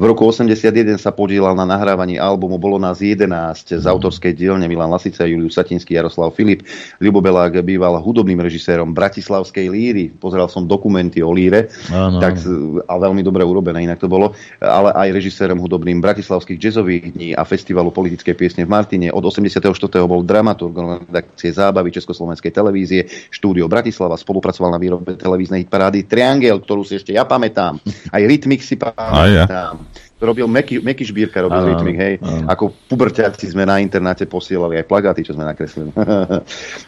V 0.00 0.04
roku 0.04 0.24
81 0.24 0.96
sa 0.96 1.12
podielal 1.12 1.52
na 1.52 1.68
nahrávaní 1.68 2.16
albumu 2.16 2.56
Bolo 2.56 2.80
nás 2.80 3.00
11 3.00 3.76
z 3.76 3.84
autorskej 3.84 4.32
dielne 4.32 4.64
Milan 4.66 4.88
Lasica, 4.88 5.28
Julius 5.28 5.56
Satinský, 5.56 5.94
Jaroslav 5.94 6.32
Filip. 6.32 6.64
Ľubo 6.98 7.20
Belák 7.20 7.60
býval 7.60 8.00
hudobným 8.00 8.40
režisérom 8.40 8.96
Bratislavskej 8.96 9.66
líry. 9.68 10.04
Pozeral 10.12 10.48
som 10.48 10.64
dokumenty 10.64 11.20
o 11.20 11.30
líre, 11.32 11.68
ano. 11.92 12.18
tak, 12.18 12.40
a 12.88 12.94
veľmi 12.96 13.20
dobre 13.20 13.44
urobené, 13.44 13.84
inak 13.84 14.00
to 14.00 14.08
bolo, 14.08 14.32
ale 14.58 14.90
aj 14.96 15.08
režisérom 15.12 15.60
hudobným 15.60 16.00
Bratislavských 16.00 16.58
jazzových 16.58 17.04
dní 17.12 17.28
a 17.36 17.44
festivalu 17.44 17.92
politickej 17.92 18.34
piesne 18.34 18.62
v 18.64 18.72
Martine. 18.72 19.12
Od 19.12 19.22
84. 19.22 19.60
bol 20.08 20.24
dramaturgom 20.24 21.04
redakcie 21.08 21.52
zábavy 21.52 21.92
Československej 21.92 22.52
televízie, 22.52 23.00
štúdio 23.28 23.68
Bratislava, 23.68 24.16
spolupracoval 24.16 24.72
na 24.72 24.80
výrobe 24.80 25.14
televíznej 25.20 25.68
hitparády 25.68 26.08
Triangel, 26.08 26.58
ktorú 26.58 26.82
si 26.82 26.96
ešte 26.96 27.12
ja 27.12 27.28
pamätám. 27.28 27.78
Aj 28.08 28.22
Rytmik 28.22 28.64
si 28.64 28.80
pamätám 28.80 29.31
ja. 29.32 29.74
robil 30.22 30.46
Meky, 30.46 30.78
Meky 30.78 31.02
Šbírka, 31.02 31.42
robil 31.42 31.58
Áno, 31.58 31.68
rytmik, 31.74 31.96
hej. 31.98 32.14
áno. 32.22 32.46
Ako 32.46 32.70
puberťáci 32.86 33.50
sme 33.50 33.66
na 33.66 33.82
internáte 33.82 34.22
posielali 34.22 34.78
aj 34.78 34.86
plagáty, 34.86 35.26
čo 35.26 35.34
sme 35.34 35.42
nakreslili. 35.42 35.90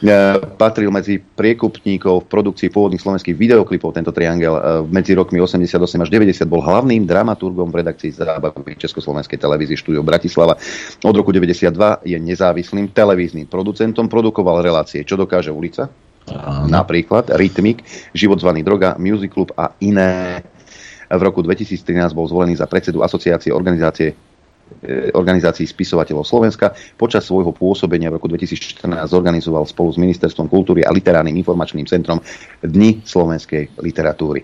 E, 0.05 0.37
Patril 0.61 0.93
medzi 0.93 1.17
priekupníkov 1.17 2.25
v 2.25 2.27
produkcii 2.29 2.69
pôvodných 2.69 3.01
slovenských 3.01 3.35
videoklipov 3.35 3.97
tento 3.97 4.13
triangel. 4.13 4.53
E, 4.55 4.61
Medzi 4.87 5.17
rokmi 5.17 5.41
88 5.41 5.81
až 5.81 6.11
90 6.13 6.45
bol 6.45 6.61
hlavným 6.61 7.09
dramaturgom 7.09 7.73
v 7.73 7.81
redakcii 7.81 8.13
zábavy 8.13 8.77
Československej 8.77 9.41
televízie 9.41 9.81
štúdio 9.81 10.05
Bratislava. 10.05 10.61
Od 11.01 11.15
roku 11.17 11.33
92 11.33 11.73
je 12.05 12.17
nezávislým 12.21 12.93
televíznym 12.93 13.49
producentom, 13.49 14.07
produkoval 14.13 14.61
relácie 14.61 15.03
Čo 15.03 15.17
dokáže 15.17 15.49
ulica, 15.49 15.89
napríklad 16.69 17.33
Rytmik, 17.33 17.85
Život 18.17 18.41
zvaný 18.41 18.65
droga, 18.65 18.97
Music 18.97 19.33
Club 19.33 19.53
a 19.57 19.73
iné. 19.81 20.41
V 21.15 21.23
roku 21.23 21.41
2013 21.41 21.85
bol 22.11 22.27
zvolený 22.27 22.55
za 22.55 22.67
predsedu 22.67 23.01
asociácie 23.01 23.51
organizácie 23.51 24.13
e, 24.81 25.11
organizácií 25.13 25.65
spisovateľov 25.65 26.25
Slovenska. 26.25 26.73
Počas 26.95 27.25
svojho 27.25 27.53
pôsobenia 27.53 28.09
v 28.11 28.17
roku 28.17 28.27
2014 28.27 28.85
zorganizoval 29.07 29.65
spolu 29.65 29.93
s 29.93 29.99
Ministerstvom 29.99 30.47
kultúry 30.47 30.83
a 30.83 30.91
Literárnym 30.91 31.37
informačným 31.37 31.85
centrom 31.85 32.19
Dni 32.61 33.03
slovenskej 33.03 33.77
literatúry. 33.79 34.43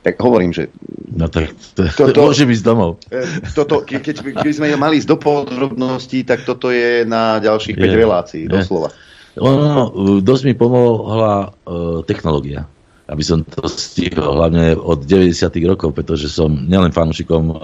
Tak 0.00 0.16
hovorím, 0.16 0.50
že 0.50 0.72
No 1.10 1.28
tak 1.28 1.52
to, 1.76 1.84
To- 1.84 2.08
to, 2.08 2.20
môžem 2.24 2.48
ísť 2.48 2.64
domov. 2.64 3.02
e, 3.10 3.20
toto, 3.52 3.84
ke- 3.84 4.00
keď, 4.00 4.16
by- 4.22 4.34
keby 4.40 4.52
sme 4.54 4.66
mali 4.74 4.96
ísť 4.96 5.08
do 5.08 5.18
podrobností, 5.18 6.24
tak 6.24 6.46
toto 6.46 6.70
je 6.70 7.04
na 7.04 7.36
ďalších 7.36 7.76
5 7.76 7.84
Je. 7.84 7.96
relácií, 7.98 8.42
Je. 8.44 8.50
doslova. 8.50 8.88
Ono, 9.36 9.84
uh, 9.86 10.18
dosť 10.18 10.42
mi 10.42 10.54
pomohla 10.54 11.34
uh, 11.62 12.02
technológia, 12.02 12.66
aby 13.10 13.22
som 13.26 13.42
to 13.42 13.66
stihol, 13.66 14.38
hlavne 14.38 14.78
od 14.78 15.02
90. 15.02 15.34
rokov, 15.66 15.90
pretože 15.98 16.30
som 16.30 16.46
nielen 16.46 16.94
fanúšikom 16.94 17.44
uh, 17.50 17.58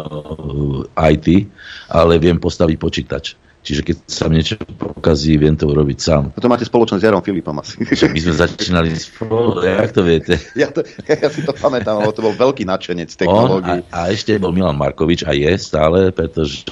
IT, 0.98 1.46
ale 1.86 2.18
viem 2.18 2.42
postaviť 2.42 2.76
počítač. 2.76 3.38
Čiže 3.66 3.82
keď 3.82 3.96
sa 4.06 4.30
mi 4.30 4.38
niečo 4.38 4.54
pokazí, 4.78 5.34
viem 5.34 5.58
to 5.58 5.66
urobiť 5.66 5.98
sám. 5.98 6.30
Toto 6.38 6.46
máte 6.46 6.62
spoločné 6.62 7.02
s 7.02 7.06
Jarom 7.10 7.18
Filipom 7.18 7.58
asi. 7.58 7.82
My 8.14 8.20
sme 8.22 8.34
začínali 8.38 8.94
spolu, 8.94 9.58
jak 9.58 9.90
to 9.90 10.06
viete? 10.06 10.38
Ja, 10.54 10.70
to, 10.70 10.86
ja 11.10 11.28
si 11.28 11.42
to 11.42 11.50
pamätám, 11.50 11.98
lebo 11.98 12.14
to 12.14 12.22
bol 12.22 12.30
veľký 12.30 12.62
nadšenec 12.62 13.10
On 13.10 13.18
technológií. 13.18 13.82
a, 13.90 14.06
a 14.06 14.14
ešte 14.14 14.38
bol 14.38 14.54
Milan 14.54 14.78
Markovič 14.78 15.26
a 15.26 15.34
je 15.34 15.50
stále, 15.58 16.14
pretože 16.14 16.62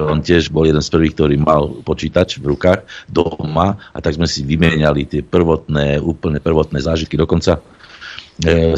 on 0.00 0.24
tiež 0.24 0.48
bol 0.48 0.64
jeden 0.64 0.80
z 0.80 0.88
prvých, 0.88 1.14
ktorý 1.20 1.36
mal 1.36 1.68
počítač 1.84 2.40
v 2.40 2.56
rukách 2.56 2.88
doma 3.12 3.76
a 3.92 3.98
tak 4.00 4.16
sme 4.16 4.24
si 4.24 4.40
vymieniali 4.42 5.04
tie 5.04 5.20
prvotné, 5.20 6.00
úplne 6.00 6.40
prvotné 6.40 6.80
zážitky. 6.80 7.20
Dokonca 7.20 7.60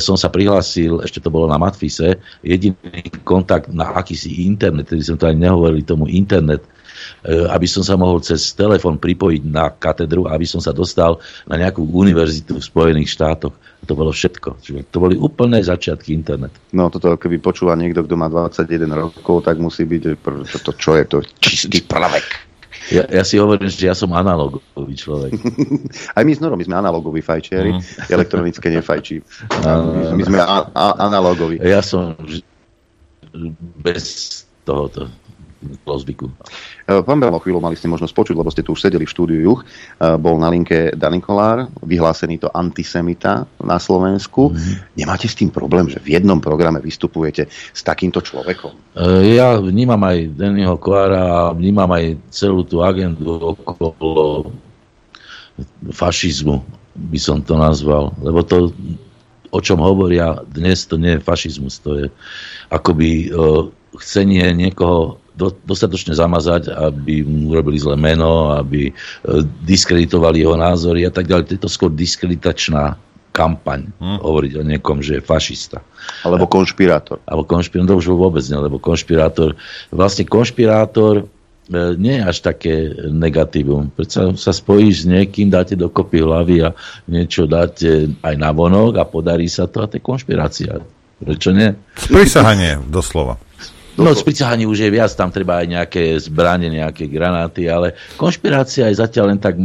som 0.00 0.16
sa 0.16 0.32
prihlásil, 0.32 1.04
ešte 1.04 1.20
to 1.20 1.28
bolo 1.28 1.44
na 1.44 1.60
Matfise, 1.60 2.16
jediný 2.40 3.04
kontakt 3.20 3.68
na 3.68 3.92
akýsi 3.92 4.48
internet, 4.48 4.88
ktorý 4.88 5.02
som 5.04 5.20
to 5.20 5.28
ani 5.28 5.44
nehovorili 5.44 5.84
tomu 5.84 6.08
internet, 6.08 6.64
e, 7.20 7.44
aby 7.44 7.68
som 7.68 7.84
sa 7.84 8.00
mohol 8.00 8.24
cez 8.24 8.56
telefón 8.56 8.96
pripojiť 8.96 9.42
na 9.44 9.68
katedru, 9.68 10.24
aby 10.32 10.48
som 10.48 10.64
sa 10.64 10.72
dostal 10.72 11.20
na 11.44 11.60
nejakú 11.60 11.84
univerzitu 11.84 12.56
v 12.56 12.64
Spojených 12.64 13.12
štátoch. 13.12 13.52
To 13.84 13.92
bolo 13.92 14.12
všetko. 14.12 14.64
Čiže 14.64 14.80
to 14.88 14.96
boli 14.96 15.20
úplné 15.20 15.60
začiatky 15.60 16.16
internetu. 16.16 16.56
No 16.72 16.88
toto, 16.88 17.20
keby 17.20 17.40
počúva 17.40 17.76
niekto, 17.76 18.04
kto 18.04 18.16
má 18.16 18.32
21 18.32 18.88
rokov, 18.92 19.44
tak 19.44 19.60
musí 19.60 19.84
byť, 19.84 20.02
pr- 20.20 20.44
čo 20.76 20.90
je, 20.96 21.04
to 21.04 21.18
čistý 21.36 21.84
pravek. 21.84 22.49
Ja, 22.88 23.04
ja 23.12 23.22
si 23.28 23.36
hovorím, 23.36 23.68
že 23.68 23.84
ja 23.84 23.92
som 23.92 24.08
analogový 24.16 24.96
človek. 24.96 25.36
Aj 26.16 26.24
my 26.24 26.32
s 26.32 26.40
Norom, 26.40 26.56
my 26.56 26.64
sme 26.64 26.80
analogoví 26.80 27.20
fajčiari, 27.20 27.76
Mhm. 27.76 27.82
elektronické 28.16 28.72
nefajčí. 28.72 29.20
Áno. 29.68 30.16
My 30.16 30.22
sme 30.24 30.40
a, 30.40 30.64
a, 30.72 30.86
analogoví. 31.04 31.60
Ja 31.60 31.84
som 31.84 32.16
bez 33.84 34.04
tohoto 34.64 35.06
zvyku. 35.84 36.32
E, 36.88 37.04
Pán 37.04 37.20
Belo, 37.20 37.36
chvíľu 37.36 37.60
mali 37.60 37.76
ste 37.76 37.86
možnosť 37.86 38.16
počuť, 38.16 38.36
lebo 38.36 38.48
ste 38.48 38.64
tu 38.64 38.72
už 38.72 38.80
sedeli 38.80 39.04
v 39.04 39.12
štúdiu 39.12 39.40
Juch. 39.44 39.60
E, 39.62 40.16
Bol 40.16 40.40
na 40.40 40.48
linke 40.48 40.96
Dani 40.96 41.20
Kolár, 41.20 41.68
vyhlásený 41.84 42.40
to 42.40 42.48
antisemita 42.48 43.44
na 43.60 43.76
Slovensku. 43.76 44.56
Nemáte 44.96 45.28
s 45.28 45.36
tým 45.36 45.52
problém, 45.52 45.92
že 45.92 46.00
v 46.00 46.16
jednom 46.16 46.40
programe 46.40 46.80
vystupujete 46.80 47.52
s 47.52 47.80
takýmto 47.84 48.24
človekom? 48.24 48.96
E, 48.96 49.36
Ja 49.36 49.60
vnímam 49.60 50.00
aj 50.00 50.32
Dennyho 50.32 50.80
Koára 50.80 51.52
a 51.52 51.52
vnímam 51.52 51.88
aj 51.92 52.16
celú 52.32 52.64
tú 52.64 52.80
agendu 52.80 53.36
okolo 53.60 54.48
fašizmu, 55.92 56.64
by 56.96 57.18
som 57.20 57.44
to 57.44 57.60
nazval. 57.60 58.16
Lebo 58.24 58.40
to, 58.40 58.72
o 59.52 59.60
čom 59.60 59.84
hovoria 59.84 60.40
dnes, 60.48 60.88
to 60.88 60.96
nie 60.96 61.20
je 61.20 61.24
fašizmus, 61.24 61.84
to 61.84 61.90
je 62.00 62.06
akoby 62.72 63.28
chcenie 64.00 64.56
niekoho 64.56 65.19
do, 65.40 65.48
dostatočne 65.64 66.12
zamazať, 66.12 66.68
aby 66.68 67.24
mu 67.24 67.56
urobili 67.56 67.80
zlé 67.80 67.96
meno, 67.96 68.52
aby 68.52 68.88
e, 68.88 68.92
diskreditovali 69.64 70.44
jeho 70.44 70.60
názory 70.60 71.08
a 71.08 71.12
tak 71.12 71.24
ďalej. 71.24 71.48
To 71.48 71.54
je 71.56 71.62
to 71.64 71.70
skôr 71.72 71.88
diskreditačná 71.88 73.00
kampaň, 73.30 73.88
hovoriť 74.02 74.52
o 74.58 74.62
niekom, 74.66 75.00
že 75.00 75.18
je 75.18 75.22
fašista. 75.22 75.78
Alebo 76.26 76.50
konšpirátor. 76.50 77.22
Alebo 77.24 77.46
konšpirátor, 77.46 77.96
to 77.96 78.00
už 78.02 78.10
vôbec 78.12 78.42
nie, 78.42 78.58
lebo 78.58 78.82
konšpirátor, 78.82 79.54
vlastne 79.94 80.26
konšpirátor 80.26 81.24
e, 81.24 81.24
nie 81.96 82.18
je 82.18 82.22
až 82.26 82.36
také 82.42 82.74
negatívum. 83.08 83.88
Predsa 83.94 84.34
sa 84.34 84.52
spojíš 84.52 85.06
s 85.06 85.08
niekým, 85.08 85.48
dáte 85.48 85.78
dokopy 85.78 86.20
hlavy 86.20 86.56
a 86.66 86.74
niečo 87.06 87.46
dáte 87.46 88.10
aj 88.20 88.34
na 88.34 88.50
vonok 88.50 88.98
a 88.98 89.06
podarí 89.06 89.46
sa 89.46 89.70
to 89.70 89.80
a 89.80 89.88
to 89.88 89.96
je 89.96 90.02
konšpirácia. 90.02 90.82
Prečo 91.20 91.52
nie? 91.54 91.70
Prisahanie, 92.10 92.80
doslova. 92.88 93.49
No, 94.00 94.16
z 94.16 94.24
už 94.64 94.78
je 94.80 94.90
viac, 94.90 95.12
tam 95.12 95.28
treba 95.28 95.60
aj 95.60 95.66
nejaké 95.68 96.16
zbranie, 96.16 96.72
nejaké 96.72 97.04
granáty, 97.04 97.68
ale 97.68 97.92
konšpirácia 98.16 98.88
je 98.88 98.96
zatiaľ 98.96 99.36
len 99.36 99.38
tak 99.38 99.60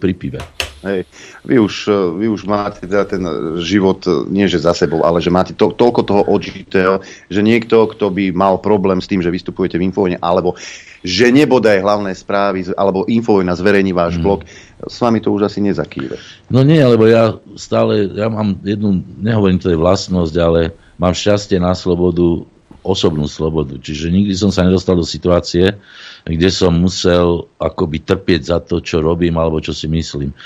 pri 0.00 0.12
pive. 0.16 0.40
Hej. 0.78 1.10
Vy, 1.42 1.58
už, 1.58 1.74
e, 1.90 1.98
vy 2.22 2.26
už 2.30 2.46
máte 2.46 2.86
teda 2.86 3.02
ten 3.02 3.22
život, 3.58 3.98
e, 4.06 4.30
nie 4.30 4.46
že 4.46 4.62
za 4.62 4.70
sebou, 4.78 5.02
ale 5.02 5.18
že 5.18 5.26
máte 5.26 5.50
to, 5.50 5.74
toľko 5.74 6.00
toho 6.06 6.22
odžitého, 6.30 7.02
že 7.26 7.40
niekto, 7.42 7.90
kto 7.90 8.14
by 8.14 8.30
mal 8.30 8.62
problém 8.62 9.02
s 9.02 9.10
tým, 9.10 9.18
že 9.18 9.34
vystupujete 9.34 9.74
v 9.74 9.90
Infovojne, 9.90 10.22
alebo 10.22 10.54
že 11.02 11.34
nebodaj 11.34 11.82
hlavné 11.82 12.14
správy, 12.14 12.70
alebo 12.78 13.10
Infovojna 13.10 13.58
zverejní 13.58 13.90
váš 13.90 14.18
mm. 14.18 14.22
blog, 14.22 14.46
s 14.86 14.96
vami 15.02 15.18
to 15.18 15.34
už 15.34 15.50
asi 15.50 15.58
nezakýve. 15.58 16.14
No 16.46 16.62
nie, 16.62 16.78
lebo 16.78 17.10
ja 17.10 17.34
stále, 17.58 18.14
ja 18.14 18.30
mám 18.30 18.54
jednu, 18.62 19.02
nehovorím 19.18 19.58
to 19.58 19.74
je 19.74 19.78
vlastnosť, 19.78 20.34
ale 20.38 20.70
mám 20.94 21.10
šťastie 21.10 21.58
na 21.58 21.74
slobodu, 21.74 22.46
osobnú 22.82 23.26
slobodu. 23.26 23.76
Čiže 23.78 24.12
nikdy 24.12 24.34
som 24.34 24.50
sa 24.54 24.64
nedostal 24.64 24.96
do 24.98 25.06
situácie, 25.06 25.76
kde 26.24 26.48
som 26.52 26.74
musel 26.74 27.46
akoby 27.58 28.04
trpieť 28.04 28.42
za 28.42 28.58
to, 28.62 28.80
čo 28.82 29.02
robím 29.02 29.36
alebo 29.36 29.58
čo 29.58 29.74
si 29.74 29.90
myslím. 29.90 30.30
E, 30.30 30.36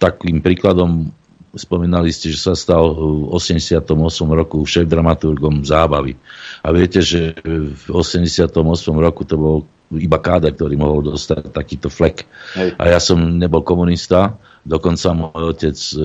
takým 0.00 0.40
príkladom 0.40 1.12
spomínali 1.54 2.10
ste, 2.10 2.34
že 2.34 2.50
sa 2.50 2.54
stal 2.58 2.94
v 2.94 3.30
88 3.30 3.86
roku 4.26 4.66
šéf 4.66 4.90
dramaturgom 4.90 5.62
zábavy. 5.62 6.18
A 6.66 6.74
viete, 6.74 7.00
že 7.00 7.34
v 7.46 7.86
88 7.94 8.50
roku 8.98 9.22
to 9.22 9.36
bol 9.38 9.56
iba 9.94 10.18
káder, 10.18 10.50
ktorý 10.56 10.74
mohol 10.74 11.14
dostať 11.14 11.54
takýto 11.54 11.86
flek. 11.92 12.26
Hej. 12.58 12.74
A 12.80 12.82
ja 12.90 12.98
som 12.98 13.38
nebol 13.38 13.62
komunista, 13.62 14.34
dokonca 14.64 15.12
môj 15.12 15.54
otec 15.54 15.76
e, 15.76 15.96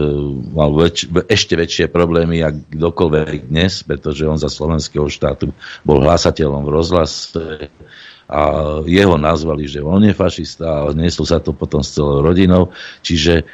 mal 0.52 0.72
väč, 0.76 1.07
ešte 1.31 1.56
väčšie 1.56 1.86
problémy, 1.88 2.44
jak 2.44 2.56
kdokoľvek 2.76 3.48
dnes, 3.48 3.81
pretože 3.88 4.27
on 4.27 4.36
za 4.36 4.52
slovenského 4.52 5.07
štátu 5.07 5.56
bol 5.88 6.03
hlasateľom 6.03 6.68
v 6.68 6.73
rozhlase 6.76 7.72
a 8.30 8.41
jeho 8.86 9.18
nazvali, 9.18 9.65
že 9.65 9.81
on 9.81 10.06
je 10.06 10.14
fašista 10.14 10.68
a 10.68 10.94
neslo 10.94 11.26
sa 11.26 11.41
to 11.41 11.56
potom 11.56 11.81
s 11.81 11.98
celou 11.98 12.22
rodinou. 12.22 12.69
Čiže 13.02 13.48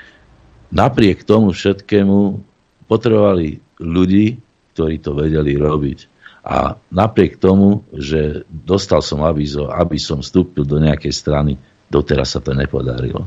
napriek 0.73 1.23
tomu 1.23 1.55
všetkému 1.55 2.41
potrebovali 2.89 3.61
ľudí, 3.79 4.41
ktorí 4.75 4.99
to 4.99 5.15
vedeli 5.15 5.55
robiť. 5.55 6.11
A 6.45 6.77
napriek 6.93 7.41
tomu, 7.41 7.81
že 7.89 8.45
dostal 8.51 9.01
som 9.01 9.25
avízo, 9.25 9.65
aby 9.71 9.97
som 9.97 10.21
vstúpil 10.21 10.61
do 10.61 10.77
nejakej 10.77 11.13
strany, 11.13 11.57
doteraz 11.89 12.37
sa 12.37 12.41
to 12.43 12.53
nepodarilo. 12.53 13.25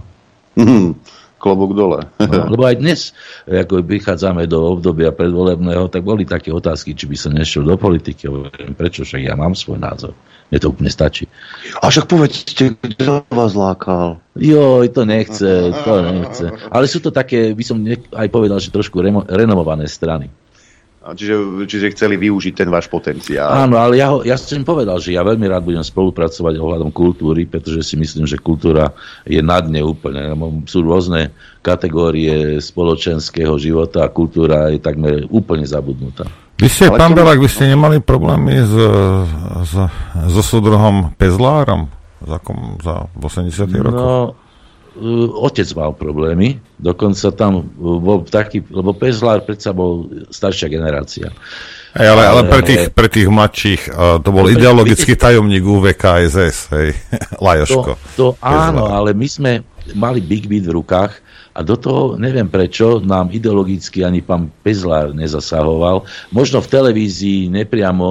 Hm, 0.55 0.95
klobúk 1.39 1.73
dole. 1.73 2.05
No, 2.19 2.47
lebo 2.53 2.67
aj 2.67 2.77
dnes, 2.83 3.15
ako 3.47 3.87
prichádzame 3.87 4.45
do 4.51 4.77
obdobia 4.77 5.15
predvolebného, 5.15 5.87
tak 5.89 6.03
boli 6.03 6.27
také 6.27 6.51
otázky, 6.51 6.93
či 6.93 7.07
by 7.07 7.17
som 7.17 7.33
nešiel 7.33 7.65
do 7.65 7.79
politiky. 7.79 8.29
Prečo 8.75 9.07
však 9.07 9.23
ja 9.23 9.39
mám 9.39 9.55
svoj 9.55 9.79
názor. 9.79 10.13
Mne 10.49 10.59
to 10.65 10.73
úplne 10.73 10.89
stačí. 10.89 11.29
A 11.85 11.93
však 11.93 12.09
povedzte, 12.09 12.73
kto 12.73 13.21
vás 13.29 13.53
lákal? 13.53 14.17
Joj, 14.33 14.89
to 14.97 15.05
nechce, 15.05 15.77
to 15.85 15.93
nechce. 16.09 16.45
Ale 16.73 16.89
sú 16.89 17.05
to 17.05 17.13
také, 17.13 17.53
by 17.53 17.65
som 17.65 17.77
ne- 17.85 18.01
aj 18.17 18.29
povedal, 18.33 18.57
že 18.57 18.73
trošku 18.73 18.97
remo- 19.05 19.29
renovované 19.29 19.85
strany. 19.85 20.33
Čiže, 21.15 21.65
čiže 21.65 21.93
chceli 21.97 22.21
využiť 22.21 22.55
ten 22.65 22.69
váš 22.69 22.91
potenciál. 22.91 23.65
Áno, 23.69 23.81
ale 23.81 23.97
ja, 23.97 24.13
ho, 24.13 24.21
ja 24.27 24.37
som 24.37 24.61
povedal, 24.67 25.01
že 25.01 25.17
ja 25.17 25.25
veľmi 25.25 25.47
rád 25.49 25.65
budem 25.65 25.85
spolupracovať 25.85 26.59
ohľadom 26.59 26.91
kultúry, 26.93 27.49
pretože 27.49 27.81
si 27.85 27.95
myslím, 27.97 28.29
že 28.29 28.37
kultúra 28.41 28.93
je 29.25 29.41
na 29.41 29.63
dne 29.63 29.87
úplne. 29.87 30.35
Sú 30.69 30.85
rôzne 30.85 31.33
kategórie 31.65 32.59
spoločenského 32.59 33.57
života 33.57 34.05
a 34.05 34.13
kultúra 34.13 34.73
je 34.73 34.81
takmer 34.81 35.25
úplne 35.33 35.65
zabudnutá. 35.69 36.29
Vy 36.59 36.67
ste, 36.67 36.91
Ale 36.91 36.99
pán 36.99 37.15
to- 37.15 37.23
Belák, 37.23 37.39
vy 37.39 37.49
ste 37.49 37.71
nemali 37.71 38.03
problémy 38.03 38.67
s, 38.67 38.75
s, 39.63 39.73
so 40.35 40.43
súdruhom 40.43 41.15
Pezlárom 41.15 41.87
za, 42.19 42.43
kom, 42.43 42.83
za 42.83 43.07
80 43.15 43.71
rokoch? 43.79 43.95
No, 43.95 44.35
uh, 44.35 44.48
otec 45.39 45.69
mal 45.79 45.91
problémy, 45.95 46.59
dokonca 46.77 47.31
tam 47.33 47.63
uh, 47.63 47.99
bol 47.99 48.27
taký, 48.27 48.63
lebo 48.69 48.93
Pezlár 48.93 49.47
predsa 49.47 49.71
bol 49.73 50.11
staršia 50.29 50.69
generácia. 50.69 51.31
Hej, 51.97 52.09
ale, 52.15 52.23
ale 52.29 52.43
pre, 52.47 52.63
tých, 52.63 52.83
pre 52.93 53.09
tých 53.09 53.29
mladších 53.33 53.83
uh, 53.91 54.21
to 54.21 54.29
bol 54.29 54.45
No, 54.45 54.53
ideologický 54.53 55.17
tajomník 55.17 55.65
UVKSS, 55.65 56.59
hej, 56.77 56.89
Lajoško. 57.45 57.93
To, 57.97 57.97
to 58.15 58.27
áno, 58.45 58.93
ale 58.93 59.17
my 59.17 59.29
sme 59.29 59.53
mali 59.97 60.21
Big 60.21 60.45
Beat 60.45 60.69
v 60.69 60.77
rukách 60.77 61.13
a 61.59 61.67
do 61.67 61.75
toho, 61.75 62.15
neviem 62.15 62.47
prečo, 62.47 63.03
nám 63.03 63.35
ideologicky 63.35 64.07
ani 64.07 64.23
pán 64.23 64.47
Pezlár 64.63 65.11
nezasahoval. 65.11 66.07
Možno 66.31 66.63
v 66.63 66.71
televízii 66.71 67.51
nepriamo 67.51 68.07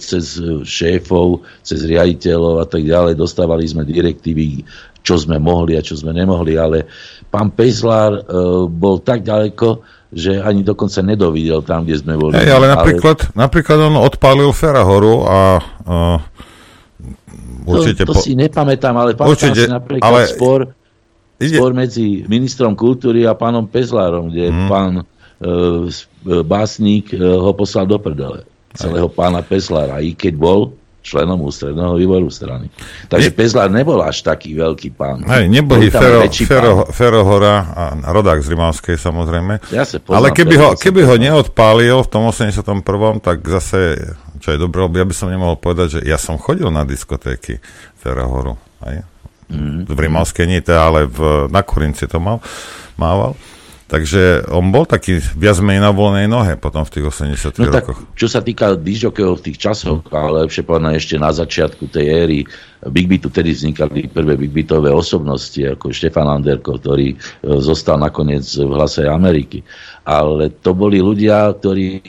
cez 0.00 0.40
šéfov, 0.64 1.44
cez 1.60 1.84
riaditeľov 1.84 2.64
a 2.64 2.66
tak 2.66 2.88
ďalej 2.88 3.20
dostávali 3.20 3.68
sme 3.68 3.84
direktívy, 3.84 4.64
čo 5.06 5.14
sme 5.14 5.38
mohli 5.38 5.78
a 5.78 5.82
čo 5.86 5.94
sme 5.94 6.10
nemohli, 6.10 6.58
ale 6.58 6.90
pán 7.30 7.54
Pezlár 7.54 8.26
uh, 8.26 8.66
bol 8.66 8.98
tak 8.98 9.22
ďaleko, 9.22 9.86
že 10.10 10.42
ani 10.42 10.66
dokonca 10.66 10.98
nedovidel 10.98 11.62
tam, 11.62 11.86
kde 11.86 12.02
sme 12.02 12.18
boli. 12.18 12.34
Hej, 12.34 12.50
ale 12.50 12.66
napríklad, 12.66 13.30
napríklad 13.38 13.78
on 13.86 14.02
odpálil 14.02 14.50
Ferahoru 14.50 15.22
a 15.22 15.38
uh, 15.86 16.18
určite... 17.70 18.02
to, 18.02 18.14
to 18.14 18.22
si 18.22 18.34
nepamätám, 18.34 18.94
ale 18.98 19.14
pamätám 19.14 19.30
Určite, 19.30 19.62
si 19.62 19.70
napríklad 19.70 20.06
ale 20.06 20.20
spor, 20.26 20.60
ide- 21.38 21.58
spor 21.58 21.70
medzi 21.70 22.26
ministrom 22.26 22.74
kultúry 22.74 23.30
a 23.30 23.38
pánom 23.38 23.66
Pezlárom, 23.66 24.34
kde 24.34 24.50
Mhm. 24.50 24.66
pán 24.66 24.92
e, 24.96 25.04
e, 25.38 26.42
básnik 26.42 27.12
e, 27.12 27.20
ho 27.20 27.52
poslal 27.52 27.84
do 27.86 28.00
prdele. 28.00 28.42
Celého 28.76 29.08
pána 29.08 29.40
Pezlára, 29.40 30.04
i 30.04 30.12
keď 30.12 30.34
bol 30.36 30.60
členom 31.06 31.38
ústredného 31.46 31.94
výboru 31.94 32.26
strany. 32.26 32.66
Takže 33.06 33.30
Pezlár 33.30 33.70
nebol 33.70 34.02
až 34.02 34.26
taký 34.26 34.58
veľký 34.58 34.90
pán. 34.98 35.22
Hej, 35.22 35.46
tam 35.46 36.02
Fero, 36.02 36.20
Fero. 36.26 36.74
Ferohora 36.90 37.54
a 37.70 37.82
rodák 38.10 38.42
z 38.42 38.50
Rimavskej 38.50 38.98
samozrejme. 38.98 39.70
Ja 39.70 39.86
sa 39.86 40.02
Ale 40.10 40.34
keby 40.34 40.54
ho, 40.58 40.68
Fero, 40.74 40.82
keby 40.82 41.00
ho 41.06 41.14
neodpálil 41.14 42.02
v 42.02 42.08
tom 42.10 42.26
81., 42.26 42.82
tak 43.22 43.46
zase, 43.46 43.94
čo 44.42 44.48
je 44.50 44.58
dobré, 44.58 44.82
ja 44.82 45.06
by 45.06 45.14
som 45.14 45.30
nemohol 45.30 45.54
povedať, 45.54 45.98
že 45.98 46.00
ja 46.02 46.18
som 46.18 46.34
chodil 46.34 46.66
na 46.74 46.82
diskotéky 46.82 47.62
Ferohoru. 48.02 48.58
Aj? 48.82 49.06
Mhm. 49.46 49.86
V 49.86 49.98
Rimavskej 49.98 50.46
nie, 50.50 50.58
teda, 50.58 50.90
ale 50.90 51.06
v, 51.06 51.46
na 51.54 51.62
Korinci 51.62 52.10
to 52.10 52.18
mal, 52.18 52.42
mával. 52.98 53.38
Takže 53.86 54.50
on 54.50 54.74
bol 54.74 54.82
taký 54.82 55.22
viac 55.38 55.62
menej 55.62 55.78
na 55.78 55.94
voľnej 55.94 56.26
nohe 56.26 56.58
potom 56.58 56.82
v 56.82 56.90
tých 56.90 57.06
80 57.06 57.62
No 57.62 57.70
tak, 57.70 57.86
rokoch. 57.86 58.02
čo 58.18 58.26
sa 58.26 58.42
týka 58.42 58.74
dižokejov 58.74 59.38
v 59.38 59.44
tých 59.46 59.62
časoch, 59.62 60.02
ale 60.10 60.42
lepšie 60.42 60.66
povedané 60.66 60.98
ešte 60.98 61.14
na 61.22 61.30
začiatku 61.30 61.86
tej 61.86 62.06
éry 62.10 62.38
Big 62.90 63.06
Beatu, 63.06 63.30
tedy 63.30 63.54
vznikali 63.54 64.10
prvé 64.10 64.34
Big 64.34 64.50
Beatové 64.50 64.90
osobnosti, 64.90 65.62
ako 65.62 65.94
Štefan 65.94 66.26
Anderko, 66.26 66.82
ktorý 66.82 67.14
e, 67.14 67.16
zostal 67.62 68.02
nakoniec 68.02 68.42
v 68.42 68.74
hlase 68.74 69.06
Ameriky. 69.06 69.62
Ale 70.02 70.50
to 70.50 70.74
boli 70.74 70.98
ľudia, 70.98 71.54
ktorí 71.54 71.86
e, 71.94 72.00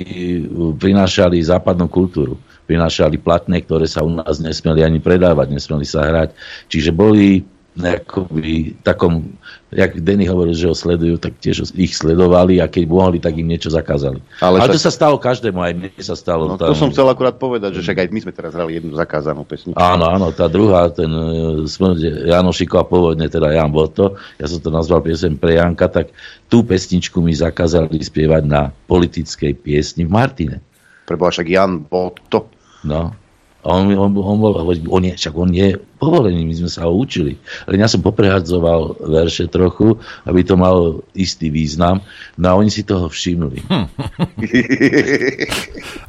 prinášali 0.82 1.38
západnú 1.46 1.86
kultúru. 1.94 2.42
Prinášali 2.66 3.22
platné, 3.22 3.62
ktoré 3.62 3.86
sa 3.86 4.02
u 4.02 4.12
nás 4.12 4.42
nesmeli 4.42 4.82
ani 4.82 4.98
predávať, 4.98 5.54
nesmeli 5.54 5.86
sa 5.86 6.04
hrať. 6.04 6.34
Čiže 6.74 6.90
boli 6.90 7.46
akoby 7.78 8.74
takom, 8.82 9.38
jak 9.70 10.02
Denny 10.02 10.26
hovoril, 10.26 10.58
že 10.58 10.66
ho 10.66 10.74
sledujú, 10.74 11.22
tak 11.22 11.38
tiež 11.38 11.70
ich 11.78 11.94
sledovali 11.94 12.58
a 12.58 12.66
keď 12.66 12.84
mohli, 12.90 13.22
tak 13.22 13.38
im 13.38 13.46
niečo 13.46 13.70
zakázali. 13.70 14.18
Ale 14.42 14.58
Ale, 14.58 14.58
Ale 14.66 14.74
to 14.74 14.82
však- 14.82 14.88
sa 14.90 14.92
stalo 14.94 15.16
každému, 15.22 15.60
aj 15.62 15.74
mne 15.78 15.90
sa 16.02 16.16
stalo. 16.18 16.50
No, 16.50 16.58
to 16.58 16.74
som 16.74 16.90
chcel 16.90 17.06
akurát 17.06 17.38
povedať, 17.38 17.78
že 17.78 17.86
však 17.86 17.98
aj 18.02 18.10
my 18.10 18.20
sme 18.26 18.34
teraz 18.34 18.58
hrali 18.58 18.82
jednu 18.82 18.98
zakázanú 18.98 19.46
pesničku. 19.46 19.78
Áno, 19.78 20.10
áno, 20.10 20.34
tá 20.34 20.50
druhá, 20.50 20.90
ten 20.90 21.12
uh, 21.12 21.62
smrť 21.68 22.26
Janošiko 22.34 22.82
a 22.82 22.86
pôvodne 22.88 23.30
teda 23.30 23.54
Jan 23.54 23.70
Boto, 23.70 24.18
ja 24.42 24.50
som 24.50 24.58
to 24.58 24.74
nazval 24.74 25.06
piesem 25.06 25.38
pre 25.38 25.62
Janka, 25.62 25.86
tak 25.92 26.10
tú 26.50 26.66
pesničku 26.66 27.22
mi 27.22 27.36
zakázali 27.38 28.02
spievať 28.02 28.44
na 28.48 28.74
politickej 28.90 29.54
piesni 29.60 30.08
v 30.08 30.12
Martine. 30.16 30.58
Preboha, 31.06 31.30
však 31.30 31.48
Jan 31.48 31.86
Boto. 31.86 32.50
No. 32.88 33.27
A 33.68 33.76
on, 33.76 33.92
on, 33.92 34.16
on, 34.16 34.38
bol, 34.40 34.56
on 34.64 35.04
je, 35.04 35.20
však 35.20 35.36
on 35.36 35.52
je 35.52 35.76
povolený, 36.00 36.48
my 36.48 36.56
sme 36.56 36.72
sa 36.72 36.88
ho 36.88 36.96
učili. 36.96 37.36
Len 37.68 37.84
ja 37.84 37.92
som 37.92 38.00
poprehadzoval 38.00 39.12
verše 39.12 39.52
trochu, 39.52 40.00
aby 40.24 40.40
to 40.48 40.56
malo 40.56 41.04
istý 41.12 41.52
význam, 41.52 42.00
no 42.40 42.46
a 42.48 42.56
oni 42.56 42.72
si 42.72 42.88
toho 42.88 43.12
všimli. 43.12 43.68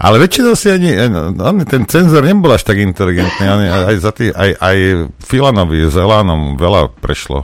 Ale 0.06 0.22
väčšinou 0.22 0.54
si 0.54 0.70
ani, 0.70 0.94
on, 1.34 1.58
ten 1.66 1.82
cenzor 1.90 2.22
nebol 2.22 2.54
až 2.54 2.62
tak 2.62 2.78
inteligentný, 2.78 3.44
on, 3.50 3.66
aj, 3.66 3.96
za 4.06 4.14
tý, 4.14 4.30
aj, 4.30 4.54
aj 4.54 4.76
Filanovi 5.18 5.90
s 5.90 5.98
Elánom 5.98 6.54
veľa 6.54 6.94
prešlo. 7.02 7.42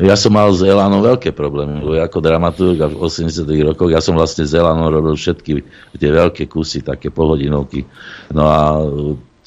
Ja 0.00 0.16
som 0.16 0.32
mal 0.32 0.48
s 0.56 0.64
Elánom 0.64 1.04
veľké 1.04 1.36
problémy, 1.36 1.84
lebo 1.84 2.00
ako 2.00 2.24
dramaturg 2.24 2.80
a 2.80 2.88
v 2.88 2.96
80 2.96 3.44
rokoch, 3.68 3.92
ja 3.92 4.00
som 4.00 4.16
vlastne 4.16 4.48
s 4.48 4.56
Elánom 4.56 4.88
robil 4.88 5.12
všetky 5.12 5.60
tie 6.00 6.10
veľké 6.10 6.48
kusy, 6.48 6.80
také 6.80 7.12
polhodinovky. 7.12 7.84
No 8.32 8.48
a 8.48 8.80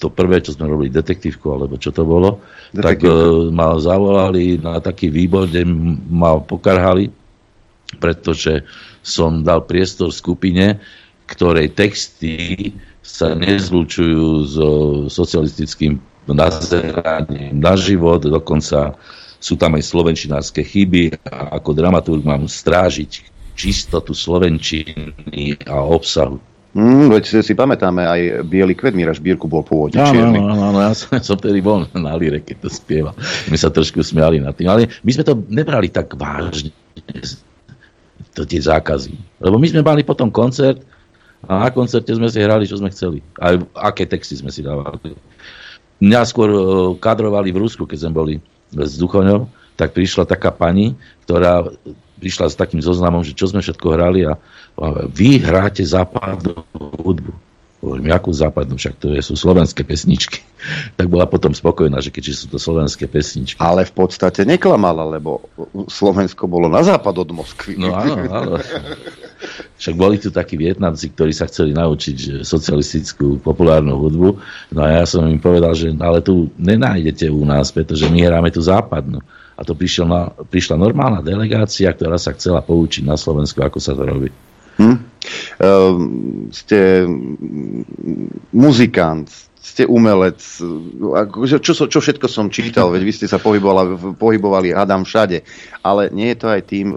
to 0.06 0.14
prvé, 0.14 0.38
čo 0.46 0.54
sme 0.54 0.70
robili, 0.70 0.94
detektívku, 0.94 1.50
alebo 1.50 1.82
čo 1.82 1.90
to 1.90 2.06
bolo, 2.06 2.46
tak 2.78 3.02
uh, 3.02 3.50
ma 3.50 3.74
zavolali 3.82 4.62
na 4.62 4.78
taký 4.78 5.10
výbor, 5.10 5.50
kde 5.50 5.66
ma 6.14 6.38
pokarhali, 6.38 7.10
pretože 7.98 8.62
som 9.02 9.42
dal 9.42 9.66
priestor 9.66 10.14
skupine, 10.14 10.78
ktorej 11.26 11.74
texty 11.74 12.70
sa 13.02 13.34
nezlučujú 13.34 14.26
so 14.46 14.70
socialistickým 15.10 15.98
nazeraním 16.30 17.58
na 17.58 17.74
život, 17.78 18.22
dokonca 18.22 18.98
sú 19.38 19.54
tam 19.58 19.78
aj 19.78 19.86
slovenčinárske 19.86 20.66
chyby 20.66 21.22
a 21.30 21.58
ako 21.62 21.70
dramaturg 21.78 22.26
mám 22.26 22.50
strážiť 22.50 23.30
čistotu 23.54 24.18
slovenčiny 24.18 25.70
a 25.70 25.86
obsahu. 25.86 26.42
Mm, 26.76 27.08
veď 27.08 27.24
si, 27.24 27.40
si 27.40 27.54
pamätáme, 27.56 28.04
aj 28.04 28.22
Bielý 28.52 28.76
kvet 28.76 28.92
Mira 28.92 29.16
Šbírku 29.16 29.48
bol 29.48 29.64
pôvodne 29.64 29.96
Áno, 29.96 30.12
čierny. 30.12 30.40
áno, 30.44 30.76
áno, 30.76 30.80
ja 30.84 30.92
som, 30.92 31.16
som 31.24 31.40
tedy 31.40 31.64
bol 31.64 31.88
na 31.96 32.14
líre, 32.20 32.44
keď 32.44 32.68
to 32.68 32.70
spieval. 32.70 33.16
My 33.48 33.56
sa 33.56 33.72
trošku 33.72 34.04
smiali 34.04 34.44
nad 34.44 34.52
tým, 34.60 34.68
ale 34.68 34.92
my 35.00 35.12
sme 35.16 35.24
to 35.24 35.40
nebrali 35.48 35.88
tak 35.88 36.12
vážne, 36.20 36.76
to 38.36 38.44
tie 38.44 38.60
zákazy. 38.60 39.16
Lebo 39.40 39.56
my 39.56 39.68
sme 39.72 39.88
mali 39.88 40.04
potom 40.04 40.28
koncert 40.28 40.84
a 41.48 41.64
na 41.64 41.70
koncerte 41.72 42.12
sme 42.12 42.28
si 42.28 42.44
hrali, 42.44 42.68
čo 42.68 42.76
sme 42.76 42.92
chceli. 42.92 43.24
Aj 43.40 43.56
aké 43.80 44.04
texty 44.04 44.36
sme 44.36 44.52
si 44.52 44.60
dávali. 44.60 45.16
Mňa 46.04 46.22
skôr 46.28 46.50
e, 46.52 46.60
kadrovali 47.00 47.56
v 47.56 47.62
Rusku, 47.64 47.88
keď 47.88 47.98
sme 48.04 48.12
boli 48.12 48.34
s 48.76 49.00
Duchoňou, 49.00 49.48
tak 49.80 49.96
prišla 49.96 50.28
taká 50.28 50.52
pani, 50.52 50.92
ktorá 51.24 51.72
prišla 52.20 52.52
s 52.52 52.60
takým 52.60 52.80
zoznamom, 52.84 53.24
že 53.24 53.36
čo 53.36 53.48
sme 53.48 53.64
všetko 53.64 53.88
hrali 53.92 54.24
a, 54.28 54.36
a 54.36 54.65
vy 55.12 55.40
hráte 55.40 55.84
západnú 55.88 56.68
hudbu. 57.00 57.34
Hovorím, 57.86 58.18
jakú 58.18 58.34
západnú, 58.34 58.82
však 58.82 58.98
to 58.98 59.14
sú 59.22 59.38
slovenské 59.38 59.86
pesničky. 59.86 60.42
Tak 60.98 61.06
bola 61.14 61.30
potom 61.30 61.54
spokojná, 61.54 62.02
že 62.02 62.10
keďže 62.10 62.34
sú 62.34 62.46
to 62.50 62.58
slovenské 62.58 63.06
pesničky. 63.06 63.62
Ale 63.62 63.86
v 63.86 63.94
podstate 63.94 64.42
neklamala, 64.42 65.06
lebo 65.06 65.46
Slovensko 65.86 66.50
bolo 66.50 66.66
na 66.66 66.82
západ 66.82 67.22
od 67.22 67.30
Moskvy. 67.38 67.78
No 67.78 67.94
áno, 67.94 68.18
áno. 68.26 68.58
Však 69.78 69.94
boli 69.94 70.18
tu 70.18 70.34
takí 70.34 70.58
Vietnamci, 70.58 71.14
ktorí 71.14 71.38
sa 71.38 71.46
chceli 71.46 71.78
naučiť 71.78 72.42
socialistickú 72.42 73.46
populárnu 73.46 73.94
hudbu. 73.94 74.30
No 74.74 74.80
a 74.82 74.90
ja 74.90 75.06
som 75.06 75.30
im 75.30 75.38
povedal, 75.38 75.78
že 75.78 75.94
ale 76.02 76.26
tu 76.26 76.50
nenájdete 76.58 77.30
u 77.30 77.46
nás, 77.46 77.70
pretože 77.70 78.10
my 78.10 78.26
hráme 78.26 78.50
tu 78.50 78.66
západnú. 78.66 79.22
A 79.54 79.62
to 79.62 79.78
prišiel 79.78 80.10
na, 80.10 80.34
prišla 80.34 80.82
normálna 80.82 81.22
delegácia, 81.22 81.94
ktorá 81.94 82.18
sa 82.18 82.34
chcela 82.34 82.66
poučiť 82.66 83.06
na 83.06 83.22
Slovensku, 83.22 83.62
ako 83.62 83.78
sa 83.78 83.94
to 83.94 84.02
robí. 84.02 84.34
Hm? 84.76 84.98
Um, 85.58 86.50
ste 86.54 87.08
muzikant, 88.54 89.32
ste 89.66 89.90
umelec, 89.90 90.38
akože 91.02 91.58
čo, 91.58 91.74
so- 91.74 91.90
čo 91.90 91.98
všetko 91.98 92.30
som 92.30 92.54
čítal, 92.54 92.94
veď 92.94 93.02
vy 93.02 93.14
ste 93.18 93.26
sa 93.26 93.42
pohybovali, 93.42 94.14
pohybovali 94.14 94.78
hádam 94.78 95.02
všade, 95.02 95.42
ale 95.82 96.14
nie 96.14 96.30
je 96.32 96.38
to 96.38 96.48
aj 96.54 96.62
tým, 96.70 96.88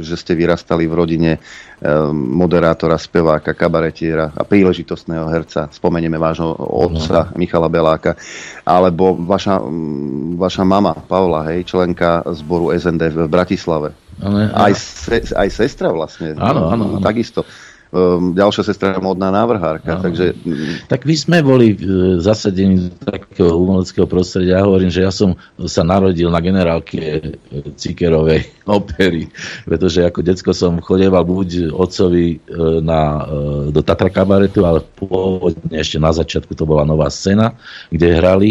že 0.00 0.16
ste 0.16 0.32
vyrastali 0.32 0.88
v 0.88 0.96
rodine 0.96 1.30
um, 1.36 2.16
moderátora, 2.16 2.96
speváka, 2.96 3.52
kabaretiera 3.52 4.32
a 4.32 4.42
príležitostného 4.48 5.28
herca, 5.28 5.68
spomenieme 5.68 6.16
vášho 6.16 6.56
otca 6.56 7.36
Michala 7.36 7.68
Beláka, 7.68 8.16
alebo 8.64 9.12
vaša, 9.12 9.60
vaša 10.40 10.64
mama 10.64 10.96
Pavla, 10.96 11.52
hej, 11.52 11.68
členka 11.68 12.24
zboru 12.32 12.72
SND 12.72 13.12
v 13.12 13.28
Bratislave. 13.28 14.05
Ale, 14.22 14.48
Aj, 14.52 14.72
se, 14.72 15.32
aj 15.36 15.48
sestra 15.52 15.92
vlastne. 15.92 16.32
Áno, 16.40 16.72
áno, 16.72 16.96
áno. 16.96 17.04
Takisto. 17.04 17.44
um, 17.92 18.34
ďalšia 18.34 18.62
sestra 18.66 18.96
modná 18.98 19.28
návrhárka. 19.30 19.98
No. 19.98 20.02
Takže... 20.02 20.34
Tak 20.90 21.04
my 21.06 21.14
sme 21.16 21.38
boli 21.44 21.76
uh, 21.76 22.18
zasadení 22.18 22.90
do 22.90 22.96
takého 23.04 23.52
umeleckého 23.56 24.08
prostredia. 24.08 24.60
Ja 24.60 24.66
hovorím, 24.66 24.90
že 24.90 25.04
ja 25.04 25.12
som 25.12 25.36
sa 25.68 25.84
narodil 25.84 26.28
na 26.32 26.40
generálke 26.40 27.36
Cikerovej 27.76 28.48
opery, 28.78 29.28
pretože 29.68 30.02
ako 30.02 30.20
decko 30.24 30.50
som 30.56 30.80
chodeval 30.82 31.22
buď 31.24 31.70
otcovi 31.72 32.40
uh, 32.52 32.80
na, 32.80 33.00
do 33.70 33.80
Tatra 33.84 34.10
kabaretu, 34.10 34.64
ale 34.66 34.82
pôvodne 34.96 35.76
ešte 35.76 36.00
na 36.00 36.10
začiatku 36.10 36.52
to 36.56 36.64
bola 36.64 36.88
nová 36.88 37.12
scéna, 37.12 37.54
kde 37.92 38.16
hrali 38.16 38.50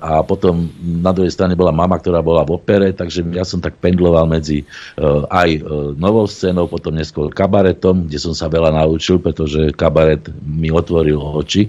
a 0.00 0.24
potom 0.24 0.72
na 0.80 1.12
druhej 1.12 1.32
strane 1.32 1.52
bola 1.52 1.74
mama, 1.74 2.00
ktorá 2.00 2.24
bola 2.24 2.40
v 2.40 2.56
opere, 2.56 2.88
takže 2.96 3.20
ja 3.36 3.44
som 3.44 3.60
tak 3.60 3.76
pendloval 3.84 4.24
medzi 4.24 4.64
eh, 4.64 5.22
aj 5.28 5.50
eh, 5.52 5.62
novou 6.00 6.24
scénou, 6.24 6.64
potom 6.68 6.96
neskôr 6.96 7.28
kabaretom, 7.28 8.08
kde 8.08 8.16
som 8.16 8.32
sa 8.32 8.48
veľa 8.48 8.72
naučil, 8.72 9.20
pretože 9.20 9.76
kabaret 9.76 10.24
mi 10.40 10.72
otvoril 10.72 11.20
oči 11.20 11.68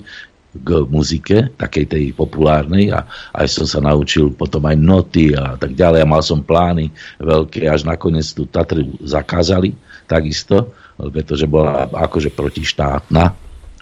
k 0.53 0.69
muzike, 0.85 1.49
takej 1.57 1.85
tej 1.89 2.03
populárnej 2.13 2.93
a 2.93 3.09
aj 3.33 3.47
som 3.49 3.65
sa 3.65 3.81
naučil 3.81 4.29
potom 4.29 4.61
aj 4.69 4.77
noty 4.77 5.33
a 5.33 5.57
tak 5.57 5.73
ďalej. 5.73 6.05
A 6.05 6.11
mal 6.13 6.21
som 6.21 6.45
plány 6.45 6.93
veľké, 7.17 7.65
až 7.65 7.89
nakoniec 7.89 8.29
tu 8.37 8.45
Tatry 8.45 8.85
zakázali 9.01 9.73
takisto, 10.05 10.69
pretože 10.93 11.49
bola 11.49 11.89
akože 11.89 12.29
protištátna 12.29 13.33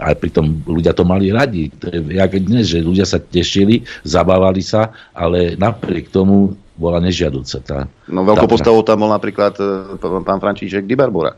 a 0.02 0.18
pritom 0.18 0.66
ľudia 0.66 0.98
to 0.98 1.06
mali 1.06 1.30
radi. 1.30 1.70
To 1.78 1.94
je 1.94 2.18
jak 2.18 2.34
dnes, 2.42 2.66
že 2.74 2.82
ľudia 2.82 3.06
sa 3.06 3.22
tešili, 3.22 3.86
zabávali 4.02 4.66
sa, 4.66 4.90
ale 5.14 5.54
napriek 5.54 6.10
tomu 6.10 6.58
bola 6.74 6.98
nežiaduca 6.98 7.58
tá... 7.62 7.86
No 8.10 8.26
veľkou 8.26 8.50
postavou 8.50 8.82
tam 8.82 9.06
bol 9.06 9.14
napríklad 9.14 9.54
e, 9.62 10.02
pán 10.02 10.42
František 10.42 10.90
Di 10.90 10.98
Barbora. 10.98 11.38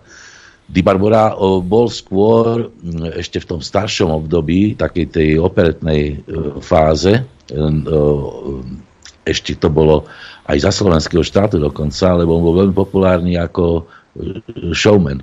Di 0.63 0.79
Barbora 0.79 1.35
bol 1.59 1.91
skôr 1.91 2.71
ešte 3.19 3.43
v 3.43 3.49
tom 3.51 3.59
staršom 3.59 4.07
období, 4.07 4.79
takej 4.79 5.05
tej 5.11 5.29
operetnej 5.43 6.01
e, 6.15 6.15
fáze, 6.63 7.19
e, 7.19 7.23
ešte 9.27 9.59
to 9.59 9.67
bolo 9.67 10.07
aj 10.47 10.63
za 10.63 10.71
slovenského 10.71 11.23
štátu 11.23 11.59
dokonca, 11.59 12.15
lebo 12.15 12.39
on 12.39 12.43
bol 12.47 12.55
veľmi 12.63 12.75
populárny 12.75 13.35
ako 13.35 13.87
showman 14.71 15.19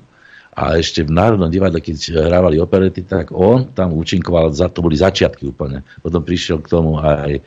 a 0.51 0.77
ešte 0.77 1.07
v 1.07 1.15
Národnom 1.15 1.47
divadle, 1.47 1.79
keď 1.79 2.27
hrávali 2.27 2.59
operety, 2.59 3.07
tak 3.07 3.31
on 3.31 3.71
tam 3.71 3.95
účinkoval, 3.95 4.51
za 4.51 4.67
to 4.67 4.83
boli 4.83 4.99
začiatky 4.99 5.47
úplne. 5.47 5.87
Potom 6.03 6.27
prišiel 6.27 6.59
k 6.59 6.71
tomu 6.75 6.99
aj 6.99 7.39
e, 7.39 7.41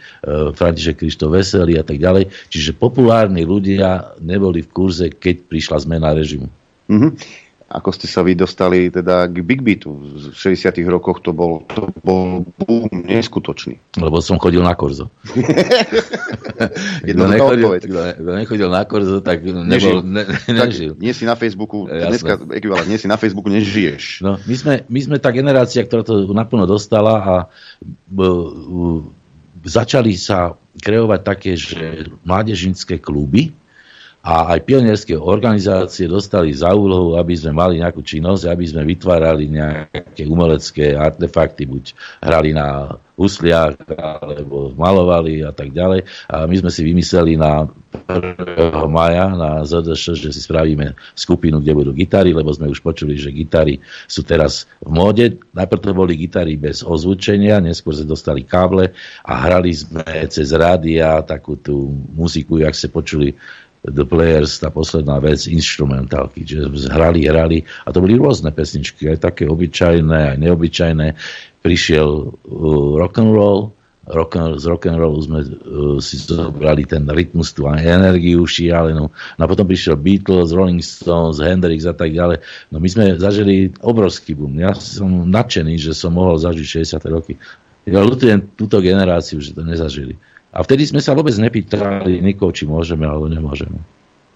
František 0.56 1.04
Krištof 1.04 1.36
Veselý 1.36 1.76
a 1.76 1.84
tak 1.84 2.00
ďalej. 2.00 2.32
Čiže 2.48 2.80
populárni 2.80 3.44
ľudia 3.44 4.16
neboli 4.24 4.64
v 4.64 4.72
kurze, 4.72 5.12
keď 5.12 5.52
prišla 5.52 5.84
zmena 5.84 6.16
režimu. 6.16 6.48
Mm-hmm 6.88 7.43
ako 7.74 7.90
ste 7.90 8.06
sa 8.06 8.22
vy 8.22 8.38
dostali 8.38 8.94
teda 8.94 9.26
k 9.26 9.41
Big 9.41 9.66
Beatu. 9.66 9.98
V 9.98 10.30
60 10.30 10.78
rokoch 10.86 11.26
to 11.26 11.34
bol, 11.34 11.66
to 11.66 11.90
bol 12.06 12.45
boom 12.62 12.86
neskutočný. 12.94 13.82
Lebo 13.98 14.22
som 14.22 14.38
chodil 14.38 14.62
na 14.62 14.78
korzo. 14.78 15.10
kto, 17.10 17.24
nechodil, 17.26 17.82
kto 18.22 18.30
nechodil 18.30 18.70
na 18.70 18.86
korzo, 18.86 19.26
tak 19.26 19.41
nebol, 19.41 20.06
ne, 20.06 20.22
nežil. 20.54 20.94
Tak 20.94 21.02
nie 21.02 21.14
si 21.18 21.26
na 21.26 21.34
Facebooku, 21.34 21.90
Jasné. 21.90 22.14
dneska 22.14 22.34
ekvivalent, 22.54 22.86
nie 22.86 23.02
si 23.02 23.10
na 23.10 23.18
Facebooku, 23.18 23.50
nežiješ. 23.50 24.22
No, 24.22 24.38
my, 24.38 24.54
sme, 24.54 24.74
my 24.86 25.00
sme 25.02 25.18
tá 25.18 25.34
generácia, 25.34 25.82
ktorá 25.82 26.06
to 26.06 26.30
naplno 26.30 26.70
dostala 26.70 27.14
a 27.26 27.36
b, 27.82 28.22
b, 28.22 28.30
začali 29.66 30.14
sa 30.14 30.54
kreovať 30.78 31.20
také, 31.26 31.58
že 31.58 32.06
mládežnické 32.22 33.02
kluby, 33.02 33.58
a 34.24 34.56
aj 34.56 34.64
pionierské 34.64 35.20
organizácie 35.20 36.08
dostali 36.08 36.56
za 36.56 36.72
úlohu, 36.72 37.20
aby 37.20 37.36
sme 37.36 37.52
mali 37.52 37.84
nejakú 37.84 38.00
činnosť, 38.00 38.48
aby 38.48 38.64
sme 38.64 38.88
vytvárali 38.88 39.52
nejaké 39.52 40.24
umelecké 40.24 40.95
artefakty, 40.95 41.68
buď 41.68 41.91
hrali 42.24 42.56
na 42.56 42.95
husliach, 43.20 43.78
alebo 43.94 44.74
malovali 44.74 45.44
a 45.45 45.52
tak 45.52 45.76
ďalej. 45.76 46.08
A 46.32 46.48
my 46.48 46.56
sme 46.56 46.72
si 46.72 46.82
vymysleli 46.88 47.36
na 47.36 47.68
1. 48.10 48.74
maja 48.90 49.30
na 49.36 49.62
ZDŠ, 49.62 50.18
že 50.18 50.30
si 50.34 50.41
spravíme 50.41 50.98
skupinu, 51.14 51.62
kde 51.62 51.78
budú 51.78 51.91
gitary, 51.94 52.34
lebo 52.34 52.50
sme 52.50 52.72
už 52.72 52.82
počuli, 52.82 53.20
že 53.20 53.30
gitary 53.30 53.78
sú 54.10 54.26
teraz 54.26 54.66
v 54.82 54.90
móde. 54.90 55.26
Najprv 55.54 55.82
to 55.84 55.91
boli 55.94 56.18
gitary 56.18 56.58
bez 56.58 56.82
ozvučenia, 56.82 57.62
neskôr 57.62 57.94
sme 57.94 58.10
dostali 58.10 58.41
káble 58.48 58.95
a 59.22 59.34
hrali 59.45 59.76
sme 59.76 60.26
cez 60.32 60.50
rádia 60.56 61.22
takú 61.22 61.54
tú 61.60 61.94
muziku, 62.18 62.58
jak 62.64 62.74
ste 62.74 62.90
počuli 62.90 63.38
The 63.84 64.08
Players, 64.08 64.64
tá 64.64 64.72
posledná 64.72 65.20
vec, 65.20 65.44
instrumentálky, 65.44 66.48
že 66.48 66.64
hrali, 66.88 67.28
hrali 67.28 67.68
a 67.84 67.92
to 67.92 68.00
boli 68.00 68.16
rôzne 68.16 68.48
pesničky, 68.56 69.12
aj 69.12 69.28
také 69.28 69.44
obyčajné, 69.52 70.36
aj 70.36 70.38
neobyčajné. 70.40 71.08
Prišiel 71.60 72.10
uh, 72.32 72.92
rock 72.96 73.20
and 73.20 73.36
roll, 73.36 73.76
rock 74.08 74.36
z 74.36 74.66
rock 74.68 74.88
and 74.88 75.00
rollu 75.00 75.20
sme 75.24 75.40
uh, 75.44 76.00
si 76.04 76.20
zobrali 76.20 76.84
ten 76.84 77.08
rytmus, 77.08 77.56
tú 77.56 77.68
energiu 77.68 78.44
šialenú. 78.44 79.08
No 79.12 79.42
a 79.44 79.48
potom 79.48 79.64
prišiel 79.68 79.96
Beatles, 79.96 80.52
Rolling 80.52 80.84
Stones, 80.84 81.40
Hendrix 81.40 81.88
a 81.88 81.96
tak 81.96 82.12
ďalej. 82.12 82.44
No 82.72 82.84
my 82.84 82.88
sme 82.88 83.16
zažili 83.16 83.72
obrovský 83.80 84.36
boom. 84.36 84.60
Ja 84.60 84.76
som 84.76 85.28
nadšený, 85.28 85.80
že 85.80 85.92
som 85.96 86.16
mohol 86.16 86.36
zažiť 86.36 86.84
60. 86.88 87.00
roky. 87.12 87.40
Ja 87.84 88.04
ľutujem 88.04 88.56
túto 88.56 88.80
generáciu, 88.80 89.44
že 89.44 89.56
to 89.56 89.64
nezažili. 89.64 90.16
A 90.54 90.62
vtedy 90.62 90.86
sme 90.86 91.02
sa 91.02 91.18
vôbec 91.18 91.34
nepýtali 91.34 92.22
nikoho, 92.22 92.54
či 92.54 92.70
môžeme 92.70 93.10
alebo 93.10 93.26
nemôžeme. 93.26 93.82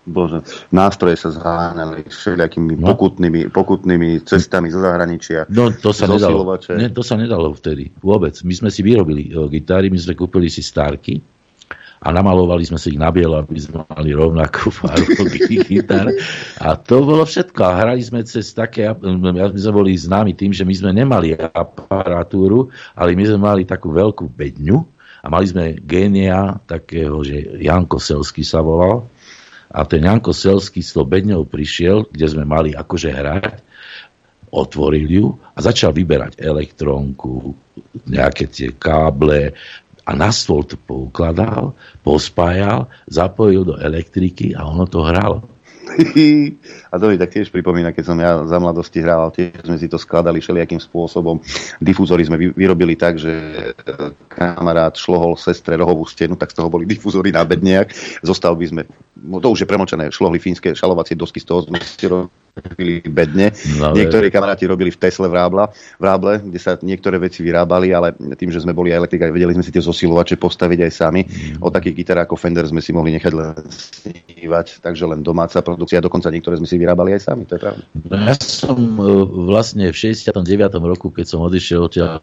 Bože, 0.07 0.39
nástroje 0.71 1.19
sa 1.19 1.29
zháňali 1.35 2.07
všelijakými 2.07 2.79
no. 2.79 2.95
pokutnými, 2.95 3.51
pokutnými 3.51 4.23
cestami 4.23 4.71
zo 4.71 4.79
zahraničia. 4.79 5.51
No 5.51 5.67
to 5.67 5.91
sa 5.91 6.07
nedalo. 6.07 6.47
Ne, 6.79 6.87
to 6.89 7.03
sa 7.03 7.19
nedalo 7.19 7.51
vtedy. 7.51 7.91
Vôbec. 7.99 8.39
My 8.47 8.55
sme 8.55 8.69
si 8.71 8.81
vyrobili 8.87 9.35
o, 9.35 9.51
e, 9.51 9.59
gitary, 9.59 9.91
my 9.91 9.99
sme 9.99 10.15
kúpili 10.15 10.47
si 10.47 10.63
starky 10.63 11.19
a 11.99 12.07
namalovali 12.13 12.63
sme 12.63 12.79
si 12.79 12.95
ich 12.95 12.99
na 13.01 13.11
bielo, 13.11 13.35
aby 13.35 13.59
sme 13.59 13.83
mali 13.83 14.15
rovnakú 14.15 14.71
farbu 14.79 15.27
gitar. 15.67 16.07
A 16.63 16.79
to 16.79 17.03
bolo 17.03 17.27
všetko. 17.27 17.59
A 17.67 17.77
hrali 17.83 17.99
sme 17.99 18.23
cez 18.23 18.55
také, 18.55 18.87
my 18.95 19.59
sme 19.59 19.73
boli 19.75 19.91
známi 19.91 20.31
tým, 20.39 20.55
že 20.55 20.63
my 20.63 20.71
sme 20.71 20.91
nemali 20.95 21.35
aparatúru, 21.35 22.71
ale 22.95 23.11
my 23.11 23.23
sme 23.27 23.39
mali 23.43 23.61
takú 23.67 23.91
veľkú 23.91 24.23
bedňu, 24.31 24.96
a 25.27 25.31
mali 25.31 25.51
sme 25.51 25.75
génia 25.83 26.55
takého, 26.63 27.19
že 27.19 27.59
Janko 27.59 27.99
Selsky 27.99 28.47
sa 28.47 28.63
volal. 28.63 29.03
A 29.67 29.83
ten 29.83 30.07
Janko 30.07 30.31
Selsky 30.31 30.79
s 30.79 30.95
tou 30.95 31.03
bedňou 31.03 31.43
prišiel, 31.43 32.07
kde 32.07 32.31
sme 32.31 32.47
mali 32.47 32.71
akože 32.71 33.11
hrať, 33.11 33.59
otvoril 34.47 35.07
ju 35.11 35.25
a 35.51 35.59
začal 35.59 35.91
vyberať 35.91 36.39
elektrónku, 36.39 37.51
nejaké 38.07 38.47
tie 38.47 38.71
káble 38.71 39.51
a 40.07 40.11
na 40.15 40.31
stôl 40.31 40.63
to 40.63 40.79
poukladal, 40.79 41.75
pospájal, 42.07 42.87
zapojil 43.11 43.67
do 43.67 43.75
elektriky 43.75 44.55
a 44.55 44.63
ono 44.63 44.87
to 44.87 45.03
hralo. 45.03 45.43
A 46.91 46.95
to 46.99 47.05
mi 47.09 47.17
tak 47.17 47.33
tiež 47.33 47.51
pripomína, 47.51 47.91
keď 47.91 48.03
som 48.05 48.17
ja 48.19 48.43
za 48.43 48.57
mladosti 48.59 49.01
hrával, 49.01 49.31
tiež 49.33 49.65
sme 49.65 49.77
si 49.79 49.87
to 49.87 49.97
skladali 49.99 50.39
všelijakým 50.39 50.81
spôsobom. 50.81 51.39
Difúzory 51.81 52.27
sme 52.27 52.37
vyrobili 52.39 52.95
tak, 52.95 53.19
že 53.19 53.31
e, 53.31 53.71
kamarát 54.29 54.93
šlohol 54.95 55.35
sestre 55.39 55.75
rohovú 55.79 56.05
stenu, 56.07 56.35
tak 56.35 56.51
z 56.53 56.61
toho 56.61 56.69
boli 56.71 56.85
difúzory 56.87 57.31
na 57.33 57.43
bedniach. 57.47 57.89
Zostal 58.21 58.55
by 58.55 58.65
sme, 58.67 58.81
no 59.17 59.41
to 59.41 59.51
už 59.51 59.65
je 59.65 59.69
premočené, 59.69 60.11
šlohli 60.13 60.39
fínske 60.39 60.75
šalovacie 60.75 61.17
dosky, 61.17 61.41
z 61.41 61.47
toho 61.47 61.65
sme 61.65 61.79
si 61.81 62.07
robili 62.07 62.46
bedne. 63.07 63.53
No, 63.77 63.93
Niektorí 63.93 64.29
kamaráti 64.33 64.65
robili 64.65 64.89
v 64.93 64.99
Tesle 64.99 65.29
v 65.29 65.35
Rábla, 65.37 65.69
v 65.71 66.03
Ráble, 66.03 66.33
kde 66.45 66.59
sa 66.59 66.77
niektoré 66.81 67.17
veci 67.21 67.41
vyrábali, 67.41 67.93
ale 67.93 68.13
tým, 68.37 68.49
že 68.49 68.61
sme 68.61 68.73
boli 68.73 68.93
elektrika, 68.93 69.29
vedeli 69.29 69.53
sme 69.53 69.65
si 69.65 69.73
tie 69.73 69.83
zosilovače 69.83 70.37
postaviť 70.37 70.79
aj 70.87 70.91
sami. 70.91 71.21
Mm. 71.25 71.63
O 71.63 71.69
takých 71.69 72.03
gitarách 72.03 72.29
ako 72.29 72.37
Fender 72.37 72.65
sme 72.65 72.81
si 72.83 72.91
mohli 72.93 73.15
nechať 73.17 73.33
len 73.33 73.53
snívať, 73.69 74.81
takže 74.81 75.03
len 75.05 75.21
domáca 75.21 75.61
produkcia, 75.61 76.03
dokonca 76.03 76.33
niektoré 76.33 76.57
sme 76.57 76.69
si 76.69 76.77
vyrábali 76.77 77.15
aj 77.17 77.21
sami, 77.23 77.43
to 77.45 77.57
je 77.57 77.61
pravda. 77.61 77.83
No, 78.07 78.15
ja 78.17 78.35
som 78.37 78.77
e, 78.77 79.09
vlastne 79.47 79.89
v 79.89 79.97
69. 79.97 80.33
roku, 80.81 81.13
keď 81.13 81.25
som 81.25 81.39
odišiel 81.45 81.79
odtiaľ, 81.87 82.21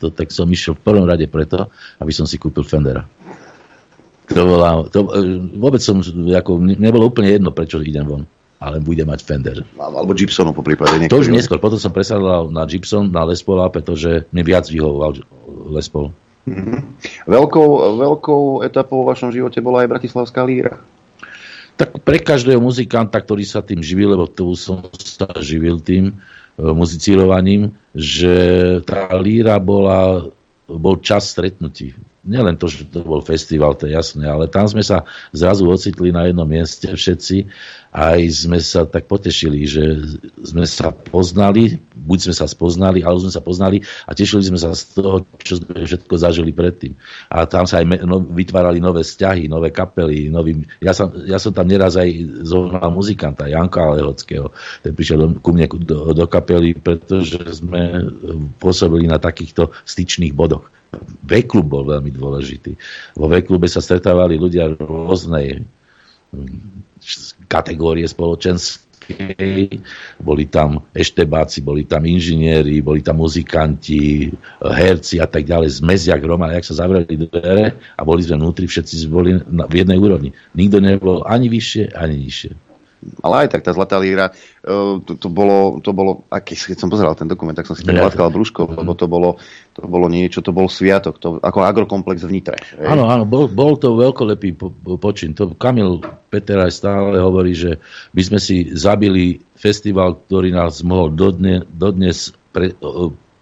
tak 0.00 0.28
som 0.34 0.48
išiel 0.48 0.76
v 0.76 0.82
prvom 0.84 1.06
rade 1.08 1.24
preto, 1.28 1.70
aby 2.00 2.12
som 2.12 2.28
si 2.28 2.36
kúpil 2.36 2.64
Fendera. 2.64 3.06
To 4.32 4.40
bola, 4.40 4.88
to, 4.88 5.04
e, 5.12 5.36
vôbec 5.60 5.84
som, 5.84 6.00
ako, 6.32 6.56
nebolo 6.60 7.12
úplne 7.12 7.28
jedno, 7.28 7.52
prečo 7.52 7.80
idem 7.84 8.08
von 8.08 8.24
ale 8.62 8.80
bude 8.80 9.02
mať 9.04 9.20
Fender. 9.22 9.58
Alebo 9.76 10.14
Gibsonu 10.16 10.54
po 10.54 10.64
prípade. 10.64 11.10
To 11.10 11.20
už 11.20 11.28
neskôr, 11.28 11.60
potom 11.60 11.76
som 11.76 11.92
presadal 11.92 12.48
na 12.48 12.64
Gibson, 12.64 13.10
na 13.10 13.26
Les 13.26 13.42
Paula, 13.42 13.68
pretože 13.68 14.24
mi 14.30 14.40
viac 14.40 14.68
vyhovoval 14.70 15.20
Les 15.74 15.88
Paul. 15.90 16.14
Mm-hmm. 16.44 16.78
Veľkou, 17.24 17.68
veľkou 17.98 18.42
etapou 18.68 19.04
v 19.04 19.10
vašom 19.16 19.32
živote 19.32 19.64
bola 19.64 19.84
aj 19.84 19.90
Bratislavská 19.96 20.44
líra. 20.44 20.80
Tak 21.74 22.04
pre 22.06 22.22
každého 22.22 22.62
muzikanta, 22.62 23.18
ktorý 23.18 23.42
sa 23.42 23.64
tým 23.64 23.82
živil, 23.82 24.14
lebo 24.14 24.30
to 24.30 24.54
som 24.54 24.86
sa 24.94 25.26
živil 25.42 25.82
tým 25.82 26.12
e, 26.12 26.14
muzicírovaním, 26.60 27.74
že 27.96 28.36
tá 28.86 29.10
líra 29.18 29.58
bola, 29.58 30.30
bol 30.70 31.00
čas 31.02 31.34
stretnutí 31.34 31.96
nielen 32.24 32.56
to, 32.56 32.66
že 32.66 32.88
to 32.88 33.04
bol 33.04 33.20
festival, 33.20 33.76
to 33.76 33.86
je 33.86 33.94
jasné, 33.94 34.24
ale 34.24 34.48
tam 34.48 34.64
sme 34.64 34.80
sa 34.80 35.04
zrazu 35.30 35.68
ocitli 35.68 36.10
na 36.10 36.26
jednom 36.26 36.48
mieste 36.48 36.88
všetci 36.88 37.46
a 37.94 38.18
aj 38.18 38.20
sme 38.26 38.58
sa 38.58 38.82
tak 38.88 39.06
potešili, 39.06 39.62
že 39.70 40.02
sme 40.42 40.66
sa 40.66 40.90
poznali, 40.90 41.78
buď 41.94 42.18
sme 42.26 42.34
sa 42.34 42.50
spoznali, 42.50 43.06
alebo 43.06 43.22
sme 43.22 43.30
sa 43.30 43.38
poznali 43.38 43.86
a 44.08 44.10
tešili 44.18 44.42
sme 44.50 44.58
sa 44.58 44.74
z 44.74 44.98
toho, 44.98 45.22
čo 45.38 45.62
sme 45.62 45.86
všetko 45.86 46.14
zažili 46.18 46.50
predtým. 46.50 46.98
A 47.30 47.46
tam 47.46 47.70
sa 47.70 47.78
aj 47.78 48.02
no, 48.02 48.18
vytvárali 48.18 48.82
nové 48.82 49.06
vzťahy, 49.06 49.46
nové 49.46 49.70
kapely, 49.70 50.26
nový, 50.26 50.66
ja, 50.82 50.90
som, 50.90 51.14
ja 51.22 51.38
som 51.38 51.54
tam 51.54 51.70
neraz 51.70 51.94
aj 51.94 52.10
zohnal 52.42 52.90
muzikanta, 52.90 53.46
Janka 53.46 53.86
Alehockého, 53.94 54.50
ten 54.82 54.90
prišiel 54.90 55.18
do, 55.22 55.26
ku 55.38 55.54
mne 55.54 55.70
do, 55.86 56.10
do 56.10 56.26
kapely, 56.26 56.74
pretože 56.74 57.38
sme 57.62 58.10
pôsobili 58.58 59.06
na 59.06 59.22
takýchto 59.22 59.70
styčných 59.86 60.34
bodoch 60.34 60.73
V-klub 61.02 61.66
bol 61.66 61.84
veľmi 61.88 62.10
dôležitý. 62.12 62.76
Vo 63.18 63.26
V-klube 63.26 63.66
sa 63.70 63.80
stretávali 63.80 64.38
ľudia 64.38 64.72
rôznej 64.76 65.64
mm, 66.30 66.58
kategórie 67.46 68.04
spoločenskej. 68.08 68.84
Boli 70.20 70.44
tam 70.48 70.80
eštebáci, 70.96 71.60
boli 71.60 71.84
tam 71.84 72.08
inžinieri, 72.08 72.80
boli 72.80 73.04
tam 73.04 73.20
muzikanti, 73.20 74.32
herci 74.60 75.20
a 75.20 75.28
tak 75.28 75.44
ďalej. 75.44 75.84
Zmeziak 75.84 76.24
Roma, 76.24 76.56
jak 76.56 76.64
sa 76.64 76.84
zavreli 76.84 77.28
dvere 77.28 77.76
a 77.96 78.00
boli 78.02 78.24
sme 78.24 78.40
vnútri, 78.40 78.64
všetci 78.64 78.94
boli 79.12 79.36
v 79.44 79.74
jednej 79.74 80.00
úrovni. 80.00 80.32
Nikto 80.56 80.80
nebol 80.80 81.20
ani 81.28 81.52
vyššie, 81.52 81.92
ani 81.92 82.24
nižšie 82.24 82.73
ale 83.20 83.46
aj 83.46 83.48
tak 83.56 83.62
tá 83.64 83.70
Zlatá 83.74 84.00
líra, 84.00 84.32
uh, 84.64 85.00
to, 85.02 85.16
to, 85.18 85.28
bolo, 85.28 85.78
to 85.80 85.90
bolo, 85.92 86.24
aký, 86.32 86.56
keď 86.56 86.78
som 86.78 86.88
pozeral 86.88 87.14
ten 87.16 87.28
dokument, 87.28 87.54
tak 87.54 87.68
som 87.68 87.76
si 87.76 87.84
tak 87.84 87.96
látkal 87.98 88.32
brúško, 88.32 88.64
lebo 88.70 88.96
to 88.96 89.06
bolo, 89.06 89.36
to 89.76 89.84
bolo 89.84 90.06
niečo, 90.08 90.40
to 90.40 90.54
bol 90.54 90.70
sviatok, 90.70 91.20
to, 91.20 91.36
ako 91.42 91.64
agrokomplex 91.64 92.24
v 92.24 92.40
Nitre. 92.40 92.56
Áno, 92.80 93.08
áno, 93.10 93.28
bol, 93.28 93.50
bol 93.50 93.76
to 93.76 93.94
veľkolepý 93.98 94.56
po, 94.56 94.72
počin. 94.96 95.36
To 95.36 95.52
Kamil 95.54 96.00
Peter 96.32 96.60
aj 96.60 96.72
stále 96.72 97.20
hovorí, 97.20 97.52
že 97.52 97.78
by 98.16 98.22
sme 98.24 98.38
si 98.40 98.72
zabili 98.72 99.42
festival, 99.54 100.18
ktorý 100.26 100.54
nás 100.54 100.80
mohol 100.80 101.12
dodne, 101.12 101.64
dodnes 101.68 102.32
pre, 102.54 102.72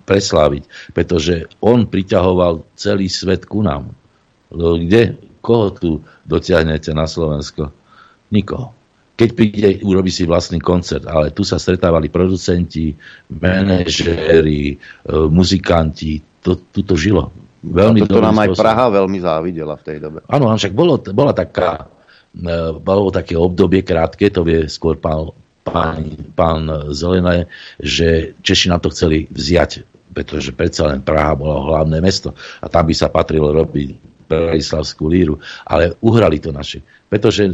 presláviť, 0.05 0.93
pretože 0.93 1.47
on 1.63 1.87
priťahoval 1.87 2.67
celý 2.75 3.07
svet 3.07 3.47
ku 3.47 3.63
nám. 3.63 3.95
Kde? 4.53 5.17
Koho 5.43 5.75
tu 5.75 5.91
dotiahnete 6.29 6.95
na 6.95 7.09
Slovensko? 7.09 7.73
Nikoho 8.33 8.82
keď 9.13 9.29
príde, 9.37 9.69
urobí 9.85 10.09
si 10.09 10.25
vlastný 10.25 10.59
koncert. 10.59 11.05
Ale 11.05 11.31
tu 11.31 11.45
sa 11.45 11.61
stretávali 11.61 12.09
producenti, 12.09 12.97
manažéri, 13.29 14.73
e, 14.73 14.77
muzikanti, 15.29 16.19
to, 16.41 16.59
tu 16.73 16.81
to 16.83 16.97
žilo. 16.97 17.29
Veľmi 17.63 18.03
to 18.09 18.19
nám 18.19 18.43
aj 18.43 18.59
Praha 18.59 18.91
veľmi 18.91 19.23
závidela 19.23 19.79
v 19.79 19.85
tej 19.87 19.97
dobe. 20.03 20.19
Áno, 20.27 20.51
však 20.51 20.75
bolo, 20.75 20.99
bola 20.99 21.31
taká, 21.31 21.87
e, 22.35 22.75
bolo 22.81 23.13
také 23.15 23.39
obdobie 23.39 23.87
krátke, 23.87 24.33
to 24.33 24.43
vie 24.43 24.67
skôr 24.67 24.99
pán, 24.99 25.31
pán, 25.63 26.03
pán 26.35 26.67
Zelené, 26.91 27.47
že 27.79 28.35
Češi 28.43 28.73
na 28.73 28.83
to 28.83 28.91
chceli 28.91 29.31
vziať, 29.31 29.87
pretože 30.11 30.51
predsa 30.57 30.91
len 30.91 31.05
Praha 31.05 31.39
bola 31.39 31.63
hlavné 31.63 32.03
mesto 32.03 32.35
a 32.61 32.67
tam 32.67 32.89
by 32.89 32.95
sa 32.97 33.13
patrilo 33.13 33.55
robiť 33.55 34.11
Bratislavskú 34.27 35.13
líru, 35.13 35.37
ale 35.69 35.95
uhrali 36.01 36.41
to 36.41 36.51
naši. 36.51 36.81
Pretože 37.07 37.53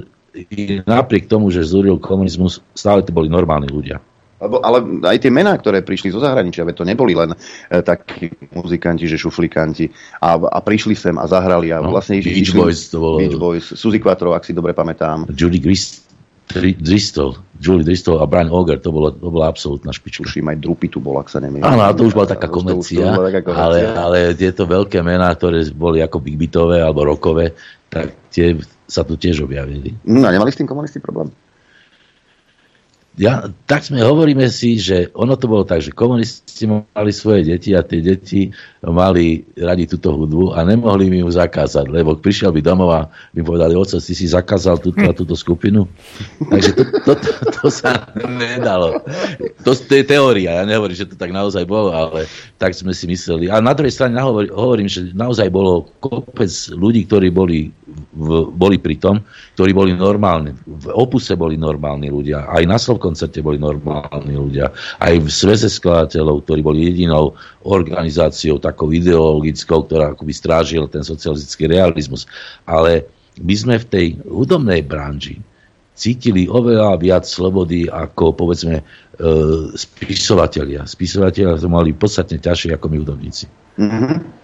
napriek 0.85 1.27
tomu, 1.27 1.49
že 1.49 1.65
zúril 1.65 1.97
komunizmus, 1.97 2.61
stále 2.77 3.01
to 3.03 3.11
boli 3.15 3.33
normálni 3.33 3.71
ľudia. 3.73 3.99
Lebo, 4.39 4.63
ale 4.63 5.03
aj 5.03 5.19
tie 5.19 5.35
mená, 5.35 5.51
ktoré 5.59 5.83
prišli 5.83 6.15
zo 6.15 6.23
zahraničia, 6.23 6.63
to 6.71 6.87
neboli 6.87 7.11
len 7.11 7.35
e, 7.35 7.83
takí 7.83 8.31
muzikanti, 8.55 9.11
že 9.11 9.19
šuflikanti 9.19 9.91
a, 10.23 10.39
a 10.39 10.59
prišli 10.63 10.95
sem 10.95 11.19
a 11.19 11.27
zahrali 11.27 11.75
a 11.75 11.83
no, 11.83 11.91
vlastne 11.91 12.23
išli... 12.23 12.47
Beach 12.47 12.55
Boys 12.55 12.87
to 12.87 13.03
bolo... 13.03 13.19
Beach 13.19 13.35
Boys, 13.35 13.67
Suzy 13.67 13.99
Quattro, 13.99 14.39
ak 14.39 14.47
si 14.47 14.55
dobre 14.55 14.79
pamätám. 14.79 15.27
Judy 15.35 15.59
Grist, 15.59 16.07
Driscoll, 16.55 17.37
Julie 17.59 17.85
Driscoll 17.85 18.23
a 18.23 18.31
Brian 18.31 18.49
Auger, 18.49 18.79
to, 18.79 18.95
bolo, 18.95 19.11
to 19.11 19.29
bola 19.29 19.51
absolútna 19.51 19.91
špička. 19.91 20.25
Tuším, 20.25 20.49
aj 20.55 20.57
Drupy 20.63 20.89
tu 20.89 21.03
bol, 21.03 21.19
ak 21.21 21.29
sa 21.29 21.43
nemýlim. 21.43 21.67
Áno, 21.67 21.83
to 21.93 22.09
už 22.09 22.15
bola 22.15 22.31
taká 22.31 22.47
komercia, 22.49 23.11
ale, 23.53 23.79
ale 23.91 24.19
tieto 24.39 24.65
veľké 24.65 25.03
mená, 25.03 25.29
ktoré 25.35 25.67
boli 25.75 26.01
ako 26.01 26.23
big 26.23 26.39
alebo 26.55 27.05
rokové, 27.05 27.53
tak 27.91 28.15
tie 28.33 28.57
sa 28.89 29.05
tu 29.05 29.21
tiež 29.21 29.45
objavili. 29.45 29.95
No, 30.09 30.33
nemali 30.33 30.51
s 30.51 30.59
tým 30.59 30.67
komunisti 30.67 30.99
problém? 30.99 31.29
ja, 33.19 33.51
tak 33.67 33.83
sme 33.83 33.99
hovoríme 33.99 34.47
si, 34.47 34.79
že 34.79 35.11
ono 35.11 35.35
to 35.35 35.51
bolo 35.51 35.67
tak, 35.67 35.83
že 35.83 35.91
komunisti 35.91 36.71
mali 36.71 37.11
svoje 37.11 37.51
deti 37.51 37.75
a 37.75 37.83
tie 37.83 37.99
deti 37.99 38.55
mali 38.79 39.43
radi 39.59 39.91
túto 39.91 40.15
hudbu 40.15 40.55
a 40.55 40.63
nemohli 40.63 41.11
mi 41.11 41.19
ju 41.19 41.27
zakázať, 41.27 41.91
lebo 41.91 42.15
prišiel 42.15 42.55
by 42.55 42.63
domov 42.63 42.91
a 42.95 43.11
mi 43.35 43.43
povedali, 43.43 43.75
oco, 43.75 43.99
ty 43.99 44.15
si 44.15 44.31
zakázal 44.31 44.79
túto 44.79 45.03
a 45.03 45.11
túto 45.11 45.35
skupinu. 45.35 45.91
Takže 46.39 46.71
to, 46.79 46.83
to, 47.03 47.13
to, 47.19 47.31
to 47.59 47.67
sa 47.75 48.07
nedalo. 48.23 49.03
To, 49.67 49.75
to 49.75 49.93
je 49.99 50.07
teória, 50.07 50.63
ja 50.63 50.65
nehovorím, 50.65 50.95
že 50.95 51.11
to 51.11 51.19
tak 51.19 51.35
naozaj 51.35 51.67
bolo, 51.67 51.91
ale 51.91 52.31
tak 52.55 52.79
sme 52.79 52.95
si 52.95 53.11
mysleli. 53.11 53.51
A 53.51 53.59
na 53.59 53.75
druhej 53.75 53.99
strane 53.99 54.15
hovorím, 54.55 54.87
že 54.87 55.11
naozaj 55.11 55.51
bolo 55.51 55.91
kopec 55.99 56.55
ľudí, 56.71 57.03
ktorí 57.11 57.35
boli, 57.35 57.75
v, 57.99 58.49
boli 58.55 58.79
pri 58.79 58.97
tom, 58.99 59.21
ktorí 59.59 59.75
boli 59.75 59.93
normálni. 59.95 60.55
V 60.67 60.89
opuse 60.95 61.35
boli 61.35 61.59
normálni 61.59 62.09
ľudia. 62.09 62.47
Aj 62.47 62.63
na 62.65 62.79
Slovko 62.79 63.11
koncerte 63.11 63.43
boli 63.43 63.57
normálni 63.57 64.35
ľudia. 64.35 64.71
Aj 64.99 65.15
v 65.15 65.29
sveze 65.29 65.71
skladateľov, 65.71 66.45
ktorí 66.45 66.61
boli 66.61 66.89
jedinou 66.89 67.37
organizáciou 67.65 68.61
takou 68.61 68.93
ideologickou, 68.93 69.87
ktorá 69.87 70.13
akoby 70.13 70.33
strážil 70.33 70.85
ten 70.91 71.05
socialistický 71.05 71.71
realizmus. 71.71 72.29
Ale 72.69 73.07
my 73.39 73.55
sme 73.55 73.77
v 73.79 73.87
tej 73.87 74.07
hudobnej 74.27 74.83
branži 74.83 75.39
cítili 75.99 76.47
oveľa 76.47 76.95
viac 77.03 77.27
slobody 77.27 77.91
ako 77.91 78.31
povedzme 78.31 78.79
e, 78.79 78.83
spisovatelia. 79.75 80.87
Spisovatelia 80.87 81.59
to 81.59 81.67
mali 81.67 81.91
podstatne 81.91 82.39
ťažšie 82.39 82.79
ako 82.79 82.87
my 82.87 82.97
hudobníci. 83.03 83.51
Mm-hmm. 83.79 84.38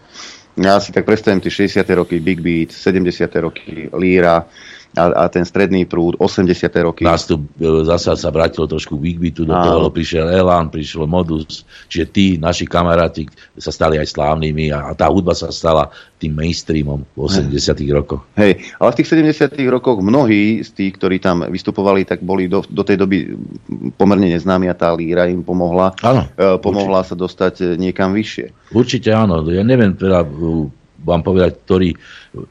Ja 0.55 0.79
si 0.79 0.95
tak 0.95 1.03
predstavím 1.03 1.43
tie 1.43 1.51
60. 1.51 1.83
roky 1.99 2.23
Big 2.23 2.39
Beat, 2.39 2.71
70. 2.71 3.27
roky 3.43 3.91
Líra, 3.91 4.47
a, 4.95 5.27
a 5.27 5.31
ten 5.31 5.43
stredný 5.43 5.85
prúd, 5.85 6.15
80. 6.19 6.71
roky. 6.87 7.03
Nástup 7.03 7.43
e, 7.59 7.85
zasa 7.85 8.15
sa 8.15 8.31
vrátilo 8.31 8.71
trošku 8.71 8.97
k 8.99 9.11
Bigbitu, 9.11 9.43
do 9.43 9.55
toho 9.55 9.91
prišiel 9.91 10.31
Elan, 10.31 10.71
prišiel 10.71 11.11
Modus, 11.11 11.67
čiže 11.91 12.07
tí 12.11 12.27
naši 12.39 12.65
kamaráti 12.65 13.27
sa 13.59 13.75
stali 13.75 13.99
aj 13.99 14.07
slávnymi 14.15 14.71
a, 14.71 14.91
a 14.91 14.93
tá 14.95 15.11
hudba 15.11 15.35
sa 15.35 15.51
stala 15.51 15.91
tým 16.23 16.33
mainstreamom 16.33 17.03
v 17.15 17.19
80. 17.19 17.51
Hej. 17.53 17.91
rokoch. 17.91 18.23
Hej, 18.39 18.63
ale 18.79 18.89
v 18.95 18.99
tých 19.03 19.11
70. 19.11 19.59
rokoch 19.69 19.99
mnohí 19.99 20.63
z 20.63 20.71
tých, 20.73 20.93
ktorí 20.97 21.19
tam 21.19 21.45
vystupovali, 21.51 22.07
tak 22.07 22.23
boli 22.23 22.47
do, 22.47 22.63
do 22.65 22.87
tej 22.87 23.03
doby 23.03 23.35
pomerne 23.99 24.31
neznámi 24.31 24.71
a 24.71 24.79
tá 24.79 24.95
líra 24.95 25.27
im 25.27 25.43
pomohla. 25.43 25.93
Áno, 26.01 26.31
e, 26.39 26.57
pomohla 26.63 27.03
určite. 27.03 27.11
sa 27.11 27.15
dostať 27.19 27.55
niekam 27.77 28.15
vyššie. 28.15 28.73
Určite 28.73 29.11
áno. 29.11 29.43
Ja 29.51 29.67
neviem 29.67 29.99
teda 29.99 30.23
vám 31.05 31.23
povedať, 31.23 31.61
ktorý 31.63 31.91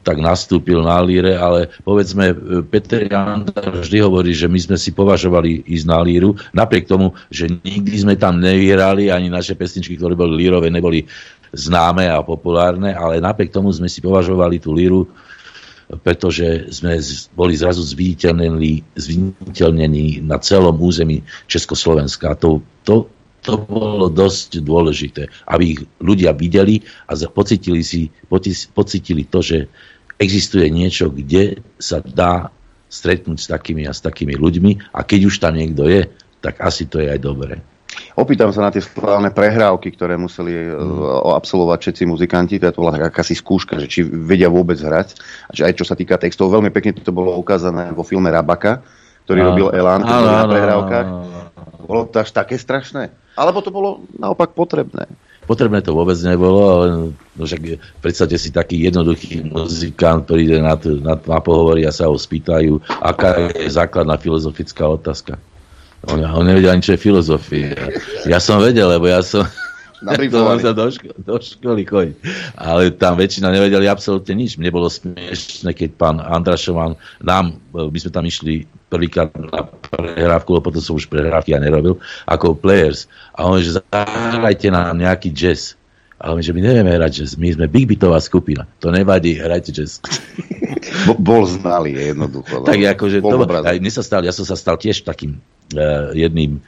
tak 0.05 0.21
nastúpil 0.21 0.79
na 0.85 1.01
líre, 1.01 1.35
ale 1.35 1.73
povedzme, 1.81 2.31
Peter 2.69 3.09
Janda 3.09 3.51
vždy 3.51 3.97
hovorí, 3.99 4.31
že 4.31 4.47
my 4.47 4.59
sme 4.61 4.77
si 4.77 4.93
považovali 4.93 5.65
ísť 5.65 5.85
na 5.89 5.99
líru, 5.99 6.37
napriek 6.53 6.87
tomu, 6.87 7.17
že 7.33 7.49
nikdy 7.49 8.07
sme 8.07 8.15
tam 8.15 8.39
nevierali, 8.39 9.09
ani 9.09 9.27
naše 9.27 9.57
pesničky, 9.57 9.97
ktoré 9.97 10.13
boli 10.13 10.37
lírové, 10.39 10.69
neboli 10.69 11.03
známe 11.53 12.07
a 12.09 12.21
populárne, 12.21 12.93
ale 12.93 13.19
napriek 13.19 13.51
tomu 13.51 13.73
sme 13.73 13.89
si 13.89 13.99
považovali 13.99 14.61
tú 14.61 14.71
líru 14.71 15.09
pretože 16.01 16.73
sme 16.73 16.97
boli 17.35 17.53
zrazu 17.53 17.83
zviditeľnení, 17.83 18.95
zviditeľnení 18.97 20.23
na 20.25 20.39
celom 20.39 20.79
území 20.79 21.21
Československa. 21.45 22.33
To, 22.39 22.63
to 22.81 23.11
to 23.43 23.59
bolo 23.59 24.07
dosť 24.07 24.63
dôležité, 24.63 25.27
aby 25.51 25.63
ich 25.75 25.81
ľudia 25.99 26.31
videli 26.31 26.79
a 27.11 27.13
pocitili, 27.27 27.83
si, 27.83 28.07
pocitili 28.71 29.27
to, 29.27 29.43
že 29.43 29.67
existuje 30.17 30.71
niečo, 30.71 31.11
kde 31.11 31.59
sa 31.75 31.99
dá 31.99 32.49
stretnúť 32.87 33.37
s 33.43 33.47
takými 33.51 33.83
a 33.83 33.91
s 33.91 33.99
takými 33.99 34.39
ľuďmi 34.39 34.95
a 34.95 35.03
keď 35.03 35.19
už 35.27 35.35
tam 35.43 35.59
niekto 35.59 35.89
je, 35.89 36.07
tak 36.39 36.63
asi 36.63 36.87
to 36.87 37.03
je 37.03 37.11
aj 37.11 37.19
dobré. 37.19 37.59
Opýtam 38.13 38.49
sa 38.53 38.69
na 38.69 38.71
tie 38.73 38.81
slávne 38.81 39.33
prehrávky, 39.33 39.93
ktoré 39.93 40.17
museli 40.17 40.53
mm. 40.53 41.33
absolvovať 41.33 41.79
všetci 41.81 42.03
muzikanti, 42.09 42.61
to 42.61 42.73
bola 42.77 43.09
akási 43.09 43.37
skúška, 43.37 43.77
že 43.81 43.89
či 43.89 43.99
vedia 44.05 44.49
vôbec 44.49 44.77
hrať. 44.77 45.17
A 45.49 45.51
že 45.53 45.65
aj 45.65 45.73
čo 45.81 45.85
sa 45.85 45.97
týka 45.97 46.17
textov, 46.17 46.53
veľmi 46.53 46.69
pekne 46.69 46.97
to 46.97 47.13
bolo 47.13 47.33
ukázané 47.37 47.93
vo 47.93 48.05
filme 48.05 48.29
Rabaka, 48.29 48.81
ktorý 49.25 49.39
a, 49.41 49.45
robil 49.49 49.67
Elán, 49.73 50.01
na 50.05 50.45
prehrávkach. 50.45 51.07
Bolo 51.83 52.07
to 52.07 52.23
až 52.23 52.31
také 52.31 52.55
strašné? 52.55 53.11
Alebo 53.35 53.59
to 53.59 53.69
bolo 53.69 54.03
naopak 54.15 54.55
potrebné? 54.55 55.09
Potrebné 55.43 55.83
to 55.83 55.91
vôbec 55.91 56.15
nebolo, 56.23 56.61
ale 56.63 56.85
no 57.35 57.43
však 57.43 57.79
predstavte 57.99 58.39
si 58.39 58.47
taký 58.47 58.87
jednoduchý 58.87 59.43
muzikant, 59.51 60.23
ktorý 60.23 60.41
ide 60.47 60.57
na, 60.63 60.79
na, 60.79 61.19
na 61.19 61.39
pohovory 61.43 61.83
a 61.83 61.91
sa 61.91 62.07
ho 62.07 62.15
spýtajú, 62.15 62.79
aká 63.03 63.51
je 63.51 63.67
základná 63.67 64.15
filozofická 64.15 64.87
otázka. 64.87 65.35
On, 66.07 66.19
on 66.19 66.47
nevedel 66.47 66.71
ani, 66.71 66.83
čo 66.83 66.95
je 66.95 67.03
filozofia. 67.03 67.75
Ja 68.23 68.39
som 68.39 68.63
vedel, 68.63 68.87
lebo 68.87 69.07
ja 69.07 69.19
som, 69.19 69.43
Na 70.03 70.13
do, 70.19 70.43
do, 70.59 70.71
do, 70.75 70.85
ško- 70.91 71.15
do 71.15 71.35
školy 71.39 71.87
chodiť. 71.87 72.15
Ale 72.59 72.91
tam 72.93 73.15
väčšina 73.15 73.49
nevedeli 73.49 73.87
absolútne 73.87 74.35
nič. 74.35 74.59
Mne 74.59 74.69
bolo 74.75 74.91
smiešne, 74.91 75.71
keď 75.71 75.89
pán 75.95 76.17
Andrašovan 76.19 76.99
nám, 77.23 77.55
e, 77.71 77.87
my 77.87 77.97
sme 77.97 78.11
tam 78.11 78.27
išli 78.27 78.67
prvýkrát 78.91 79.31
na 79.33 79.63
prehrávku, 79.65 80.53
lebo 80.53 80.69
potom 80.69 80.83
som 80.83 80.99
už 80.99 81.07
prehrávky 81.07 81.55
ja 81.55 81.59
nerobil, 81.63 81.97
ako 82.27 82.53
players. 82.53 83.07
A 83.33 83.47
on 83.47 83.63
že 83.63 83.79
zahrajte 83.79 84.69
nám 84.69 84.99
nejaký 84.99 85.31
jazz. 85.31 85.79
Ale 86.23 86.39
my, 86.39 86.43
že 86.45 86.55
my 86.55 86.61
nevieme 86.63 86.91
hrať 86.95 87.11
jazz, 87.19 87.31
my 87.35 87.51
sme 87.51 87.65
big 87.67 87.83
bitová 87.83 88.15
skupina. 88.23 88.63
To 88.79 88.95
nevadí, 88.95 89.35
hrajte 89.39 89.75
jazz. 89.75 89.99
Bo, 91.07 91.19
bol 91.19 91.43
znalý 91.47 91.95
jednoducho. 91.95 92.63
tak 92.63 92.79
akože 92.79 93.19
to, 93.23 93.35
aj 93.43 93.77
mne 93.79 93.91
sa 93.91 94.03
stal, 94.03 94.21
ja 94.23 94.31
som 94.31 94.47
sa 94.47 94.55
stal 94.55 94.79
tiež 94.79 95.03
takým 95.03 95.39
uh, 95.75 96.11
jedným 96.15 96.63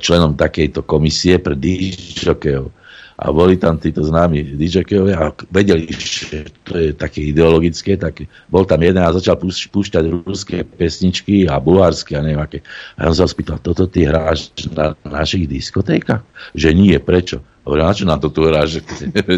členom 0.00 0.36
takejto 0.36 0.84
komisie 0.88 1.36
pre 1.36 1.52
DJokejov. 1.56 2.72
A 3.20 3.36
boli 3.36 3.60
tam 3.60 3.76
títo 3.76 4.00
známi 4.00 4.56
DJokejovia 4.56 5.16
a 5.20 5.28
vedeli, 5.52 5.92
že 5.92 6.48
to 6.64 6.72
je 6.80 6.96
také 6.96 7.28
ideologické, 7.28 8.00
tak 8.00 8.24
bol 8.48 8.64
tam 8.64 8.80
jeden 8.80 9.04
a 9.04 9.12
začal 9.12 9.36
púšť, 9.36 9.68
púšťať 9.68 10.04
ruské 10.24 10.64
pesničky 10.64 11.44
a 11.44 11.60
bulharské 11.60 12.16
a 12.16 12.24
neviem 12.24 12.40
aké. 12.40 12.64
A 12.96 13.04
ja 13.04 13.12
som 13.12 13.28
sa 13.28 13.36
spýtal, 13.36 13.60
toto 13.60 13.84
ty 13.84 14.08
hráš 14.08 14.56
na 14.72 14.96
našich 15.04 15.44
diskotékach? 15.44 16.24
Že 16.56 16.68
nie, 16.72 16.96
prečo? 16.96 17.44
Hovorím, 17.60 17.84
na 17.84 17.92
čo 17.92 18.04
nám 18.08 18.20
to 18.24 18.32
tu 18.32 18.40
hráš? 18.48 18.80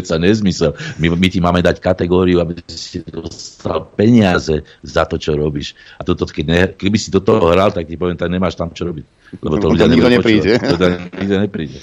Sa 0.09 0.15
nezmysel. 0.15 0.71
My, 0.95 1.11
my 1.11 1.27
ti 1.27 1.43
máme 1.43 1.59
dať 1.59 1.83
kategóriu, 1.83 2.39
aby 2.39 2.55
si 2.71 3.03
dostal 3.03 3.83
peniaze 3.83 4.63
za 4.79 5.03
to, 5.03 5.19
čo 5.19 5.35
robíš. 5.35 5.75
A 5.99 6.07
toto, 6.07 6.23
keď 6.23 6.45
ne, 6.47 6.61
keby 6.71 6.95
si 6.95 7.11
do 7.11 7.19
toho 7.19 7.51
hral, 7.51 7.75
tak 7.75 7.83
ti 7.83 7.99
poviem, 7.99 8.15
tak 8.15 8.31
nemáš 8.31 8.55
tam 8.55 8.71
čo 8.71 8.87
robiť. 8.87 9.05
Lebo 9.41 9.57
to 9.57 9.67
ľudia 9.73 9.89
to 9.89 9.93
nikto 9.97 10.11
nepríde. 10.13 10.51
To 10.61 10.85
nikto 11.19 11.37
nepríde. 11.41 11.77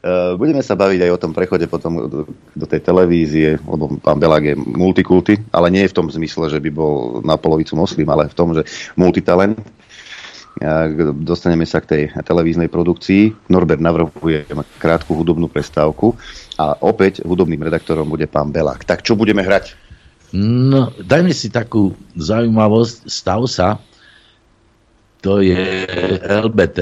Eh, 0.00 0.32
Budeme 0.32 0.64
sa 0.64 0.74
baviť 0.80 1.04
aj 1.04 1.10
o 1.12 1.20
tom 1.20 1.36
prechode 1.36 1.68
potom 1.68 2.08
do, 2.08 2.20
do 2.56 2.66
tej 2.66 2.80
televízie, 2.80 3.60
lebo 3.60 4.00
pán 4.00 4.16
Belák 4.16 4.42
je 4.42 4.56
multikulty, 4.56 5.36
ale 5.52 5.68
nie 5.68 5.84
v 5.84 5.92
tom 5.92 6.08
zmysle, 6.08 6.48
že 6.48 6.56
by 6.56 6.70
bol 6.72 7.20
na 7.20 7.36
polovicu 7.36 7.76
moslim, 7.76 8.08
ale 8.08 8.32
v 8.32 8.34
tom, 8.34 8.56
že 8.56 8.64
multitalent. 8.96 9.60
Dostaneme 11.24 11.64
sa 11.64 11.80
k 11.80 11.86
tej 11.88 12.02
televíznej 12.20 12.68
produkcii. 12.68 13.48
Norbert 13.48 13.80
navrhuje 13.80 14.44
krátku 14.76 15.16
hudobnú 15.16 15.48
prestávku 15.48 16.12
a 16.60 16.76
opäť 16.84 17.24
hudobným 17.24 17.64
redaktorom 17.64 18.04
bude 18.12 18.28
pán 18.28 18.52
Belák. 18.52 18.84
Tak 18.84 19.00
čo 19.00 19.16
budeme 19.16 19.40
hrať? 19.40 19.72
No, 20.36 20.92
dajme 21.00 21.32
si 21.32 21.48
takú 21.48 21.96
zaujímavosť. 22.14 23.08
Stav 23.08 23.40
sa, 23.48 23.80
to 25.24 25.40
je 25.40 25.56
LBT. 26.28 26.78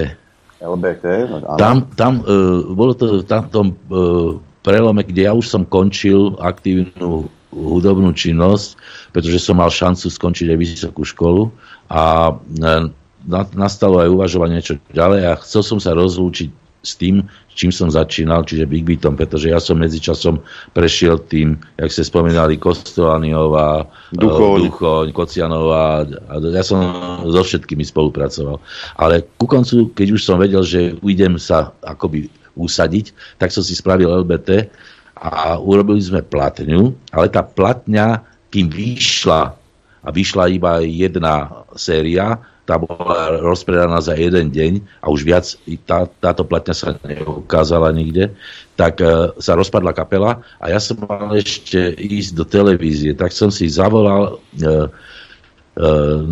LBT? 0.59 1.05
Áno. 1.47 1.57
Tam, 1.57 1.77
tam 1.95 2.13
uh, 2.27 2.67
bolo 2.75 2.93
to 2.99 3.23
v 3.23 3.27
tamtom 3.31 3.79
uh, 3.89 4.43
prelome, 4.67 5.07
kde 5.07 5.31
ja 5.31 5.33
už 5.33 5.47
som 5.47 5.63
končil 5.63 6.35
aktívnu 6.43 7.31
hudobnú 7.55 8.13
činnosť, 8.13 8.77
pretože 9.15 9.41
som 9.41 9.57
mal 9.57 9.73
šancu 9.73 10.13
skončiť 10.13 10.53
aj 10.53 10.59
vysokú 10.61 11.03
školu 11.03 11.49
a 11.89 12.37
e, 12.37 12.93
nastalo 13.29 14.01
aj 14.01 14.09
uvažovanie 14.09 14.59
niečo 14.59 14.81
ďalej 14.97 15.21
a 15.29 15.33
chcel 15.45 15.63
som 15.63 15.79
sa 15.79 15.93
rozlúčiť 15.93 16.49
s 16.79 16.95
tým, 16.97 17.27
čím 17.59 17.75
som 17.75 17.91
začínal, 17.91 18.47
čiže 18.47 18.71
Big 18.71 18.87
Beatom, 18.87 19.19
pretože 19.19 19.51
ja 19.51 19.59
som 19.59 19.83
medzičasom 19.83 20.39
prešiel 20.71 21.19
tým, 21.27 21.59
jak 21.75 21.91
ste 21.91 22.07
spomínali, 22.07 22.55
Kostolaniová, 22.55 23.91
Duchoň. 24.15 24.59
e, 24.63 24.65
Duchoň 24.71 25.07
Kocianová, 25.11 26.07
a 26.07 26.35
ja 26.39 26.63
som 26.63 26.79
so 27.27 27.43
všetkými 27.43 27.83
spolupracoval. 27.83 28.63
Ale 28.95 29.27
ku 29.37 29.51
koncu, 29.51 29.91
keď 29.91 30.09
už 30.15 30.23
som 30.23 30.39
vedel, 30.39 30.63
že 30.63 30.95
idem 31.03 31.35
sa 31.37 31.75
akoby 31.83 32.31
usadiť, 32.55 33.11
tak 33.43 33.51
som 33.51 33.67
si 33.67 33.75
spravil 33.75 34.23
LBT 34.23 34.71
a 35.19 35.59
urobili 35.59 35.99
sme 35.99 36.23
platňu, 36.23 36.95
ale 37.11 37.27
tá 37.27 37.43
platňa, 37.43 38.23
kým 38.55 38.71
vyšla, 38.71 39.59
a 39.99 40.09
vyšla 40.15 40.45
iba 40.55 40.79
jedna 40.87 41.67
séria, 41.75 42.39
tá 42.69 42.77
bola 42.77 43.41
rozpredaná 43.41 43.97
za 44.05 44.13
jeden 44.13 44.53
deň 44.53 45.01
a 45.01 45.09
už 45.09 45.25
viac 45.25 45.57
tá, 45.89 46.05
táto 46.05 46.45
platňa 46.45 46.75
sa 46.77 46.93
neukázala 47.01 47.89
nikde, 47.97 48.37
tak 48.77 49.01
e, 49.01 49.33
sa 49.41 49.57
rozpadla 49.57 49.97
kapela 49.97 50.45
a 50.61 50.69
ja 50.69 50.77
som 50.77 51.01
mal 51.01 51.33
ešte 51.33 51.97
ísť 51.97 52.37
do 52.37 52.45
televízie, 52.45 53.17
tak 53.17 53.33
som 53.33 53.49
si 53.49 53.73
zavolal 53.73 54.37
e, 54.53 54.93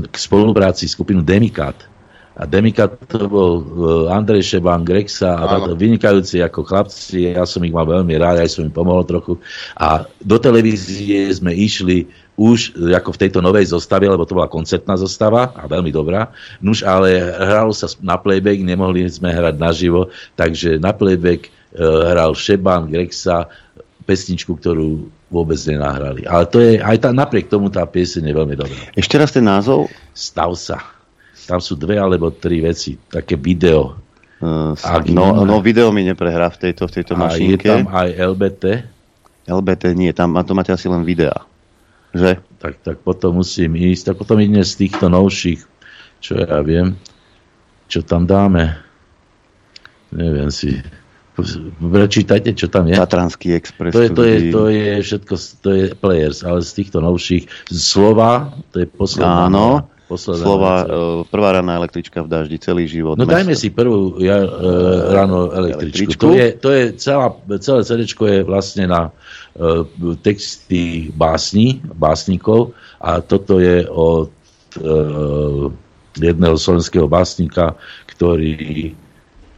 k 0.05 0.15
spolupráci 0.19 0.91
skupinu 0.91 1.23
Demikat. 1.23 1.87
A 2.37 2.45
Demikat 2.45 3.01
to 3.09 3.31
bol 3.33 3.53
Andrej 4.13 4.45
Šeban, 4.45 4.85
Grexa 4.85 5.41
a 5.41 5.49
táto 5.49 5.73
vynikajúci 5.73 6.45
ako 6.45 6.69
chlapci, 6.69 7.33
ja 7.33 7.49
som 7.49 7.65
ich 7.65 7.73
mal 7.73 7.89
veľmi 7.89 8.13
rád, 8.21 8.45
aj 8.45 8.59
som 8.59 8.69
im 8.69 8.75
pomohol 8.75 9.09
trochu. 9.09 9.41
A 9.73 10.05
do 10.21 10.37
televízie 10.37 11.33
sme 11.33 11.57
išli 11.57 12.05
už 12.37 12.77
ako 12.93 13.17
v 13.17 13.21
tejto 13.27 13.41
novej 13.41 13.73
zostave, 13.73 14.05
lebo 14.05 14.29
to 14.29 14.37
bola 14.37 14.47
koncertná 14.47 14.95
zostava 15.01 15.57
a 15.57 15.65
veľmi 15.65 15.89
dobrá. 15.89 16.31
Nuž, 16.61 16.85
ale 16.85 17.17
hralo 17.33 17.73
sa 17.73 17.89
na 18.05 18.21
playback, 18.21 18.61
nemohli 18.61 19.09
sme 19.09 19.33
hrať 19.33 19.57
naživo, 19.57 20.13
takže 20.37 20.77
na 20.77 20.93
playback 20.93 21.49
e, 21.49 21.81
hral 21.81 22.37
Šeban, 22.37 22.93
Grexa, 22.93 23.49
pesničku, 24.05 24.61
ktorú 24.61 25.09
vôbec 25.33 25.59
nenahrali. 25.67 26.29
Ale 26.29 26.45
to 26.47 26.63
je, 26.63 26.79
aj 26.79 26.97
tá, 27.03 27.11
napriek 27.11 27.51
tomu 27.51 27.73
tá 27.73 27.83
pieseň 27.83 28.31
je 28.31 28.35
veľmi 28.37 28.55
dobrá. 28.55 28.79
Ešte 28.95 29.17
raz 29.19 29.35
ten 29.35 29.43
názov? 29.43 29.91
Stav 30.15 30.55
sa. 30.55 30.79
Tam 31.49 31.59
sú 31.59 31.75
dve 31.75 31.99
alebo 31.99 32.31
tri 32.31 32.63
veci. 32.63 32.95
Také 32.95 33.35
video. 33.35 33.99
Uh, 34.37 34.77
Ak 34.85 35.09
no, 35.09 35.43
no 35.49 35.65
video 35.65 35.89
mi 35.91 36.05
neprehrá 36.05 36.53
v 36.53 36.69
tejto, 36.69 36.85
v 36.87 36.93
tejto 37.01 37.13
A 37.17 37.17
je 37.17 37.23
mašinke. 37.25 37.67
tam 37.67 37.89
aj 37.89 38.09
LBT. 38.15 38.65
LBT 39.49 39.85
nie, 39.97 40.11
tam 40.13 40.37
to 40.45 40.53
máte 40.53 40.75
asi 40.75 40.91
len 40.91 41.07
videá. 41.07 41.47
Že? 42.17 42.33
Tak, 42.57 42.75
tak 42.81 42.97
potom 43.05 43.45
musím 43.45 43.77
ísť. 43.77 44.13
Tak 44.13 44.17
potom 44.25 44.41
jedne 44.41 44.65
z 44.65 44.75
týchto 44.75 45.13
novších, 45.13 45.61
čo 46.25 46.41
ja 46.41 46.65
viem, 46.65 46.97
čo 47.87 48.01
tam 48.01 48.25
dáme. 48.25 48.81
Neviem 50.11 50.49
si. 50.49 50.81
Prečítajte, 51.77 52.57
čo 52.57 52.73
tam 52.73 52.89
je. 52.89 52.97
Tatranský 52.97 53.53
Express. 53.53 53.93
To 53.93 54.01
je, 54.01 54.11
to, 54.11 54.23
je, 54.25 54.37
to 54.49 54.63
je 54.73 54.93
všetko, 55.05 55.35
to 55.61 55.69
je 55.69 55.85
players, 55.93 56.41
ale 56.41 56.65
z 56.65 56.73
týchto 56.81 57.05
novších 57.05 57.45
slova, 57.69 58.57
to 58.73 58.81
je 58.81 58.89
posledná. 58.89 59.53
Áno, 59.53 59.93
posledná 60.07 60.45
slova, 60.47 60.75
vec. 60.83 60.91
e, 60.91 60.99
prvá 61.31 61.49
rána 61.59 61.73
električka 61.83 62.23
v 62.23 62.29
daždi, 62.31 62.57
celý 62.63 62.87
život. 62.87 63.19
No 63.19 63.27
mesto. 63.27 63.37
dajme 63.37 63.55
si 63.59 63.69
prvú 63.75 64.23
ja, 64.23 64.39
e, 64.43 64.49
ráno 65.11 65.51
električku. 65.51 65.83
Električku. 65.83 66.23
To 66.23 66.31
je, 66.33 66.47
to 66.55 66.69
je 66.71 66.85
celá, 66.99 67.29
celé 67.59 67.81
CD 67.83 68.03
je 68.07 68.41
vlastne 68.47 68.85
na 68.87 69.11
e, 69.59 69.83
texty 70.23 71.11
básni, 71.11 71.83
básnikov 71.83 72.75
a 73.03 73.19
toto 73.19 73.59
je 73.59 73.83
od 73.91 74.31
e, 74.79 74.87
jedného 76.17 76.57
slovenského 76.57 77.11
básnika, 77.11 77.77
ktorý 78.09 78.95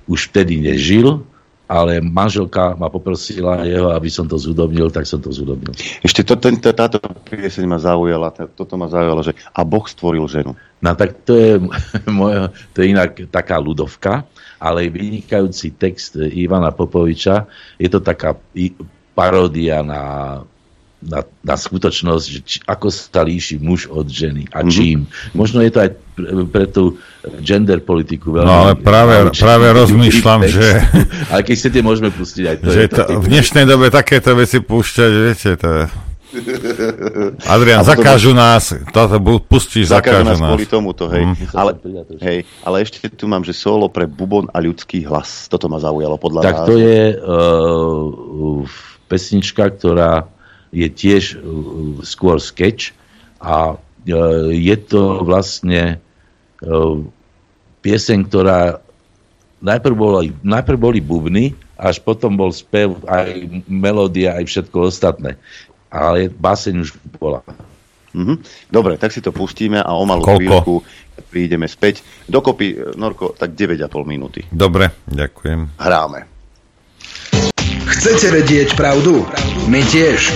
už 0.08 0.32
vtedy 0.32 0.58
nežil, 0.58 1.22
ale 1.68 2.00
manželka 2.00 2.72
ma 2.80 2.88
poprosila 2.88 3.60
jeho, 3.68 3.92
aby 3.92 4.08
som 4.08 4.24
to 4.24 4.40
zúdobnil, 4.40 4.88
tak 4.88 5.04
som 5.04 5.20
to 5.20 5.28
zúdobnil. 5.28 5.76
Ešte 6.00 6.24
to, 6.24 6.40
ten, 6.40 6.56
tá- 6.56 6.72
táto 6.72 6.96
pieseň 7.28 7.68
ma 7.68 7.76
zaujala, 7.76 8.32
toto 8.32 8.74
ma 8.80 8.88
zaujalo, 8.88 9.20
že 9.20 9.36
a 9.52 9.60
Boh 9.68 9.84
stvoril 9.84 10.24
ženu. 10.24 10.56
No 10.80 10.96
tak 10.96 11.28
to 11.28 11.36
je, 11.36 11.60
moja, 12.08 12.48
to 12.72 12.80
je 12.80 12.96
inak 12.96 13.20
taká 13.28 13.60
ľudovka, 13.60 14.24
ale 14.56 14.88
vynikajúci 14.88 15.76
text 15.76 16.16
Ivana 16.16 16.72
Popoviča. 16.72 17.44
Je 17.76 17.92
to 17.92 18.00
taká 18.00 18.32
paródia 19.12 19.84
na, 19.84 20.00
na, 21.00 21.22
na 21.40 21.54
skutočnosť, 21.54 22.24
že 22.26 22.38
či, 22.40 22.56
ako 22.60 22.88
sa 22.88 23.22
líši 23.22 23.56
muž 23.56 23.86
od 23.86 24.04
ženy 24.04 24.50
a 24.50 24.60
Mhm. 24.60 24.68
čím. 24.68 24.98
Možno 25.30 25.60
je 25.60 25.70
to 25.70 25.78
aj 25.80 25.90
pre, 26.12 26.26
pre 26.44 26.64
tú 26.66 26.98
gender 27.38 27.78
politiku 27.80 28.32
veľmi... 28.32 28.44
No 28.44 28.54
ale 28.60 28.72
práve, 28.74 29.14
náročný 29.16 29.38
práve 29.40 29.66
rozmýšľam, 29.72 30.40
že, 30.44 30.66
Ale 31.30 31.40
keď 31.40 31.54
chcete, 31.56 31.78
môžeme 31.80 32.10
pustiť 32.10 32.44
aj 32.44 32.56
to. 32.56 32.66
že 32.68 32.80
je 32.80 32.88
to, 32.88 32.96
taký- 33.00 33.14
v 33.16 33.26
dnešnej 33.28 33.64
dobe 33.64 33.86
takéto 33.88 34.30
veci 34.32 34.58
púšťať, 34.58 35.10
viete, 35.14 35.50
to 35.54 35.68
je... 35.72 35.84
Adrian, 37.46 37.80
zakážu 37.80 38.32
nás, 38.32 38.74
toto 38.90 39.16
pustíš, 39.40 39.88
Zakážu 39.88 40.20
zakážu 40.20 40.26
nás 40.26 40.36
nás. 40.36 40.48
kvôli 40.50 40.66
tomuto, 40.66 41.08
hej. 41.08 41.24
Mm. 41.24 41.34
Ale, 41.52 41.70
hej. 42.20 42.38
ale 42.60 42.76
ešte 42.80 43.08
tu 43.08 43.24
mám, 43.24 43.40
že 43.40 43.52
solo 43.52 43.88
pre 43.88 44.04
bubon 44.04 44.44
a 44.46 44.58
ľudský 44.58 45.04
hlas. 45.04 45.46
Toto 45.46 45.66
ma 45.66 45.78
zaujalo 45.78 46.16
podľa 46.16 46.40
Tak 46.42 46.54
vás. 46.54 46.66
to 46.66 46.74
je 46.76 47.00
uh, 47.16 48.60
pesnička, 49.06 49.64
ktorá 49.70 50.28
je 50.72 50.88
tiež 50.88 51.38
uh, 51.38 52.00
skôr 52.04 52.40
sketch 52.42 52.92
a 53.40 53.76
uh, 53.76 54.48
je 54.52 54.76
to 54.76 55.22
vlastne 55.24 55.96
uh, 56.62 56.96
pieseň, 57.82 58.18
ktorá 58.28 58.82
najprv 59.62 59.94
boli, 59.94 60.30
najprv 60.42 60.78
boli 60.78 61.00
bubny, 61.02 61.54
až 61.78 62.02
potom 62.02 62.34
bol 62.34 62.50
spev, 62.50 62.98
aj 63.06 63.46
melódia, 63.70 64.34
aj 64.34 64.44
všetko 64.50 64.90
ostatné. 64.90 65.38
Ale 65.88 66.28
báseň 66.28 66.74
už 66.84 66.90
bola. 67.16 67.40
Mhm. 68.12 68.34
Dobre, 68.72 68.96
tak 68.98 69.12
si 69.12 69.20
to 69.20 69.30
pustíme 69.30 69.78
a 69.78 69.90
o 69.94 70.04
malú 70.04 70.24
Koľko? 70.24 70.40
chvíľku 70.40 70.74
prídeme 71.28 71.66
späť. 71.68 72.02
Dokopy, 72.26 72.96
Norko, 72.96 73.34
tak 73.36 73.52
9,5 73.52 73.90
minúty. 74.06 74.40
Dobre, 74.48 74.90
ďakujem. 75.06 75.76
Hráme. 75.76 76.37
Chcete 77.88 78.32
vedieť 78.32 78.78
pravdu? 78.78 79.26
My 79.68 79.84
tiež. 79.84 80.32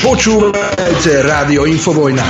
Počúvajte 0.00 1.24
Rádio 1.24 1.68
Infovojna. 1.68 2.22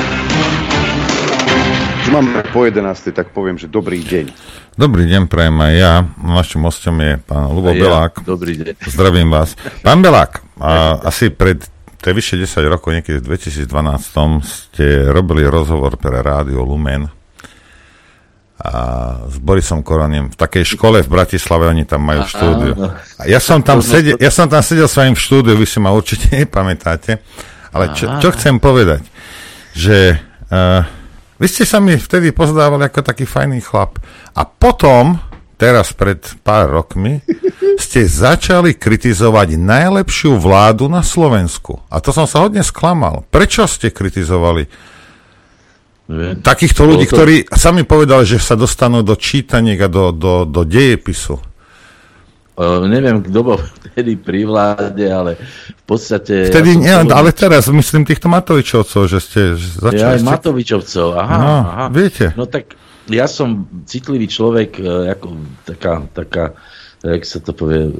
Máme 2.07 2.47
po 2.55 2.63
11. 2.63 2.87
tak 3.11 3.35
poviem, 3.35 3.59
že 3.59 3.67
dobrý 3.67 3.99
deň. 4.01 4.31
Dobrý 4.79 5.11
deň, 5.11 5.27
prajem 5.27 5.59
aj 5.59 5.73
ja. 5.75 5.95
Našim 6.23 6.63
hostom 6.63 7.03
je 7.03 7.19
pán 7.23 7.51
Lubo 7.51 7.75
ja, 7.75 7.83
Belák. 7.83 8.23
Dobrý 8.23 8.55
deň. 8.57 8.75
Zdravím 8.87 9.29
vás. 9.29 9.59
Pán 9.83 10.01
Belák, 10.01 10.43
a, 10.63 11.03
asi 11.03 11.35
pred 11.35 11.67
to 11.97 12.15
je 12.15 12.23
vyše 12.23 12.39
10 12.39 12.71
rokov, 12.71 12.95
niekedy 12.95 13.19
v 13.19 13.35
2012 13.35 13.67
ste 14.47 15.11
robili 15.11 15.43
rozhovor 15.43 15.99
pre 15.99 16.23
Rádio 16.23 16.63
Lumen 16.63 17.11
a 18.57 18.73
s 19.29 19.37
Borisom 19.37 19.85
Koronem 19.85 20.33
v 20.33 20.37
takej 20.37 20.65
škole 20.77 21.05
v 21.05 21.13
Bratislave, 21.13 21.69
oni 21.69 21.85
tam 21.85 22.09
majú 22.09 22.25
štúdiu. 22.25 22.73
A 23.21 23.29
ja 23.29 23.37
som 23.37 23.61
tam, 23.61 23.85
sedel, 23.85 24.17
ja 24.17 24.33
som 24.33 24.49
tam 24.49 24.65
sedel 24.65 24.89
s 24.89 24.97
vami 24.97 25.13
v 25.13 25.21
štúdiu, 25.21 25.61
vy 25.61 25.69
si 25.69 25.77
ma 25.77 25.93
určite 25.93 26.33
nepamätáte, 26.41 27.21
ale 27.77 27.93
čo, 27.93 28.09
čo 28.17 28.33
chcem 28.33 28.57
povedať, 28.57 29.05
že 29.77 30.17
uh, 30.49 30.89
vy 31.37 31.47
ste 31.53 31.69
sa 31.69 31.85
mi 31.85 32.01
vtedy 32.01 32.33
pozdávali 32.33 32.89
ako 32.89 33.05
taký 33.05 33.29
fajný 33.29 33.61
chlap 33.61 34.01
a 34.33 34.49
potom, 34.49 35.21
teraz 35.61 35.93
pred 35.93 36.25
pár 36.41 36.73
rokmi, 36.73 37.21
ste 37.85 38.09
začali 38.09 38.73
kritizovať 38.73 39.61
najlepšiu 39.61 40.33
vládu 40.41 40.89
na 40.89 41.05
Slovensku. 41.05 41.85
A 41.93 42.01
to 42.01 42.09
som 42.09 42.25
sa 42.25 42.41
hodne 42.41 42.65
sklamal. 42.65 43.29
Prečo 43.29 43.69
ste 43.69 43.93
kritizovali 43.93 44.96
Takýchto 46.39 46.87
ľudí, 46.87 47.11
to- 47.11 47.19
ktorí 47.19 47.51
sami 47.51 47.83
povedali, 47.83 48.23
že 48.23 48.39
sa 48.39 48.55
dostanú 48.55 49.03
do 49.03 49.19
čítaniek 49.19 49.79
a 49.83 49.89
do, 49.91 50.15
do, 50.15 50.47
do 50.47 50.63
dejepisu? 50.63 51.43
Uh, 52.57 52.89
neviem, 52.89 53.21
kto 53.21 53.39
bol 53.45 53.59
vtedy 53.61 54.17
pri 54.17 54.49
vláde, 54.49 55.05
ale 55.05 55.37
v 55.77 55.83
podstate... 55.85 56.49
Vtedy, 56.49 56.73
som 56.73 56.81
nie, 56.81 56.95
to- 57.05 57.13
ale 57.13 57.29
teraz 57.29 57.69
myslím 57.69 58.09
týchto 58.09 58.33
Matovičovcov, 58.33 59.03
že 59.05 59.19
ste 59.21 59.41
že 59.61 59.77
Ja 59.77 59.83
začali... 59.93 60.13
aj 60.17 60.21
ste... 60.25 60.31
Matovičovcov, 60.33 61.07
aha, 61.13 61.37
No, 61.37 61.53
aha. 61.69 61.85
viete. 61.93 62.33
No 62.33 62.49
tak 62.49 62.73
ja 63.13 63.29
som 63.29 63.69
citlivý 63.85 64.25
človek, 64.25 64.81
e, 64.81 65.13
ako 65.13 65.27
taká, 65.69 65.93
taká, 66.17 66.45
jak 67.05 67.23
sa 67.29 67.45
to 67.45 67.53
povie, 67.53 67.87
e, 67.87 67.93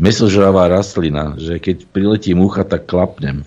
mesožravá 0.00 0.72
rastlina, 0.72 1.36
že 1.36 1.60
keď 1.60 1.84
priletí 1.92 2.32
mucha, 2.32 2.64
tak 2.64 2.88
klapnem. 2.88 3.44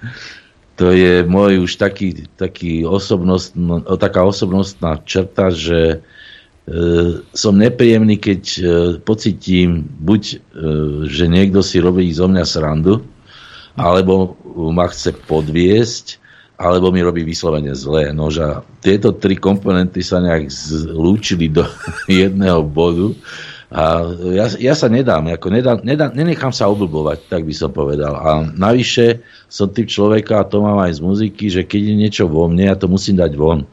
To 0.81 0.89
je 0.89 1.21
môj 1.21 1.69
už 1.69 1.77
taký, 1.77 2.25
taký 2.33 2.81
osobnost, 2.81 3.53
no, 3.53 3.85
taká 3.93 4.25
osobnostná 4.25 4.97
črta, 5.05 5.53
že 5.53 5.79
e, 5.93 5.97
som 7.29 7.53
nepríjemný, 7.53 8.17
keď 8.17 8.41
e, 8.41 8.61
pocitím 8.97 9.85
buď, 9.85 10.23
e, 10.25 10.35
že 11.05 11.29
niekto 11.29 11.61
si 11.61 11.77
robí 11.77 12.09
zo 12.09 12.25
mňa 12.25 12.45
srandu, 12.49 13.05
alebo 13.77 14.33
ma 14.73 14.89
chce 14.89 15.13
podviesť, 15.29 16.17
alebo 16.57 16.89
mi 16.89 17.05
robí 17.05 17.21
vyslovene 17.21 17.73
zlé. 17.77 18.09
Nože 18.09 18.65
tieto 18.81 19.13
tri 19.13 19.37
komponenty 19.37 20.01
sa 20.01 20.21
nejak 20.21 20.49
zlúčili 20.49 21.53
do 21.53 21.69
jedného 22.09 22.65
bodu 22.65 23.13
a 23.73 24.05
ja, 24.37 24.45
ja 24.61 24.73
sa 24.77 24.85
nedám, 24.85 25.25
ako 25.33 25.49
nedám, 25.49 25.81
nedám, 25.81 26.13
nenechám 26.13 26.53
sa 26.53 26.69
oblbovať, 26.69 27.25
tak 27.25 27.41
by 27.41 27.53
som 27.57 27.73
povedal. 27.73 28.13
A 28.13 28.45
navyše 28.53 29.25
som 29.49 29.73
typ 29.73 29.89
človeka, 29.89 30.45
a 30.45 30.47
to 30.47 30.61
mám 30.61 30.77
aj 30.85 30.93
z 30.93 31.01
muziky, 31.01 31.49
že 31.49 31.65
keď 31.65 31.81
je 31.81 31.95
niečo 31.97 32.23
vo 32.29 32.45
mne, 32.45 32.69
ja 32.69 32.77
to 32.77 32.85
musím 32.85 33.17
dať 33.17 33.33
von. 33.33 33.65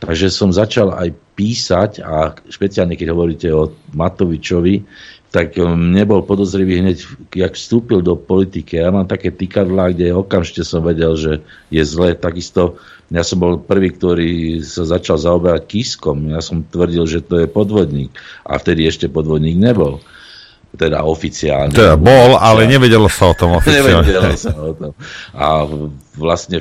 Takže 0.00 0.32
som 0.32 0.56
začal 0.56 0.96
aj 0.96 1.12
písať 1.36 2.00
a 2.00 2.32
špeciálne 2.48 2.96
keď 2.96 3.12
hovoríte 3.12 3.48
o 3.52 3.76
Matovičovi, 3.92 4.88
tak 5.32 5.56
um, 5.56 5.96
nebol 5.96 6.20
podozrivý 6.20 6.84
hneď, 6.84 7.08
jak 7.32 7.56
vstúpil 7.56 8.04
do 8.04 8.20
politiky. 8.20 8.76
Ja 8.76 8.92
mám 8.92 9.08
také 9.08 9.32
tykadlá, 9.32 9.96
kde 9.96 10.12
okamžite 10.12 10.60
som 10.60 10.84
vedel, 10.84 11.16
že 11.16 11.40
je 11.72 11.80
zle. 11.88 12.12
Takisto 12.12 12.76
ja 13.12 13.24
som 13.24 13.40
bol 13.40 13.60
prvý, 13.60 13.92
ktorý 13.92 14.60
sa 14.64 14.84
začal 14.84 15.16
zaoberať 15.20 15.68
Kiskom. 15.68 16.32
Ja 16.32 16.44
som 16.44 16.64
tvrdil, 16.64 17.04
že 17.04 17.20
to 17.20 17.40
je 17.40 17.48
podvodník. 17.48 18.12
A 18.44 18.56
vtedy 18.56 18.84
ešte 18.84 19.08
podvodník 19.08 19.56
nebol. 19.56 20.04
Teda 20.76 21.04
oficiálne. 21.04 21.76
Teda 21.76 21.96
bol, 22.00 22.40
ale 22.40 22.64
nevedelo 22.64 23.08
sa 23.08 23.32
o 23.32 23.34
tom 23.36 23.52
oficiálne. 23.60 24.04
Nevedelo 24.04 24.36
sa 24.36 24.52
o 24.56 24.72
tom. 24.72 24.92
A 25.36 25.68
vlastne, 26.16 26.60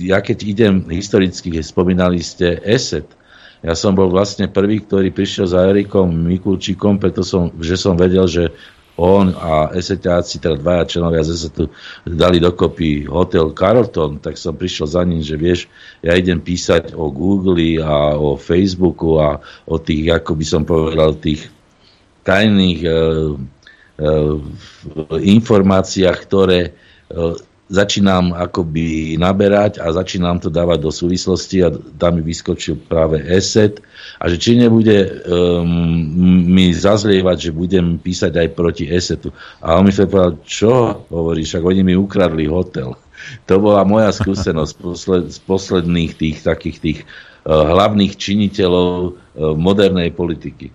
ja 0.00 0.24
keď 0.24 0.38
idem 0.48 0.74
historicky, 0.92 1.56
spomínali 1.64 2.24
ste 2.24 2.60
ESET, 2.64 3.17
ja 3.58 3.74
som 3.74 3.94
bol 3.94 4.06
vlastne 4.06 4.46
prvý, 4.46 4.82
ktorý 4.86 5.10
prišiel 5.10 5.46
za 5.50 5.66
Erikom 5.66 6.10
Mikulčíkom, 6.14 7.02
preto 7.02 7.26
som, 7.26 7.50
že 7.58 7.74
som 7.74 7.98
vedel, 7.98 8.26
že 8.30 8.54
on 8.98 9.30
a 9.30 9.70
esetáci, 9.78 10.42
teda 10.42 10.58
dvaja 10.58 10.82
členovia 10.90 11.22
z 11.22 11.38
ESETu, 11.38 11.70
dali 12.02 12.42
dokopy 12.42 13.06
hotel 13.06 13.54
Carlton, 13.54 14.18
tak 14.18 14.34
som 14.34 14.58
prišiel 14.58 14.90
za 14.90 15.06
ním, 15.06 15.22
že 15.22 15.38
vieš, 15.38 15.70
ja 16.02 16.18
idem 16.18 16.42
písať 16.42 16.98
o 16.98 17.06
Google 17.14 17.78
a 17.78 18.18
o 18.18 18.34
Facebooku 18.34 19.22
a 19.22 19.38
o 19.70 19.78
tých, 19.78 20.18
ako 20.18 20.32
by 20.34 20.44
som 20.44 20.62
povedal, 20.66 21.14
tých 21.14 21.46
tajných 22.26 22.80
e, 22.82 22.90
e, 22.90 22.96
informáciách, 25.38 26.18
ktoré 26.26 26.60
e, 26.66 26.70
začínam 27.68 28.32
akoby 28.32 29.20
naberať 29.20 29.76
a 29.78 29.92
začínam 29.92 30.40
to 30.40 30.48
dávať 30.48 30.78
do 30.80 30.90
súvislosti 30.92 31.60
a 31.60 31.68
tam 32.00 32.16
mi 32.16 32.22
vyskočil 32.24 32.80
práve 32.88 33.20
ESET 33.20 33.84
a 34.18 34.24
že 34.32 34.40
či 34.40 34.56
nebude 34.56 34.96
um, 35.28 35.68
mi 36.48 36.72
zazlievať, 36.72 37.36
že 37.38 37.50
budem 37.52 38.00
písať 38.00 38.32
aj 38.40 38.48
proti 38.56 38.88
ESETu. 38.88 39.30
A 39.60 39.76
on 39.76 39.84
mi 39.84 39.92
povedal, 39.92 40.40
čo 40.48 41.04
hovoríš, 41.12 41.60
ak 41.60 41.64
oni 41.64 41.84
mi 41.84 41.94
ukradli 41.94 42.48
hotel. 42.48 42.96
To 43.44 43.54
bola 43.60 43.84
moja 43.84 44.08
skúsenosť 44.16 44.72
z 45.28 45.38
posledných 45.44 46.16
tých 46.16 46.36
takých 46.40 46.76
tých 46.80 46.98
uh, 47.04 47.68
hlavných 47.68 48.16
činiteľov 48.16 48.90
uh, 49.04 49.12
modernej 49.52 50.08
politiky. 50.16 50.72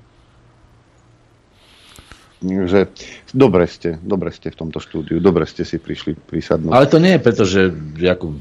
Že 2.44 2.91
dobre 3.32 3.65
ste, 3.65 3.95
dobre 4.03 4.30
ste 4.36 4.52
v 4.52 4.60
tomto 4.60 4.84
štúdiu, 4.84 5.24
dobre 5.24 5.48
ste 5.48 5.64
si 5.64 5.80
prišli 5.80 6.20
prisadnúť. 6.20 6.76
Ale 6.76 6.91
to 6.91 6.99
nie 6.99 7.15
je 7.15 7.24
preto, 7.24 7.44
že 7.48 7.72
ako, 8.03 8.36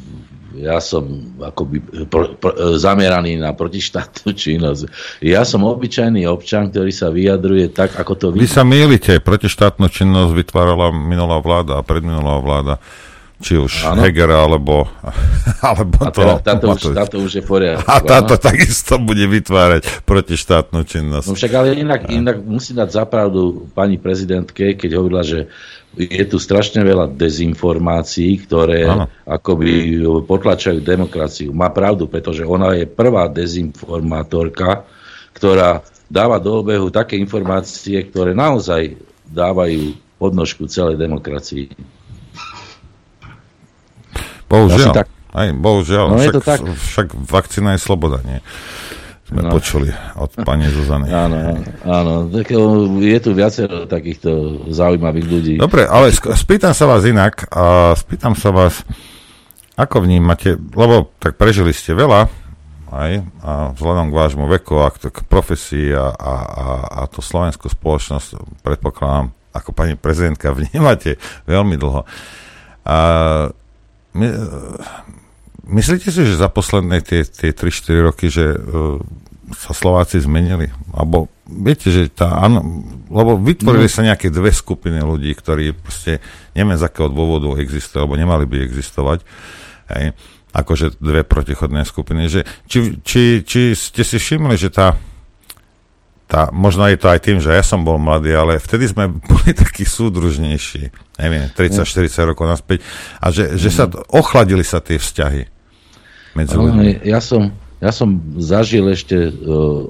ja 0.59 0.79
som 0.85 1.33
akoby 1.41 1.81
pro, 2.11 2.37
pro, 2.37 2.77
zameraný 2.77 3.41
na 3.41 3.57
protištátnu 3.57 4.35
činnosť. 4.43 4.83
Ja 5.24 5.47
som 5.49 5.65
obyčajný 5.65 6.29
občan, 6.29 6.69
ktorý 6.69 6.93
sa 6.93 7.09
vyjadruje 7.09 7.73
tak, 7.73 7.97
ako 7.97 8.12
to 8.19 8.24
Vy 8.35 8.51
sa 8.51 8.66
mýlite, 8.66 9.23
protištátnu 9.23 9.89
činnosť 9.89 10.33
vytvárala 10.37 10.93
minulá 10.93 11.41
vláda 11.41 11.81
a 11.81 11.87
predminulá 11.87 12.43
vláda. 12.43 12.74
Či 13.43 13.59
už 13.59 13.73
ano. 13.90 14.06
Hegera, 14.06 14.47
alebo, 14.47 14.86
alebo 15.69 15.98
a 15.98 16.14
to... 16.14 16.23
Táto, 16.40 16.66
už, 16.70 16.94
táto 16.94 17.16
už 17.19 17.32
je 17.39 17.44
poriadku. 17.44 17.85
A 17.90 17.98
táto 17.98 18.39
áno? 18.39 18.43
takisto 18.43 19.02
bude 19.02 19.27
vytvárať 19.27 20.06
protištátnu 20.06 20.86
činnosť. 20.86 21.27
No 21.27 21.35
však 21.35 21.52
ale 21.52 21.74
inak, 21.74 22.06
inak 22.06 22.39
musím 22.40 22.78
dať 22.78 23.02
zapravdu 23.02 23.66
pani 23.74 23.98
prezidentke, 23.98 24.78
keď 24.78 24.90
hovorila, 24.94 25.27
že 25.27 25.51
je 25.93 26.24
tu 26.24 26.40
strašne 26.40 26.81
veľa 26.81 27.12
dezinformácií, 27.12 28.40
ktoré 28.48 28.89
ano. 28.89 29.12
akoby 29.28 30.01
potlačajú 30.24 30.81
demokraciu. 30.81 31.52
Má 31.52 31.69
pravdu, 31.69 32.09
pretože 32.09 32.48
ona 32.48 32.73
je 32.73 32.89
prvá 32.89 33.28
dezinformátorka, 33.28 34.89
ktorá 35.36 35.85
dáva 36.09 36.40
do 36.40 36.64
obehu 36.64 36.89
také 36.89 37.20
informácie, 37.20 38.01
ktoré 38.09 38.32
naozaj 38.32 38.97
dávajú 39.28 39.97
podnožku 40.16 40.64
celej 40.69 40.97
demokracii. 40.97 41.73
Bohužiaľ. 44.53 44.93
Tak... 44.93 45.07
Aj, 45.33 45.49
bohužiaľ. 45.57 46.07
No, 46.12 46.16
však, 46.20 46.29
je 46.29 46.37
to 46.37 46.43
tak. 46.45 46.61
však 46.69 47.07
vakcína 47.16 47.73
je 47.77 47.81
sloboda, 47.81 48.20
nie? 48.20 48.45
Sme 49.24 49.49
no. 49.49 49.57
počuli 49.57 49.89
od 50.20 50.29
pani 50.45 50.69
Zuzany. 50.69 51.09
Áno, 51.24 51.57
áno. 51.89 52.29
Tak, 52.29 52.53
je 53.01 53.19
tu 53.24 53.31
viacero 53.33 53.89
takýchto 53.89 54.61
zaujímavých 54.69 55.27
ľudí. 55.27 55.55
Dobre, 55.57 55.89
ale 55.89 56.12
spýtam 56.12 56.77
sa 56.77 56.85
vás 56.85 57.09
inak. 57.09 57.49
A 57.49 57.97
spýtam 57.97 58.37
sa 58.37 58.53
vás, 58.53 58.85
ako 59.81 60.05
vnímate, 60.05 60.61
lebo 60.77 61.09
tak 61.16 61.41
prežili 61.41 61.73
ste 61.73 61.97
veľa, 61.97 62.29
aj, 62.93 63.12
a 63.41 63.51
vzhľadom 63.73 64.12
k 64.12 64.19
vášmu 64.20 64.45
veku 64.53 64.85
a 64.85 64.93
k 64.93 65.24
profesii 65.24 65.97
a, 65.97 66.12
a, 66.12 66.35
a, 66.45 66.66
a 66.93 67.01
tú 67.09 67.24
slovenskú 67.24 67.73
spoločnosť, 67.73 68.61
predpokladám, 68.61 69.33
ako 69.57 69.73
pani 69.73 69.97
prezidentka 69.97 70.53
vnímate 70.61 71.16
veľmi 71.49 71.81
dlho. 71.81 72.05
A 72.85 72.99
my, 74.12 74.26
myslíte 75.72 76.09
si, 76.12 76.20
že 76.24 76.40
za 76.40 76.52
posledné 76.52 77.01
tie, 77.01 77.24
tie 77.24 77.51
3-4 77.55 78.09
roky, 78.09 78.26
že 78.28 78.56
uh, 78.56 79.01
sa 79.56 79.72
Slováci 79.76 80.20
zmenili? 80.20 80.72
Alebo 80.93 81.32
viete, 81.48 81.93
že 81.93 82.09
tá, 82.12 82.40
áno, 82.40 82.84
lebo 83.12 83.36
vytvorili 83.36 83.89
no. 83.89 83.93
sa 83.93 84.05
nejaké 84.05 84.32
dve 84.32 84.52
skupiny 84.52 85.01
ľudí, 85.01 85.32
ktorí 85.36 85.76
proste 85.76 86.20
neviem 86.56 86.76
z 86.76 86.86
akého 86.89 87.12
dôvodu 87.12 87.52
existujú, 87.60 88.05
alebo 88.05 88.16
nemali 88.16 88.44
by 88.48 88.56
existovať. 88.64 89.24
Hej, 89.93 90.16
akože 90.52 91.01
dve 91.01 91.24
protichodné 91.24 91.84
skupiny. 91.84 92.28
Že, 92.28 92.40
či, 92.68 92.78
či, 93.01 93.22
či 93.44 93.60
ste 93.72 94.02
si 94.05 94.16
všimli, 94.20 94.56
že 94.60 94.68
tá 94.72 94.97
tá, 96.32 96.48
možno 96.48 96.88
je 96.88 96.96
to 96.96 97.12
aj 97.12 97.20
tým, 97.20 97.44
že 97.44 97.52
ja 97.52 97.60
som 97.60 97.84
bol 97.84 98.00
mladý, 98.00 98.32
ale 98.32 98.56
vtedy 98.56 98.88
sme 98.88 99.12
boli 99.30 99.52
takí 99.52 99.84
súdružnejší, 99.84 100.88
neviem, 101.20 101.52
30-40 101.52 102.32
rokov 102.32 102.48
naspäť, 102.48 102.80
a 103.20 103.28
že, 103.28 103.60
že 103.60 103.68
sa 103.68 103.84
ochladili 104.09 104.64
sa 104.64 104.80
tie 104.80 104.96
vzťahy 104.96 105.44
medzi 106.32 106.56
ľuďmi. 106.56 107.04
Ja 107.04 107.20
som, 107.20 107.52
ja 107.84 107.92
som 107.92 108.16
zažil 108.40 108.88
ešte 108.88 109.28
uh, 109.28 109.32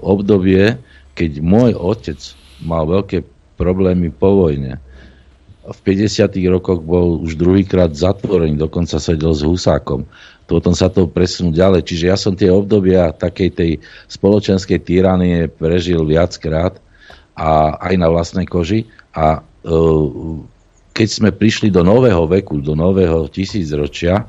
obdobie, 0.02 0.82
keď 1.14 1.39
môj 1.39 1.78
otec 1.78 2.19
mal 2.59 2.90
veľké 2.90 3.23
problémy 3.55 4.10
po 4.10 4.43
vojne. 4.43 4.82
V 5.62 5.78
50. 5.86 6.27
rokoch 6.51 6.82
bol 6.82 7.23
už 7.23 7.39
druhýkrát 7.39 7.94
zatvorený, 7.94 8.59
dokonca 8.59 8.98
sedel 8.98 9.31
s 9.31 9.47
Husákom 9.47 10.10
potom 10.53 10.77
sa 10.77 10.93
to 10.93 11.09
presunú 11.09 11.49
ďalej. 11.49 11.89
Čiže 11.89 12.05
ja 12.12 12.16
som 12.20 12.37
tie 12.37 12.53
obdobia 12.53 13.09
takej 13.16 13.51
tej 13.57 13.70
spoločenskej 14.12 14.85
tyranie 14.85 15.49
prežil 15.49 16.05
viackrát 16.05 16.77
a 17.33 17.81
aj 17.81 17.95
na 17.97 18.12
vlastnej 18.12 18.45
koži 18.45 18.85
a 19.16 19.41
e, 19.41 19.73
keď 20.93 21.09
sme 21.09 21.31
prišli 21.33 21.73
do 21.73 21.81
nového 21.81 22.29
veku, 22.29 22.61
do 22.61 22.77
nového 22.77 23.24
tisícročia, 23.33 24.29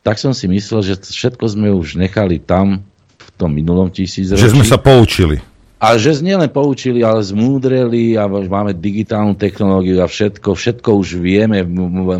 tak 0.00 0.16
som 0.16 0.32
si 0.32 0.48
myslel, 0.48 0.80
že 0.80 0.96
všetko 0.96 1.44
sme 1.44 1.68
už 1.76 2.00
nechali 2.00 2.40
tam 2.40 2.80
v 3.20 3.30
tom 3.36 3.52
minulom 3.52 3.92
tisícročí. 3.92 4.40
Že 4.40 4.56
sme 4.56 4.64
sa 4.64 4.80
poučili. 4.80 5.49
A 5.80 5.96
že 5.96 6.20
nielen 6.20 6.52
poučili, 6.52 7.00
ale 7.00 7.24
zmúdreli 7.24 8.12
a 8.12 8.28
máme 8.28 8.76
digitálnu 8.76 9.32
technológiu 9.32 10.04
a 10.04 10.12
všetko, 10.12 10.52
všetko 10.52 10.92
už 10.92 11.16
vieme, 11.16 11.64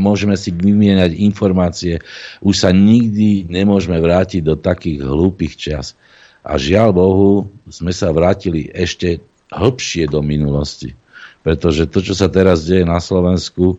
môžeme 0.01 0.33
si 0.33 0.49
vymieňať 0.49 1.13
informácie. 1.21 2.01
Už 2.41 2.65
sa 2.65 2.73
nikdy 2.73 3.45
nemôžeme 3.53 4.01
vrátiť 4.01 4.41
do 4.41 4.57
takých 4.57 5.05
hlúpých 5.05 5.61
čas. 5.61 5.93
A 6.41 6.57
žiaľ 6.57 6.97
Bohu, 6.97 7.53
sme 7.69 7.93
sa 7.93 8.09
vrátili 8.17 8.73
ešte 8.73 9.21
hlbšie 9.53 10.09
do 10.09 10.25
minulosti. 10.25 10.97
Pretože 11.45 11.85
to, 11.85 12.01
čo 12.01 12.17
sa 12.17 12.33
teraz 12.33 12.65
deje 12.65 12.89
na 12.89 12.97
Slovensku, 12.97 13.77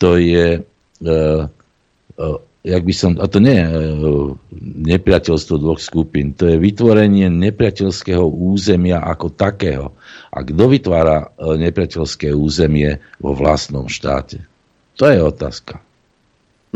to 0.00 0.16
je 0.16 0.56
e, 0.56 0.60
e, 1.04 2.26
jak 2.68 2.82
by 2.84 2.94
som, 2.94 3.16
a 3.16 3.24
to 3.24 3.40
nie 3.40 3.56
je 3.56 3.66
nepriateľstvo 4.92 5.56
dvoch 5.56 5.80
skupín, 5.80 6.36
to 6.36 6.44
je 6.44 6.60
vytvorenie 6.60 7.32
nepriateľského 7.32 8.22
územia 8.28 9.00
ako 9.00 9.32
takého. 9.32 9.96
A 10.28 10.44
kto 10.44 10.68
vytvára 10.68 11.32
e, 11.32 11.56
nepriateľské 11.56 12.36
územie 12.36 13.00
vo 13.16 13.32
vlastnom 13.32 13.88
štáte? 13.88 14.44
To 15.00 15.08
je 15.08 15.18
otázka. 15.24 15.80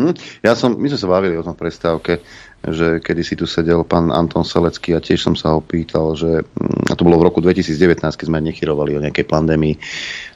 Hm? 0.01 0.17
Ja 0.41 0.57
som, 0.57 0.81
my 0.81 0.89
sme 0.89 1.01
sa 1.01 1.13
bavili 1.13 1.37
o 1.37 1.45
tom 1.45 1.53
prestávke, 1.53 2.25
že 2.63 3.03
kedy 3.03 3.23
si 3.27 3.35
tu 3.35 3.47
sedel 3.49 3.83
pán 3.83 4.15
Anton 4.15 4.47
Selecký 4.47 4.95
a 4.95 5.03
tiež 5.03 5.19
som 5.19 5.35
sa 5.35 5.57
ho 5.57 5.61
pýtal, 5.63 6.15
že 6.15 6.47
hm, 6.47 6.91
a 6.91 6.95
to 6.95 7.03
bolo 7.03 7.19
v 7.19 7.27
roku 7.27 7.43
2019, 7.43 7.99
keď 8.03 8.27
sme 8.27 8.39
nechyrovali 8.39 8.99
o 8.99 9.03
nejakej 9.03 9.27
pandémii, 9.27 9.75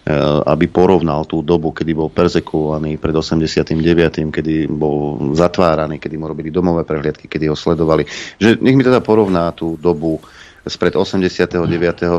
Eh, 0.07 0.41
aby 0.47 0.71
porovnal 0.71 1.27
tú 1.27 1.43
dobu, 1.43 1.75
kedy 1.75 1.91
bol 1.91 2.07
perzekovaný 2.07 2.95
pred 2.95 3.11
89., 3.11 4.31
kedy 4.31 4.71
bol 4.71 5.19
zatváraný, 5.35 5.99
kedy 5.99 6.15
mu 6.15 6.31
robili 6.31 6.55
domové 6.55 6.87
prehliadky, 6.87 7.27
kedy 7.27 7.51
ho 7.51 7.59
sledovali. 7.59 8.07
Že 8.39 8.63
nech 8.63 8.79
mi 8.79 8.87
teda 8.87 9.03
porovná 9.03 9.51
tú 9.51 9.75
dobu 9.75 10.23
spred 10.63 10.95
89. 10.95 11.59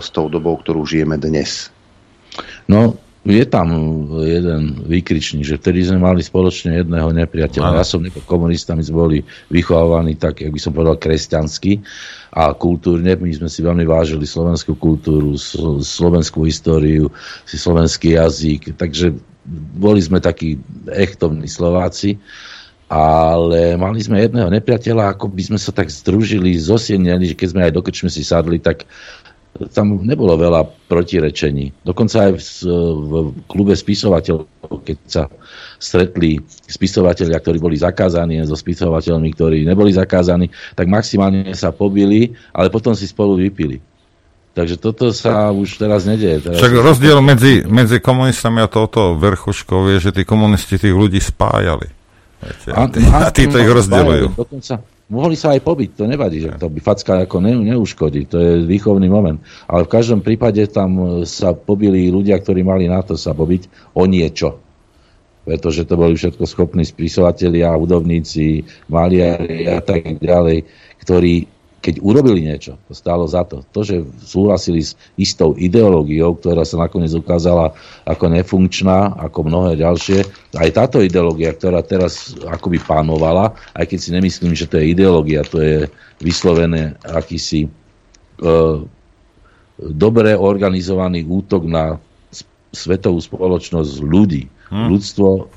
s 0.03 0.11
tou 0.11 0.27
dobou, 0.27 0.59
ktorú 0.59 0.83
žijeme 0.83 1.15
dnes. 1.15 1.71
No, 2.67 2.99
je 3.27 3.45
tam 3.45 3.67
jeden 4.23 4.87
výkričník, 4.87 5.43
že 5.43 5.59
vtedy 5.59 5.83
sme 5.83 5.99
mali 5.99 6.23
spoločne 6.23 6.79
jedného 6.79 7.11
nepriateľa. 7.11 7.81
Ja 7.81 7.85
som 7.85 8.05
komunista, 8.23 8.77
my 8.77 8.83
sme 8.83 8.95
boli 8.95 9.17
vychovávaní 9.51 10.15
tak, 10.15 10.41
jak 10.43 10.53
by 10.53 10.59
som 10.61 10.71
povedal, 10.71 10.95
kresťansky 10.95 11.83
a 12.31 12.55
kultúrne. 12.55 13.19
My 13.19 13.31
sme 13.35 13.51
si 13.51 13.59
veľmi 13.59 13.83
vážili 13.83 14.23
slovenskú 14.23 14.79
kultúru, 14.79 15.35
slovenskú 15.83 16.47
históriu, 16.47 17.11
slovenský 17.43 18.15
jazyk, 18.15 18.79
takže 18.79 19.11
boli 19.75 19.99
sme 20.03 20.19
takí 20.19 20.59
echtovní 20.91 21.47
Slováci, 21.47 22.19
ale 22.87 23.75
mali 23.75 23.99
sme 23.99 24.23
jedného 24.23 24.47
nepriateľa, 24.47 25.15
ako 25.15 25.27
by 25.27 25.43
sme 25.51 25.59
sa 25.59 25.75
tak 25.75 25.91
združili, 25.91 26.55
zosienili, 26.55 27.31
že 27.31 27.35
keď 27.35 27.47
sme 27.51 27.61
aj 27.67 27.75
do 27.75 27.83
krčmy 27.83 28.07
si 28.07 28.23
sadli, 28.23 28.63
tak 28.63 28.87
tam 29.73 30.05
nebolo 30.05 30.37
veľa 30.37 30.61
protirečení. 30.87 31.73
Dokonca 31.81 32.29
aj 32.29 32.31
v, 32.37 32.41
v 32.93 33.11
klube 33.49 33.73
spisovateľov, 33.73 34.47
keď 34.85 34.97
sa 35.05 35.23
stretli 35.77 36.41
spisovateľia, 36.69 37.37
ktorí 37.37 37.57
boli 37.61 37.77
zakázaní 37.77 38.41
so 38.45 38.57
spisovateľmi, 38.57 39.29
ktorí 39.33 39.57
neboli 39.65 39.93
zakázaní, 39.93 40.49
tak 40.73 40.89
maximálne 40.89 41.53
sa 41.53 41.69
pobili, 41.69 42.33
ale 42.53 42.73
potom 42.73 42.97
si 42.97 43.05
spolu 43.05 43.37
vypili. 43.37 43.79
Takže 44.57 44.81
toto 44.81 45.13
sa 45.13 45.53
už 45.53 45.77
teraz 45.77 46.09
nedieje. 46.09 46.41
Teraz 46.41 46.57
Však 46.57 46.73
rozdiel 46.81 47.21
medzi, 47.21 47.61
medzi 47.69 48.01
komunistami 48.01 48.65
a 48.65 48.67
touto 48.67 49.13
verchuškou 49.13 49.85
je, 49.93 50.09
že 50.09 50.09
tí 50.09 50.25
komunisti 50.25 50.81
tých 50.81 50.97
ľudí 50.97 51.21
spájali. 51.21 51.93
Viete, 52.41 52.69
a, 52.73 52.89
a, 52.89 53.17
a 53.29 53.29
títo 53.29 53.61
ich 53.61 53.69
rozdielujú. 53.69 54.33
Dokonca, 54.33 54.81
Mohli 55.07 55.39
sa 55.39 55.55
aj 55.55 55.63
pobiť, 55.63 55.89
to 55.95 56.03
nevadí, 56.03 56.43
že 56.43 56.59
to 56.59 56.67
by 56.67 56.83
facka 56.83 57.23
ako 57.23 57.39
ne, 57.39 57.55
neuškodí, 57.55 58.27
to 58.27 58.37
je 58.43 58.51
výchovný 58.67 59.07
moment. 59.07 59.39
Ale 59.63 59.87
v 59.87 59.93
každom 59.95 60.19
prípade 60.19 60.59
tam 60.67 61.23
sa 61.23 61.55
pobili 61.55 62.11
ľudia, 62.11 62.35
ktorí 62.35 62.59
mali 62.59 62.91
na 62.91 62.99
to 62.99 63.15
sa 63.15 63.31
pobiť 63.31 63.95
o 63.95 64.03
niečo. 64.03 64.59
Pretože 65.47 65.87
to 65.87 65.95
boli 65.95 66.11
všetko 66.11 66.43
schopní 66.43 66.83
spisovatelia, 66.83 67.71
hudobníci, 67.79 68.67
maliari 68.91 69.63
a 69.71 69.79
tak 69.79 70.19
ďalej, 70.19 70.67
ktorí 70.99 71.56
keď 71.77 72.01
urobili 72.01 72.43
niečo, 72.43 72.75
to 72.89 72.93
stálo 72.97 73.29
za 73.29 73.45
to. 73.45 73.61
To, 73.71 73.85
že 73.85 74.01
súhlasili 74.25 74.81
s 74.81 74.97
istou 75.15 75.53
ideológiou, 75.55 76.35
ktorá 76.35 76.65
sa 76.65 76.81
nakoniec 76.81 77.13
ukázala 77.13 77.71
ako 78.03 78.33
nefunkčná, 78.33 79.15
ako 79.15 79.47
mnohé 79.47 79.79
ďalšie, 79.79 80.25
aj 80.57 80.69
táto 80.73 80.99
ideológia, 80.99 81.53
ktorá 81.53 81.85
teraz 81.85 82.33
akoby 82.43 82.81
pánovala, 82.81 83.53
aj 83.77 83.93
keď 83.93 83.99
si 84.01 84.09
nemyslím, 84.09 84.53
že 84.57 84.67
to 84.67 84.81
je 84.81 84.91
ideológia, 84.91 85.45
to 85.45 85.61
je 85.61 85.77
vyslovené 86.19 86.97
akýsi 87.05 87.65
e, 87.65 87.69
dobre 89.77 90.33
organizovaný 90.33 91.23
útok 91.23 91.69
na 91.69 92.01
svetovú 92.73 93.21
spoločnosť 93.21 94.03
ľudí. 94.03 94.49
Hmm. 94.67 94.91
Ľudstvo 94.91 95.47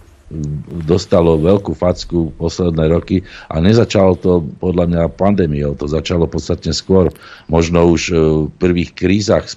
dostalo 0.86 1.35
veľkú 1.43 1.74
facku 1.74 2.31
posledné 2.39 2.86
roky 2.86 3.27
a 3.51 3.59
nezačalo 3.59 4.15
to 4.15 4.32
podľa 4.62 4.86
mňa 4.86 5.02
pandémiou, 5.19 5.74
to 5.74 5.90
začalo 5.90 6.31
podstatne 6.31 6.70
skôr, 6.70 7.11
možno 7.51 7.90
už 7.90 8.02
v 8.15 8.52
prvých 8.62 8.94
krízach 8.94 9.51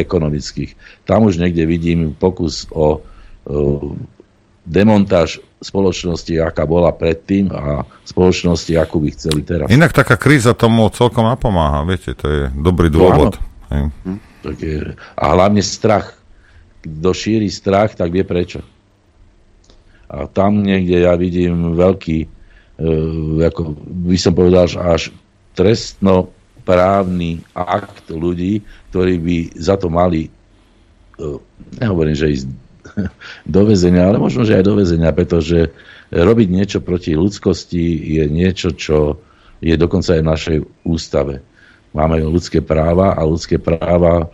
ekonomických. 0.00 0.74
Tam 1.04 1.28
už 1.28 1.36
niekde 1.36 1.68
vidím 1.68 2.16
pokus 2.16 2.64
o 2.72 3.04
demontáž 4.64 5.44
spoločnosti, 5.60 6.32
aká 6.40 6.64
bola 6.64 6.92
predtým 6.92 7.52
a 7.52 7.84
spoločnosti, 8.08 8.72
akú 8.80 9.00
by 9.04 9.08
chceli 9.12 9.40
teraz. 9.44 9.68
Inak 9.68 9.92
taká 9.92 10.16
kríza 10.16 10.56
tomu 10.56 10.88
celkom 10.88 11.28
napomáha, 11.28 11.84
viete, 11.84 12.16
to 12.16 12.26
je 12.28 12.42
dobrý 12.56 12.88
dôvod. 12.88 13.36
No, 13.68 13.92
hm. 14.08 14.20
tak 14.40 14.56
je, 14.60 14.96
a 14.96 15.24
hlavne 15.36 15.60
strach. 15.60 16.16
Kto 16.84 17.16
šíri 17.16 17.48
strach, 17.48 17.96
tak 17.96 18.12
vie 18.12 18.28
prečo. 18.28 18.60
A 20.08 20.28
tam 20.28 20.62
niekde 20.62 21.04
ja 21.04 21.16
vidím 21.16 21.74
veľký, 21.74 22.18
e, 22.24 22.28
ako 23.40 23.76
by 24.08 24.16
som 24.20 24.32
povedal, 24.36 24.68
až 24.68 25.10
trestnoprávny 25.54 27.40
akt 27.54 28.10
ľudí, 28.10 28.60
ktorí 28.90 29.14
by 29.18 29.36
za 29.56 29.80
to 29.80 29.88
mali, 29.88 30.28
e, 30.28 30.30
nehovorím, 31.80 32.16
že 32.16 32.34
ísť 32.34 32.46
do 33.54 33.62
väzenia, 33.64 34.08
ale 34.08 34.20
možno, 34.20 34.44
že 34.44 34.60
aj 34.60 34.64
do 34.64 34.74
väzenia, 34.76 35.10
pretože 35.14 35.72
robiť 36.12 36.48
niečo 36.52 36.78
proti 36.84 37.16
ľudskosti 37.16 38.20
je 38.20 38.24
niečo, 38.28 38.76
čo 38.76 39.18
je 39.64 39.74
dokonca 39.74 40.14
aj 40.14 40.22
v 40.22 40.30
našej 40.30 40.58
ústave. 40.84 41.40
Máme 41.94 42.20
ľudské 42.20 42.60
práva 42.60 43.14
a 43.14 43.22
ľudské 43.24 43.56
práva 43.56 44.28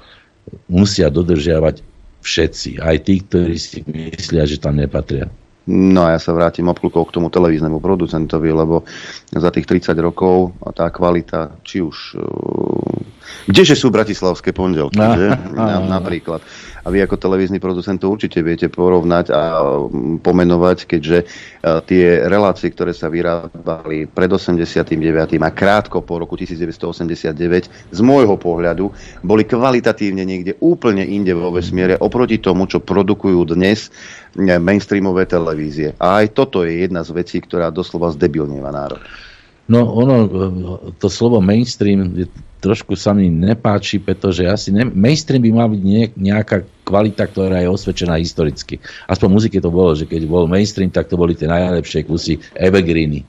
musia 0.67 1.13
dodržiavať 1.13 1.85
všetci, 2.21 2.81
aj 2.81 2.97
tí, 3.05 3.15
ktorí 3.25 3.57
si 3.57 3.81
myslia, 3.87 4.45
že 4.45 4.61
tam 4.61 4.77
nepatria. 4.77 5.29
No 5.69 6.09
a 6.09 6.17
ja 6.17 6.21
sa 6.21 6.33
vrátim 6.33 6.65
obklukou 6.73 7.05
k 7.05 7.21
tomu 7.21 7.29
televíznemu 7.29 7.85
producentovi, 7.85 8.49
lebo 8.49 8.89
za 9.29 9.53
tých 9.53 9.69
30 9.69 9.93
rokov 10.01 10.57
tá 10.73 10.89
kvalita, 10.89 11.61
či 11.61 11.85
už... 11.85 12.17
Uh, 12.17 13.05
kdeže 13.45 13.77
sú 13.77 13.93
bratislavské 13.93 14.57
pondelky, 14.57 14.97
že? 14.97 15.37
Na, 15.53 15.85
napríklad. 15.85 16.41
A 16.85 16.89
vy 16.89 17.05
ako 17.05 17.21
televízny 17.21 17.61
producent 17.61 18.01
to 18.01 18.09
určite 18.09 18.41
viete 18.41 18.73
porovnať 18.73 19.27
a 19.33 19.43
mm, 19.87 20.25
pomenovať, 20.25 20.79
keďže 20.89 21.19
e, 21.23 21.27
tie 21.85 22.25
relácie, 22.25 22.73
ktoré 22.73 22.97
sa 22.97 23.13
vyrábali 23.13 24.09
pred 24.09 24.31
89. 24.33 24.97
a 25.41 25.51
krátko 25.53 26.01
po 26.01 26.21
roku 26.21 26.35
1989, 26.41 27.93
z 27.93 28.01
môjho 28.01 28.37
pohľadu, 28.41 28.89
boli 29.21 29.45
kvalitatívne 29.45 30.25
niekde 30.25 30.57
úplne 30.65 31.05
inde 31.05 31.37
vo 31.37 31.53
vesmiere 31.53 32.01
oproti 32.01 32.41
tomu, 32.41 32.65
čo 32.65 32.81
produkujú 32.81 33.53
dnes 33.53 33.93
mainstreamové 34.39 35.27
televízie. 35.27 35.99
A 35.99 36.23
aj 36.23 36.33
toto 36.33 36.63
je 36.63 36.87
jedna 36.87 37.03
z 37.03 37.11
vecí, 37.13 37.43
ktorá 37.43 37.69
doslova 37.69 38.15
zdebilnieva 38.15 38.71
národ. 38.71 39.03
No 39.71 39.87
ono, 39.87 40.17
to 40.99 41.07
slovo 41.07 41.39
mainstream 41.39 42.11
je, 42.19 42.27
trošku 42.59 42.99
sa 42.99 43.15
mi 43.15 43.31
nepáči, 43.31 44.03
pretože 44.03 44.43
asi 44.43 44.75
ne, 44.75 44.83
mainstream 44.83 45.39
by 45.39 45.51
mal 45.55 45.69
byť 45.71 45.83
nie, 45.87 46.11
nejaká 46.19 46.67
kvalita, 46.83 47.31
ktorá 47.31 47.63
je 47.63 47.71
osvedčená 47.71 48.19
historicky. 48.19 48.83
Aspoň 49.07 49.29
muzike 49.31 49.63
to 49.63 49.71
bolo, 49.71 49.95
že 49.95 50.11
keď 50.11 50.27
bol 50.27 50.51
mainstream, 50.51 50.91
tak 50.91 51.07
to 51.07 51.15
boli 51.15 51.39
tie 51.39 51.47
najlepšie 51.47 52.03
kusy 52.03 52.43
evergreeny. 52.59 53.23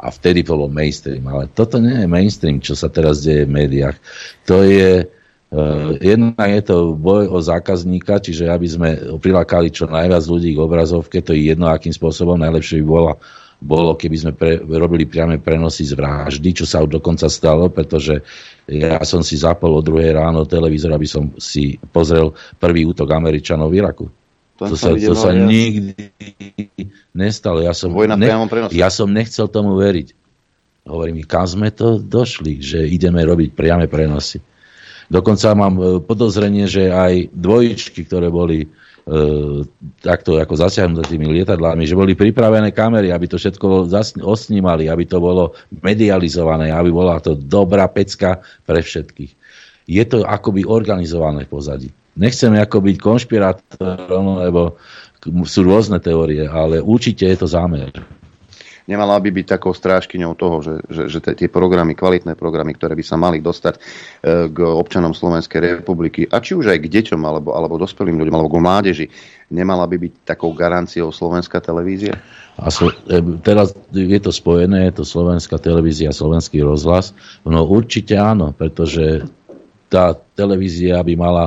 A 0.00 0.14
vtedy 0.14 0.46
bolo 0.46 0.70
mainstream. 0.70 1.26
Ale 1.26 1.50
toto 1.50 1.82
nie 1.82 1.92
je 1.92 2.08
mainstream, 2.08 2.62
čo 2.62 2.78
sa 2.78 2.86
teraz 2.86 3.26
deje 3.26 3.44
v 3.44 3.54
médiách. 3.58 3.98
To 4.46 4.62
je, 4.62 5.10
Uh, 5.50 5.98
jednak 5.98 6.46
je 6.46 6.62
to 6.62 6.94
boj 6.94 7.26
o 7.26 7.42
zákazníka, 7.42 8.22
čiže 8.22 8.46
aby 8.46 8.70
sme 8.70 8.90
prilákali 9.18 9.74
čo 9.74 9.90
najviac 9.90 10.22
ľudí 10.22 10.54
k 10.54 10.62
obrazovke, 10.62 11.18
to 11.18 11.34
je 11.34 11.50
jedno, 11.50 11.66
akým 11.66 11.90
spôsobom 11.90 12.38
najlepšie 12.38 12.78
by 12.78 12.86
bola 12.86 13.12
bolo, 13.60 13.92
keby 13.92 14.16
sme 14.16 14.32
pre, 14.32 14.56
robili 14.64 15.04
priame 15.04 15.36
prenosy 15.36 15.84
z 15.84 15.92
vraždy, 15.92 16.50
čo 16.56 16.64
sa 16.64 16.80
dokonca 16.80 17.28
stalo, 17.28 17.68
pretože 17.68 18.24
ja 18.64 19.04
som 19.04 19.20
si 19.20 19.36
zapol 19.36 19.76
o 19.76 19.84
druhej 19.84 20.16
ráno 20.16 20.48
televízor, 20.48 20.96
aby 20.96 21.04
som 21.04 21.36
si 21.36 21.76
pozrel 21.92 22.32
prvý 22.56 22.88
útok 22.88 23.12
Američanov 23.12 23.68
v 23.68 23.78
Iraku. 23.84 24.06
To, 24.60 24.72
to 24.72 24.76
sa, 24.76 24.92
to 24.92 25.16
sa 25.16 25.32
ja. 25.32 25.44
nikdy 25.44 26.12
nestalo. 27.16 27.64
Ja 27.64 27.72
som, 27.72 27.92
ne, 27.96 28.28
ja 28.72 28.88
som 28.92 29.08
nechcel 29.08 29.48
tomu 29.48 29.76
veriť. 29.76 30.16
Hovorím 30.84 31.24
kam 31.28 31.44
sme 31.44 31.68
to 31.72 32.00
došli, 32.00 32.60
že 32.60 32.84
ideme 32.88 33.20
robiť 33.20 33.52
priame 33.52 33.88
prenosy. 33.88 34.40
Dokonca 35.10 35.52
mám 35.58 35.74
e, 35.76 35.82
podozrenie, 36.00 36.70
že 36.70 36.88
aj 36.88 37.34
dvojičky, 37.34 38.06
ktoré 38.06 38.30
boli 38.30 38.70
takto 40.00 40.38
ako 40.38 40.54
zasiahnuté 40.54 41.16
tými 41.16 41.26
lietadlami, 41.30 41.88
že 41.88 41.98
boli 41.98 42.12
pripravené 42.14 42.70
kamery, 42.70 43.10
aby 43.10 43.26
to 43.26 43.40
všetko 43.40 43.88
osnímali, 44.22 44.86
aby 44.86 45.04
to 45.08 45.18
bolo 45.18 45.56
medializované, 45.82 46.70
aby 46.70 46.90
bola 46.92 47.18
to 47.18 47.34
dobrá 47.34 47.88
pecka 47.88 48.44
pre 48.68 48.84
všetkých. 48.84 49.32
Je 49.90 50.04
to 50.06 50.22
akoby 50.22 50.62
organizované 50.62 51.48
v 51.48 51.50
pozadí. 51.50 51.88
Nechceme 52.14 52.60
ako 52.60 52.84
byť 52.84 52.96
konšpirátorom, 53.00 54.44
lebo 54.46 54.78
sú 55.48 55.60
rôzne 55.66 55.98
teórie, 55.98 56.46
ale 56.46 56.78
určite 56.78 57.26
je 57.26 57.36
to 57.40 57.48
zámer 57.48 57.90
nemala 58.86 59.18
by 59.20 59.30
byť 59.32 59.46
takou 59.56 59.72
strážkyňou 59.74 60.32
toho, 60.38 60.56
že, 60.64 60.74
že, 60.88 61.02
že 61.12 61.18
tie 61.20 61.48
programy, 61.50 61.92
kvalitné 61.98 62.38
programy, 62.38 62.76
ktoré 62.76 62.96
by 62.96 63.04
sa 63.04 63.16
mali 63.20 63.42
dostať 63.42 63.74
e, 63.76 63.80
k 64.48 64.58
občanom 64.60 65.12
Slovenskej 65.12 65.82
republiky, 65.82 66.24
a 66.30 66.40
či 66.40 66.56
už 66.56 66.72
aj 66.72 66.78
k 66.84 66.90
deťom, 67.00 67.20
alebo, 67.24 67.52
alebo 67.52 67.80
dospelým 67.80 68.16
ľuďom, 68.20 68.34
alebo 68.36 68.52
k 68.52 68.62
mládeži, 68.62 69.06
nemala 69.50 69.84
by 69.84 69.96
byť 69.98 70.12
takou 70.24 70.54
garanciou 70.54 71.10
slovenská 71.10 71.58
televízia? 71.60 72.16
A 72.60 72.68
so, 72.68 72.92
e, 73.08 73.18
teraz 73.40 73.72
je 73.92 74.20
to 74.20 74.30
spojené, 74.30 74.88
je 74.88 75.00
to 75.00 75.04
slovenská 75.04 75.58
televízia, 75.58 76.14
slovenský 76.14 76.62
rozhlas. 76.62 77.16
No 77.42 77.66
určite 77.66 78.16
áno, 78.16 78.52
pretože 78.54 79.26
tá 79.90 80.14
televízia 80.38 81.02
by 81.02 81.14
mala 81.18 81.46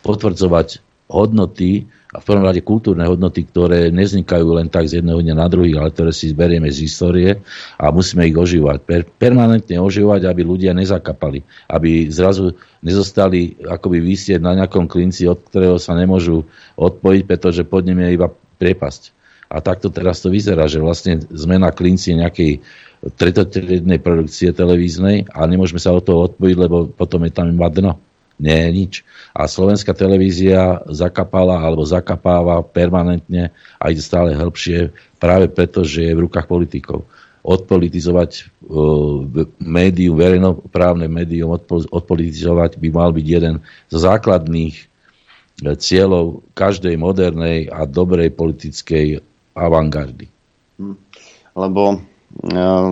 potvrdzovať 0.00 0.80
hodnoty, 1.12 1.84
a 2.10 2.18
v 2.18 2.26
prvom 2.26 2.42
rade 2.42 2.58
kultúrne 2.66 3.06
hodnoty, 3.06 3.46
ktoré 3.46 3.94
neznikajú 3.94 4.58
len 4.58 4.66
tak 4.66 4.90
z 4.90 4.98
jedného 4.98 5.22
dňa 5.22 5.34
na 5.38 5.46
druhý, 5.46 5.78
ale 5.78 5.94
ktoré 5.94 6.10
si 6.10 6.34
zberieme 6.34 6.66
z 6.66 6.90
histórie 6.90 7.38
a 7.78 7.94
musíme 7.94 8.26
ich 8.26 8.34
ožívať. 8.34 8.82
Per, 8.82 9.06
permanentne 9.06 9.78
ožívať, 9.78 10.26
aby 10.26 10.42
ľudia 10.42 10.74
nezakapali, 10.74 11.46
aby 11.70 12.10
zrazu 12.10 12.58
nezostali 12.82 13.54
akoby 13.62 14.02
vysieť 14.02 14.42
na 14.42 14.58
nejakom 14.58 14.90
klinci, 14.90 15.30
od 15.30 15.38
ktorého 15.38 15.78
sa 15.78 15.94
nemôžu 15.94 16.42
odpojiť, 16.74 17.22
pretože 17.30 17.62
pod 17.62 17.86
ním 17.86 18.02
je 18.02 18.18
iba 18.18 18.26
priepasť. 18.58 19.14
A 19.50 19.62
takto 19.62 19.90
teraz 19.90 20.22
to 20.22 20.30
vyzerá, 20.30 20.66
že 20.66 20.82
vlastne 20.82 21.22
sme 21.30 21.58
klinci 21.74 22.14
nejakej 22.18 22.62
tretotriednej 23.00 24.02
produkcie 24.02 24.52
televíznej 24.52 25.30
a 25.30 25.46
nemôžeme 25.46 25.80
sa 25.80 25.94
od 25.94 26.04
toho 26.04 26.26
odpojiť, 26.30 26.56
lebo 26.58 26.90
potom 26.90 27.22
je 27.24 27.32
tam 27.32 27.48
iba 27.48 27.70
dno. 27.70 27.96
Nie 28.40 28.72
nič. 28.72 29.04
A 29.36 29.44
slovenská 29.44 29.92
televízia 29.92 30.80
zakapala 30.88 31.60
alebo 31.60 31.84
zakapáva 31.84 32.64
permanentne 32.64 33.52
a 33.76 33.92
ide 33.92 34.00
stále 34.00 34.32
hĺbšie 34.32 34.96
práve 35.20 35.52
preto, 35.52 35.84
že 35.84 36.08
je 36.08 36.16
v 36.16 36.24
rukách 36.24 36.48
politikov. 36.48 37.04
Odpolitizovať 37.44 38.48
uh, 38.64 39.44
médium, 39.60 40.16
verejnoprávne 40.16 41.04
médium, 41.04 41.52
odpolitizovať 41.92 42.80
by 42.80 42.88
mal 42.88 43.12
byť 43.12 43.26
jeden 43.28 43.60
z 43.88 43.94
základných 43.96 44.76
e, 44.76 44.84
cieľov 45.76 46.44
každej 46.52 47.00
modernej 47.00 47.68
a 47.68 47.88
dobrej 47.88 48.32
politickej 48.36 49.24
avantgardy. 49.56 50.28
Hm. 50.80 50.96
Lebo 51.56 51.96
uh, 51.96 52.88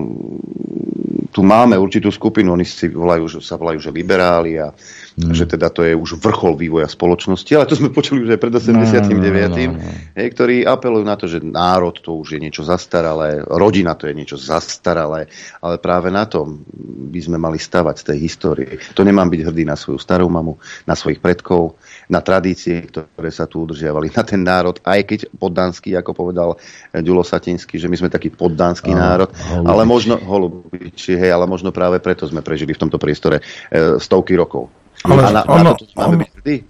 tu 1.33 1.41
máme 1.45 1.77
určitú 1.77 2.09
skupinu, 2.11 2.57
oni 2.57 2.67
si 2.67 2.89
volajú, 2.89 3.39
sa 3.39 3.61
volajú, 3.61 3.79
že 3.79 3.95
liberáli 3.95 4.59
a 4.59 4.73
mm. 5.19 5.35
že 5.35 5.45
teda 5.51 5.69
to 5.75 5.83
je 5.83 5.99
už 5.99 6.23
vrchol 6.23 6.55
vývoja 6.55 6.87
spoločnosti, 6.87 7.51
ale 7.59 7.67
to 7.67 7.75
sme 7.75 7.91
počuli 7.91 8.23
už 8.23 8.39
aj 8.39 8.41
pred 8.41 8.55
89. 8.55 9.19
No, 9.19 9.19
no, 9.19 9.51
no, 9.51 9.83
no. 9.83 9.91
Hej, 10.15 10.29
ktorí 10.39 10.57
apelujú 10.63 11.05
na 11.05 11.17
to, 11.19 11.27
že 11.27 11.43
národ 11.43 11.99
to 11.99 12.15
už 12.15 12.39
je 12.39 12.41
niečo 12.41 12.63
zastaralé, 12.63 13.43
rodina 13.43 13.99
to 13.99 14.07
je 14.07 14.15
niečo 14.15 14.39
zastaralé, 14.39 15.27
ale 15.59 15.75
práve 15.83 16.15
na 16.15 16.25
tom 16.25 16.63
by 17.09 17.21
sme 17.21 17.37
mali 17.37 17.59
stavať 17.59 17.95
z 17.99 18.05
tej 18.15 18.19
histórie. 18.23 18.71
To 18.95 19.03
nemám 19.03 19.27
byť 19.27 19.41
hrdý 19.51 19.67
na 19.67 19.75
svoju 19.75 19.99
starú 19.99 20.31
mamu, 20.31 20.55
na 20.87 20.95
svojich 20.95 21.19
predkov, 21.19 21.75
na 22.07 22.23
tradície, 22.23 22.87
ktoré 22.87 23.31
sa 23.35 23.51
tu 23.51 23.67
udržiavali, 23.67 24.15
na 24.15 24.23
ten 24.23 24.41
národ, 24.41 24.79
aj 24.87 25.01
keď 25.05 25.21
poddanský, 25.37 25.99
ako 25.99 26.15
povedal 26.15 26.57
Ďulo 26.95 27.27
Satinsky, 27.27 27.77
že 27.77 27.91
my 27.91 27.97
sme 27.99 28.09
taký 28.09 28.33
poddanský 28.33 28.95
národ, 28.95 29.29
holubiči. 29.35 29.69
ale 29.69 29.83
možno, 29.85 30.15
holubiči, 30.17 31.13
hej, 31.19 31.31
ale 31.35 31.45
možno 31.45 31.75
práve 31.75 31.99
preto 31.99 32.25
sme 32.25 32.41
prežili 32.41 32.73
v 32.73 32.81
tomto 32.87 32.97
priestore 32.97 33.41
e, 33.69 34.01
stovky 34.01 34.39
rokov. 34.39 34.78
Ale 35.07 35.31
na, 35.31 35.43
ono, 35.47 35.73
na 35.95 36.05
ono, 36.11 36.25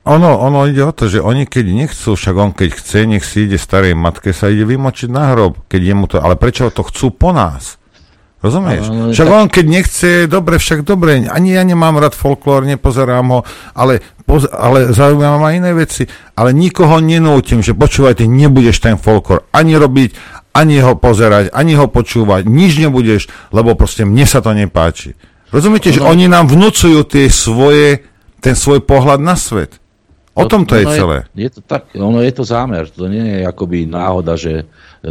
ono, 0.04 0.30
ono 0.36 0.58
ide 0.68 0.84
o 0.84 0.92
to, 0.92 1.08
že 1.08 1.24
oni 1.24 1.48
keď 1.48 1.64
nechcú, 1.64 2.12
však 2.12 2.34
on 2.36 2.52
keď 2.52 2.70
chce, 2.76 2.98
nech 3.08 3.24
si 3.24 3.48
ide 3.48 3.56
starej 3.56 3.96
matke, 3.96 4.36
sa 4.36 4.52
ide 4.52 4.68
vymočiť 4.68 5.08
na 5.08 5.32
hrob, 5.32 5.64
keď 5.64 5.80
je 5.80 5.94
mu 5.96 6.06
to, 6.06 6.20
ale 6.20 6.36
prečo 6.36 6.68
to 6.68 6.84
chcú 6.84 7.08
po 7.08 7.32
nás? 7.32 7.80
Rozumieš? 8.38 8.84
No, 8.86 9.10
však 9.10 9.28
tak... 9.28 9.34
on 9.34 9.46
keď 9.50 9.64
nechce, 9.66 10.10
dobre, 10.30 10.62
však 10.62 10.86
dobre, 10.86 11.26
ani 11.26 11.58
ja 11.58 11.66
nemám 11.66 11.98
rád 11.98 12.14
folklór, 12.14 12.62
nepozerám 12.70 13.26
ho, 13.34 13.40
ale, 13.74 13.98
poz, 14.22 14.46
ale 14.46 14.94
zaujímavé 14.94 15.36
ma 15.42 15.50
iné 15.50 15.74
veci, 15.74 16.06
ale 16.38 16.54
nikoho 16.54 17.02
nenútim, 17.02 17.66
že 17.66 17.74
počúvajte, 17.74 18.30
nebudeš 18.30 18.78
ten 18.78 18.94
folklór 18.94 19.42
ani 19.50 19.74
robiť, 19.74 20.14
ani 20.54 20.78
ho 20.78 20.94
pozerať, 20.94 21.50
ani 21.50 21.74
ho 21.74 21.90
počúvať, 21.90 22.46
nič 22.46 22.78
nebudeš, 22.78 23.26
lebo 23.50 23.74
proste 23.74 24.06
mne 24.06 24.22
sa 24.22 24.38
to 24.38 24.54
nepáči. 24.54 25.18
Rozumiete, 25.50 25.90
no, 25.90 25.94
že 25.98 26.00
oni 26.06 26.30
nám 26.30 26.46
vnúcujú 26.46 27.10
tie 27.10 27.26
svoje, 27.26 28.06
ten 28.38 28.54
svoj 28.54 28.82
pohľad 28.86 29.20
na 29.22 29.34
svet. 29.34 29.78
O 30.38 30.46
tom 30.46 30.62
to 30.62 30.78
je 30.78 30.86
celé. 30.86 31.26
Je, 31.34 31.50
je 31.50 31.58
to 31.58 31.60
tak, 31.66 31.90
ono 31.98 32.22
je 32.22 32.30
to 32.30 32.46
zámer, 32.46 32.86
to 32.86 33.10
nie 33.10 33.42
je 33.42 33.42
akoby 33.42 33.90
náhoda, 33.90 34.38
že 34.38 34.62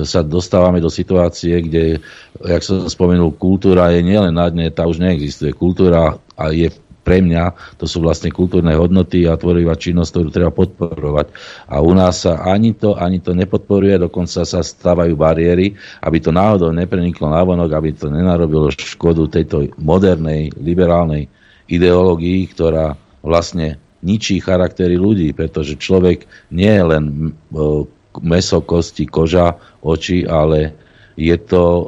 sa 0.08 0.24
dostávame 0.24 0.80
do 0.80 0.88
situácie, 0.88 1.68
kde, 1.68 1.99
jak 2.40 2.64
som 2.64 2.88
spomenul, 2.88 3.36
kultúra 3.36 3.91
je 3.91 4.08
nielen 4.08 4.32
na 4.32 4.48
dne, 4.48 4.72
tá 4.72 4.88
už 4.88 5.04
neexistuje. 5.04 5.52
Kultúra 5.52 6.16
a 6.40 6.44
je 6.56 6.72
pre 7.08 7.24
mňa, 7.24 7.76
to 7.80 7.88
sú 7.88 8.04
vlastne 8.04 8.28
kultúrne 8.28 8.76
hodnoty 8.76 9.24
a 9.32 9.40
tvorivá 9.40 9.80
činnosť, 9.80 10.12
ktorú 10.12 10.28
treba 10.28 10.52
podporovať. 10.52 11.32
A 11.72 11.80
u 11.80 11.95
nás 11.95 12.28
sa 12.28 12.44
ani 12.44 12.76
to, 12.76 12.99
ani 12.99 13.24
to 13.24 13.32
nepodporuje, 13.32 13.95
dokonca 13.95 14.44
sa 14.44 14.60
stávajú 14.60 15.16
bariéry, 15.16 15.72
aby 16.04 16.20
to 16.20 16.36
náhodou 16.36 16.76
nepreniklo 16.76 17.32
na 17.32 17.40
vonok, 17.48 17.72
aby 17.72 17.95
to 17.95 18.12
nenarobilo 18.12 18.68
škodu 18.76 19.24
tejto 19.32 19.72
modernej, 19.80 20.52
liberálnej 20.60 21.32
ideológii, 21.72 22.52
ktorá 22.52 22.91
vlastne 23.28 23.78
ničí 24.02 24.40
charaktery 24.40 24.95
ľudí, 24.95 25.36
pretože 25.36 25.76
človek 25.76 26.26
nie 26.54 26.72
je 26.72 26.84
len 26.84 27.04
meso, 28.24 28.64
kosti, 28.64 29.06
koža, 29.06 29.58
oči, 29.84 30.26
ale 30.26 30.74
je 31.18 31.34
to 31.34 31.64
uh, 31.66 31.84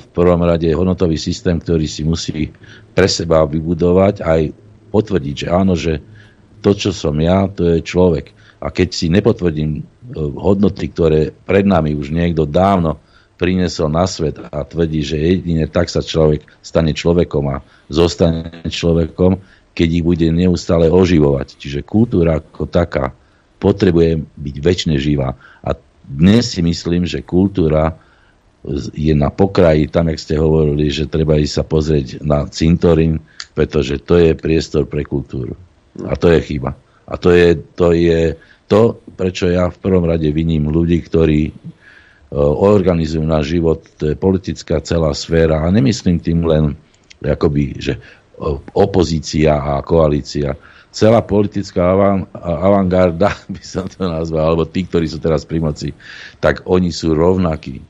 v 0.00 0.04
prvom 0.16 0.42
rade 0.48 0.64
hodnotový 0.72 1.20
systém, 1.20 1.60
ktorý 1.60 1.84
si 1.84 2.02
musí 2.08 2.48
pre 2.96 3.04
seba 3.04 3.44
vybudovať 3.44 4.24
aj 4.24 4.40
potvrdiť, 4.88 5.34
že 5.44 5.48
áno, 5.52 5.76
že 5.76 6.00
to, 6.64 6.72
čo 6.72 6.90
som 6.92 7.16
ja, 7.20 7.48
to 7.52 7.68
je 7.68 7.84
človek. 7.84 8.32
A 8.64 8.72
keď 8.72 8.88
si 8.96 9.12
nepotvrdím 9.12 9.70
uh, 9.76 9.82
hodnoty, 10.40 10.88
ktoré 10.88 11.36
pred 11.44 11.68
nami 11.68 11.92
už 11.92 12.08
niekto 12.08 12.48
dávno 12.48 12.96
priniesol 13.36 13.92
na 13.92 14.08
svet 14.08 14.40
a 14.40 14.64
tvrdí, 14.64 15.04
že 15.04 15.20
jedine 15.20 15.68
tak 15.68 15.92
sa 15.92 16.00
človek 16.00 16.46
stane 16.64 16.96
človekom 16.96 17.44
a 17.52 17.56
zostane 17.92 18.64
človekom, 18.64 19.36
keď 19.72 19.88
ich 19.88 20.04
bude 20.04 20.26
neustále 20.28 20.92
oživovať. 20.92 21.56
Čiže 21.56 21.86
kultúra 21.86 22.40
ako 22.40 22.68
taká 22.68 23.16
potrebuje 23.56 24.24
byť 24.36 24.56
väčšine 24.58 24.96
živá. 24.98 25.34
A 25.64 25.76
dnes 26.04 26.52
si 26.52 26.60
myslím, 26.60 27.06
že 27.08 27.24
kultúra 27.24 27.96
je 28.94 29.14
na 29.14 29.30
pokraji, 29.30 29.90
tam, 29.90 30.06
jak 30.12 30.22
ste 30.22 30.38
hovorili, 30.38 30.86
že 30.92 31.10
treba 31.10 31.34
ísť 31.34 31.54
sa 31.54 31.64
pozrieť 31.66 32.22
na 32.22 32.46
cintorín, 32.46 33.18
pretože 33.58 33.98
to 34.02 34.18
je 34.22 34.38
priestor 34.38 34.86
pre 34.86 35.02
kultúru. 35.02 35.58
A 36.06 36.14
to 36.14 36.30
je 36.30 36.40
chyba. 36.42 36.78
A 37.10 37.18
to 37.18 37.34
je 37.34 37.58
to, 37.74 37.90
je 37.90 38.38
to 38.70 39.02
prečo 39.18 39.50
ja 39.52 39.68
v 39.68 39.78
prvom 39.82 40.08
rade 40.08 40.26
viním 40.32 40.72
ľudí, 40.72 41.04
ktorí 41.04 41.52
organizujú 42.40 43.20
náš 43.28 43.60
život, 43.60 43.84
to 44.00 44.08
je 44.08 44.16
politická 44.16 44.80
celá 44.80 45.12
sféra 45.12 45.60
a 45.60 45.68
nemyslím 45.68 46.16
tým 46.16 46.40
len 46.48 46.64
akoby, 47.20 47.76
že 47.76 48.00
opozícia 48.74 49.58
a 49.58 49.80
koalícia. 49.82 50.58
Celá 50.92 51.24
politická 51.24 51.96
avantgarda, 52.36 53.32
by 53.54 53.62
som 53.64 53.88
to 53.88 54.04
nazval, 54.04 54.52
alebo 54.52 54.64
tí, 54.68 54.84
ktorí 54.84 55.08
sú 55.08 55.22
teraz 55.22 55.46
pri 55.48 55.62
moci, 55.62 55.88
tak 56.42 56.66
oni 56.68 56.92
sú 56.92 57.16
rovnakí. 57.16 57.80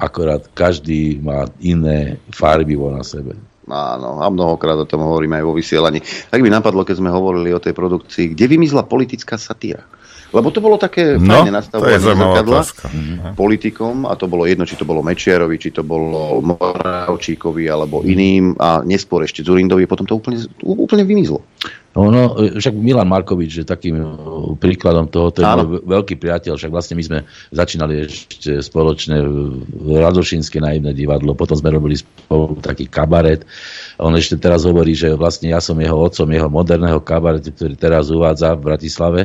Akorát 0.00 0.44
každý 0.56 1.20
má 1.20 1.48
iné 1.60 2.16
farbivo 2.32 2.88
na 2.88 3.04
sebe. 3.04 3.36
Áno, 3.70 4.18
a 4.18 4.26
mnohokrát 4.26 4.74
o 4.74 4.88
tom 4.88 5.06
hovoríme 5.06 5.38
aj 5.38 5.44
vo 5.46 5.54
vysielaní. 5.54 6.02
Tak 6.02 6.42
by 6.42 6.50
napadlo, 6.50 6.82
keď 6.82 6.98
sme 6.98 7.12
hovorili 7.12 7.54
o 7.54 7.62
tej 7.62 7.70
produkcii, 7.70 8.34
kde 8.34 8.44
vymizla 8.50 8.82
politická 8.82 9.38
satíra. 9.38 9.86
Lebo 10.30 10.48
to 10.54 10.62
bolo 10.62 10.78
také 10.78 11.18
no, 11.18 11.42
fajne 11.42 11.50
nastavované 11.50 11.98
zrkadla 11.98 12.60
mhm. 12.62 13.34
politikom 13.34 14.06
a 14.06 14.14
to 14.14 14.30
bolo 14.30 14.46
jedno, 14.46 14.62
či 14.62 14.78
to 14.78 14.86
bolo 14.86 15.02
Mečiarovi, 15.02 15.58
či 15.58 15.74
to 15.74 15.82
bolo 15.82 16.38
Moravčíkovi 16.38 17.66
alebo 17.66 18.06
iným 18.06 18.54
a 18.58 18.86
neskôr 18.86 19.26
ešte 19.26 19.42
Zurindovi, 19.42 19.90
potom 19.90 20.06
to 20.06 20.14
úplne, 20.18 20.38
úplne 20.62 21.02
vymizlo. 21.02 21.42
No, 21.90 22.38
však 22.38 22.70
Milan 22.70 23.10
Markovič 23.10 23.50
je 23.50 23.66
takým 23.66 23.98
uh, 23.98 24.54
príkladom 24.54 25.10
toho, 25.10 25.34
to 25.34 25.42
je 25.42 25.46
môj 25.50 25.82
veľký 25.82 26.22
priateľ, 26.22 26.54
však 26.54 26.70
vlastne 26.70 26.94
my 26.94 27.02
sme 27.02 27.18
začínali 27.50 28.06
ešte 28.06 28.62
spoločne 28.62 29.18
v 29.66 29.98
Radošinské 29.98 30.62
naivné 30.62 30.94
divadlo, 30.94 31.34
potom 31.34 31.58
sme 31.58 31.74
robili 31.74 31.98
spolu 31.98 32.62
taký 32.62 32.86
kabaret. 32.86 33.42
On 33.98 34.14
ešte 34.14 34.38
teraz 34.38 34.70
hovorí, 34.70 34.94
že 34.94 35.18
vlastne 35.18 35.50
ja 35.50 35.58
som 35.58 35.74
jeho 35.82 35.98
otcom 35.98 36.30
jeho 36.30 36.46
moderného 36.46 37.02
kabaretu, 37.02 37.50
ktorý 37.50 37.74
teraz 37.74 38.06
uvádza 38.14 38.54
v 38.54 38.70
Bratislave. 38.70 39.20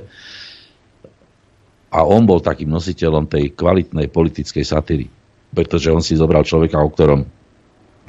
A 1.95 2.03
on 2.03 2.27
bol 2.27 2.43
takým 2.43 2.67
nositeľom 2.67 3.31
tej 3.31 3.55
kvalitnej 3.55 4.11
politickej 4.11 4.65
satíry, 4.67 5.07
pretože 5.55 5.87
on 5.87 6.03
si 6.03 6.19
zobral 6.19 6.43
človeka, 6.43 6.83
o 6.83 6.91
ktorom 6.91 7.23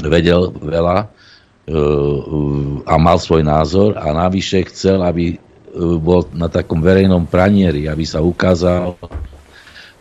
vedel 0.02 0.50
veľa, 0.50 1.06
a 2.86 2.94
mal 2.94 3.18
svoj 3.18 3.42
názor 3.42 3.98
a 3.98 4.14
navyše 4.14 4.62
chcel, 4.70 5.02
aby 5.02 5.34
e, 5.34 5.36
bol 5.98 6.22
na 6.30 6.46
takom 6.46 6.78
verejnom 6.78 7.26
pranieri, 7.26 7.90
aby 7.90 8.06
sa 8.06 8.22
ukázal 8.22 8.94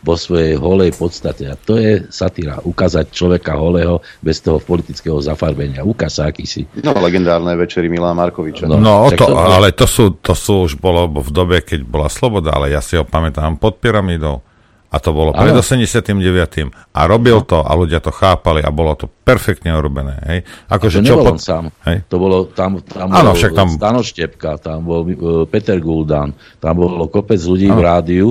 vo 0.05 0.13
svojej 0.13 0.53
holej 0.61 0.93
podstate. 0.93 1.49
A 1.49 1.57
to 1.57 1.81
je 1.81 2.05
satíra. 2.13 2.61
Ukázať 2.61 3.09
človeka 3.09 3.57
holého 3.57 4.05
bez 4.21 4.37
toho 4.39 4.61
politického 4.61 5.17
zafarbenia. 5.17 5.81
Ukáž 5.81 6.21
sa, 6.21 6.29
aký 6.29 6.45
si. 6.45 6.69
No, 6.85 6.93
legendárne 7.01 7.57
večery 7.57 7.89
Milá 7.89 8.13
Markoviča. 8.13 8.69
No, 8.69 8.77
no 8.77 9.09
to, 9.09 9.25
to, 9.25 9.33
ale 9.33 9.73
to 9.73 9.89
sú, 9.89 10.13
to 10.21 10.37
sú 10.37 10.69
už 10.69 10.77
bolo 10.77 11.09
v 11.09 11.29
dobe, 11.33 11.65
keď 11.65 11.81
bola 11.81 12.05
sloboda, 12.05 12.53
ale 12.53 12.69
ja 12.69 12.85
si 12.85 12.93
ho 12.93 13.01
pamätám 13.01 13.57
pod 13.57 13.81
pyramidou 13.81 14.45
a 14.95 14.97
to 15.03 15.11
bolo 15.11 15.35
pred 15.35 15.51
89. 15.51 16.15
A 16.95 17.01
robil 17.03 17.43
to 17.43 17.59
a 17.59 17.71
ľudia 17.75 17.99
to 17.99 18.15
chápali 18.15 18.63
a 18.63 18.71
bolo 18.71 18.95
to 18.95 19.11
perfektne 19.11 19.75
urobené. 19.75 20.15
Hej. 20.23 20.39
Ako, 20.71 20.85
že 20.87 21.03
čo 21.03 21.19
pod... 21.19 21.35
sám. 21.43 21.67
Hej. 21.83 22.07
To 22.07 22.15
bolo, 22.15 22.47
tam, 22.47 22.79
tam 22.79 23.11
ano, 23.11 23.33
bol 23.33 23.35
však 23.35 23.51
tam... 23.51 23.67
Stano 23.75 23.99
Štepka, 23.99 24.55
tam 24.55 24.87
bol 24.87 25.03
uh, 25.03 25.43
Peter 25.51 25.75
Guldan, 25.83 26.31
tam 26.63 26.79
bolo 26.79 27.11
kopec 27.11 27.43
ľudí 27.43 27.67
ano. 27.67 27.75
v 27.75 27.81
rádiu, 27.83 28.27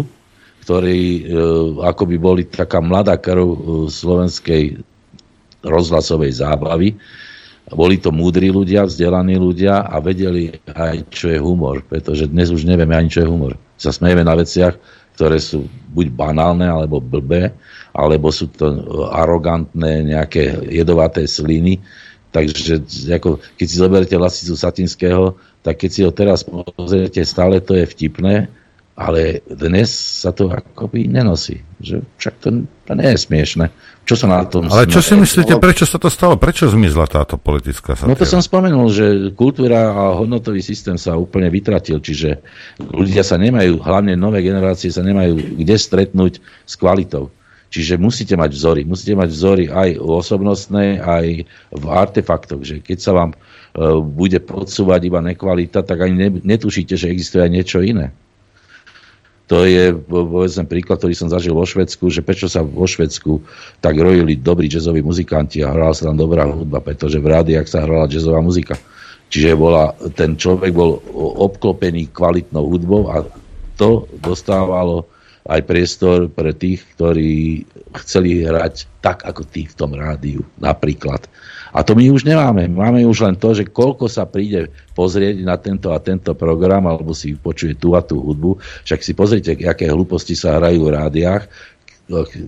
ktorí 0.65 1.29
uh, 1.29 1.85
akoby 1.85 2.17
boli 2.17 2.43
taká 2.49 2.81
mladá 2.81 3.21
krv 3.21 3.45
uh, 3.45 3.57
slovenskej 3.85 4.81
rozhlasovej 5.61 6.41
zábavy. 6.41 6.97
Boli 7.69 7.97
to 7.97 8.13
múdri 8.13 8.53
ľudia, 8.53 8.85
vzdelaní 8.85 9.41
ľudia 9.41 9.89
a 9.89 9.97
vedeli 10.01 10.53
aj, 10.69 11.09
čo 11.09 11.33
je 11.33 11.41
humor, 11.41 11.81
pretože 11.85 12.29
dnes 12.29 12.53
už 12.53 12.69
nevieme 12.69 12.93
ani, 12.93 13.09
čo 13.09 13.25
je 13.25 13.29
humor. 13.29 13.57
Sa 13.81 13.89
smejeme 13.89 14.21
na 14.21 14.37
veciach, 14.37 14.77
ktoré 15.17 15.41
sú 15.41 15.65
buď 15.97 16.13
banálne, 16.13 16.69
alebo 16.69 17.01
blbé, 17.01 17.57
alebo 17.97 18.29
sú 18.29 18.53
to 18.53 18.85
arogantné 19.09 20.13
nejaké 20.13 20.69
jedovaté 20.69 21.25
sliny. 21.25 21.81
Takže 22.35 22.85
ako, 23.15 23.41
keď 23.57 23.67
si 23.71 23.77
zoberiete 23.81 24.17
Lasicu 24.21 24.59
Satinského, 24.59 25.39
tak 25.65 25.81
keď 25.81 25.91
si 25.91 26.01
ho 26.05 26.13
teraz 26.13 26.45
pozriete, 26.45 27.25
stále 27.25 27.65
to 27.65 27.73
je 27.79 27.89
vtipné, 27.89 28.53
ale 28.95 29.43
dnes 29.51 29.91
sa 30.23 30.31
to 30.31 30.55
akoby 30.55 31.11
nenosí. 31.11 31.67
Že 31.83 32.07
však 32.15 32.35
to, 32.39 32.49
to 32.87 32.93
nie 32.95 33.11
je 33.11 33.19
smiešne. 33.19 33.67
Čo 34.07 34.15
sa 34.15 34.27
na 34.31 34.47
tom... 34.47 34.71
Ale 34.71 34.87
čo 34.87 35.03
si 35.03 35.19
myslíte, 35.19 35.59
prečo 35.59 35.83
sa 35.83 35.99
to 35.99 36.07
stalo? 36.07 36.39
Prečo 36.39 36.71
zmizla 36.71 37.11
táto 37.11 37.35
politická 37.35 37.99
satíra? 37.99 38.15
No 38.15 38.21
to 38.21 38.29
som 38.29 38.39
spomenul, 38.39 38.87
že 38.95 39.07
kultúra 39.35 39.91
a 39.91 40.15
hodnotový 40.15 40.63
systém 40.63 40.95
sa 40.95 41.19
úplne 41.19 41.51
vytratil, 41.51 41.99
čiže 41.99 42.39
ľudia 42.79 43.27
sa 43.27 43.35
nemajú, 43.35 43.83
hlavne 43.83 44.15
nové 44.15 44.47
generácie 44.47 44.95
sa 44.95 45.03
nemajú 45.03 45.59
kde 45.59 45.75
stretnúť 45.75 46.39
s 46.63 46.75
kvalitou. 46.79 47.35
Čiže 47.75 47.99
musíte 47.99 48.39
mať 48.39 48.55
vzory. 48.55 48.81
Musíte 48.87 49.19
mať 49.19 49.35
vzory 49.35 49.65
aj 49.67 49.99
v 49.99 50.11
osobnostnej, 50.15 51.03
aj 51.03 51.27
v 51.75 51.85
artefaktoch. 51.91 52.63
Že 52.63 52.87
keď 52.87 52.99
sa 53.03 53.11
vám 53.11 53.35
uh, 53.35 53.99
bude 53.99 54.39
podsúvať 54.39 55.01
iba 55.11 55.19
nekvalita, 55.19 55.83
tak 55.83 56.07
ani 56.07 56.39
netušíte, 56.47 56.95
že 56.95 57.11
existuje 57.11 57.43
aj 57.43 57.51
niečo 57.51 57.83
iné. 57.83 58.15
To 59.53 59.69
je 59.69 59.93
povedzme 59.93 60.65
príklad, 60.65 60.97
ktorý 60.97 61.13
som 61.13 61.29
zažil 61.29 61.53
vo 61.53 61.69
Švedsku, 61.69 62.09
že 62.09 62.25
prečo 62.25 62.49
sa 62.49 62.65
vo 62.65 62.89
Švedsku 62.89 63.45
tak 63.85 64.01
rojili 64.01 64.41
dobrí 64.41 64.73
jazzoví 64.73 65.05
muzikanti 65.05 65.61
a 65.61 65.73
hrala 65.77 65.93
sa 65.93 66.09
tam 66.09 66.17
dobrá 66.17 66.49
hudba, 66.49 66.81
pretože 66.81 67.21
v 67.21 67.29
rádiách 67.29 67.69
sa 67.69 67.85
hrala 67.85 68.09
jazzová 68.09 68.41
muzika. 68.41 68.81
Čiže 69.29 69.53
bola, 69.53 69.93
ten 70.17 70.41
človek 70.41 70.73
bol 70.73 70.97
obklopený 71.45 72.09
kvalitnou 72.17 72.73
hudbou 72.73 73.13
a 73.13 73.21
to 73.77 74.09
dostávalo 74.23 75.05
aj 75.45 75.61
priestor 75.69 76.33
pre 76.33 76.57
tých, 76.57 76.81
ktorí 76.97 77.69
chceli 78.01 78.49
hrať 78.49 78.89
tak, 79.05 79.29
ako 79.29 79.45
tí 79.45 79.69
v 79.69 79.77
tom 79.77 79.93
rádiu, 79.93 80.41
napríklad. 80.57 81.29
A 81.75 81.83
to 81.83 81.99
my 81.99 82.07
už 82.15 82.23
nemáme. 82.23 82.71
Máme 82.71 83.03
už 83.03 83.27
len 83.27 83.35
to, 83.35 83.51
že 83.51 83.67
koľko 83.67 84.07
sa 84.07 84.31
príde 84.31 84.71
pozrieť 84.95 85.43
na 85.43 85.59
tento 85.59 85.91
a 85.91 85.99
tento 85.99 86.31
program, 86.39 86.87
alebo 86.87 87.11
si 87.11 87.35
počuje 87.35 87.75
tú 87.75 87.99
a 87.99 88.01
tú 88.01 88.23
hudbu. 88.23 88.63
Však 88.87 89.01
si 89.03 89.13
pozrite, 89.13 89.59
aké 89.59 89.91
hlúposti 89.91 90.39
sa 90.39 90.63
hrajú 90.63 90.87
v 90.87 90.95
rádiách, 90.95 91.51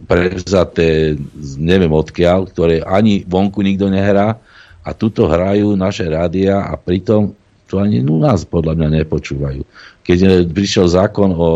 prevzaté 0.06 1.16
neviem 1.58 1.90
odkiaľ, 1.90 2.52
ktoré 2.52 2.84
ani 2.84 3.24
vonku 3.26 3.64
nikto 3.64 3.88
nehrá 3.88 4.36
a 4.84 4.90
tuto 4.92 5.26
hrajú 5.26 5.74
naše 5.74 6.06
rádia 6.06 6.62
a 6.62 6.76
pritom 6.76 7.32
to 7.66 7.82
ani 7.82 8.04
u 8.04 8.22
nás 8.22 8.46
podľa 8.46 8.78
mňa 8.78 8.88
nepočúvajú. 9.02 9.62
Keď 10.06 10.46
prišiel 10.54 10.86
zákon 10.86 11.34
o 11.34 11.50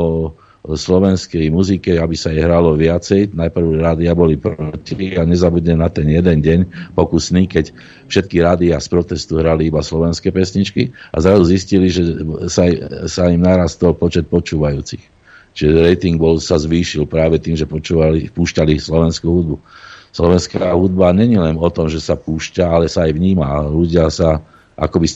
slovenskej 0.64 1.48
muzike, 1.48 1.96
aby 1.96 2.12
sa 2.12 2.28
jej 2.28 2.44
hralo 2.44 2.76
viacej. 2.76 3.32
Najprv 3.32 3.80
rádia 3.80 4.12
boli 4.12 4.36
proti 4.36 5.16
a 5.16 5.24
nezabudnem 5.24 5.80
na 5.80 5.88
ten 5.88 6.04
jeden 6.04 6.44
deň 6.44 6.58
pokusný, 6.92 7.48
keď 7.48 7.72
všetky 8.12 8.44
rádia 8.44 8.76
z 8.76 8.88
protestu 8.92 9.40
hrali 9.40 9.72
iba 9.72 9.80
slovenské 9.80 10.28
pesničky 10.28 10.92
a 11.16 11.24
zrazu 11.24 11.48
zistili, 11.48 11.88
že 11.88 12.04
sa, 12.52 12.68
sa 13.08 13.32
im 13.32 13.40
narastol 13.40 13.96
počet 13.96 14.28
počúvajúcich. 14.28 15.00
Čiže 15.56 15.82
rating 15.82 16.20
bol, 16.20 16.38
sa 16.38 16.60
zvýšil 16.60 17.08
práve 17.10 17.40
tým, 17.42 17.58
že 17.58 17.66
počúvali, 17.66 18.30
púšťali 18.30 18.78
slovenskú 18.78 19.26
hudbu. 19.26 19.56
Slovenská 20.10 20.74
hudba 20.74 21.10
není 21.14 21.38
len 21.38 21.58
o 21.58 21.70
tom, 21.70 21.86
že 21.90 22.02
sa 22.02 22.14
púšťa, 22.18 22.66
ale 22.66 22.86
sa 22.86 23.06
aj 23.06 23.14
vníma. 23.14 23.66
Ľudia 23.70 24.10
sa 24.10 24.42
akoby 24.78 25.06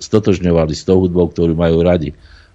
stotožňovali 0.00 0.72
s 0.72 0.82
tou 0.84 1.04
hudbou, 1.04 1.28
ktorú 1.28 1.56
majú 1.56 1.84
radi. 1.84 2.12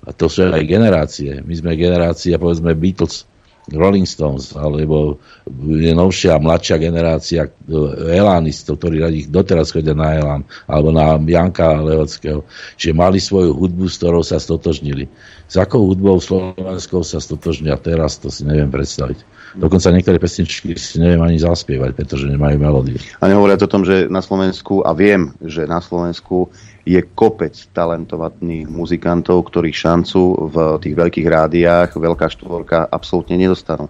A 0.08 0.16
to 0.16 0.32
sú 0.32 0.48
aj 0.48 0.64
generácie. 0.64 1.44
My 1.44 1.52
sme 1.52 1.76
generácia, 1.76 2.40
povedzme, 2.40 2.72
Beatles, 2.72 3.28
Rolling 3.68 4.08
Stones, 4.08 4.56
alebo 4.56 5.20
je 5.68 5.92
novšia, 5.92 6.40
mladšia 6.40 6.80
generácia 6.80 7.42
eh, 7.44 8.16
elánistov, 8.16 8.80
ktorí 8.80 9.04
radi 9.04 9.20
doteraz 9.28 9.76
chodia 9.76 9.92
na 9.92 10.16
Elán, 10.16 10.42
alebo 10.64 10.96
na 10.96 11.20
Janka 11.20 11.84
Lehockého. 11.84 12.48
Čiže 12.80 12.96
mali 12.96 13.20
svoju 13.20 13.52
hudbu, 13.52 13.92
s 13.92 14.00
ktorou 14.00 14.24
sa 14.24 14.40
stotožnili. 14.40 15.12
S 15.52 15.60
akou 15.60 15.84
hudbou 15.84 16.16
slovenskou 16.24 17.04
sa 17.04 17.20
stotožnia 17.20 17.76
teraz, 17.76 18.16
to 18.16 18.32
si 18.32 18.48
neviem 18.48 18.72
predstaviť. 18.72 19.37
Dokonca 19.56 19.94
niektoré 19.96 20.20
pesničky 20.20 20.76
si 20.76 21.00
neviem 21.00 21.24
ani 21.24 21.40
zaspievať, 21.40 21.96
pretože 21.96 22.28
nemajú 22.28 22.58
melódiu. 22.60 23.00
A 23.24 23.32
nehovoriac 23.32 23.64
o 23.64 23.72
tom, 23.72 23.88
že 23.88 24.12
na 24.12 24.20
Slovensku, 24.20 24.84
a 24.84 24.92
viem, 24.92 25.32
že 25.40 25.64
na 25.64 25.80
Slovensku 25.80 26.52
je 26.88 27.00
kopec 27.16 27.56
talentovaných 27.72 28.68
muzikantov, 28.68 29.48
ktorí 29.48 29.72
šancu 29.72 30.52
v 30.52 30.56
tých 30.84 30.96
veľkých 30.96 31.28
rádiách, 31.28 31.90
veľká 31.96 32.28
štvorka, 32.32 32.88
absolútne 32.88 33.36
nedostanú. 33.40 33.88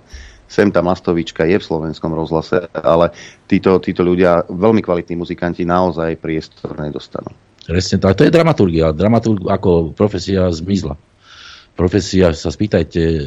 Sem 0.48 0.72
tá 0.72 0.80
Mastovička 0.80 1.44
je 1.44 1.60
v 1.60 1.68
slovenskom 1.68 2.16
rozhlase, 2.16 2.72
ale 2.72 3.12
títo, 3.52 3.84
títo 3.84 4.02
ľudia, 4.02 4.48
veľmi 4.48 4.80
kvalitní 4.80 5.20
muzikanti, 5.20 5.68
naozaj 5.68 6.18
priestor 6.18 6.74
nedostanú. 6.80 7.36
Presne 7.68 8.00
tak. 8.00 8.16
To 8.16 8.24
je 8.24 8.32
dramaturgia. 8.32 8.96
Dramaturg 8.96 9.44
ako 9.44 9.92
profesia 9.92 10.48
zmizla. 10.48 10.96
Profesia, 11.78 12.34
sa 12.34 12.50
spýtajte, 12.50 13.02
e, 13.06 13.20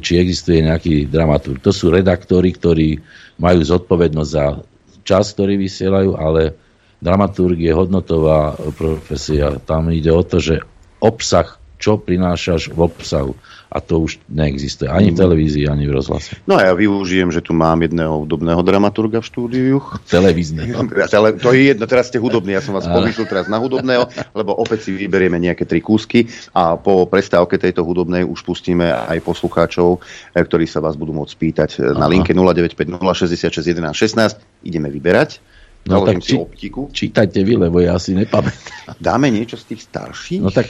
či 0.00 0.16
existuje 0.16 0.64
nejaký 0.64 1.12
dramaturg. 1.12 1.60
To 1.60 1.70
sú 1.70 1.92
redaktori, 1.92 2.56
ktorí 2.56 2.88
majú 3.36 3.60
zodpovednosť 3.60 4.30
za 4.32 4.64
čas, 5.04 5.36
ktorý 5.36 5.60
vysielajú, 5.60 6.16
ale 6.16 6.56
dramaturg 7.04 7.60
je 7.60 7.72
hodnotová 7.76 8.56
profesia. 8.74 9.60
Tam 9.68 9.92
ide 9.92 10.08
o 10.08 10.24
to, 10.24 10.40
že 10.40 10.64
obsah 11.04 11.60
čo 11.78 11.96
prinášaš 11.96 12.74
v 12.74 12.78
obsahu. 12.90 13.32
A 13.68 13.84
to 13.84 14.00
už 14.00 14.16
neexistuje 14.32 14.88
ani 14.88 15.12
v 15.12 15.20
televízii, 15.20 15.68
ani 15.68 15.84
v 15.84 15.92
rozhlase. 15.92 16.40
No 16.48 16.56
a 16.56 16.64
ja 16.64 16.72
využijem, 16.72 17.28
že 17.28 17.44
tu 17.44 17.52
mám 17.52 17.84
jedného 17.84 18.24
hudobného 18.24 18.64
dramaturga 18.64 19.20
v 19.20 19.28
štúdiu. 19.28 19.84
Televízneho. 20.08 20.88
Tele, 21.12 21.36
to 21.36 21.52
je 21.52 21.68
jedno, 21.72 21.84
teraz 21.84 22.08
ste 22.08 22.16
hudobný, 22.16 22.56
ja 22.56 22.64
som 22.64 22.72
vás 22.72 22.88
povýšil 22.88 23.28
teraz 23.28 23.44
na 23.52 23.60
hudobného, 23.60 24.08
lebo 24.32 24.56
opäť 24.56 24.88
si 24.88 24.96
vyberieme 24.96 25.36
nejaké 25.36 25.68
tri 25.68 25.84
kúsky 25.84 26.32
a 26.56 26.80
po 26.80 27.04
prestávke 27.04 27.60
tejto 27.60 27.84
hudobnej 27.84 28.24
už 28.24 28.40
pustíme 28.40 28.88
aj 28.88 29.20
poslucháčov, 29.20 30.00
eh, 30.32 30.40
ktorí 30.40 30.64
sa 30.64 30.80
vás 30.80 30.96
budú 30.96 31.12
môcť 31.12 31.34
pýtať 31.36 31.70
eh, 31.80 31.92
na 31.92 32.08
linke 32.08 32.32
0950661116. 32.32 34.64
Ideme 34.64 34.88
vyberať. 34.88 35.44
No 35.86 36.02
Založím 36.02 36.08
tak 36.08 36.16
si 36.20 36.28
či, 36.28 36.36
optiku. 36.36 36.80
čítajte 36.90 37.40
vy, 37.46 37.54
lebo 37.68 37.80
ja 37.80 37.96
si 37.96 38.12
nepamätám. 38.12 38.98
Dáme 39.00 39.32
niečo 39.32 39.56
z 39.56 39.72
tých 39.72 39.86
starších? 39.88 40.40
No 40.42 40.52
tak 40.52 40.68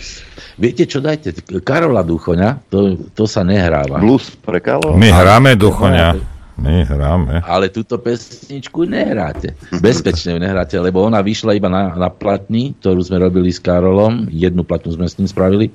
viete 0.61 0.87
čo, 0.87 1.03
dajte. 1.03 1.35
Karola 1.65 2.07
Duchoňa, 2.07 2.71
to, 2.71 2.95
to 3.17 3.25
sa 3.27 3.43
nehráva. 3.43 3.99
Blues 3.99 4.31
pre 4.39 4.63
Kalo? 4.63 4.95
My 4.95 5.11
hráme 5.11 5.59
Duchoňa. 5.59 6.39
My 6.59 6.83
hráme. 6.83 7.39
Ale 7.47 7.71
túto 7.71 8.03
pesničku 8.03 8.83
nehráte. 8.83 9.55
Bezpečne 9.79 10.35
ju 10.35 10.39
nehráte, 10.43 10.75
lebo 10.83 11.07
ona 11.07 11.23
vyšla 11.23 11.55
iba 11.55 11.71
na, 11.71 11.95
na 11.95 12.11
platni, 12.11 12.75
ktorú 12.83 12.99
sme 12.99 13.23
robili 13.23 13.55
s 13.55 13.63
Karolom. 13.63 14.27
Jednu 14.27 14.67
platnu 14.67 14.91
sme 14.91 15.07
s 15.07 15.15
ním 15.23 15.31
spravili. 15.31 15.71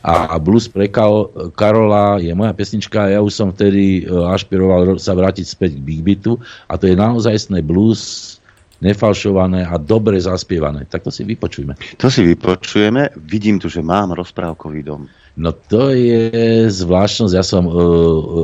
A, 0.00 0.32
a 0.32 0.40
Blues 0.40 0.72
pre 0.72 0.88
Karola 1.52 2.16
je 2.16 2.32
moja 2.32 2.56
pesnička. 2.56 3.12
Ja 3.12 3.20
už 3.20 3.28
som 3.28 3.52
vtedy 3.52 4.08
e, 4.08 4.08
ašpiroval 4.08 4.96
ro- 4.96 5.00
sa 5.00 5.12
vrátiť 5.12 5.44
späť 5.44 5.76
k 5.76 5.84
Big 5.84 6.00
Beatu. 6.00 6.40
A 6.64 6.80
to 6.80 6.88
je 6.88 6.96
naozajstné 6.96 7.60
blues 7.60 8.40
nefalšované 8.82 9.62
a 9.62 9.78
dobre 9.78 10.18
zaspievané. 10.18 10.90
Tak 10.90 11.06
to 11.06 11.10
si 11.14 11.22
vypočujme. 11.22 11.78
To 12.02 12.10
si 12.10 12.26
vypočujeme. 12.26 13.14
Vidím 13.22 13.62
tu, 13.62 13.70
že 13.70 13.78
mám 13.78 14.10
rozprávkový 14.18 14.82
dom. 14.82 15.06
No 15.38 15.54
to 15.54 15.94
je 15.94 16.66
zvláštnosť. 16.68 17.32
Ja 17.32 17.46
som 17.46 17.64
uh, 17.64 17.72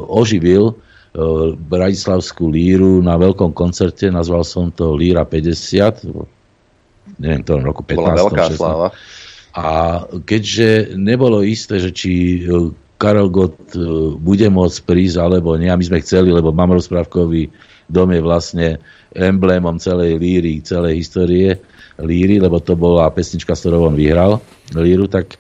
oživil 0.09 0.73
uh, 0.73 0.79
Bratislavskú 1.59 2.49
líru 2.55 3.03
na 3.03 3.19
veľkom 3.19 3.51
koncerte. 3.51 4.07
Nazval 4.09 4.47
som 4.47 4.71
to 4.71 4.95
Líra 4.95 5.27
50. 5.27 6.07
Neviem, 7.19 7.43
to 7.43 7.59
roku 7.59 7.83
15. 7.83 7.99
Bola 7.99 8.15
veľká 8.15 8.45
16. 8.55 8.63
sláva. 8.63 8.89
A 9.59 9.67
keďže 10.23 10.95
nebolo 10.95 11.43
isté, 11.43 11.83
že 11.83 11.91
či 11.91 12.47
Karol 12.95 13.27
Gott 13.27 13.75
bude 14.23 14.47
môcť 14.47 14.79
prísť, 14.87 15.19
alebo 15.19 15.59
nie, 15.59 15.67
a 15.67 15.75
my 15.75 15.83
sme 15.83 15.99
chceli, 15.99 16.31
lebo 16.31 16.55
mám 16.55 16.79
rozprávkový 16.79 17.51
dom 17.89 18.13
je 18.13 18.21
vlastne 18.21 18.67
emblémom 19.11 19.81
celej 19.81 20.21
líry, 20.21 20.61
celej 20.61 21.01
histórie 21.01 21.57
líry, 21.99 22.39
lebo 22.39 22.61
to 22.61 22.79
bola 22.79 23.11
pesnička, 23.11 23.57
s 23.57 23.65
ktorou 23.65 23.91
on 23.91 23.97
vyhral 23.97 24.39
líru, 24.71 25.11
tak 25.11 25.35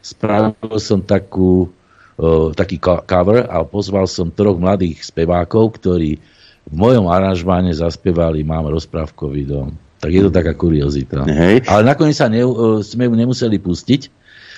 spravil 0.00 0.56
som 0.80 0.98
takú, 0.98 1.68
uh, 2.16 2.50
taký 2.56 2.80
co- 2.80 3.04
cover 3.04 3.46
a 3.46 3.62
pozval 3.62 4.08
som 4.08 4.32
troch 4.32 4.56
mladých 4.56 5.06
spevákov, 5.06 5.78
ktorí 5.78 6.18
v 6.66 6.74
mojom 6.74 7.06
aranžmáne 7.06 7.70
zaspievali 7.70 8.42
Mám 8.42 8.72
rozprávkový 8.72 9.42
dom. 9.46 9.76
Tak 10.00 10.10
je 10.10 10.20
to 10.24 10.32
taká 10.32 10.56
kuriozita. 10.56 11.28
Hej. 11.28 11.68
Ale 11.68 11.84
nakoniec 11.84 12.16
sa 12.16 12.32
ne, 12.32 12.40
uh, 12.40 12.80
sme 12.80 13.04
ju 13.04 13.14
nemuseli 13.14 13.60
pustiť, 13.60 14.08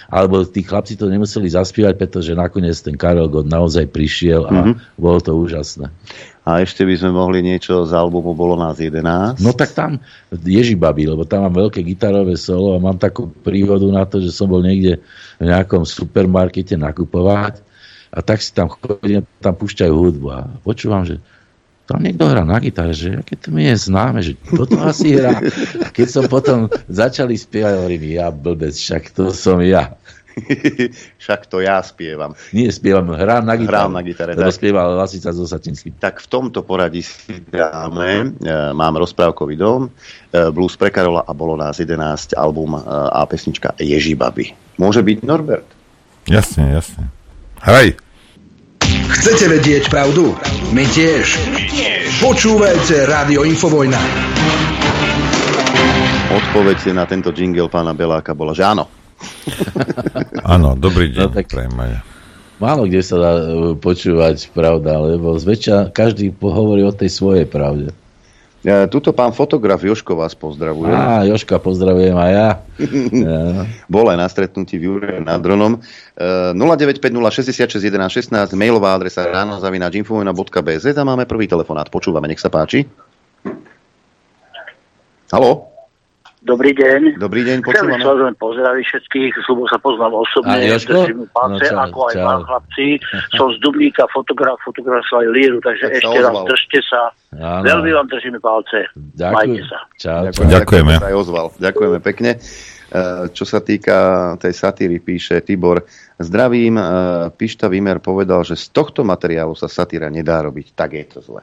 alebo 0.07 0.45
tí 0.45 0.61
chlapci 0.61 0.95
to 0.95 1.09
nemuseli 1.09 1.49
zaspievať, 1.49 1.95
pretože 1.97 2.37
nakoniec 2.37 2.77
ten 2.79 2.95
Karel 2.95 3.27
Gott 3.27 3.49
naozaj 3.49 3.89
prišiel 3.89 4.45
a 4.45 4.53
Mhm. 4.53 4.73
bolo 4.95 5.19
to 5.19 5.33
úžasné. 5.35 5.89
A 6.43 6.59
ešte 6.59 6.83
by 6.83 6.95
sme 6.99 7.15
mohli 7.15 7.39
niečo 7.39 7.87
z 7.87 7.95
albumu 7.95 8.35
Bolo 8.35 8.59
nás 8.59 8.83
11. 8.83 9.39
No 9.39 9.55
tak 9.55 9.79
tam 9.79 10.03
Ježibabi, 10.35 11.07
lebo 11.07 11.23
tam 11.23 11.47
mám 11.47 11.55
veľké 11.55 11.87
gitarové 11.87 12.35
solo 12.35 12.75
a 12.75 12.83
mám 12.83 12.99
takú 12.99 13.31
príhodu 13.31 13.87
na 13.87 14.03
to, 14.03 14.19
že 14.19 14.35
som 14.35 14.51
bol 14.51 14.59
niekde 14.59 14.99
v 15.39 15.45
nejakom 15.47 15.87
supermarkete 15.87 16.75
nakupovať 16.75 17.63
a 18.11 18.19
tak 18.27 18.43
si 18.43 18.51
tam 18.51 18.67
chodím, 18.67 19.23
tam 19.39 19.55
púšťajú 19.55 19.95
hudbu 19.95 20.27
a 20.35 20.41
počúvam, 20.67 21.07
že 21.07 21.23
tam 21.87 22.03
niekto 22.03 22.27
hrá 22.27 22.43
na 22.43 22.59
gitare, 22.59 22.95
že 22.95 23.23
aké 23.23 23.35
to 23.39 23.55
mi 23.55 23.67
je 23.67 23.75
známe, 23.79 24.23
že 24.23 24.39
toto 24.51 24.79
asi 24.83 25.19
hrá. 25.19 25.39
A 25.83 25.89
keď 25.91 26.09
som 26.11 26.25
potom 26.31 26.71
začali 26.87 27.35
spievať, 27.35 27.79
hovorím, 27.79 28.19
ja 28.19 28.31
blbec, 28.31 28.75
však 28.75 29.15
to 29.15 29.35
som 29.35 29.59
ja. 29.63 29.95
Však 31.23 31.47
to 31.47 31.61
ja 31.61 31.81
spievam. 31.85 32.33
Nie 32.53 32.73
spievam, 32.73 33.13
hrám 33.13 33.45
na 33.45 33.55
gitare. 33.57 33.87
Hrám 33.87 33.93
na 33.93 34.03
gitare, 34.03 34.33
spieval 34.53 34.97
Lasica 34.97 35.31
zo 35.33 35.45
Satinským. 35.45 35.97
Tak 35.97 36.21
v 36.25 36.27
tomto 36.29 36.65
poradí 36.65 37.05
si 37.05 37.43
dáme, 37.49 38.37
e, 38.39 38.73
mám 38.73 38.97
rozprávkový 38.99 39.55
dom, 39.57 39.89
e, 39.89 39.91
blues 40.51 40.75
pre 40.77 40.91
Karola 40.91 41.25
a 41.25 41.33
bolo 41.33 41.57
nás 41.57 41.79
11 41.79 42.37
album 42.37 42.77
e, 42.77 42.81
a 42.89 43.23
pesnička 43.29 43.77
Ježibaby. 43.79 44.55
Môže 44.81 45.05
byť 45.05 45.19
Norbert? 45.25 45.69
Jasne, 46.27 46.73
jasne. 46.73 47.11
Hraj. 47.63 47.99
Chcete 49.13 49.45
vedieť 49.53 49.93
pravdu? 49.93 50.35
My 50.73 50.89
tiež. 50.89 51.37
My 51.53 51.63
tiež. 51.69 52.25
Počúvajte 52.25 53.07
Rádio 53.07 53.45
Infovojna. 53.45 54.01
Odpoveď 56.33 56.97
na 56.97 57.05
tento 57.05 57.29
jingle 57.29 57.69
pána 57.69 57.93
Beláka 57.93 58.33
bola, 58.33 58.57
že 58.57 58.65
áno. 58.65 59.02
Áno, 60.43 60.75
dobrý 60.75 61.15
deň. 61.15 61.29
No 61.29 61.33
tak-. 61.33 61.55
Málo 62.63 62.87
kde 62.87 63.03
sa 63.03 63.19
dá 63.19 63.43
e, 63.43 63.75
počúvať 63.75 64.55
pravda, 64.55 65.03
lebo 65.03 65.35
zväčša 65.35 65.91
každý 65.91 66.31
hovorí 66.39 66.87
o 66.87 66.95
tej 66.95 67.11
svojej 67.11 67.43
pravde. 67.43 67.91
E, 68.63 68.87
Tuto 68.87 69.11
pán 69.11 69.35
fotograf 69.35 69.83
Joško 69.83 70.15
vás 70.15 70.39
pozdravuje. 70.39 70.95
Á, 70.95 71.27
Joška, 71.27 71.59
pozdravujem 71.59 72.15
aj 72.15 72.31
ja. 72.31 72.63
ja. 73.27 73.67
Bol 73.91 74.15
aj 74.15 74.19
na 74.23 74.31
stretnutí 74.31 74.79
v 74.79 74.83
Jure 74.87 75.19
nad 75.19 75.43
dronom. 75.43 75.83
E, 76.15 76.55
0950661116, 76.55 78.55
mailová 78.55 78.95
adresa 78.95 79.27
ránozavinačinfovina.bz 79.27 80.87
a 80.95 81.03
máme 81.03 81.27
prvý 81.27 81.51
telefonát. 81.51 81.91
Počúvame, 81.91 82.31
nech 82.31 82.39
sa 82.39 82.47
páči. 82.47 82.87
Haló? 85.35 85.72
Dobrý 86.43 86.75
deň. 86.75 87.23
Dobrý 87.23 87.47
deň, 87.47 87.63
Chcem 87.63 87.67
počúvame. 87.87 88.03
samozrejme 88.03 88.35
pozdraviť 88.35 88.85
všetkých, 88.85 89.33
lebo 89.47 89.63
sa 89.71 89.79
poznám 89.79 90.13
osobne, 90.19 90.59
A 90.59 90.67
Jožko? 90.67 91.07
palce, 91.31 91.65
No, 91.65 91.71
čau, 91.71 91.87
ako 91.87 91.99
aj 92.03 92.15
čau. 92.15 92.27
vám 92.27 92.41
chlapci. 92.43 92.87
Som 93.31 93.47
z 93.55 93.59
Dubníka, 93.63 94.03
fotograf, 94.11 94.59
fotografoval 94.59 95.31
Líru, 95.31 95.63
takže 95.63 95.87
Tak 95.87 95.95
ešte 95.97 96.19
raz 96.19 96.35
ozval. 96.35 96.45
držte 96.51 96.79
sa. 96.83 97.03
Áno. 97.33 97.63
Veľmi 97.63 97.91
vám 97.95 98.07
držíme 98.11 98.39
palce. 98.39 98.79
Ďakujem. 99.15 99.35
Majte 99.39 99.63
sa. 99.65 99.79
Čau, 99.95 100.23
čau. 100.29 100.45
Ďakujeme. 100.51 100.95
Aj 100.99 101.15
ozval. 101.15 101.47
Ďakujeme 101.57 101.99
pekne. 102.03 102.31
E, 102.35 102.39
Čo 103.31 103.45
sa 103.47 103.63
týka 103.63 103.97
tej 104.37 104.53
satíry, 104.53 104.99
píše 104.99 105.39
Tibor, 105.41 105.87
zdravím, 106.19 106.75
e, 106.75 106.85
Pišta 107.31 107.71
Vimer 107.71 107.99
povedal, 107.99 108.43
že 108.43 108.53
z 108.53 108.67
tohto 108.69 109.01
materiálu 109.01 109.55
sa 109.55 109.65
satíra 109.65 110.11
nedá 110.11 110.43
robiť, 110.43 110.75
tak 110.75 110.93
je 110.93 111.07
to 111.07 111.19
zle. 111.23 111.41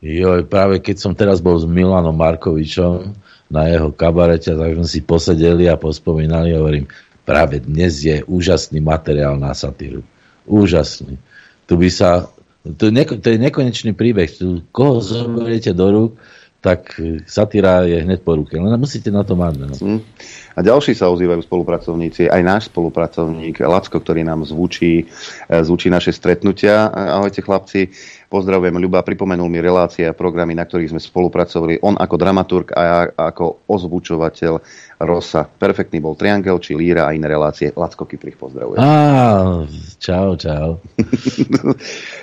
Joj, 0.00 0.48
práve 0.48 0.80
keď 0.80 0.96
som 0.96 1.12
teraz 1.12 1.38
bol 1.38 1.54
s 1.54 1.68
Milanom 1.68 2.16
Markovičom 2.16 3.12
na 3.50 3.66
jeho 3.66 3.90
kabarete, 3.90 4.54
tak 4.54 4.78
sme 4.78 4.86
si 4.86 5.02
posedeli 5.02 5.66
a 5.66 5.74
pospomínali 5.74 6.54
hovorím, 6.54 6.86
práve 7.26 7.58
dnes 7.58 7.98
je 8.00 8.22
úžasný 8.24 8.78
materiál 8.78 9.34
na 9.36 9.50
satíru. 9.52 10.06
Úžasný. 10.46 11.18
Tu 11.66 11.74
by 11.74 11.90
sa, 11.90 12.30
je 12.62 12.90
neko, 12.90 13.18
to 13.18 13.34
je 13.34 13.38
nekonečný 13.38 13.92
príbeh. 13.94 14.30
Tu, 14.30 14.62
koho 14.70 15.02
zoberiete 15.02 15.74
do 15.74 15.86
rúk, 15.90 16.12
tak 16.60 16.92
e, 17.00 17.24
satíra 17.24 17.88
je 17.88 18.04
hneď 18.04 18.20
po 18.20 18.36
ruke. 18.36 18.52
Len 18.54 18.76
musíte 18.76 19.08
na 19.08 19.24
to 19.24 19.32
mať. 19.34 19.52
No. 19.56 19.66
Hm. 19.72 20.00
A 20.54 20.60
ďalší 20.60 20.92
sa 20.92 21.08
ozývajú 21.08 21.40
spolupracovníci, 21.40 22.28
aj 22.28 22.42
náš 22.44 22.62
spolupracovník 22.68 23.64
Lacko, 23.64 23.96
ktorý 23.96 24.22
nám 24.22 24.44
zvučí, 24.44 25.08
e, 25.48 25.54
zvučí 25.64 25.88
naše 25.88 26.12
stretnutia. 26.12 26.92
E, 26.92 27.16
Ahojte 27.16 27.40
chlapci, 27.40 27.88
pozdravujem 28.30 28.78
Ľuba, 28.78 29.02
pripomenul 29.02 29.50
mi 29.50 29.58
relácie 29.58 30.06
a 30.06 30.14
programy, 30.14 30.54
na 30.54 30.62
ktorých 30.62 30.94
sme 30.94 31.02
spolupracovali. 31.02 31.82
On 31.82 31.98
ako 31.98 32.14
dramaturg 32.14 32.70
a 32.70 32.80
ja 32.80 32.98
ako 33.10 33.66
ozvučovateľ 33.66 34.54
Rosa. 35.02 35.48
Perfektný 35.50 35.98
bol 35.98 36.14
Triangel 36.14 36.62
či 36.62 36.78
Líra 36.78 37.10
a 37.10 37.16
iné 37.16 37.26
relácie. 37.26 37.74
Lacko 37.74 38.06
Kyprich 38.06 38.38
pozdravuje. 38.38 38.78
Á, 38.78 39.66
čau, 39.98 40.38
čau. 40.38 40.78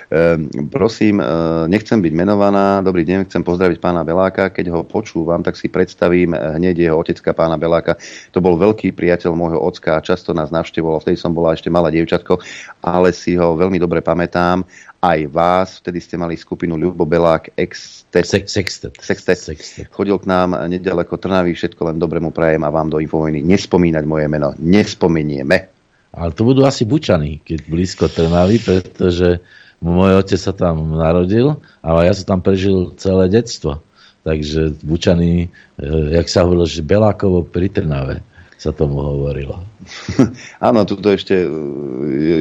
Ehm, 0.08 0.72
prosím, 0.72 1.20
eh, 1.20 1.28
nechcem 1.68 2.00
byť 2.00 2.14
menovaná. 2.16 2.80
Dobrý 2.80 3.04
deň, 3.04 3.28
chcem 3.28 3.44
pozdraviť 3.44 3.84
pána 3.84 4.08
Beláka. 4.08 4.56
Keď 4.56 4.72
ho 4.72 4.88
počúvam, 4.88 5.44
tak 5.44 5.60
si 5.60 5.68
predstavím 5.68 6.32
eh, 6.32 6.56
hneď 6.56 6.88
jeho 6.88 6.96
otecka 6.96 7.36
pána 7.36 7.60
Beláka. 7.60 8.00
To 8.32 8.40
bol 8.40 8.56
veľký 8.56 8.96
priateľ 8.96 9.36
môjho 9.36 9.60
ocka 9.60 10.00
a 10.00 10.06
často 10.06 10.32
nás 10.32 10.48
navštevoval. 10.48 11.04
Vtedy 11.04 11.20
som 11.20 11.36
bola 11.36 11.60
ešte 11.60 11.68
malé 11.68 12.00
dievčatko, 12.00 12.40
ale 12.80 13.12
si 13.12 13.36
ho 13.36 13.60
veľmi 13.60 13.84
dobre 13.84 14.00
pamätám. 14.00 14.64
Aj 15.08 15.24
vás, 15.32 15.80
vtedy 15.80 16.04
ste 16.04 16.20
mali 16.20 16.36
skupinu 16.36 16.76
Ľubo 16.76 17.08
Belák, 17.08 17.56
Extet, 17.56 18.28
Sextet. 18.28 18.92
Sextet. 19.00 19.40
Sextet. 19.40 19.88
Chodil 19.88 20.20
k 20.20 20.28
nám 20.28 20.68
nedaleko 20.68 21.16
Trnavy, 21.16 21.56
všetko 21.56 21.80
len 21.88 21.96
dobre 21.96 22.20
mu 22.20 22.36
prajem 22.36 22.60
a 22.68 22.74
vám 22.76 22.92
do 22.92 23.00
Infovojny 23.00 23.40
nespomínať 23.40 24.04
moje 24.04 24.28
meno. 24.28 24.52
Nespomenieme. 24.60 25.72
Ale 26.12 26.36
to 26.36 26.44
budú 26.44 26.68
asi 26.68 26.84
Bučany, 26.84 27.40
keď 27.40 27.60
blízko 27.72 28.12
Trnavy, 28.12 28.60
pretože 28.60 29.40
môj 29.80 30.20
otec 30.20 30.40
sa 30.44 30.52
tam 30.52 31.00
narodil, 31.00 31.56
ale 31.80 32.12
ja 32.12 32.12
som 32.12 32.36
tam 32.36 32.40
prežil 32.44 32.92
celé 33.00 33.32
detstvo. 33.32 33.80
Takže 34.28 34.76
Bučany, 34.84 35.48
e, 35.80 35.90
jak 36.20 36.28
sa 36.28 36.44
hovorilo, 36.44 36.68
že 36.68 36.84
Belákovo 36.84 37.48
pri 37.48 37.72
Trnave. 37.72 38.27
Sa 38.58 38.74
tomu 38.74 38.98
hovorilo. 38.98 39.62
Áno, 40.68 40.82
tuto 40.84 41.14
ešte 41.14 41.46
e, 41.46 41.48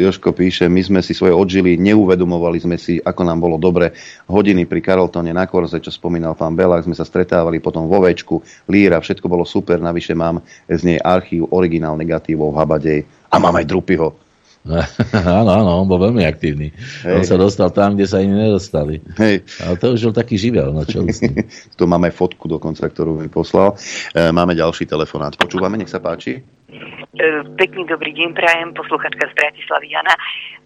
Joško 0.00 0.32
píše, 0.32 0.64
my 0.64 0.80
sme 0.80 1.00
si 1.04 1.12
svoje 1.12 1.36
odžili, 1.36 1.76
neuvedomovali 1.76 2.56
sme 2.56 2.80
si, 2.80 2.96
ako 2.98 3.22
nám 3.22 3.38
bolo 3.44 3.60
dobre 3.60 3.92
hodiny 4.26 4.64
pri 4.64 4.80
Carltone 4.80 5.36
na 5.36 5.44
Korze, 5.44 5.76
čo 5.78 5.92
spomínal 5.92 6.32
pán 6.32 6.56
Belák, 6.56 6.88
sme 6.88 6.96
sa 6.96 7.04
stretávali 7.04 7.60
potom 7.60 7.84
vo 7.84 8.00
Večku, 8.00 8.40
Líra, 8.66 8.98
všetko 8.98 9.28
bolo 9.28 9.44
super, 9.44 9.76
navyše 9.76 10.16
mám 10.16 10.40
z 10.66 10.82
nej 10.82 10.98
archív 11.04 11.52
originál 11.52 12.00
negatívov 12.00 12.56
v 12.56 12.58
Habadej 12.64 13.00
a 13.28 13.36
mám 13.36 13.54
aj 13.60 13.68
Drupyho. 13.68 14.25
áno, 15.40 15.50
áno, 15.50 15.70
on 15.82 15.86
bol 15.86 16.02
veľmi 16.02 16.26
aktívny. 16.26 16.74
Hej. 17.06 17.14
On 17.14 17.22
sa 17.22 17.36
dostal 17.38 17.70
tam, 17.70 17.94
kde 17.94 18.06
sa 18.10 18.18
iní 18.18 18.34
nedostali. 18.34 18.98
Hej. 19.16 19.46
Ale 19.62 19.74
to 19.78 19.94
už 19.94 20.10
bol 20.10 20.14
taký 20.16 20.36
živel. 20.36 20.74
No 20.74 20.82
čo 20.82 21.06
tu 21.78 21.84
máme 21.86 22.10
fotku 22.10 22.50
dokonca, 22.50 22.90
ktorú 22.90 23.22
mi 23.22 23.30
poslal. 23.30 23.78
E, 24.12 24.34
máme 24.34 24.58
ďalší 24.58 24.90
telefonát. 24.90 25.38
Počúvame, 25.38 25.78
nech 25.78 25.90
sa 25.90 26.02
páči. 26.02 26.42
E, 26.42 27.26
pekný 27.56 27.86
dobrý 27.86 28.12
deň, 28.12 28.34
prajem, 28.34 28.74
posluchačka 28.74 29.30
z 29.30 29.34
Bratislavy 29.38 29.88
Jana. 29.94 30.14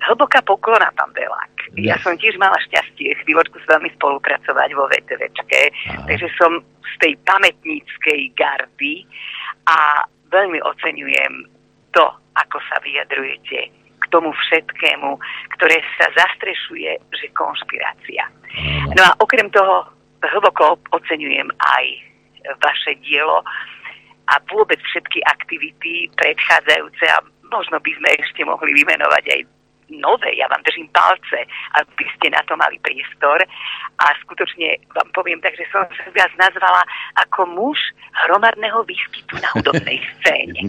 Hlboká 0.08 0.40
poklona, 0.42 0.88
pán 0.96 1.12
Belák. 1.12 1.54
Ja. 1.78 1.94
ja 1.94 1.96
som 2.02 2.18
tiež 2.18 2.34
mala 2.40 2.58
šťastie 2.66 3.14
chvíľočku 3.22 3.62
s 3.62 3.66
vami 3.70 3.92
spolupracovať 3.94 4.68
vo 4.74 4.90
VTVčke, 4.90 5.60
takže 6.10 6.26
som 6.34 6.58
z 6.82 6.94
tej 6.98 7.12
pamätníckej 7.22 8.34
gardy 8.34 9.06
a 9.70 10.02
veľmi 10.34 10.58
oceňujem 10.66 11.46
to, 11.94 12.06
ako 12.34 12.58
sa 12.66 12.82
vyjadrujete 12.82 13.79
tomu 14.10 14.34
všetkému, 14.34 15.18
ktoré 15.58 15.82
sa 15.98 16.06
zastrešuje, 16.14 16.98
že 17.14 17.26
konšpirácia. 17.34 18.26
No 18.98 19.02
a 19.06 19.10
okrem 19.22 19.50
toho 19.50 19.86
hlboko 20.20 20.76
oceňujem 20.92 21.48
aj 21.58 21.84
vaše 22.60 22.98
dielo 23.06 23.40
a 24.30 24.34
vôbec 24.50 24.78
všetky 24.82 25.22
aktivity 25.26 26.10
predchádzajúce 26.14 27.04
a 27.10 27.18
možno 27.50 27.82
by 27.82 27.90
sme 27.98 28.08
ešte 28.22 28.42
mohli 28.46 28.70
vymenovať 28.74 29.24
aj 29.26 29.40
nové. 29.98 30.38
Ja 30.38 30.46
vám 30.46 30.62
držím 30.62 30.88
palce, 30.94 31.44
aby 31.76 32.04
ste 32.16 32.30
na 32.30 32.42
to 32.46 32.54
mali 32.54 32.78
priestor. 32.80 33.42
A 34.00 34.06
skutočne 34.24 34.80
vám 34.94 35.08
poviem 35.12 35.42
tak, 35.42 35.58
že 35.58 35.66
som 35.68 35.84
sa 35.90 36.06
viac 36.14 36.32
nazvala 36.38 36.86
ako 37.18 37.50
muž 37.50 37.78
hromadného 38.26 38.80
výskytu 38.86 39.34
na 39.42 39.50
hudobnej 39.58 39.98
scéne. 40.18 40.60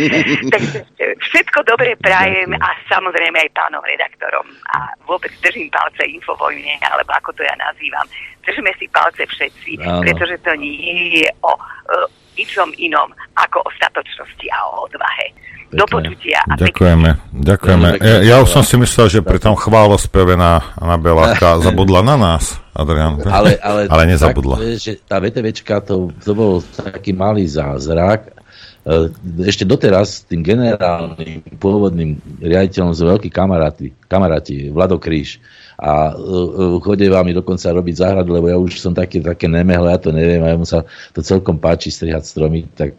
Takže 0.54 0.78
všetko 1.18 1.66
dobre 1.68 1.98
prajem 2.00 2.54
a 2.56 2.68
samozrejme 2.88 3.36
aj 3.42 3.50
pánom 3.56 3.82
redaktorom. 3.84 4.46
A 4.72 4.94
vôbec 5.04 5.30
držím 5.42 5.68
palce 5.74 6.06
Infovojne, 6.06 6.78
alebo 6.86 7.10
ako 7.12 7.34
to 7.34 7.42
ja 7.42 7.54
nazývam. 7.58 8.06
Držíme 8.46 8.72
si 8.80 8.88
palce 8.88 9.28
všetci, 9.28 9.82
Áno. 9.84 10.00
pretože 10.00 10.40
to 10.40 10.56
nie 10.56 11.20
je 11.20 11.28
o, 11.44 11.52
o 11.52 11.96
ničom 12.38 12.70
inom 12.78 13.10
ako 13.34 13.66
o 13.66 13.70
statočnosti 13.74 14.46
a 14.54 14.58
o 14.70 14.86
odvahe. 14.86 15.34
Do 15.68 15.84
počutia. 15.84 16.40
A 16.48 16.56
Ďakujeme. 16.56 17.08
Ďakujeme. 17.44 17.88
Ja, 18.00 18.16
ja 18.24 18.36
už 18.40 18.48
som 18.48 18.64
si 18.64 18.80
myslel, 18.80 19.12
že 19.12 19.20
pri 19.20 19.36
tom 19.36 19.52
chválospeve 19.52 20.32
na, 20.32 20.64
na 20.80 20.96
Beláka 20.96 21.58
zabudla 21.66 22.00
na 22.00 22.16
nás, 22.16 22.56
Adrian. 22.72 23.20
Ale, 23.28 23.60
ale, 23.68 23.80
ale 23.84 24.02
nezabudla. 24.08 24.56
Tak, 24.56 24.80
že 24.80 24.92
tá 25.04 25.20
VTVčka, 25.20 25.84
to, 25.84 26.08
to 26.24 26.32
bol 26.32 26.64
taký 26.64 27.12
malý 27.12 27.44
zázrak. 27.44 28.32
E, 28.80 29.12
ešte 29.44 29.68
doteraz 29.68 30.24
tým 30.24 30.40
generálnym 30.40 31.44
pôvodným 31.60 32.16
riaditeľom 32.40 32.96
z 32.96 33.00
veľkí 33.04 33.28
kamaráti, 33.28 33.92
kamaráti 34.08 34.72
Vlado 34.72 34.96
Kríž 34.96 35.36
a 35.78 36.10
uh, 36.10 36.82
chodeva 36.82 37.22
mi 37.22 37.30
dokonca 37.30 37.70
robiť 37.70 38.02
záhradu, 38.02 38.34
lebo 38.34 38.50
ja 38.50 38.58
už 38.58 38.82
som 38.82 38.90
taký, 38.90 39.22
také 39.22 39.46
nemehle, 39.46 39.94
ja 39.94 40.02
to 40.02 40.10
neviem, 40.10 40.42
a 40.42 40.58
mu 40.58 40.66
sa 40.66 40.82
to 41.14 41.22
celkom 41.22 41.62
páči 41.62 41.94
strihať 41.94 42.26
stromy, 42.26 42.66
tak 42.74 42.98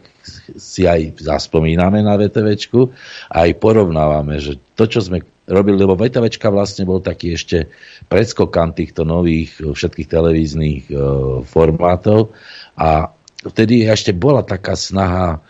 si 0.57 0.85
aj 0.85 1.21
zaspomíname 1.21 2.03
na 2.03 2.15
VTVčku 2.19 2.89
a 3.31 3.47
aj 3.47 3.59
porovnávame, 3.59 4.39
že 4.39 4.59
to, 4.75 4.85
čo 4.85 4.99
sme 5.03 5.23
robili, 5.49 5.81
lebo 5.81 5.97
VTVčka 5.97 6.53
vlastne 6.53 6.85
bol 6.85 7.01
taký 7.01 7.33
ešte 7.33 7.67
predskokan 8.05 8.71
týchto 8.77 9.01
nových 9.01 9.57
všetkých 9.57 10.07
televíznych 10.07 10.83
uh, 10.93 11.41
formátov 11.41 12.31
a 12.77 13.09
vtedy 13.41 13.89
ešte 13.89 14.13
bola 14.13 14.45
taká 14.45 14.77
snaha 14.77 15.41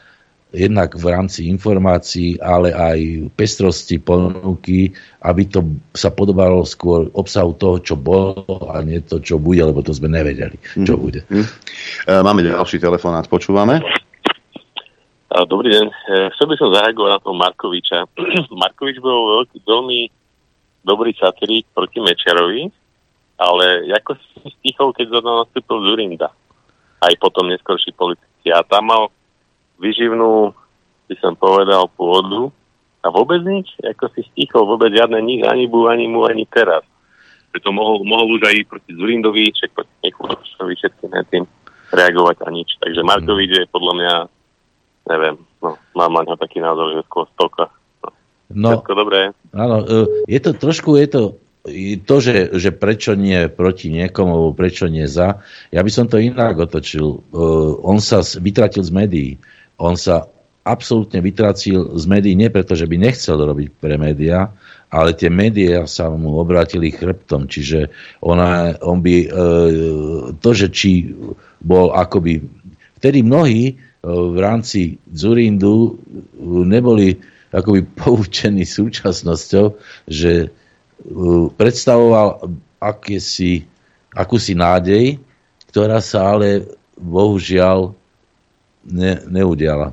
jednak 0.49 0.97
v 0.97 1.05
rámci 1.13 1.45
informácií, 1.45 2.41
ale 2.41 2.73
aj 2.73 3.29
pestrosti 3.37 4.01
ponuky, 4.01 4.89
aby 5.21 5.45
to 5.45 5.61
sa 5.93 6.09
podobalo 6.09 6.65
skôr 6.65 7.05
obsahu 7.13 7.53
toho, 7.53 7.77
čo 7.77 7.93
bolo 7.93 8.65
a 8.73 8.81
nie 8.81 8.97
to, 9.05 9.21
čo 9.21 9.37
bude, 9.37 9.61
lebo 9.61 9.85
to 9.85 9.93
sme 9.93 10.09
nevedeli, 10.09 10.57
čo 10.81 10.97
mm. 10.97 11.01
bude. 11.01 11.21
Mm. 11.29 11.45
Máme 12.25 12.41
ďalší 12.41 12.81
telefonát, 12.81 13.29
počúvame. 13.29 13.85
Dobrý 15.29 15.69
deň. 15.69 15.85
E, 15.85 15.93
chcel 16.33 16.49
by 16.49 16.55
som 16.57 16.73
zareagovať 16.73 17.11
na 17.13 17.21
toho 17.21 17.35
Markoviča. 17.37 18.09
Markovič 18.65 18.97
bol 18.97 19.37
veľký, 19.37 19.61
veľmi 19.61 20.09
dobrý 20.81 21.13
satirík 21.13 21.69
proti 21.69 22.01
Mečerovi, 22.01 22.65
ale 23.37 23.85
ako 23.93 24.17
si 24.17 24.49
stichol, 24.57 24.89
keď 24.89 25.05
za 25.13 25.21
nastúpil 25.21 25.85
Zurinda. 25.85 26.33
Aj 26.97 27.13
potom 27.21 27.45
neskôrší 27.45 27.93
politici. 27.93 28.49
A 28.49 28.65
tam 28.65 28.89
mal 28.89 29.13
vyživnú, 29.77 30.49
by 31.05 31.15
som 31.21 31.37
povedal, 31.37 31.85
pôdu 31.93 32.49
a 33.05 33.13
vôbec 33.13 33.45
nič, 33.45 33.69
ako 33.85 34.09
si 34.17 34.25
stichol, 34.33 34.65
vôbec 34.65 34.89
žiadne 34.97 35.21
nič, 35.21 35.45
ani 35.45 35.69
bu, 35.69 35.85
ani 35.93 36.09
mu, 36.09 36.25
ani 36.25 36.49
teraz. 36.49 36.81
Preto 37.53 37.69
mohol, 37.69 38.01
mohol 38.01 38.33
už 38.33 38.49
aj 38.49 38.65
proti 38.65 38.97
Zurindovi, 38.97 39.53
čak 39.53 39.77
proti 39.77 39.93
Nekulošovi, 40.09 40.73
všetkým 40.73 41.13
tým 41.29 41.45
reagovať 41.93 42.37
a 42.45 42.49
nič. 42.49 42.81
Takže 42.81 43.05
Markovič 43.05 43.51
je 43.61 43.63
podľa 43.69 43.93
mňa, 43.93 44.13
neviem, 45.09 45.35
no, 45.59 45.75
mám 45.97 46.23
na 46.23 46.37
taký 46.37 46.61
názor, 46.61 46.93
že 46.93 47.01
skôr 47.09 47.25
stoka. 47.33 47.73
No, 47.99 48.13
no 48.53 48.69
Všetko 48.77 48.93
dobré. 48.93 49.33
Áno, 49.51 49.83
e, 49.83 50.25
je 50.29 50.39
to 50.39 50.51
trošku, 50.55 50.95
je 51.01 51.09
to 51.09 51.21
to, 52.07 52.15
že, 52.23 52.55
že 52.55 52.71
prečo 52.71 53.19
nie 53.19 53.51
proti 53.51 53.91
niekomu, 53.91 54.55
prečo 54.55 54.87
nie 54.87 55.05
za, 55.11 55.43
ja 55.75 55.83
by 55.83 55.91
som 55.91 56.07
to 56.07 56.15
inak 56.15 56.55
otočil. 56.55 57.19
Uh, 57.29 57.75
on 57.83 57.99
sa 57.99 58.23
vytratil 58.23 58.79
z 58.79 58.91
médií 58.95 59.31
on 59.79 59.95
sa 59.95 60.27
absolútne 60.67 61.23
vytracil 61.23 61.97
z 61.97 62.05
médií, 62.05 62.35
nie 62.35 62.51
preto, 62.51 62.75
že 62.75 62.85
by 62.85 62.99
nechcel 62.99 63.39
robiť 63.39 63.79
pre 63.79 63.95
médiá, 63.95 64.51
ale 64.91 65.15
tie 65.15 65.31
médiá 65.31 65.87
sa 65.87 66.11
mu 66.11 66.37
obrátili 66.37 66.93
chrbtom, 66.93 67.47
čiže 67.49 67.89
ona, 68.21 68.75
on 68.83 68.99
by, 69.01 69.15
e, 69.25 69.27
to, 70.37 70.49
že 70.53 70.67
či 70.69 71.15
bol 71.63 71.95
akoby, 71.95 72.43
vtedy 73.01 73.23
mnohí 73.23 73.79
v 74.03 74.37
rámci 74.39 74.95
Zurindu 75.11 75.99
neboli 76.63 77.19
akoby 77.51 77.81
poučení 77.99 78.63
súčasnosťou, 78.63 79.75
že 80.07 80.33
e, 80.45 80.47
predstavoval 81.53 82.47
akési, 82.79 83.67
akúsi 84.15 84.55
nádej, 84.55 85.19
ktorá 85.69 85.99
sa 85.99 86.33
ale 86.37 86.65
bohužiaľ 86.95 87.93
ne, 88.87 89.13
neudiala. 89.27 89.91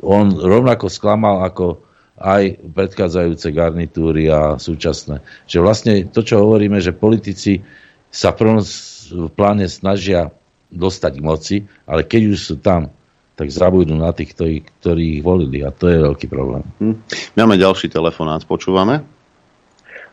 On 0.00 0.32
rovnako 0.32 0.88
sklamal 0.88 1.44
ako 1.44 1.84
aj 2.16 2.56
predchádzajúce 2.72 3.52
garnitúry 3.52 4.32
a 4.32 4.56
súčasné. 4.56 5.20
Že 5.44 5.58
vlastne 5.60 5.94
to, 6.08 6.24
čo 6.24 6.40
hovoríme, 6.40 6.80
že 6.80 6.96
politici 6.96 7.60
sa 8.08 8.32
v 8.32 9.28
pláne 9.36 9.68
snažia 9.68 10.32
dostať 10.72 11.12
k 11.20 11.22
moci, 11.24 11.56
ale 11.84 12.08
keď 12.08 12.22
už 12.32 12.38
sú 12.40 12.56
tam, 12.56 12.88
tak 13.36 13.52
zabudnú 13.52 14.00
na 14.00 14.16
tých, 14.16 14.32
ktorí, 14.32 14.56
ktorí 14.80 15.20
ich 15.20 15.22
volili 15.22 15.60
a 15.60 15.68
to 15.68 15.92
je 15.92 16.00
veľký 16.00 16.26
problém. 16.26 16.64
Hm. 16.80 16.96
Máme 17.36 17.60
ďalší 17.60 17.92
telefonát, 17.92 18.40
počúvame? 18.48 19.04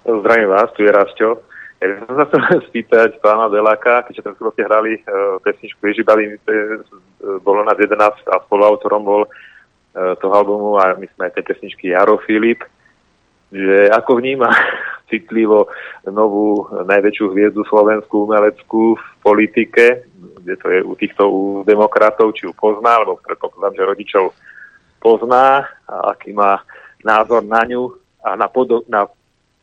Zdravím 0.04 0.52
vás, 0.52 0.68
tu 0.76 0.84
je 0.84 0.92
Rasto. 0.92 1.48
Ja 1.80 2.00
som 2.04 2.16
sa 2.20 2.28
chcel 2.28 2.60
spýtať 2.72 3.24
pána 3.24 3.48
Deláka, 3.48 4.04
keďže 4.08 4.28
tam 4.28 4.36
ste 4.36 4.68
hrali 4.68 5.00
uh, 5.00 5.40
pesničku 5.40 5.80
Ježibali, 5.88 6.36
uh, 6.36 6.84
bolo 7.40 7.64
nás 7.64 7.80
11 7.80 7.96
a 8.28 8.44
spoluautorom 8.44 9.02
bol 9.08 9.24
uh, 9.24 10.16
toho 10.20 10.34
albumu 10.36 10.76
a 10.84 10.92
my 11.00 11.08
sme 11.16 11.32
aj 11.32 11.40
tej 11.40 11.48
pesničky 11.48 11.96
Jaro 11.96 12.20
Filip, 12.28 12.68
že 13.56 13.88
ako 13.88 14.20
vníma 14.20 14.52
citlivo 15.12 15.72
novú 16.12 16.68
najväčšiu 16.72 17.26
hviezdu 17.32 17.64
slovenskú 17.72 18.28
umeleckú 18.28 19.00
v 19.00 19.06
politike, 19.24 20.04
kde 20.44 20.56
to 20.60 20.68
je 20.70 20.80
u 20.84 20.94
týchto 21.00 21.24
u 21.32 21.42
demokratov, 21.64 22.36
či 22.36 22.46
ju 22.46 22.54
pozná, 22.54 23.00
alebo 23.00 23.18
predpokladám, 23.24 23.74
že 23.80 23.90
rodičov 23.90 24.26
pozná 25.00 25.68
a 25.88 25.96
aký 26.12 26.36
má 26.36 26.60
názor 27.04 27.44
na 27.44 27.64
ňu 27.64 27.96
a 28.24 28.36
na, 28.36 28.52
podo- 28.52 28.84
na 28.92 29.08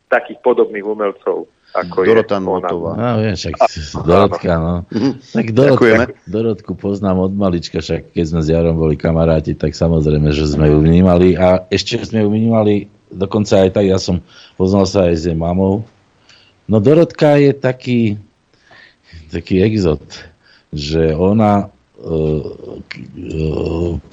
takých 0.09 0.41
podobných 0.41 0.85
umelcov 0.85 1.49
ako 1.71 2.03
Dorota 2.03 2.43
Notová. 2.43 2.99
No, 2.99 3.23
viem, 3.23 3.39
však 3.39 3.55
Dorotka, 4.03 4.53
no. 4.59 4.75
Mhm. 4.91 5.11
Tak 5.23 5.47
Dorotka, 5.55 6.11
Dorotku 6.27 6.73
poznám 6.75 7.31
od 7.31 7.33
malička, 7.39 7.79
však 7.79 8.11
keď 8.11 8.25
sme 8.27 8.41
s 8.43 8.49
Jarom 8.51 8.75
boli 8.75 8.99
kamaráti, 8.99 9.55
tak 9.55 9.79
samozrejme, 9.79 10.35
že 10.35 10.51
sme 10.51 10.67
ju 10.67 10.83
vnímali 10.83 11.39
a 11.39 11.63
ešte 11.71 12.03
sme 12.03 12.27
ju 12.27 12.29
vnímali, 12.35 12.91
dokonca 13.07 13.63
aj 13.63 13.71
tak, 13.71 13.87
ja 13.87 14.03
som 14.03 14.19
poznal 14.59 14.91
sa 14.91 15.07
aj 15.07 15.15
s 15.15 15.23
jej 15.31 15.39
mamou. 15.39 15.87
No 16.67 16.83
Dorotka 16.83 17.39
je 17.39 17.55
taký 17.55 18.19
taký 19.31 19.63
exot, 19.63 20.03
že 20.71 21.13
ona 21.19 21.69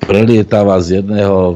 prelietáva 0.04 0.76
z 0.84 1.00
jedného 1.00 1.56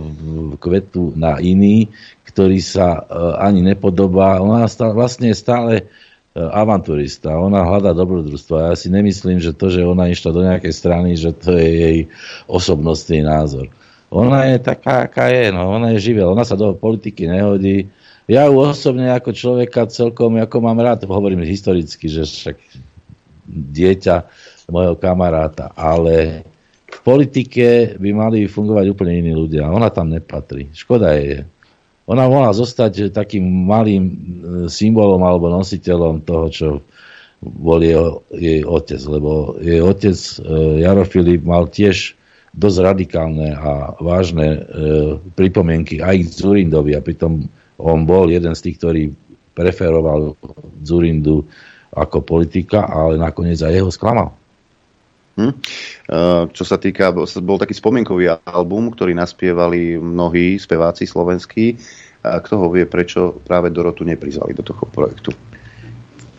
kvetu 0.64 1.12
na 1.20 1.36
iný, 1.44 1.92
ktorý 2.24 2.64
sa 2.64 3.04
ani 3.44 3.60
nepodobá. 3.60 4.40
Ona 4.40 4.64
vlastne 4.96 5.36
je 5.36 5.42
stále 5.42 5.74
avanturista. 6.32 7.36
Ona 7.36 7.68
hľadá 7.68 7.92
dobrodružstvo. 7.92 8.72
Ja 8.72 8.80
si 8.80 8.88
nemyslím, 8.88 9.44
že 9.44 9.52
to, 9.52 9.68
že 9.68 9.84
ona 9.84 10.08
išla 10.08 10.32
do 10.32 10.40
nejakej 10.48 10.72
strany, 10.72 11.20
že 11.20 11.36
to 11.36 11.52
je 11.60 11.68
jej 11.68 11.98
osobnostný 12.48 13.28
názor. 13.28 13.68
Ona 14.08 14.56
je 14.56 14.64
taká, 14.64 15.12
aká 15.12 15.28
je. 15.28 15.52
No. 15.52 15.76
Ona 15.76 15.92
je 15.96 16.00
živel. 16.00 16.32
Ona 16.32 16.48
sa 16.48 16.56
do 16.56 16.72
politiky 16.72 17.28
nehodí. 17.28 17.92
Ja 18.32 18.48
ju 18.48 18.56
osobne 18.64 19.12
ako 19.12 19.36
človeka 19.36 19.92
celkom, 19.92 20.40
ako 20.40 20.58
mám 20.64 20.80
rád, 20.80 21.04
hovorím 21.04 21.44
historicky, 21.44 22.08
že 22.08 22.24
však 22.24 22.56
dieťa 23.52 24.16
mojho 24.72 24.96
kamaráta, 24.96 25.76
ale 25.76 26.48
v 26.92 27.00
politike 27.04 27.96
by 28.00 28.10
mali 28.12 28.48
fungovať 28.48 28.86
úplne 28.92 29.24
iní 29.24 29.34
ľudia. 29.36 29.68
Ona 29.72 29.92
tam 29.92 30.12
nepatrí. 30.12 30.72
Škoda 30.76 31.16
je. 31.16 31.44
Ona 32.10 32.28
mohla 32.28 32.52
zostať 32.52 33.14
takým 33.16 33.44
malým 33.44 34.04
e, 34.04 34.14
symbolom 34.68 35.22
alebo 35.24 35.48
nositeľom 35.48 36.28
toho, 36.28 36.46
čo 36.52 36.68
bol 37.42 37.80
jej, 37.80 37.96
jej 38.36 38.62
otec, 38.68 39.02
lebo 39.08 39.56
jej 39.64 39.80
otec 39.80 40.18
e, 40.18 40.32
Jaro 40.84 41.08
Filip 41.08 41.48
mal 41.48 41.72
tiež 41.72 42.14
dosť 42.52 42.78
radikálne 42.84 43.56
a 43.56 43.96
vážne 44.04 44.48
e, 44.52 44.60
pripomienky 45.40 46.04
aj 46.04 46.28
k 46.28 46.34
Zurindovi 46.36 47.00
a 47.00 47.02
pritom 47.02 47.48
on 47.80 48.04
bol 48.04 48.28
jeden 48.28 48.54
z 48.54 48.62
tých, 48.70 48.78
ktorý 48.78 49.04
preferoval 49.56 50.36
Zurindu 50.84 51.48
ako 51.92 52.24
politika, 52.24 52.88
ale 52.88 53.20
nakoniec 53.20 53.60
aj 53.64 53.74
jeho 53.74 53.92
sklamal. 53.92 54.32
Hm? 55.42 55.52
Čo 56.54 56.64
sa 56.64 56.78
týka, 56.78 57.10
bol 57.18 57.58
taký 57.58 57.74
spomienkový 57.74 58.38
album, 58.46 58.94
ktorý 58.94 59.18
naspievali 59.18 59.98
mnohí 59.98 60.62
speváci 60.62 61.10
slovenskí. 61.10 61.82
Kto 62.22 62.54
ho 62.62 62.68
vie, 62.70 62.86
prečo 62.86 63.42
práve 63.42 63.74
Dorotu 63.74 64.06
neprizvali 64.06 64.54
do 64.54 64.62
toho 64.62 64.86
projektu? 64.86 65.34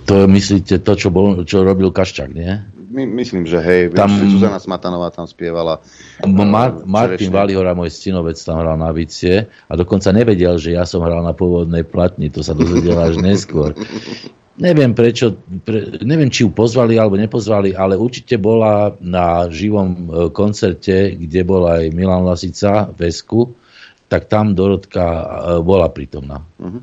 To 0.07 0.27
myslíte 0.27 0.83
to, 0.83 0.93
čo, 0.99 1.09
bol, 1.15 1.47
čo 1.47 1.63
robil 1.63 1.91
Kaščák, 1.91 2.31
nie? 2.31 2.59
My, 2.93 3.09
myslím, 3.09 3.49
že 3.49 3.57
hej, 3.57 3.89
tam, 3.97 4.13
Zuzana 4.13 4.61
Smatanová 4.61 5.09
tam 5.09 5.25
spievala. 5.25 5.81
Mar- 6.29 6.85
Martin 6.85 7.33
Valihora, 7.33 7.73
môj 7.73 7.89
synovec, 7.89 8.37
tam 8.37 8.61
hral 8.61 8.77
na 8.77 8.93
vicie 8.93 9.49
a 9.49 9.73
dokonca 9.73 10.13
nevedel, 10.13 10.61
že 10.61 10.77
ja 10.77 10.85
som 10.85 11.01
hral 11.01 11.25
na 11.25 11.33
pôvodnej 11.33 11.89
platni, 11.89 12.29
to 12.29 12.45
sa 12.45 12.53
dozvedel 12.53 13.01
až 13.01 13.17
neskôr. 13.17 13.73
Neviem 14.63 14.95
prečo, 14.95 15.43
pre, 15.67 15.99
neviem 16.07 16.31
či 16.31 16.47
ju 16.47 16.55
pozvali 16.55 16.95
alebo 16.95 17.19
nepozvali, 17.19 17.75
ale 17.75 17.99
určite 17.99 18.39
bola 18.39 18.95
na 19.03 19.51
živom 19.51 19.91
e, 19.91 20.31
koncerte, 20.31 21.19
kde 21.19 21.43
bol 21.43 21.67
aj 21.67 21.91
Milan 21.91 22.23
Lasica 22.23 22.87
v 22.87 23.11
Esku, 23.11 23.59
tak 24.07 24.31
tam 24.31 24.55
Dorotka 24.55 25.03
e, 25.03 25.25
bola 25.67 25.91
prítomná. 25.91 26.39
Uh-huh. 26.63 26.79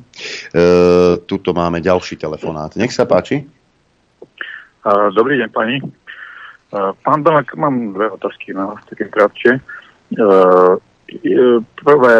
E, 0.52 0.62
tuto 1.24 1.56
máme 1.56 1.80
ďalší 1.80 2.20
telefonát. 2.20 2.76
Nech 2.76 2.92
sa 2.92 3.08
páči. 3.08 3.48
Dobrý 5.16 5.40
deň, 5.40 5.48
pani. 5.48 5.76
Pán 7.04 7.20
Belak, 7.20 7.56
mám 7.56 7.92
dve 7.92 8.12
otázky 8.12 8.56
na 8.56 8.72
vás, 8.72 8.80
také 8.88 9.08
krátke. 9.12 9.60
Prvé, 11.80 12.16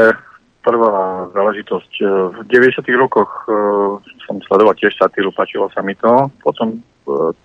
prvá 0.61 1.27
záležitosť. 1.32 1.93
V 2.37 2.39
90. 2.49 2.85
rokoch 3.01 3.49
som 4.31 4.39
sledoval 4.47 4.78
tiež 4.78 4.95
satíru, 4.95 5.35
páčilo 5.35 5.66
sa 5.74 5.82
mi 5.82 5.99
to. 5.99 6.31
Potom 6.39 6.78
e, 6.78 6.78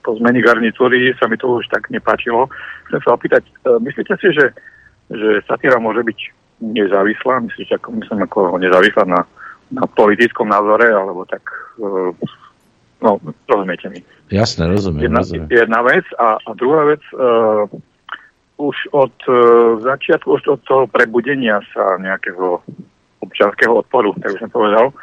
po 0.06 0.14
zmeni 0.22 0.46
garnitúry 0.46 1.18
sa 1.18 1.26
mi 1.26 1.34
to 1.34 1.58
už 1.58 1.66
tak 1.74 1.90
nepáčilo. 1.90 2.46
Chcem 2.94 3.02
sa 3.02 3.18
opýtať, 3.18 3.42
e, 3.66 3.82
myslíte 3.82 4.14
si, 4.22 4.30
že, 4.30 4.54
že 5.10 5.42
satíra 5.50 5.82
môže 5.82 6.06
byť 6.06 6.20
nezávislá? 6.62 7.42
Myslíte, 7.42 7.82
ako, 7.82 7.90
myslím, 7.98 8.20
ako 8.30 8.62
nezávislá 8.62 9.10
na, 9.10 9.26
na 9.74 9.90
politickom 9.90 10.46
názore, 10.46 10.94
alebo 10.94 11.26
tak... 11.26 11.42
E, 11.82 12.14
no, 13.02 13.18
rozumiete 13.50 13.90
mi. 13.90 14.06
Jasné, 14.30 14.70
rozumiem. 14.70 15.10
Jedna, 15.10 15.22
rozumiem. 15.26 15.50
jedna 15.50 15.82
vec. 15.82 16.06
A, 16.22 16.38
a 16.38 16.50
druhá 16.54 16.86
vec, 16.90 17.04
uh, 17.14 17.70
už 18.58 18.78
od 18.90 19.14
uh, 19.30 19.36
začiatku, 19.86 20.26
už 20.26 20.42
od 20.50 20.62
toho 20.66 20.84
prebudenia 20.90 21.62
sa 21.70 22.02
nejakého 22.02 22.66
občanského 23.27 23.73
odporu, 23.81 24.14
tak 24.22 24.35
by 24.35 24.39
som 24.41 24.52
povedal, 24.52 24.93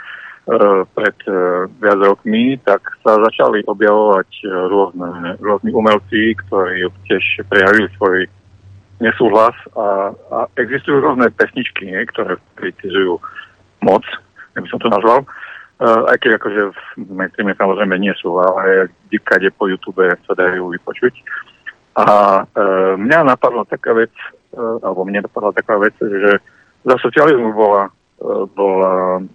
E, 0.42 0.82
pred 0.98 1.14
e, 1.30 1.70
viac 1.78 2.02
rokmi, 2.02 2.58
tak 2.66 2.82
sa 3.06 3.14
začali 3.14 3.62
objavovať 3.62 4.26
e, 4.42 4.46
rôzne, 4.50 5.38
rôzni 5.38 5.70
umelci, 5.70 6.34
ktorí 6.34 6.90
tiež 7.06 7.46
prejavili 7.46 7.86
svoj 7.94 8.26
nesúhlas 8.98 9.54
a, 9.78 10.10
a 10.10 10.38
existujú 10.58 10.98
rôzne 10.98 11.30
pesničky, 11.38 11.86
nie, 11.86 12.02
ktoré 12.10 12.42
kritizujú 12.58 13.22
moc, 13.86 14.02
jak 14.58 14.66
by 14.66 14.70
som 14.70 14.82
to 14.82 14.90
nazval, 14.90 15.22
aj 15.82 16.14
keď 16.22 16.38
akože 16.38 16.62
v 16.70 17.10
mainstreame 17.10 17.58
samozrejme 17.58 17.98
nie 17.98 18.14
sú, 18.22 18.38
ale 18.38 18.90
kade 19.26 19.50
po 19.58 19.66
YouTube 19.66 19.98
sa 19.98 20.34
dajú 20.38 20.70
vypočuť. 20.70 21.10
A 21.98 22.06
uh, 22.46 22.94
mňa 22.94 23.26
napadla 23.26 23.66
taká 23.66 23.90
vec, 23.90 24.14
uh, 24.54 24.78
alebo 24.86 25.02
mne 25.02 25.26
napadla 25.26 25.50
taká 25.50 25.82
vec, 25.82 25.98
že 25.98 26.38
za 26.86 26.96
socializmu 27.02 27.50
bola 27.50 27.90
bol, 28.54 28.76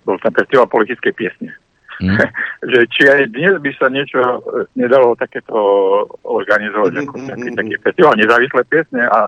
bol 0.08 0.18
ten 0.24 0.34
festival 0.34 0.68
politickej 0.72 1.14
piesne. 1.14 1.52
Hmm. 1.98 2.14
že 2.72 2.86
či 2.94 3.10
aj 3.10 3.34
dnes 3.34 3.58
by 3.58 3.72
sa 3.74 3.90
niečo 3.90 4.22
nedalo 4.78 5.18
takéto 5.18 5.58
organizovať, 6.22 6.92
mm, 6.94 7.02
ako 7.02 7.16
taký, 7.26 7.50
taký 7.58 7.74
festival 7.82 8.14
nezávislé 8.14 8.62
piesne 8.70 9.04
a 9.10 9.26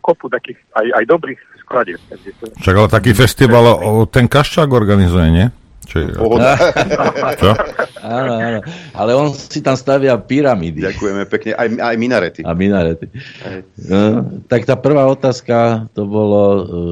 kopu 0.00 0.32
takých 0.32 0.56
aj, 0.72 0.86
aj 0.96 1.04
dobrých 1.04 1.40
skladieb. 1.60 2.00
Čak 2.56 2.74
ale 2.74 2.88
taký 2.88 3.12
festival 3.12 3.64
ten 4.08 4.32
Kaščák 4.32 4.72
organizuje, 4.72 5.28
nie? 5.28 5.46
Čo 5.86 5.96
je? 6.02 6.10
Čo? 7.40 7.50
Áno, 8.02 8.32
áno. 8.38 8.60
Ale 8.92 9.10
on 9.14 9.30
si 9.34 9.62
tam 9.62 9.78
stavia 9.78 10.18
pyramídy. 10.18 10.82
Ďakujeme 10.82 11.22
pekne. 11.30 11.50
Aj, 11.54 11.68
aj 11.70 11.96
minarety. 11.96 12.40
A 12.42 12.52
minarety. 12.52 13.06
No, 13.86 14.26
tak 14.50 14.66
tá 14.66 14.74
prvá 14.74 15.06
otázka 15.06 15.86
to 15.94 16.06
bolo, 16.06 16.42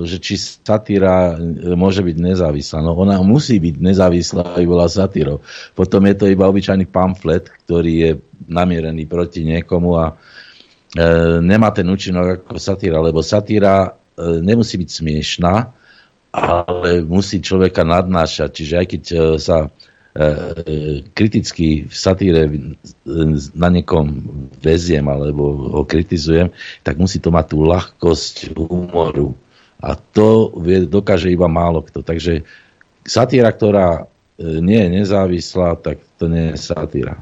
že 0.07 0.23
či 0.23 0.39
satíra 0.39 1.35
môže 1.75 2.03
byť 2.03 2.17
nezávislá. 2.17 2.79
No 2.83 2.95
ona 2.95 3.19
musí 3.23 3.59
byť 3.59 3.77
nezávislá, 3.83 4.55
aby 4.55 4.67
bola 4.67 4.87
satírou. 4.87 5.43
Potom 5.75 6.07
je 6.07 6.15
to 6.15 6.27
iba 6.31 6.47
obyčajný 6.47 6.87
pamflet, 6.87 7.51
ktorý 7.67 7.95
je 7.99 8.11
namierený 8.49 9.07
proti 9.09 9.43
niekomu 9.43 9.97
a 9.99 10.07
e, 10.11 10.15
nemá 11.41 11.71
ten 11.73 11.89
účinok 11.89 12.45
ako 12.45 12.59
satíra, 12.61 13.01
lebo 13.01 13.25
satíra 13.25 13.89
e, 13.89 14.41
nemusí 14.45 14.77
byť 14.77 14.91
smiešná, 14.91 15.55
ale 16.35 17.07
musí 17.07 17.39
človeka 17.39 17.87
nadnášať. 17.87 18.51
Čiže 18.51 18.75
aj 18.75 18.87
keď 18.91 19.03
e, 19.07 19.19
sa 19.39 19.57
e, 19.63 19.69
kriticky 21.15 21.87
v 21.87 21.95
satíre 21.95 22.51
na 23.55 23.69
niekom 23.71 24.27
veziem 24.59 25.07
alebo 25.07 25.71
ho 25.79 25.83
kritizujem, 25.87 26.51
tak 26.83 26.99
musí 26.99 27.23
to 27.23 27.31
mať 27.31 27.55
tú 27.55 27.63
ľahkosť 27.63 28.59
humoru. 28.59 29.39
A 29.79 29.95
to 29.95 30.51
vie, 30.59 30.91
dokáže 30.91 31.31
iba 31.31 31.47
málo 31.47 31.87
kto. 31.87 32.03
Takže 32.03 32.43
satíra, 33.07 33.55
ktorá 33.55 34.03
e, 34.03 34.59
nie 34.59 34.83
je 34.83 34.89
nezávislá, 34.91 35.79
tak 35.79 36.03
to 36.19 36.27
nie 36.27 36.51
je 36.51 36.59
satíra. 36.59 37.15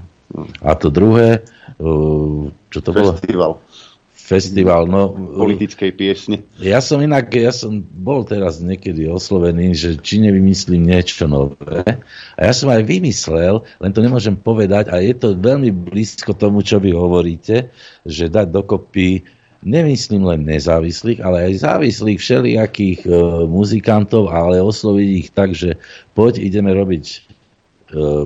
A 0.64 0.72
to 0.72 0.88
druhé, 0.88 1.44
čo 2.72 2.80
to 2.80 2.90
Festival. 2.96 3.60
bolo? 3.60 3.71
No, 5.12 5.36
politickej 5.44 5.90
piesne. 5.92 6.36
Ja 6.56 6.80
som 6.80 7.04
inak, 7.04 7.28
ja 7.36 7.52
som 7.52 7.84
bol 7.84 8.24
teraz 8.24 8.64
niekedy 8.64 9.04
oslovený, 9.04 9.76
že 9.76 9.90
či 10.00 10.22
nevymyslím 10.24 10.88
niečo 10.88 11.28
nové. 11.28 11.84
A 12.38 12.40
ja 12.48 12.52
som 12.56 12.72
aj 12.72 12.86
vymyslel, 12.88 13.60
len 13.82 13.92
to 13.92 14.00
nemôžem 14.00 14.38
povedať, 14.38 14.88
a 14.88 15.02
je 15.04 15.12
to 15.12 15.36
veľmi 15.36 15.68
blízko 15.68 16.32
tomu, 16.32 16.64
čo 16.64 16.80
vy 16.80 16.96
hovoríte, 16.96 17.68
že 18.08 18.32
dať 18.32 18.48
dokopy 18.48 19.26
nemyslím 19.62 20.26
len 20.26 20.42
nezávislých, 20.42 21.22
ale 21.22 21.50
aj 21.50 21.62
závislých 21.62 22.18
všelijakých 22.18 23.00
e, 23.06 23.10
muzikantov, 23.46 24.30
ale 24.30 24.58
osloviť 24.58 25.08
ich 25.14 25.28
tak, 25.30 25.54
že 25.54 25.78
poď 26.18 26.42
ideme 26.42 26.74
robiť 26.74 27.04
e, 27.06 27.18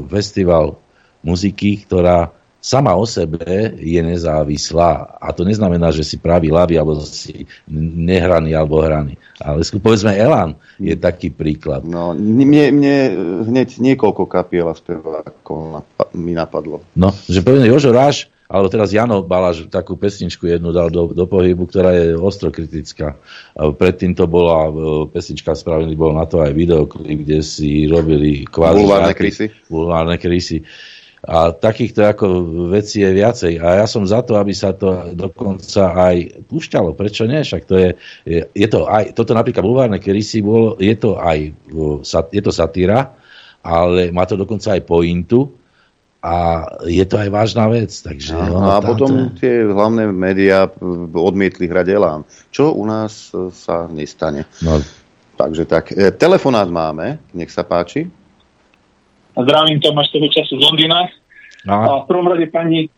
festival 0.09 0.81
muziky, 1.21 1.85
ktorá 1.85 2.36
sama 2.67 2.99
o 2.99 3.07
sebe 3.07 3.79
je 3.79 4.03
nezávislá. 4.03 5.23
A 5.23 5.31
to 5.31 5.47
neznamená, 5.47 5.95
že 5.95 6.03
si 6.03 6.19
pravý 6.19 6.51
ľavý, 6.51 6.75
alebo 6.75 6.99
si 6.99 7.47
nehraný, 7.71 8.59
alebo 8.59 8.83
hraný. 8.83 9.15
Ale 9.39 9.63
povedzme, 9.63 10.11
Elan 10.19 10.59
je 10.83 10.99
taký 10.99 11.31
príklad. 11.31 11.87
No, 11.87 12.11
mne, 12.11 12.75
mne 12.75 12.97
hneď 13.47 13.79
niekoľko 13.79 14.27
kapiel 14.27 14.67
a 14.67 14.75
spevákov 14.75 15.87
mi 16.19 16.35
napadlo. 16.35 16.83
No, 16.99 17.15
že 17.31 17.39
povedzme, 17.47 17.71
Jožo 17.71 17.95
Ráš, 17.95 18.27
alebo 18.47 18.71
teraz 18.71 18.95
Jano 18.95 19.27
Balaž 19.27 19.67
takú 19.67 19.99
pesničku 19.99 20.47
jednu 20.47 20.71
dal 20.71 20.91
do, 20.91 21.11
do 21.11 21.27
pohybu, 21.27 21.67
ktorá 21.67 21.91
je 21.95 22.15
ostro 22.15 22.55
kritická. 22.55 23.19
Predtým 23.59 24.15
to 24.15 24.31
bola 24.31 24.71
e, 24.71 24.73
pesnička 25.11 25.51
spravený, 25.51 25.99
bol 25.99 26.15
na 26.15 26.31
to 26.31 26.39
aj 26.39 26.55
videoklip, 26.55 27.27
kde 27.27 27.43
si 27.43 27.91
robili 27.91 28.47
kvázi... 28.47 28.87
Bulvárne 28.87 29.15
krysy. 29.19 29.47
Bulvárne 29.67 30.17
krysy 30.19 30.63
A 31.25 31.51
takýchto 31.51 32.05
ako 32.05 32.27
vecí 32.71 33.01
je 33.01 33.11
viacej. 33.11 33.59
A 33.59 33.83
ja 33.83 33.87
som 33.89 34.05
za 34.05 34.21
to, 34.23 34.37
aby 34.37 34.53
sa 34.53 34.77
to 34.77 35.17
dokonca 35.17 35.97
aj 35.97 36.47
púšťalo. 36.47 36.93
Prečo 36.93 37.25
nie? 37.25 37.41
Však 37.43 37.63
to 37.67 37.75
je, 37.75 37.91
je, 38.29 38.41
je 38.53 38.69
to 38.69 38.87
aj, 38.87 39.17
toto 39.17 39.33
napríklad 39.33 39.65
bulvárne, 39.65 39.99
kedy 39.99 40.23
si 40.23 40.39
bol, 40.45 40.77
je 40.77 40.95
to 40.95 41.19
aj, 41.19 41.51
je 42.31 42.43
to 42.45 42.53
satíra, 42.55 43.17
ale 43.65 44.15
má 44.15 44.23
to 44.29 44.39
dokonca 44.39 44.77
aj 44.77 44.87
pointu 44.87 45.51
a 46.23 46.67
je 46.87 47.05
to 47.07 47.23
aj 47.23 47.29
vážna 47.31 47.71
vec. 47.71 47.91
Takže 47.91 48.35
a, 48.35 48.47
ono, 48.51 48.69
a 48.71 48.79
potom 48.83 49.11
táto... 49.31 49.39
tie 49.43 49.63
hlavné 49.67 50.11
médiá 50.11 50.71
odmietli 51.15 51.71
hrať 51.71 51.87
Elán. 51.91 52.23
Čo 52.51 52.75
u 52.75 52.83
nás 52.87 53.31
sa 53.55 53.87
nestane. 53.87 54.47
No. 54.63 54.83
Takže 55.37 55.63
tak, 55.69 55.93
e, 55.93 56.11
telefonát 56.11 56.67
máme, 56.67 57.21
nech 57.37 57.53
sa 57.53 57.63
páči. 57.63 58.09
Zdravím 59.37 59.79
Tomáš 59.85 60.09
toho 60.11 60.29
času 60.33 60.57
z 60.57 60.65
Londýna. 60.65 61.13
A 61.67 62.07
v 62.07 62.09
prvom 62.09 62.31
rade 62.31 62.47
pani, 62.49 62.89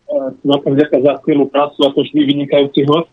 veľká 0.45 0.69
vďaka 0.71 0.97
za 1.01 1.11
skvelú 1.25 1.49
prácu, 1.49 1.79
ako 1.83 2.05
vždy 2.05 2.21
vynikajúci 2.21 2.85
host. 2.85 3.11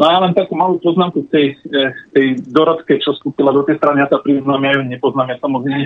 No 0.00 0.08
a 0.08 0.16
ja 0.16 0.18
len 0.24 0.32
takú 0.32 0.56
malú 0.56 0.80
poznámku 0.80 1.28
tej, 1.28 1.60
e, 1.68 1.92
tej 2.16 2.26
Dorotke, 2.48 2.96
čo 3.04 3.12
skúpila 3.20 3.52
do 3.52 3.68
tej 3.68 3.76
strany, 3.76 4.00
ja 4.00 4.08
sa 4.08 4.16
priznám, 4.24 4.64
ja 4.64 4.80
ju 4.80 4.82
nepoznám, 4.88 5.28
ja 5.28 5.36
samozrejme 5.44 5.84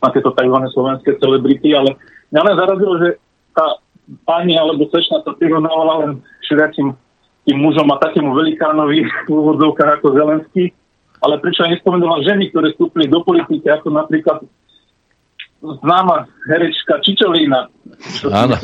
na 0.00 0.08
tieto 0.16 0.32
tzv. 0.32 0.56
slovenské 0.72 1.10
celebrity, 1.20 1.76
ale 1.76 1.92
mňa 2.32 2.40
len 2.40 2.56
zarazilo, 2.56 2.94
že 3.04 3.08
tá 3.52 3.76
pani 4.24 4.56
alebo 4.56 4.88
slečna 4.88 5.20
sa 5.20 5.36
prirovnávala 5.36 6.08
len 6.08 6.10
všelijakým 6.48 6.88
tým 7.44 7.58
mužom 7.60 7.88
a 7.92 8.00
takému 8.00 8.32
velikánovi 8.32 9.04
v 9.04 9.28
úvodzovkách 9.28 10.00
ako 10.00 10.16
Zelenský, 10.16 10.72
ale 11.20 11.36
prečo 11.38 11.60
aj 11.60 11.76
nespomenula 11.76 12.24
ženy, 12.24 12.48
ktoré 12.48 12.72
vstúpili 12.72 13.12
do 13.12 13.20
politiky, 13.20 13.68
ako 13.68 13.92
napríklad 13.92 14.40
známa 15.60 16.24
herečka 16.48 17.04
Čičolína. 17.04 17.68
Áno. 18.32 18.56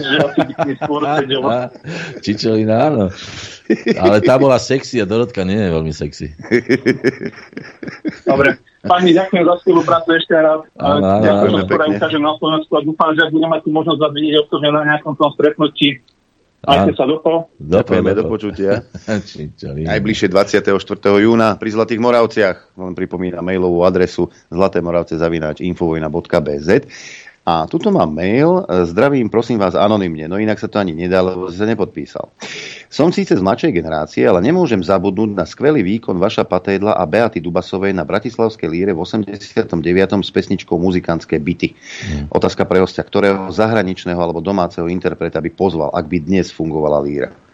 Čičolína, 2.25 2.75
áno. 2.89 3.13
Ale 4.01 4.17
tá 4.25 4.41
bola 4.41 4.57
sexy 4.57 5.03
a 5.03 5.09
Dorotka 5.09 5.45
nie 5.45 5.61
je 5.61 5.71
veľmi 5.71 5.93
sexy. 5.93 6.33
Dobre. 8.25 8.57
Pani, 8.87 9.11
ďakujem 9.11 9.43
za 9.43 9.55
spoluprácu 9.67 10.15
ešte 10.15 10.35
raz. 10.39 10.63
Áno, 10.79 11.03
áno, 11.03 11.25
ďakujem, 11.27 11.53
že 11.59 11.65
ukážem 11.99 12.23
na 12.23 12.39
Slovensku 12.39 12.73
a 12.79 12.81
dúfam, 12.87 13.11
že 13.19 13.35
budeme 13.35 13.59
mať 13.59 13.63
tu 13.67 13.71
možnosť 13.75 13.99
vás 13.99 14.13
vidieť 14.15 14.35
osobne 14.47 14.71
na 14.71 14.83
nejakom 14.87 15.19
tom 15.19 15.35
stretnutí. 15.35 16.07
Majte 16.67 16.99
sa 16.99 17.07
dopo. 17.07 17.47
Ďakujeme, 17.63 18.11
do 18.11 18.27
počutia. 18.27 18.83
Najbližšie 19.95 20.29
24. 20.29 20.75
júna 21.23 21.55
pri 21.55 21.71
Zlatých 21.71 22.03
Moravciach. 22.03 22.75
Len 22.75 22.99
pripomínam 22.99 23.47
mailovú 23.47 23.87
adresu 23.87 24.27
zlatémoravce.infovojna.bz 24.51 26.69
a 27.47 27.71
tuto 27.71 27.95
mám 27.95 28.11
mail, 28.11 28.67
zdravím, 28.91 29.31
prosím 29.31 29.63
vás 29.63 29.79
anonymne, 29.79 30.27
no 30.27 30.35
inak 30.35 30.59
sa 30.59 30.67
to 30.67 30.83
ani 30.83 30.91
nedá, 30.91 31.23
lebo 31.23 31.47
sa 31.47 31.63
nepodpísal. 31.63 32.27
Som 32.91 33.15
síce 33.15 33.39
z 33.39 33.43
mladšej 33.43 33.71
generácie, 33.71 34.27
ale 34.27 34.43
nemôžem 34.43 34.83
zabudnúť 34.83 35.31
na 35.31 35.47
skvelý 35.47 35.87
výkon 35.87 36.19
Vaša 36.19 36.43
Patédla 36.43 36.99
a 36.99 37.07
Beaty 37.07 37.39
Dubasovej 37.39 37.95
na 37.95 38.03
Bratislavskej 38.03 38.67
líre 38.67 38.91
v 38.91 38.99
89. 38.99 39.63
s 40.27 40.31
pesničkou 40.35 40.75
Muzikantské 40.75 41.39
byty. 41.39 41.71
Hmm. 41.71 42.27
Otázka 42.35 42.67
pre 42.67 42.83
hostia, 42.83 43.07
ktorého 43.07 43.55
zahraničného 43.55 44.19
alebo 44.19 44.43
domáceho 44.43 44.91
interpreta 44.91 45.39
by 45.39 45.51
pozval, 45.55 45.95
ak 45.95 46.03
by 46.11 46.19
dnes 46.27 46.51
fungovala 46.51 46.99
líra? 46.99 47.46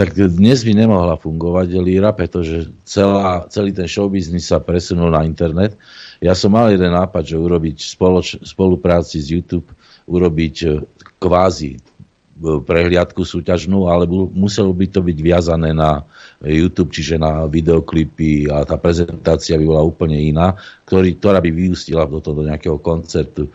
Tak 0.00 0.16
dnes 0.16 0.64
by 0.64 0.72
nemohla 0.72 1.20
fungovať 1.20 1.76
Líra, 1.76 2.16
pretože 2.16 2.72
celá, 2.88 3.44
celý 3.52 3.68
ten 3.76 3.84
showbiznis 3.84 4.48
sa 4.48 4.56
presunul 4.56 5.12
na 5.12 5.28
internet. 5.28 5.76
Ja 6.24 6.32
som 6.32 6.56
mal 6.56 6.72
jeden 6.72 6.96
nápad, 6.96 7.20
že 7.20 7.36
urobiť 7.36 7.84
spoloč, 7.84 8.40
spolupráci 8.40 9.20
s 9.20 9.28
YouTube, 9.28 9.68
urobiť 10.08 10.56
e, 10.64 10.68
kvázi 11.20 11.76
e, 11.76 11.80
prehliadku 12.40 13.28
súťažnú, 13.28 13.92
ale 13.92 14.08
muselo 14.32 14.72
by 14.72 14.88
to 14.88 15.04
byť 15.04 15.18
viazané 15.20 15.76
na 15.76 16.00
YouTube, 16.40 16.96
čiže 16.96 17.20
na 17.20 17.44
videoklipy 17.44 18.48
a 18.48 18.64
tá 18.64 18.80
prezentácia 18.80 19.60
by 19.60 19.68
bola 19.68 19.84
úplne 19.84 20.16
iná, 20.16 20.56
ktorý, 20.88 21.12
ktorá 21.20 21.44
by 21.44 21.52
vyústila 21.52 22.08
do 22.08 22.24
toho 22.24 22.40
do 22.40 22.48
nejakého 22.48 22.80
koncertu. 22.80 23.52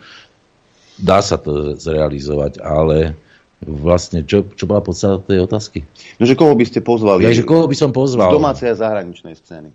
Dá 0.94 1.18
sa 1.26 1.42
to 1.42 1.74
zrealizovať, 1.74 2.62
ale 2.62 3.18
vlastne, 3.64 4.20
čo, 4.26 4.44
čo 4.52 4.68
bola 4.68 4.84
podstata 4.84 5.22
tej 5.24 5.48
otázky? 5.48 5.88
No, 6.20 6.28
že 6.28 6.36
koho 6.36 6.52
by 6.52 6.64
ste 6.68 6.84
pozvali? 6.84 7.24
Ja, 7.24 7.32
že 7.32 7.46
koho 7.46 7.64
by 7.64 7.76
som 7.76 7.90
pozval? 7.94 8.28
Z 8.28 8.36
domácej 8.36 8.68
a 8.72 8.76
zahraničnej 8.76 9.34
scény. 9.36 9.70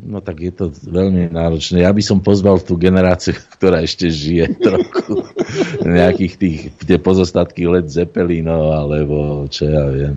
No 0.00 0.22
tak 0.22 0.38
je 0.40 0.54
to 0.54 0.70
veľmi 0.70 1.34
náročné. 1.34 1.82
Ja 1.82 1.90
by 1.90 2.00
som 2.00 2.22
pozval 2.22 2.62
tú 2.62 2.78
generáciu, 2.78 3.34
ktorá 3.58 3.82
ešte 3.82 4.08
žije 4.08 4.56
trochu. 4.56 5.26
Nejakých 5.98 6.34
tých 6.38 6.58
tie 6.86 6.96
pozostatky 6.96 7.66
Led 7.66 7.90
Zeppelinov, 7.90 8.70
alebo 8.70 9.44
čo 9.50 9.66
ja 9.66 9.84
viem. 9.90 10.16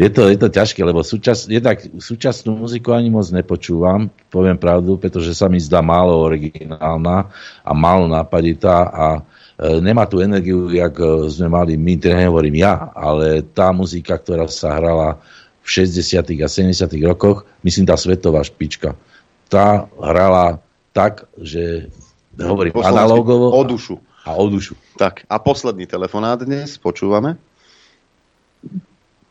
Je 0.00 0.08
to, 0.08 0.26
je 0.26 0.38
to 0.40 0.48
ťažké, 0.48 0.80
lebo 0.82 1.04
súčas, 1.04 1.46
jednak 1.46 1.84
súčasnú 2.00 2.58
muziku 2.64 2.96
ani 2.96 3.12
moc 3.12 3.28
nepočúvam, 3.28 4.08
poviem 4.32 4.56
pravdu, 4.56 4.96
pretože 4.96 5.36
sa 5.36 5.46
mi 5.46 5.60
zdá 5.60 5.84
málo 5.84 6.16
originálna 6.24 7.28
a 7.62 7.70
málo 7.76 8.08
nápaditá 8.08 8.88
a 8.88 9.06
nemá 9.60 10.08
tú 10.08 10.24
energiu, 10.24 10.72
jak 10.72 10.96
e, 10.96 11.28
sme 11.28 11.52
mali 11.52 11.76
my, 11.76 12.00
teda 12.00 12.16
nehovorím 12.16 12.64
ja, 12.64 12.88
ale 12.96 13.44
tá 13.44 13.68
muzika, 13.76 14.16
ktorá 14.16 14.48
sa 14.48 14.80
hrala 14.80 15.20
v 15.60 15.68
60. 15.84 16.40
a 16.40 16.48
70. 16.48 16.88
rokoch, 17.04 17.44
myslím 17.60 17.84
tá 17.84 17.94
svetová 18.00 18.40
špička, 18.40 18.96
tá 19.52 19.84
hrala 20.00 20.64
tak, 20.96 21.28
že 21.36 21.92
hovorím 22.40 22.72
analogovo. 22.80 23.52
O 23.52 23.62
dušu. 23.62 24.00
A 24.24 24.36
o 24.36 24.48
dušu. 24.48 24.76
Tak, 24.96 25.28
a 25.28 25.36
posledný 25.36 25.84
telefonát 25.84 26.40
dnes, 26.40 26.80
počúvame. 26.80 27.36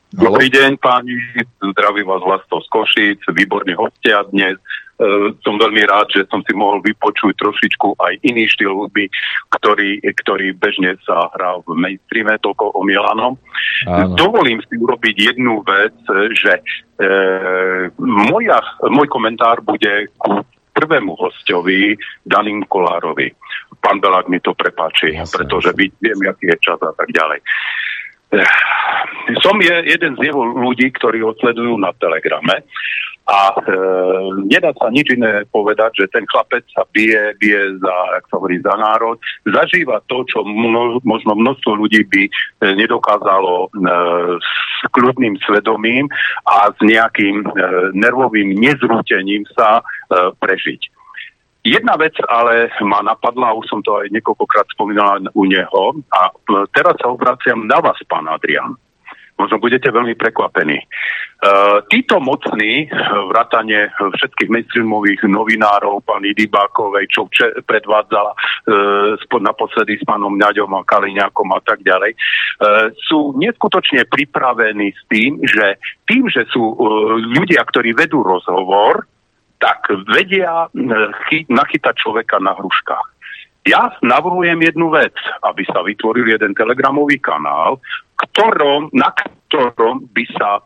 Dobrý 0.10 0.50
deň, 0.50 0.82
páni, 0.82 1.14
zdravím 1.62 2.10
vás 2.10 2.22
Vlasto 2.26 2.58
z 2.66 2.68
Košic, 2.74 3.22
výborní 3.30 3.78
hostia 3.78 4.26
dnes. 4.34 4.58
Uh, 5.00 5.32
som 5.48 5.56
veľmi 5.56 5.88
rád, 5.88 6.12
že 6.12 6.28
som 6.28 6.44
si 6.44 6.52
mohol 6.52 6.84
vypočuť 6.84 7.32
trošičku 7.40 7.96
aj 8.04 8.20
iný 8.28 8.52
štýl 8.52 8.76
hudby, 8.76 9.08
ktorý, 9.56 10.04
ktorý 10.04 10.52
bežne 10.60 11.00
sa 11.08 11.32
hrá 11.32 11.56
v 11.64 11.72
mainstreame, 11.72 12.36
toľko 12.44 12.76
o 12.76 12.84
Milanom. 12.84 13.40
Dovolím 14.20 14.60
si 14.68 14.76
urobiť 14.76 15.16
jednu 15.16 15.64
vec, 15.64 15.96
že 16.36 16.60
uh, 16.60 17.88
moja, 17.96 18.60
môj 18.92 19.08
komentár 19.08 19.64
bude 19.64 20.12
ku 20.20 20.44
prvému 20.76 21.16
hostovi, 21.16 21.96
Danim 22.24 22.64
Kolárovi. 22.68 23.32
Pán 23.80 24.00
Belák 24.00 24.28
mi 24.28 24.40
to 24.44 24.56
prepáči, 24.56 25.16
Jasne, 25.16 25.44
pretože 25.44 25.72
viem, 25.76 26.20
aký 26.28 26.52
je 26.52 26.58
čas 26.60 26.80
a 26.84 26.92
tak 26.92 27.08
ďalej. 27.12 27.40
Som 29.46 29.62
je 29.62 29.76
jeden 29.86 30.18
z 30.18 30.30
jeho 30.30 30.42
ľudí, 30.42 30.90
ktorí 30.98 31.22
ho 31.22 31.38
sledujú 31.38 31.78
na 31.78 31.94
Telegrame 31.98 32.66
a 33.30 33.54
e, 33.54 33.62
nedá 34.50 34.74
sa 34.74 34.90
nič 34.90 35.14
iné 35.14 35.46
povedať, 35.54 36.02
že 36.02 36.06
ten 36.10 36.26
chlapec 36.26 36.66
sa 36.74 36.82
bije, 36.90 37.38
bije 37.38 37.78
za, 37.78 37.96
jak 38.18 38.26
sa 38.26 38.36
hovorí, 38.42 38.58
za 38.58 38.74
národ, 38.74 39.22
zažíva 39.46 40.02
to, 40.10 40.26
čo 40.26 40.42
mno, 40.42 40.98
možno 41.06 41.38
množstvo 41.38 41.78
ľudí 41.78 42.10
by 42.10 42.24
e, 42.26 42.32
nedokázalo 42.74 43.70
e, 43.70 43.88
s 44.42 44.84
kľudným 44.98 45.38
svedomím 45.46 46.10
a 46.50 46.74
s 46.74 46.80
nejakým 46.82 47.46
e, 47.46 47.50
nervovým 47.94 48.58
nezrútením 48.58 49.46
sa 49.54 49.86
e, 49.86 50.34
prežiť. 50.42 50.99
Jedna 51.64 52.00
vec 52.00 52.16
ale 52.32 52.72
ma 52.88 53.04
napadla, 53.04 53.52
už 53.52 53.68
som 53.68 53.80
to 53.84 54.00
aj 54.00 54.08
niekoľkokrát 54.16 54.72
spomínal 54.72 55.20
u 55.36 55.44
neho 55.44 55.84
a 56.16 56.32
e, 56.32 56.66
teraz 56.72 56.96
sa 57.04 57.12
obraciam 57.12 57.68
na 57.68 57.84
vás, 57.84 58.00
pán 58.08 58.32
Adrian 58.32 58.80
možno 59.40 59.56
budete 59.64 59.88
veľmi 59.88 60.20
prekvapení. 60.20 60.84
Uh, 61.40 61.80
títo 61.88 62.20
mocní, 62.20 62.92
vrátane 63.32 63.88
všetkých 63.96 64.52
mainstreamových 64.52 65.24
novinárov, 65.24 66.04
pani 66.04 66.36
Dybákovej, 66.36 67.08
čo 67.08 67.32
vče, 67.32 67.64
predvádzala 67.64 68.36
uh, 68.36 69.40
naposledy 69.40 69.96
s 69.96 70.04
pánom 70.04 70.36
Ňaďom 70.36 70.76
a 70.76 70.84
Kaliňákom 70.84 71.56
a 71.56 71.64
tak 71.64 71.80
ďalej, 71.88 72.12
uh, 72.12 72.92
sú 73.08 73.32
neskutočne 73.40 74.04
pripravení 74.12 74.92
s 74.92 75.02
tým, 75.08 75.40
že 75.48 75.80
tým, 76.04 76.28
že 76.28 76.44
sú 76.52 76.76
uh, 76.76 77.16
ľudia, 77.24 77.64
ktorí 77.64 77.96
vedú 77.96 78.20
rozhovor, 78.20 79.08
tak 79.60 79.92
vedia 80.08 80.72
chy- 81.28 81.48
nachytať 81.52 81.96
človeka 82.00 82.40
na 82.40 82.56
hruškách. 82.56 83.19
Ja 83.68 83.92
navrhujem 84.00 84.62
jednu 84.64 84.88
vec, 84.90 85.16
aby 85.44 85.68
sa 85.68 85.84
vytvoril 85.84 86.32
jeden 86.32 86.56
telegramový 86.56 87.20
kanál, 87.20 87.84
ktorom, 88.16 88.92
na 88.96 89.12
ktorom 89.50 90.06
by 90.14 90.24
sa 90.38 90.60
e, 90.60 90.62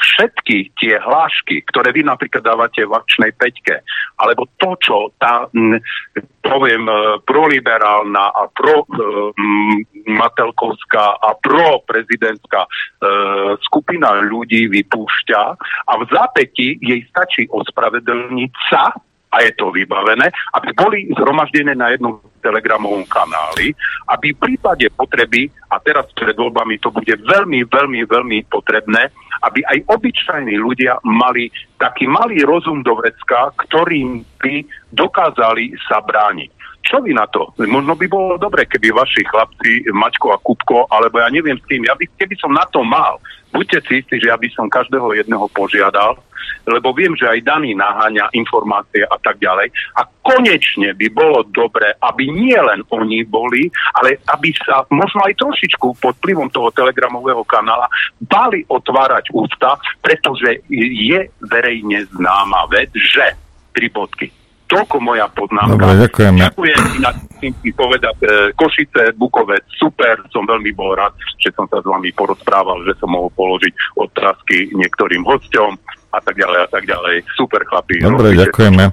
všetky 0.00 0.74
tie 0.76 0.98
hlášky, 0.98 1.62
ktoré 1.70 1.94
vy 1.94 2.02
napríklad 2.02 2.42
dávate 2.42 2.82
v 2.82 2.96
akčnej 2.96 3.32
peťke, 3.38 3.80
alebo 4.18 4.50
to, 4.58 4.74
čo 4.82 5.14
tá, 5.22 5.46
m, 5.54 5.78
poviem, 6.42 6.84
e, 6.90 7.22
proliberálna 7.22 8.24
a 8.34 8.42
pro 8.50 8.82
Matelkovská 10.04 11.22
a 11.22 11.32
pro-prezidentská 11.38 12.60
e, 12.66 12.70
skupina 13.62 14.18
ľudí 14.20 14.68
vypúšťa 14.68 15.42
a 15.88 15.92
v 15.96 16.02
zápäti 16.10 16.76
jej 16.82 17.00
stačí 17.08 17.46
ospravedlniť 17.48 18.52
sa 18.68 18.92
a 19.34 19.42
je 19.42 19.52
to 19.58 19.74
vybavené, 19.74 20.30
aby 20.54 20.70
boli 20.78 21.10
zhromaždené 21.10 21.74
na 21.74 21.90
jednom 21.90 22.22
telegramovom 22.38 23.02
kanáli, 23.10 23.74
aby 24.14 24.30
v 24.30 24.38
prípade 24.38 24.86
potreby, 24.94 25.50
a 25.72 25.82
teraz 25.82 26.06
pred 26.14 26.38
voľbami 26.38 26.78
to 26.78 26.94
bude 26.94 27.10
veľmi, 27.10 27.66
veľmi, 27.66 28.00
veľmi 28.06 28.38
potrebné, 28.46 29.10
aby 29.42 29.66
aj 29.66 29.90
obyčajní 29.90 30.54
ľudia 30.60 31.02
mali 31.02 31.50
taký 31.80 32.06
malý 32.06 32.46
rozum 32.46 32.86
do 32.86 32.94
vrecka, 32.94 33.50
ktorým 33.58 34.22
by 34.38 34.62
dokázali 34.94 35.74
sa 35.88 35.98
brániť. 36.04 36.63
Čo 36.84 37.00
vy 37.00 37.16
na 37.16 37.24
to? 37.32 37.48
Možno 37.64 37.96
by 37.96 38.06
bolo 38.12 38.36
dobre, 38.36 38.68
keby 38.68 38.92
vaši 38.92 39.24
chlapci, 39.24 39.88
Mačko 39.88 40.36
a 40.36 40.38
Kupko, 40.38 40.84
alebo 40.92 41.16
ja 41.16 41.32
neviem 41.32 41.56
s 41.56 41.64
tým, 41.64 41.80
ja 41.88 41.96
by, 41.96 42.04
keby 42.20 42.36
som 42.36 42.52
na 42.52 42.68
to 42.68 42.84
mal, 42.84 43.16
buďte 43.56 43.88
si 43.88 44.04
istí, 44.04 44.20
že 44.20 44.28
ja 44.28 44.36
by 44.36 44.48
som 44.52 44.68
každého 44.68 45.16
jedného 45.16 45.48
požiadal, 45.56 46.20
lebo 46.68 46.92
viem, 46.92 47.16
že 47.16 47.24
aj 47.24 47.40
daný 47.40 47.72
naháňa 47.72 48.28
informácie 48.36 49.00
a 49.08 49.16
tak 49.16 49.40
ďalej. 49.40 49.72
A 49.96 50.04
konečne 50.20 50.92
by 50.92 51.08
bolo 51.08 51.40
dobre, 51.56 51.96
aby 52.04 52.28
nie 52.28 52.56
len 52.56 52.84
oni 52.92 53.24
boli, 53.24 53.72
ale 53.96 54.20
aby 54.28 54.52
sa 54.52 54.84
možno 54.92 55.24
aj 55.24 55.40
trošičku 55.40 55.96
pod 56.04 56.20
vplyvom 56.20 56.52
toho 56.52 56.68
telegramového 56.68 57.48
kanála 57.48 57.88
bali 58.20 58.60
otvárať 58.68 59.32
ústa, 59.32 59.80
pretože 60.04 60.60
je 60.68 61.32
verejne 61.48 62.04
známa 62.12 62.68
vec, 62.68 62.92
že 62.92 63.32
tri 63.72 63.88
bodky 63.88 64.43
Toľko 64.64 64.96
moja 65.00 65.28
poznámka. 65.32 65.76
Dobre, 65.76 66.08
ďakujeme. 66.08 66.40
Ďakujem 66.50 66.82
inak 66.98 67.16
si 67.44 67.70
povedať 67.76 68.16
e, 68.24 68.28
Košice, 68.56 69.12
Bukovec, 69.20 69.68
super, 69.76 70.16
som 70.32 70.48
veľmi 70.48 70.72
bol 70.72 70.96
rád, 70.96 71.12
že 71.36 71.52
som 71.52 71.68
sa 71.68 71.84
s 71.84 71.86
vami 71.86 72.08
porozprával, 72.16 72.80
že 72.88 72.96
som 72.96 73.12
mohol 73.12 73.28
položiť 73.36 73.72
otázky 74.00 74.72
niektorým 74.72 75.20
hosťom 75.28 75.76
a 76.14 76.18
tak 76.22 76.38
ďalej 76.38 76.58
a 76.64 76.68
tak 76.70 76.84
ďalej. 76.86 77.16
Super 77.36 77.62
chlapí. 77.68 78.00
Dobre, 78.00 78.32
robíte, 78.32 78.48
ďakujeme. 78.48 78.84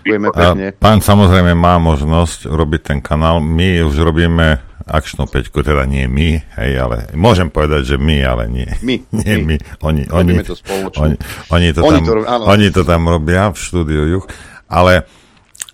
ďakujeme 0.00 0.26
a 0.32 0.46
pán 0.78 0.98
samozrejme 1.02 1.52
má 1.52 1.76
možnosť 1.82 2.48
robiť 2.48 2.80
ten 2.80 2.98
kanál. 3.02 3.42
My 3.42 3.82
už 3.82 3.98
robíme 4.00 4.62
akčnú 4.88 5.28
peťku, 5.28 5.60
teda 5.60 5.84
nie 5.84 6.08
my, 6.08 6.40
hej, 6.56 6.72
ale 6.80 7.12
môžem 7.12 7.52
povedať, 7.52 7.94
že 7.94 7.96
my, 8.00 8.24
ale 8.24 8.48
nie. 8.48 8.70
My. 8.80 8.96
nie 9.20 9.36
my. 9.44 9.44
my. 9.44 9.56
Oni, 9.84 10.02
oni, 10.08 10.32
to 10.40 10.56
oni, 10.96 11.16
oni, 11.52 11.68
to 11.76 11.80
oni, 11.84 11.98
tam, 12.00 12.04
to, 12.08 12.12
oni 12.48 12.66
to 12.72 12.82
tam 12.88 13.02
robia 13.04 13.52
v 13.52 13.58
štúdiu 13.60 14.02
Juch. 14.08 14.26
Ale 14.68 15.08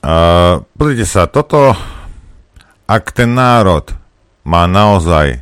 Uh, 0.04 0.60
pozrite 0.76 1.08
sa, 1.08 1.24
toto, 1.24 1.72
ak 2.84 3.08
ten 3.16 3.32
národ 3.32 3.88
má 4.44 4.68
naozaj 4.68 5.40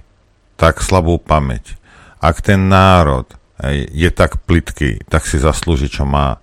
tak 0.55 0.79
slabú 0.79 1.19
pamäť, 1.19 1.75
ak 2.23 2.47
ten 2.47 2.71
národ 2.71 3.27
hej, 3.59 3.91
je 3.91 4.11
tak 4.15 4.39
plitký, 4.47 5.03
tak 5.11 5.27
si 5.27 5.43
zaslúži, 5.43 5.91
čo 5.91 6.07
má. 6.07 6.39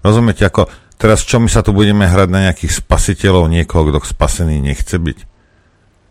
Rozumiete, 0.00 0.48
ako 0.48 0.72
teraz 0.96 1.28
čo 1.28 1.44
my 1.44 1.52
sa 1.52 1.60
tu 1.60 1.76
budeme 1.76 2.08
hrať 2.08 2.28
na 2.32 2.48
nejakých 2.48 2.72
spasiteľov, 2.72 3.52
niekoho, 3.52 3.84
kto 3.84 4.00
spasený 4.00 4.56
nechce 4.56 4.96
byť? 4.96 5.18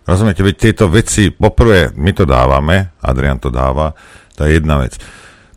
Rozumiete, 0.06 0.46
veď 0.46 0.56
tieto 0.62 0.94
veci, 0.94 1.34
poprvé, 1.34 1.90
my 1.98 2.12
to 2.14 2.30
dávame, 2.30 2.94
Adrian 3.02 3.42
to 3.42 3.50
dáva, 3.50 3.98
to 4.38 4.46
je 4.46 4.62
jedna 4.62 4.78
vec. 4.78 4.94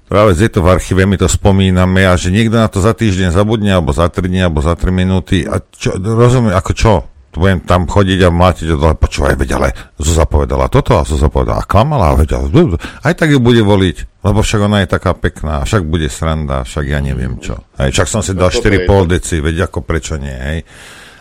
Práve 0.05 0.37
je 0.37 0.53
to 0.53 0.61
v 0.61 0.69
archíve, 0.77 1.09
my 1.09 1.17
to 1.17 1.29
spomíname 1.29 2.05
a 2.05 2.15
že 2.15 2.29
niekto 2.29 2.61
na 2.61 2.69
to 2.69 2.85
za 2.85 2.93
týždeň 2.93 3.33
zabudne, 3.33 3.73
alebo 3.73 3.97
za 3.97 4.07
3 4.07 4.21
dní, 4.29 4.45
alebo 4.45 4.61
za 4.61 4.77
3 4.77 4.93
minúty. 4.93 5.49
A 5.49 5.65
čo, 5.65 5.97
rozumiem, 5.97 6.53
ako 6.53 6.73
čo? 6.77 6.95
budem 7.35 7.61
tam 7.67 7.87
chodiť 7.91 8.19
a 8.25 8.31
mlátiť, 8.31 8.67
ale 8.71 8.95
počúvaj, 8.95 9.35
veď, 9.35 9.51
ale 9.59 9.69
Zuza 9.99 10.25
povedala 10.25 10.71
toto 10.71 10.99
a 10.99 11.07
Zuza 11.07 11.27
povedala 11.27 11.63
a 11.63 11.69
klamala, 11.69 12.15
veď, 12.15 12.39
ale, 12.39 12.79
aj 12.79 13.15
tak 13.19 13.35
ju 13.35 13.43
bude 13.43 13.61
voliť, 13.63 14.23
lebo 14.23 14.41
však 14.41 14.61
ona 14.63 14.87
je 14.87 14.89
taká 14.95 15.13
pekná, 15.19 15.67
však 15.67 15.83
bude 15.83 16.07
sranda, 16.07 16.63
však 16.63 16.85
ja 16.87 17.03
neviem 17.03 17.39
čo. 17.43 17.59
Aj, 17.75 17.91
však 17.91 18.09
som 18.09 18.23
si 18.23 18.39
dal 18.39 18.55
4,5 18.55 18.87
deci, 19.11 19.43
veď 19.43 19.67
ako 19.67 19.83
prečo 19.83 20.15
nie, 20.15 20.35
hej. 20.35 20.59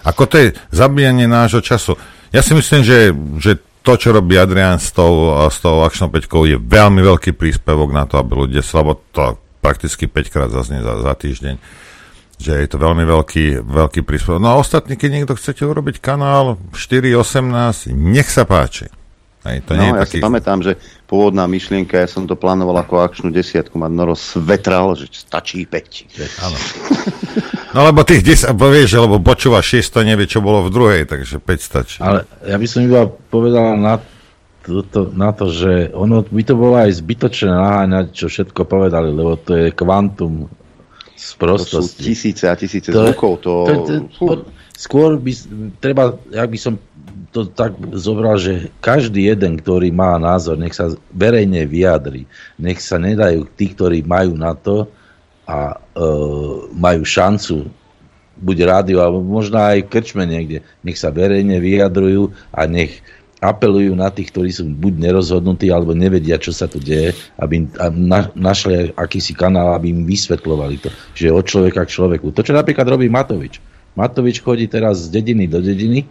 Ako 0.04 0.28
to 0.28 0.36
je 0.38 0.48
zabíjanie 0.70 1.26
nášho 1.26 1.64
času. 1.64 1.96
Ja 2.36 2.44
si 2.44 2.52
myslím, 2.54 2.82
že, 2.84 3.16
že 3.40 3.52
to, 3.84 4.00
čo 4.00 4.16
robí 4.16 4.40
Adrian 4.40 4.80
s 4.80 4.96
tou, 4.96 5.36
s 5.52 5.60
tou 5.60 5.84
akčnou 5.84 6.08
peťkou, 6.08 6.48
je 6.48 6.56
veľmi 6.56 7.04
veľký 7.04 7.36
príspevok 7.36 7.92
na 7.92 8.08
to, 8.08 8.16
aby 8.16 8.48
ľudia, 8.48 8.64
lebo 8.64 9.04
to 9.12 9.36
prakticky 9.60 10.08
5 10.08 10.34
krát 10.34 10.50
zaznie 10.50 10.80
za, 10.80 11.04
za 11.04 11.14
týždeň, 11.14 11.56
že 12.40 12.52
je 12.64 12.68
to 12.68 12.80
veľmi 12.80 13.04
veľký, 13.04 13.60
veľký 13.64 14.08
príspevok. 14.08 14.40
No 14.40 14.56
a 14.56 14.60
ostatní, 14.60 14.96
keď 14.96 15.10
niekto 15.12 15.36
chcete 15.36 15.68
urobiť 15.68 16.00
kanál 16.00 16.56
4.18, 16.72 17.92
nech 17.92 18.32
sa 18.32 18.48
páči. 18.48 18.88
Hej, 19.44 19.68
to 19.68 19.76
no, 19.76 19.84
nie 19.84 19.90
je 19.92 19.96
ja 19.96 20.04
taký... 20.08 20.18
si 20.18 20.24
pamätám, 20.24 20.60
že 20.64 20.80
pôvodná 21.04 21.44
myšlienka, 21.52 22.00
ja 22.00 22.08
som 22.08 22.24
to 22.24 22.40
plánoval 22.40 22.80
ako 22.80 23.04
akčnú 23.04 23.28
desiatku, 23.28 23.76
mať 23.76 23.92
Noro 23.92 24.16
svetral, 24.16 24.96
že 24.96 25.12
stačí 25.12 25.68
5. 25.68 26.48
Áno. 26.48 26.58
No 27.74 27.90
lebo 27.90 28.06
tých 28.08 28.24
10, 28.24 28.54
vieš, 28.56 29.02
lebo 29.02 29.20
počúva 29.20 29.60
6, 29.60 29.84
to 29.90 30.06
nevie, 30.06 30.30
čo 30.30 30.40
bolo 30.40 30.64
v 30.64 30.70
druhej, 30.72 31.02
takže 31.10 31.42
5 31.42 31.60
stačí. 31.60 31.98
Ale 32.00 32.24
ja 32.46 32.56
by 32.56 32.68
som 32.70 32.86
iba 32.86 33.10
povedal 33.10 33.76
na 33.76 34.00
to, 34.64 35.12
na 35.12 35.36
to, 35.36 35.52
že 35.52 35.92
ono 35.92 36.24
by 36.24 36.44
to 36.48 36.56
bolo 36.56 36.80
aj 36.80 37.04
zbytočné 37.04 37.52
naháňať, 37.52 38.06
čo 38.16 38.32
všetko 38.32 38.64
povedali, 38.64 39.12
lebo 39.12 39.36
to 39.36 39.58
je 39.60 39.68
kvantum 39.76 40.48
z 41.20 41.30
prostosti. 41.36 42.00
To 42.00 42.00
sú 42.00 42.00
tisíce 42.00 42.44
a 42.48 42.56
tisíce 42.56 42.90
to, 42.94 43.12
zvukov. 43.12 43.44
To, 43.44 43.54
to, 43.68 43.74
to, 43.84 43.94
to, 44.08 44.34
skôr 44.78 45.16
by 45.20 45.32
treba, 45.84 46.16
ja 46.32 46.48
by 46.48 46.58
som 46.62 46.80
to 47.34 47.50
tak 47.50 47.74
zobral, 47.98 48.38
že 48.38 48.70
každý 48.78 49.34
jeden, 49.34 49.58
ktorý 49.58 49.90
má 49.90 50.22
názor, 50.22 50.54
nech 50.62 50.78
sa 50.78 50.94
verejne 51.10 51.66
vyjadri, 51.66 52.30
nech 52.62 52.78
sa 52.78 53.02
nedajú 53.02 53.50
tí, 53.58 53.74
ktorí 53.74 54.06
majú 54.06 54.38
na 54.38 54.54
to 54.54 54.86
a 55.50 55.74
e, 55.74 56.06
majú 56.78 57.02
šancu 57.02 57.66
buď 58.38 58.58
rádio, 58.70 59.02
alebo 59.02 59.26
možno 59.26 59.58
aj 59.58 59.90
krčme 59.90 60.30
niekde, 60.30 60.62
nech 60.86 61.02
sa 61.02 61.10
verejne 61.10 61.58
vyjadrujú 61.58 62.30
a 62.54 62.70
nech 62.70 63.02
apelujú 63.44 63.92
na 63.98 64.08
tých, 64.08 64.32
ktorí 64.32 64.50
sú 64.56 64.64
buď 64.70 65.04
nerozhodnutí, 65.04 65.68
alebo 65.68 65.92
nevedia, 65.92 66.40
čo 66.40 66.56
sa 66.56 66.70
tu 66.70 66.80
deje, 66.80 67.12
aby 67.36 67.68
na, 67.92 68.32
našli 68.38 68.96
akýsi 68.96 69.36
kanál, 69.36 69.76
aby 69.76 69.92
im 69.92 70.08
vysvetlovali 70.08 70.80
to, 70.80 70.88
že 71.12 71.28
od 71.28 71.44
človeka 71.44 71.84
k 71.84 71.92
človeku. 71.92 72.32
To, 72.32 72.40
čo 72.40 72.56
napríklad 72.56 72.88
robí 72.88 73.12
Matovič. 73.12 73.60
Matovič 74.00 74.40
chodí 74.40 74.72
teraz 74.72 75.12
z 75.12 75.20
dediny 75.20 75.52
do 75.52 75.60
dediny 75.60 76.08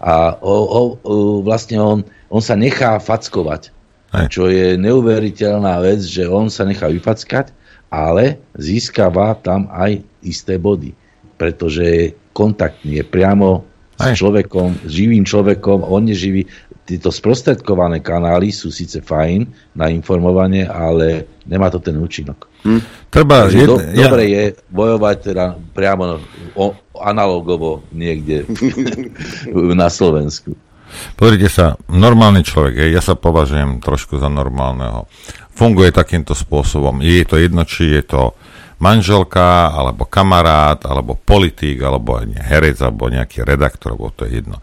a 0.00 0.32
o, 0.40 0.56
o, 0.64 0.80
o, 1.04 1.14
vlastne 1.44 1.76
on, 1.76 1.98
on 2.32 2.40
sa 2.40 2.56
nechá 2.56 2.96
fackovať. 2.96 3.68
Aj. 4.10 4.26
Čo 4.26 4.50
je 4.50 4.74
neuveriteľná 4.74 5.78
vec, 5.84 6.02
že 6.02 6.26
on 6.26 6.50
sa 6.50 6.66
nechá 6.66 6.90
vyfackať, 6.90 7.54
ale 7.92 8.40
získava 8.58 9.36
tam 9.38 9.70
aj 9.70 10.02
isté 10.24 10.58
body. 10.58 10.96
Pretože 11.36 11.82
je 11.84 12.04
kontaktný, 12.32 12.98
je 13.00 13.04
priamo 13.06 13.62
aj. 14.00 14.16
s 14.16 14.24
človekom, 14.24 14.82
s 14.82 14.90
živým 14.90 15.22
človekom, 15.22 15.84
on 15.86 16.08
je 16.08 16.16
živý. 16.16 16.42
Tieto 16.90 17.14
sprostredkované 17.14 18.02
kanály 18.02 18.50
sú 18.50 18.74
síce 18.74 18.98
fajn 18.98 19.46
na 19.78 19.86
informovanie, 19.94 20.66
ale 20.66 21.38
nemá 21.46 21.70
to 21.70 21.78
ten 21.78 21.94
účinok. 21.94 22.50
Hm. 22.66 22.82
Treba, 23.06 23.46
je, 23.46 23.62
do, 23.62 23.78
ja... 23.78 24.10
Dobre 24.10 24.26
je 24.26 24.42
bojovať 24.74 25.16
teda 25.22 25.54
priamo 25.70 26.18
o, 26.58 26.74
analogovo 26.98 27.86
niekde 27.94 28.42
na 29.78 29.86
Slovensku. 29.86 30.50
Pozrite 31.14 31.46
sa, 31.46 31.78
normálny 31.86 32.42
človek, 32.42 32.90
ja 32.90 32.98
sa 32.98 33.14
považujem 33.14 33.78
trošku 33.78 34.18
za 34.18 34.26
normálneho. 34.26 35.06
Funguje 35.54 35.94
takýmto 35.94 36.34
spôsobom. 36.34 36.98
Je 37.06 37.22
to 37.22 37.38
jedno, 37.38 37.62
či 37.62 37.86
je 37.86 38.02
to 38.02 38.34
manželka, 38.82 39.70
alebo 39.70 40.10
kamarát, 40.10 40.82
alebo 40.82 41.14
politik, 41.14 41.78
alebo 41.86 42.18
herec, 42.26 42.82
alebo 42.82 43.06
nejaký 43.06 43.46
redaktor, 43.46 43.94
alebo 43.94 44.10
to 44.10 44.26
je 44.26 44.42
jedno. 44.42 44.58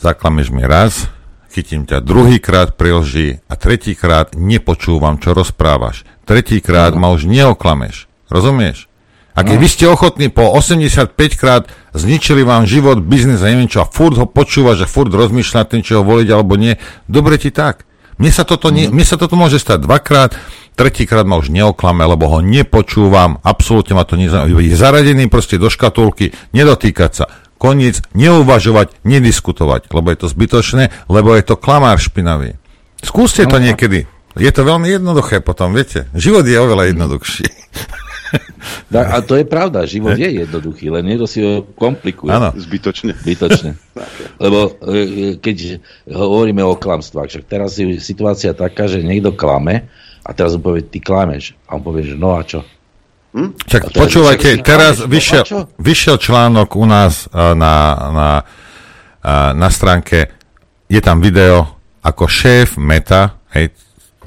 Zaklameš 0.00 0.48
mi 0.48 0.64
raz, 0.64 1.12
chytím 1.52 1.84
ťa 1.84 2.00
druhýkrát 2.00 2.72
pri 2.72 3.04
lži 3.04 3.28
a 3.52 3.54
tretíkrát 3.60 4.32
nepočúvam, 4.32 5.20
čo 5.20 5.36
rozprávaš. 5.36 6.08
Tretíkrát 6.24 6.96
no. 6.96 7.04
ma 7.04 7.08
už 7.12 7.28
neoklameš. 7.28 8.08
Rozumieš? 8.32 8.88
A 9.36 9.44
keď 9.44 9.56
no. 9.60 9.62
vy 9.62 9.68
ste 9.68 9.84
ochotní 9.92 10.32
po 10.32 10.48
85 10.56 11.12
krát 11.36 11.68
zničili 11.92 12.48
vám 12.48 12.64
život, 12.64 12.96
biznis 13.04 13.44
a 13.44 13.52
neviem 13.52 13.68
čo, 13.68 13.84
a 13.84 13.90
furt 13.92 14.16
ho 14.16 14.24
počúva, 14.24 14.72
že 14.72 14.88
furt 14.88 15.12
rozmýšľa 15.12 15.68
tým, 15.68 15.84
či 15.84 15.92
ho 15.92 16.00
voliť 16.00 16.28
alebo 16.32 16.56
nie, 16.56 16.80
dobre 17.04 17.36
ti 17.36 17.52
tak. 17.52 17.84
Mne 18.16 18.32
sa 18.32 18.48
toto, 18.48 18.72
nie, 18.72 18.88
mne 18.88 19.04
sa 19.04 19.20
toto 19.20 19.36
môže 19.36 19.60
stať 19.60 19.84
dvakrát, 19.84 20.32
tretíkrát 20.80 21.28
ma 21.28 21.36
už 21.36 21.52
neoklame, 21.52 22.08
lebo 22.08 22.24
ho 22.24 22.40
nepočúvam, 22.40 23.36
absolútne 23.44 23.92
ma 23.92 24.08
to 24.08 24.16
nezaujíma. 24.16 24.64
Je 24.64 24.80
zaradený 24.80 25.28
proste 25.28 25.60
do 25.60 25.68
škatulky, 25.68 26.32
nedotýkať 26.56 27.12
sa. 27.12 27.28
Koniec, 27.60 28.00
neuvažovať, 28.16 29.04
nediskutovať, 29.04 29.92
lebo 29.92 30.08
je 30.08 30.18
to 30.24 30.32
zbytočné, 30.32 30.88
lebo 31.12 31.36
je 31.36 31.44
to 31.44 31.60
klamár 31.60 32.00
špinavý. 32.00 32.56
Skúste 33.04 33.44
to 33.44 33.60
no, 33.60 33.68
niekedy. 33.68 34.08
Je 34.32 34.48
to 34.48 34.64
veľmi 34.64 34.88
jednoduché 34.88 35.44
potom, 35.44 35.76
viete. 35.76 36.08
Život 36.16 36.48
je 36.48 36.56
oveľa 36.56 36.96
jednoduchší. 36.96 37.46
Da, 38.86 39.18
a 39.18 39.22
to 39.22 39.34
je 39.34 39.42
pravda, 39.42 39.86
život 39.90 40.14
je 40.14 40.46
jednoduchý, 40.46 40.90
len 40.90 41.02
niekto 41.02 41.26
si 41.26 41.42
ho 41.42 41.66
komplikuje. 41.74 42.30
Áno, 42.30 42.54
zbytočne. 42.54 43.18
Zbytočne. 43.18 43.74
Lebo 44.44 44.78
e, 44.86 45.34
keď 45.38 45.82
hovoríme 46.10 46.62
o 46.62 46.78
klamstvách, 46.78 47.26
však 47.26 47.44
teraz 47.50 47.78
je 47.78 47.98
situácia 47.98 48.54
taká, 48.54 48.86
že 48.86 49.02
niekto 49.02 49.34
klame 49.34 49.90
a 50.22 50.30
teraz 50.30 50.54
mu 50.58 50.70
povie, 50.70 50.86
ty 50.86 51.02
klameš. 51.02 51.58
A 51.66 51.78
on 51.78 51.82
povie, 51.82 52.06
že 52.06 52.14
no 52.14 52.38
a 52.38 52.42
čo? 52.46 52.62
Hm? 53.30 53.54
Čak, 53.62 53.94
počúvajte, 53.94 54.58
teraz 54.66 54.98
vyšiel, 55.06 55.46
vyšiel 55.78 56.18
článok 56.18 56.74
u 56.74 56.82
nás 56.82 57.30
uh, 57.30 57.54
na, 57.54 57.74
na, 58.10 58.30
uh, 59.22 59.54
na 59.54 59.68
stránke, 59.70 60.34
je 60.90 60.98
tam 60.98 61.22
video, 61.22 61.78
ako 62.02 62.26
šéf 62.26 62.74
Meta, 62.74 63.38
hej, 63.54 63.70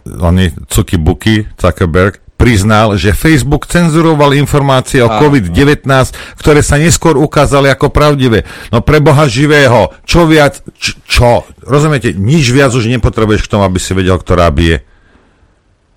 oni 0.07 0.55
Cuky 0.71 0.95
Buky, 0.95 1.51
Zuckerberg, 1.59 2.23
priznal, 2.39 2.99
že 2.99 3.15
Facebook 3.15 3.67
cenzuroval 3.71 4.35
informácie 4.35 4.99
o 4.99 5.07
COVID-19, 5.07 5.87
ktoré 6.35 6.59
sa 6.59 6.75
neskôr 6.75 7.15
ukázali 7.15 7.71
ako 7.71 7.87
pravdivé. 7.87 8.43
No 8.67 8.83
pre 8.83 8.99
Boha 8.99 9.27
živého, 9.31 9.95
čo 10.03 10.27
viac, 10.27 10.59
č- 10.75 10.99
čo? 11.07 11.47
Rozumiete, 11.63 12.11
nič 12.11 12.51
viac 12.51 12.75
už 12.75 12.91
nepotrebuješ 12.91 13.47
k 13.47 13.51
tomu, 13.51 13.63
aby 13.63 13.79
si 13.79 13.95
vedel, 13.95 14.19
ktorá 14.19 14.51
bije. 14.51 14.83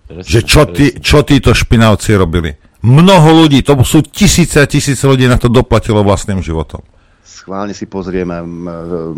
Že 0.07 0.41
čo, 0.47 0.63
tí, 0.71 0.95
čo 1.03 1.27
títo 1.27 1.51
špinavci 1.51 2.15
robili. 2.15 2.55
Mnoho 2.87 3.45
ľudí, 3.45 3.67
to 3.67 3.75
sú 3.83 4.07
tisíce 4.07 4.63
a 4.63 4.71
tisíce 4.71 5.03
ľudí 5.03 5.27
na 5.27 5.37
to 5.43 5.51
doplatilo 5.51 6.07
vlastným 6.07 6.39
životom 6.39 6.87
schválne 7.27 7.75
si 7.75 7.91
pozrieme 7.91 8.39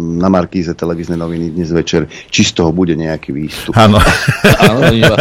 na 0.00 0.28
Markíze 0.32 0.72
televízne 0.72 1.20
noviny 1.20 1.52
dnes 1.52 1.68
večer, 1.68 2.08
či 2.08 2.40
z 2.40 2.56
toho 2.56 2.72
bude 2.72 2.96
nejaký 2.96 3.36
výstup. 3.36 3.76
Áno. 3.76 4.00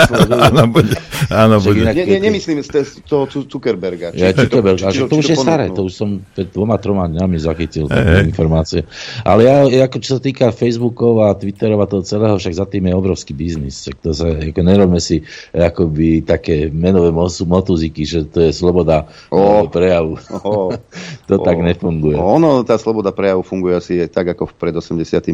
áno, 0.48 0.64
bude. 0.72 0.95
Áno, 1.27 1.59
bude. 1.59 1.83
Ne, 1.83 1.91
ne, 1.91 2.17
nemyslím 2.24 2.64
z 2.64 3.03
toho 3.03 3.27
Zuckerberga. 3.27 4.16
Či, 4.16 4.24
ja, 4.24 4.32
či 4.32 4.48
to, 4.48 4.64
či, 4.64 4.83
či, 4.88 4.99
to, 5.03 5.11
to 5.11 5.16
už 5.19 5.27
je 5.35 5.38
staré, 5.38 5.67
to 5.67 5.83
už 5.83 5.93
som 5.93 6.24
pred 6.32 6.48
dvoma, 6.48 6.80
troma 6.80 7.11
dňami 7.11 7.35
zachytil 7.35 7.91
hey. 7.91 8.24
informácie. 8.24 8.88
Ale 9.27 9.43
ja, 9.43 9.67
ako 9.83 9.98
čo 9.99 10.17
sa 10.17 10.22
týka 10.24 10.56
Facebookov 10.56 11.27
a 11.27 11.35
Twitterov 11.35 11.83
a 11.83 11.91
toho 11.91 12.03
celého, 12.07 12.40
však 12.40 12.56
za 12.56 12.66
tým 12.66 12.88
je 12.88 12.93
obrovský 12.95 13.35
biznis. 13.35 13.91
To 13.99 14.16
sa, 14.16 14.32
ako 14.32 14.61
nerobme 14.64 15.03
si 15.03 15.19
akoby 15.51 16.24
také 16.24 16.72
menové 16.72 17.11
motuziky, 17.11 18.07
že 18.07 18.24
to 18.32 18.48
je 18.48 18.51
sloboda 18.56 19.11
oh. 19.33 19.67
prejavu. 19.67 20.16
Oh. 20.32 20.72
to 21.30 21.35
oh. 21.35 21.43
tak 21.43 21.59
nefunguje. 21.59 22.16
Ono, 22.16 22.64
tá 22.64 22.76
sloboda 22.77 23.07
sloboda 23.07 23.14
prejavu 23.14 23.45
funguje 23.45 23.73
asi 23.77 23.93
tak, 24.09 24.33
ako 24.33 24.49
pred 24.57 24.73
89. 24.73 25.30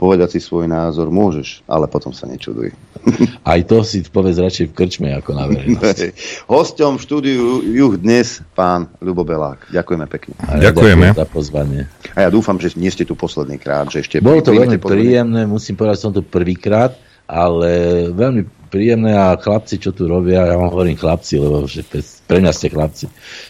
Povedať 0.00 0.28
si 0.34 0.38
svoj 0.40 0.66
názor 0.66 1.12
môžeš, 1.12 1.62
ale 1.68 1.84
potom 1.84 2.10
sa 2.10 2.24
nečuduj. 2.24 2.72
Aj 3.52 3.60
to 3.68 3.84
si 3.84 4.02
povedz 4.08 4.40
radšej 4.40 4.70
v 4.70 4.74
krčme 4.74 5.08
ako 5.20 5.30
na 5.36 5.44
verejnosti. 5.52 6.16
Hosťom 6.48 6.98
v 6.98 7.02
štúdiu 7.02 7.44
Juh 7.60 7.94
dnes 8.00 8.40
pán 8.56 8.88
Ľubo 9.04 9.22
Belák. 9.22 9.68
Ďakujeme 9.68 10.06
pekne. 10.08 10.32
A 10.48 10.58
ja 10.58 10.70
Ďakujeme. 10.72 11.06
za 11.12 11.28
pozvanie. 11.28 11.82
A 12.16 12.24
ja 12.24 12.30
dúfam, 12.32 12.56
že 12.56 12.74
nie 12.80 12.88
ste 12.88 13.04
tu 13.04 13.12
posledný 13.12 13.60
krát. 13.60 13.92
Že 13.92 13.98
ešte 14.00 14.16
Bolo 14.24 14.42
to 14.42 14.56
veľmi 14.56 14.80
príjemné, 14.80 15.44
musím 15.44 15.76
povedať, 15.76 15.98
som 16.00 16.12
tu 16.14 16.24
prvýkrát, 16.24 16.96
ale 17.32 17.70
veľmi 18.12 18.44
príjemné 18.68 19.16
a 19.16 19.36
chlapci, 19.40 19.80
čo 19.80 19.96
tu 19.96 20.04
robia, 20.04 20.44
ja 20.44 20.56
vám 20.56 20.72
hovorím 20.72 20.96
chlapci, 21.00 21.40
lebo 21.40 21.64
že 21.64 21.84
pre 22.28 22.40
mňa 22.40 22.52
ste 22.52 22.68
chlapci, 22.68 23.04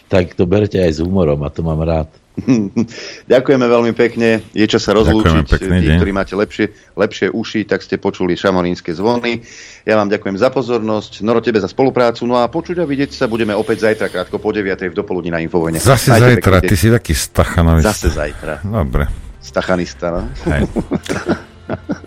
tak 0.07 0.35
to 0.35 0.47
berte 0.47 0.75
aj 0.79 0.99
s 0.99 1.03
humorom 1.03 1.43
a 1.43 1.51
to 1.51 1.63
mám 1.63 1.83
rád. 1.83 2.07
Ďakujeme 3.31 3.65
veľmi 3.69 3.93
pekne. 3.93 4.41
Je 4.57 4.65
čas 4.65 4.81
sa 4.81 4.97
rozlúčiť. 4.97 5.45
Pekne, 5.45 5.85
Tí, 5.85 5.87
ktorí 6.01 6.11
máte 6.11 6.33
lepšie, 6.33 6.97
lepšie 6.97 7.29
uši, 7.29 7.61
tak 7.69 7.85
ste 7.85 8.01
počuli 8.01 8.33
šamonínske 8.33 8.89
zvony. 8.89 9.45
Ja 9.85 10.01
vám 10.01 10.09
ďakujem 10.09 10.41
za 10.41 10.49
pozornosť. 10.49 11.21
Noro, 11.21 11.45
tebe 11.45 11.61
za 11.61 11.69
spoluprácu. 11.69 12.25
No 12.25 12.41
a 12.41 12.49
počuť 12.49 12.81
a 12.81 12.89
vidieť 12.89 13.13
sa 13.13 13.29
budeme 13.29 13.53
opäť 13.53 13.85
zajtra, 13.85 14.09
krátko 14.09 14.41
po 14.41 14.49
9. 14.49 14.65
v 14.65 14.95
dopoludní 14.97 15.29
na 15.29 15.45
Infovojne. 15.45 15.77
Zase 15.77 16.09
Majte 16.09 16.41
zajtra, 16.41 16.57
pekne. 16.57 16.69
ty 16.73 16.75
si 16.75 16.87
taký 16.89 17.13
stachanový. 17.13 17.81
Zase 17.85 18.09
zajtra. 18.09 18.65
Dobre. 18.65 19.05
Stachanista, 19.37 20.09
no? 20.09 20.21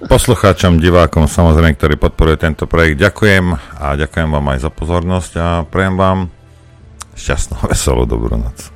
Poslucháčom, 0.07 0.76
divákom, 0.78 1.25
samozrejme, 1.26 1.75
ktorí 1.75 1.94
podporuje 1.97 2.36
tento 2.36 2.68
projekt, 2.68 3.01
ďakujem 3.01 3.57
a 3.81 3.97
ďakujem 3.97 4.28
vám 4.28 4.47
aj 4.52 4.59
za 4.62 4.70
pozornosť 4.70 5.33
a 5.41 5.47
prejem 5.65 5.97
vám 5.97 6.18
šťastnú, 7.17 7.73
veselú, 7.73 8.05
dobrú 8.05 8.36
noc. 8.36 8.75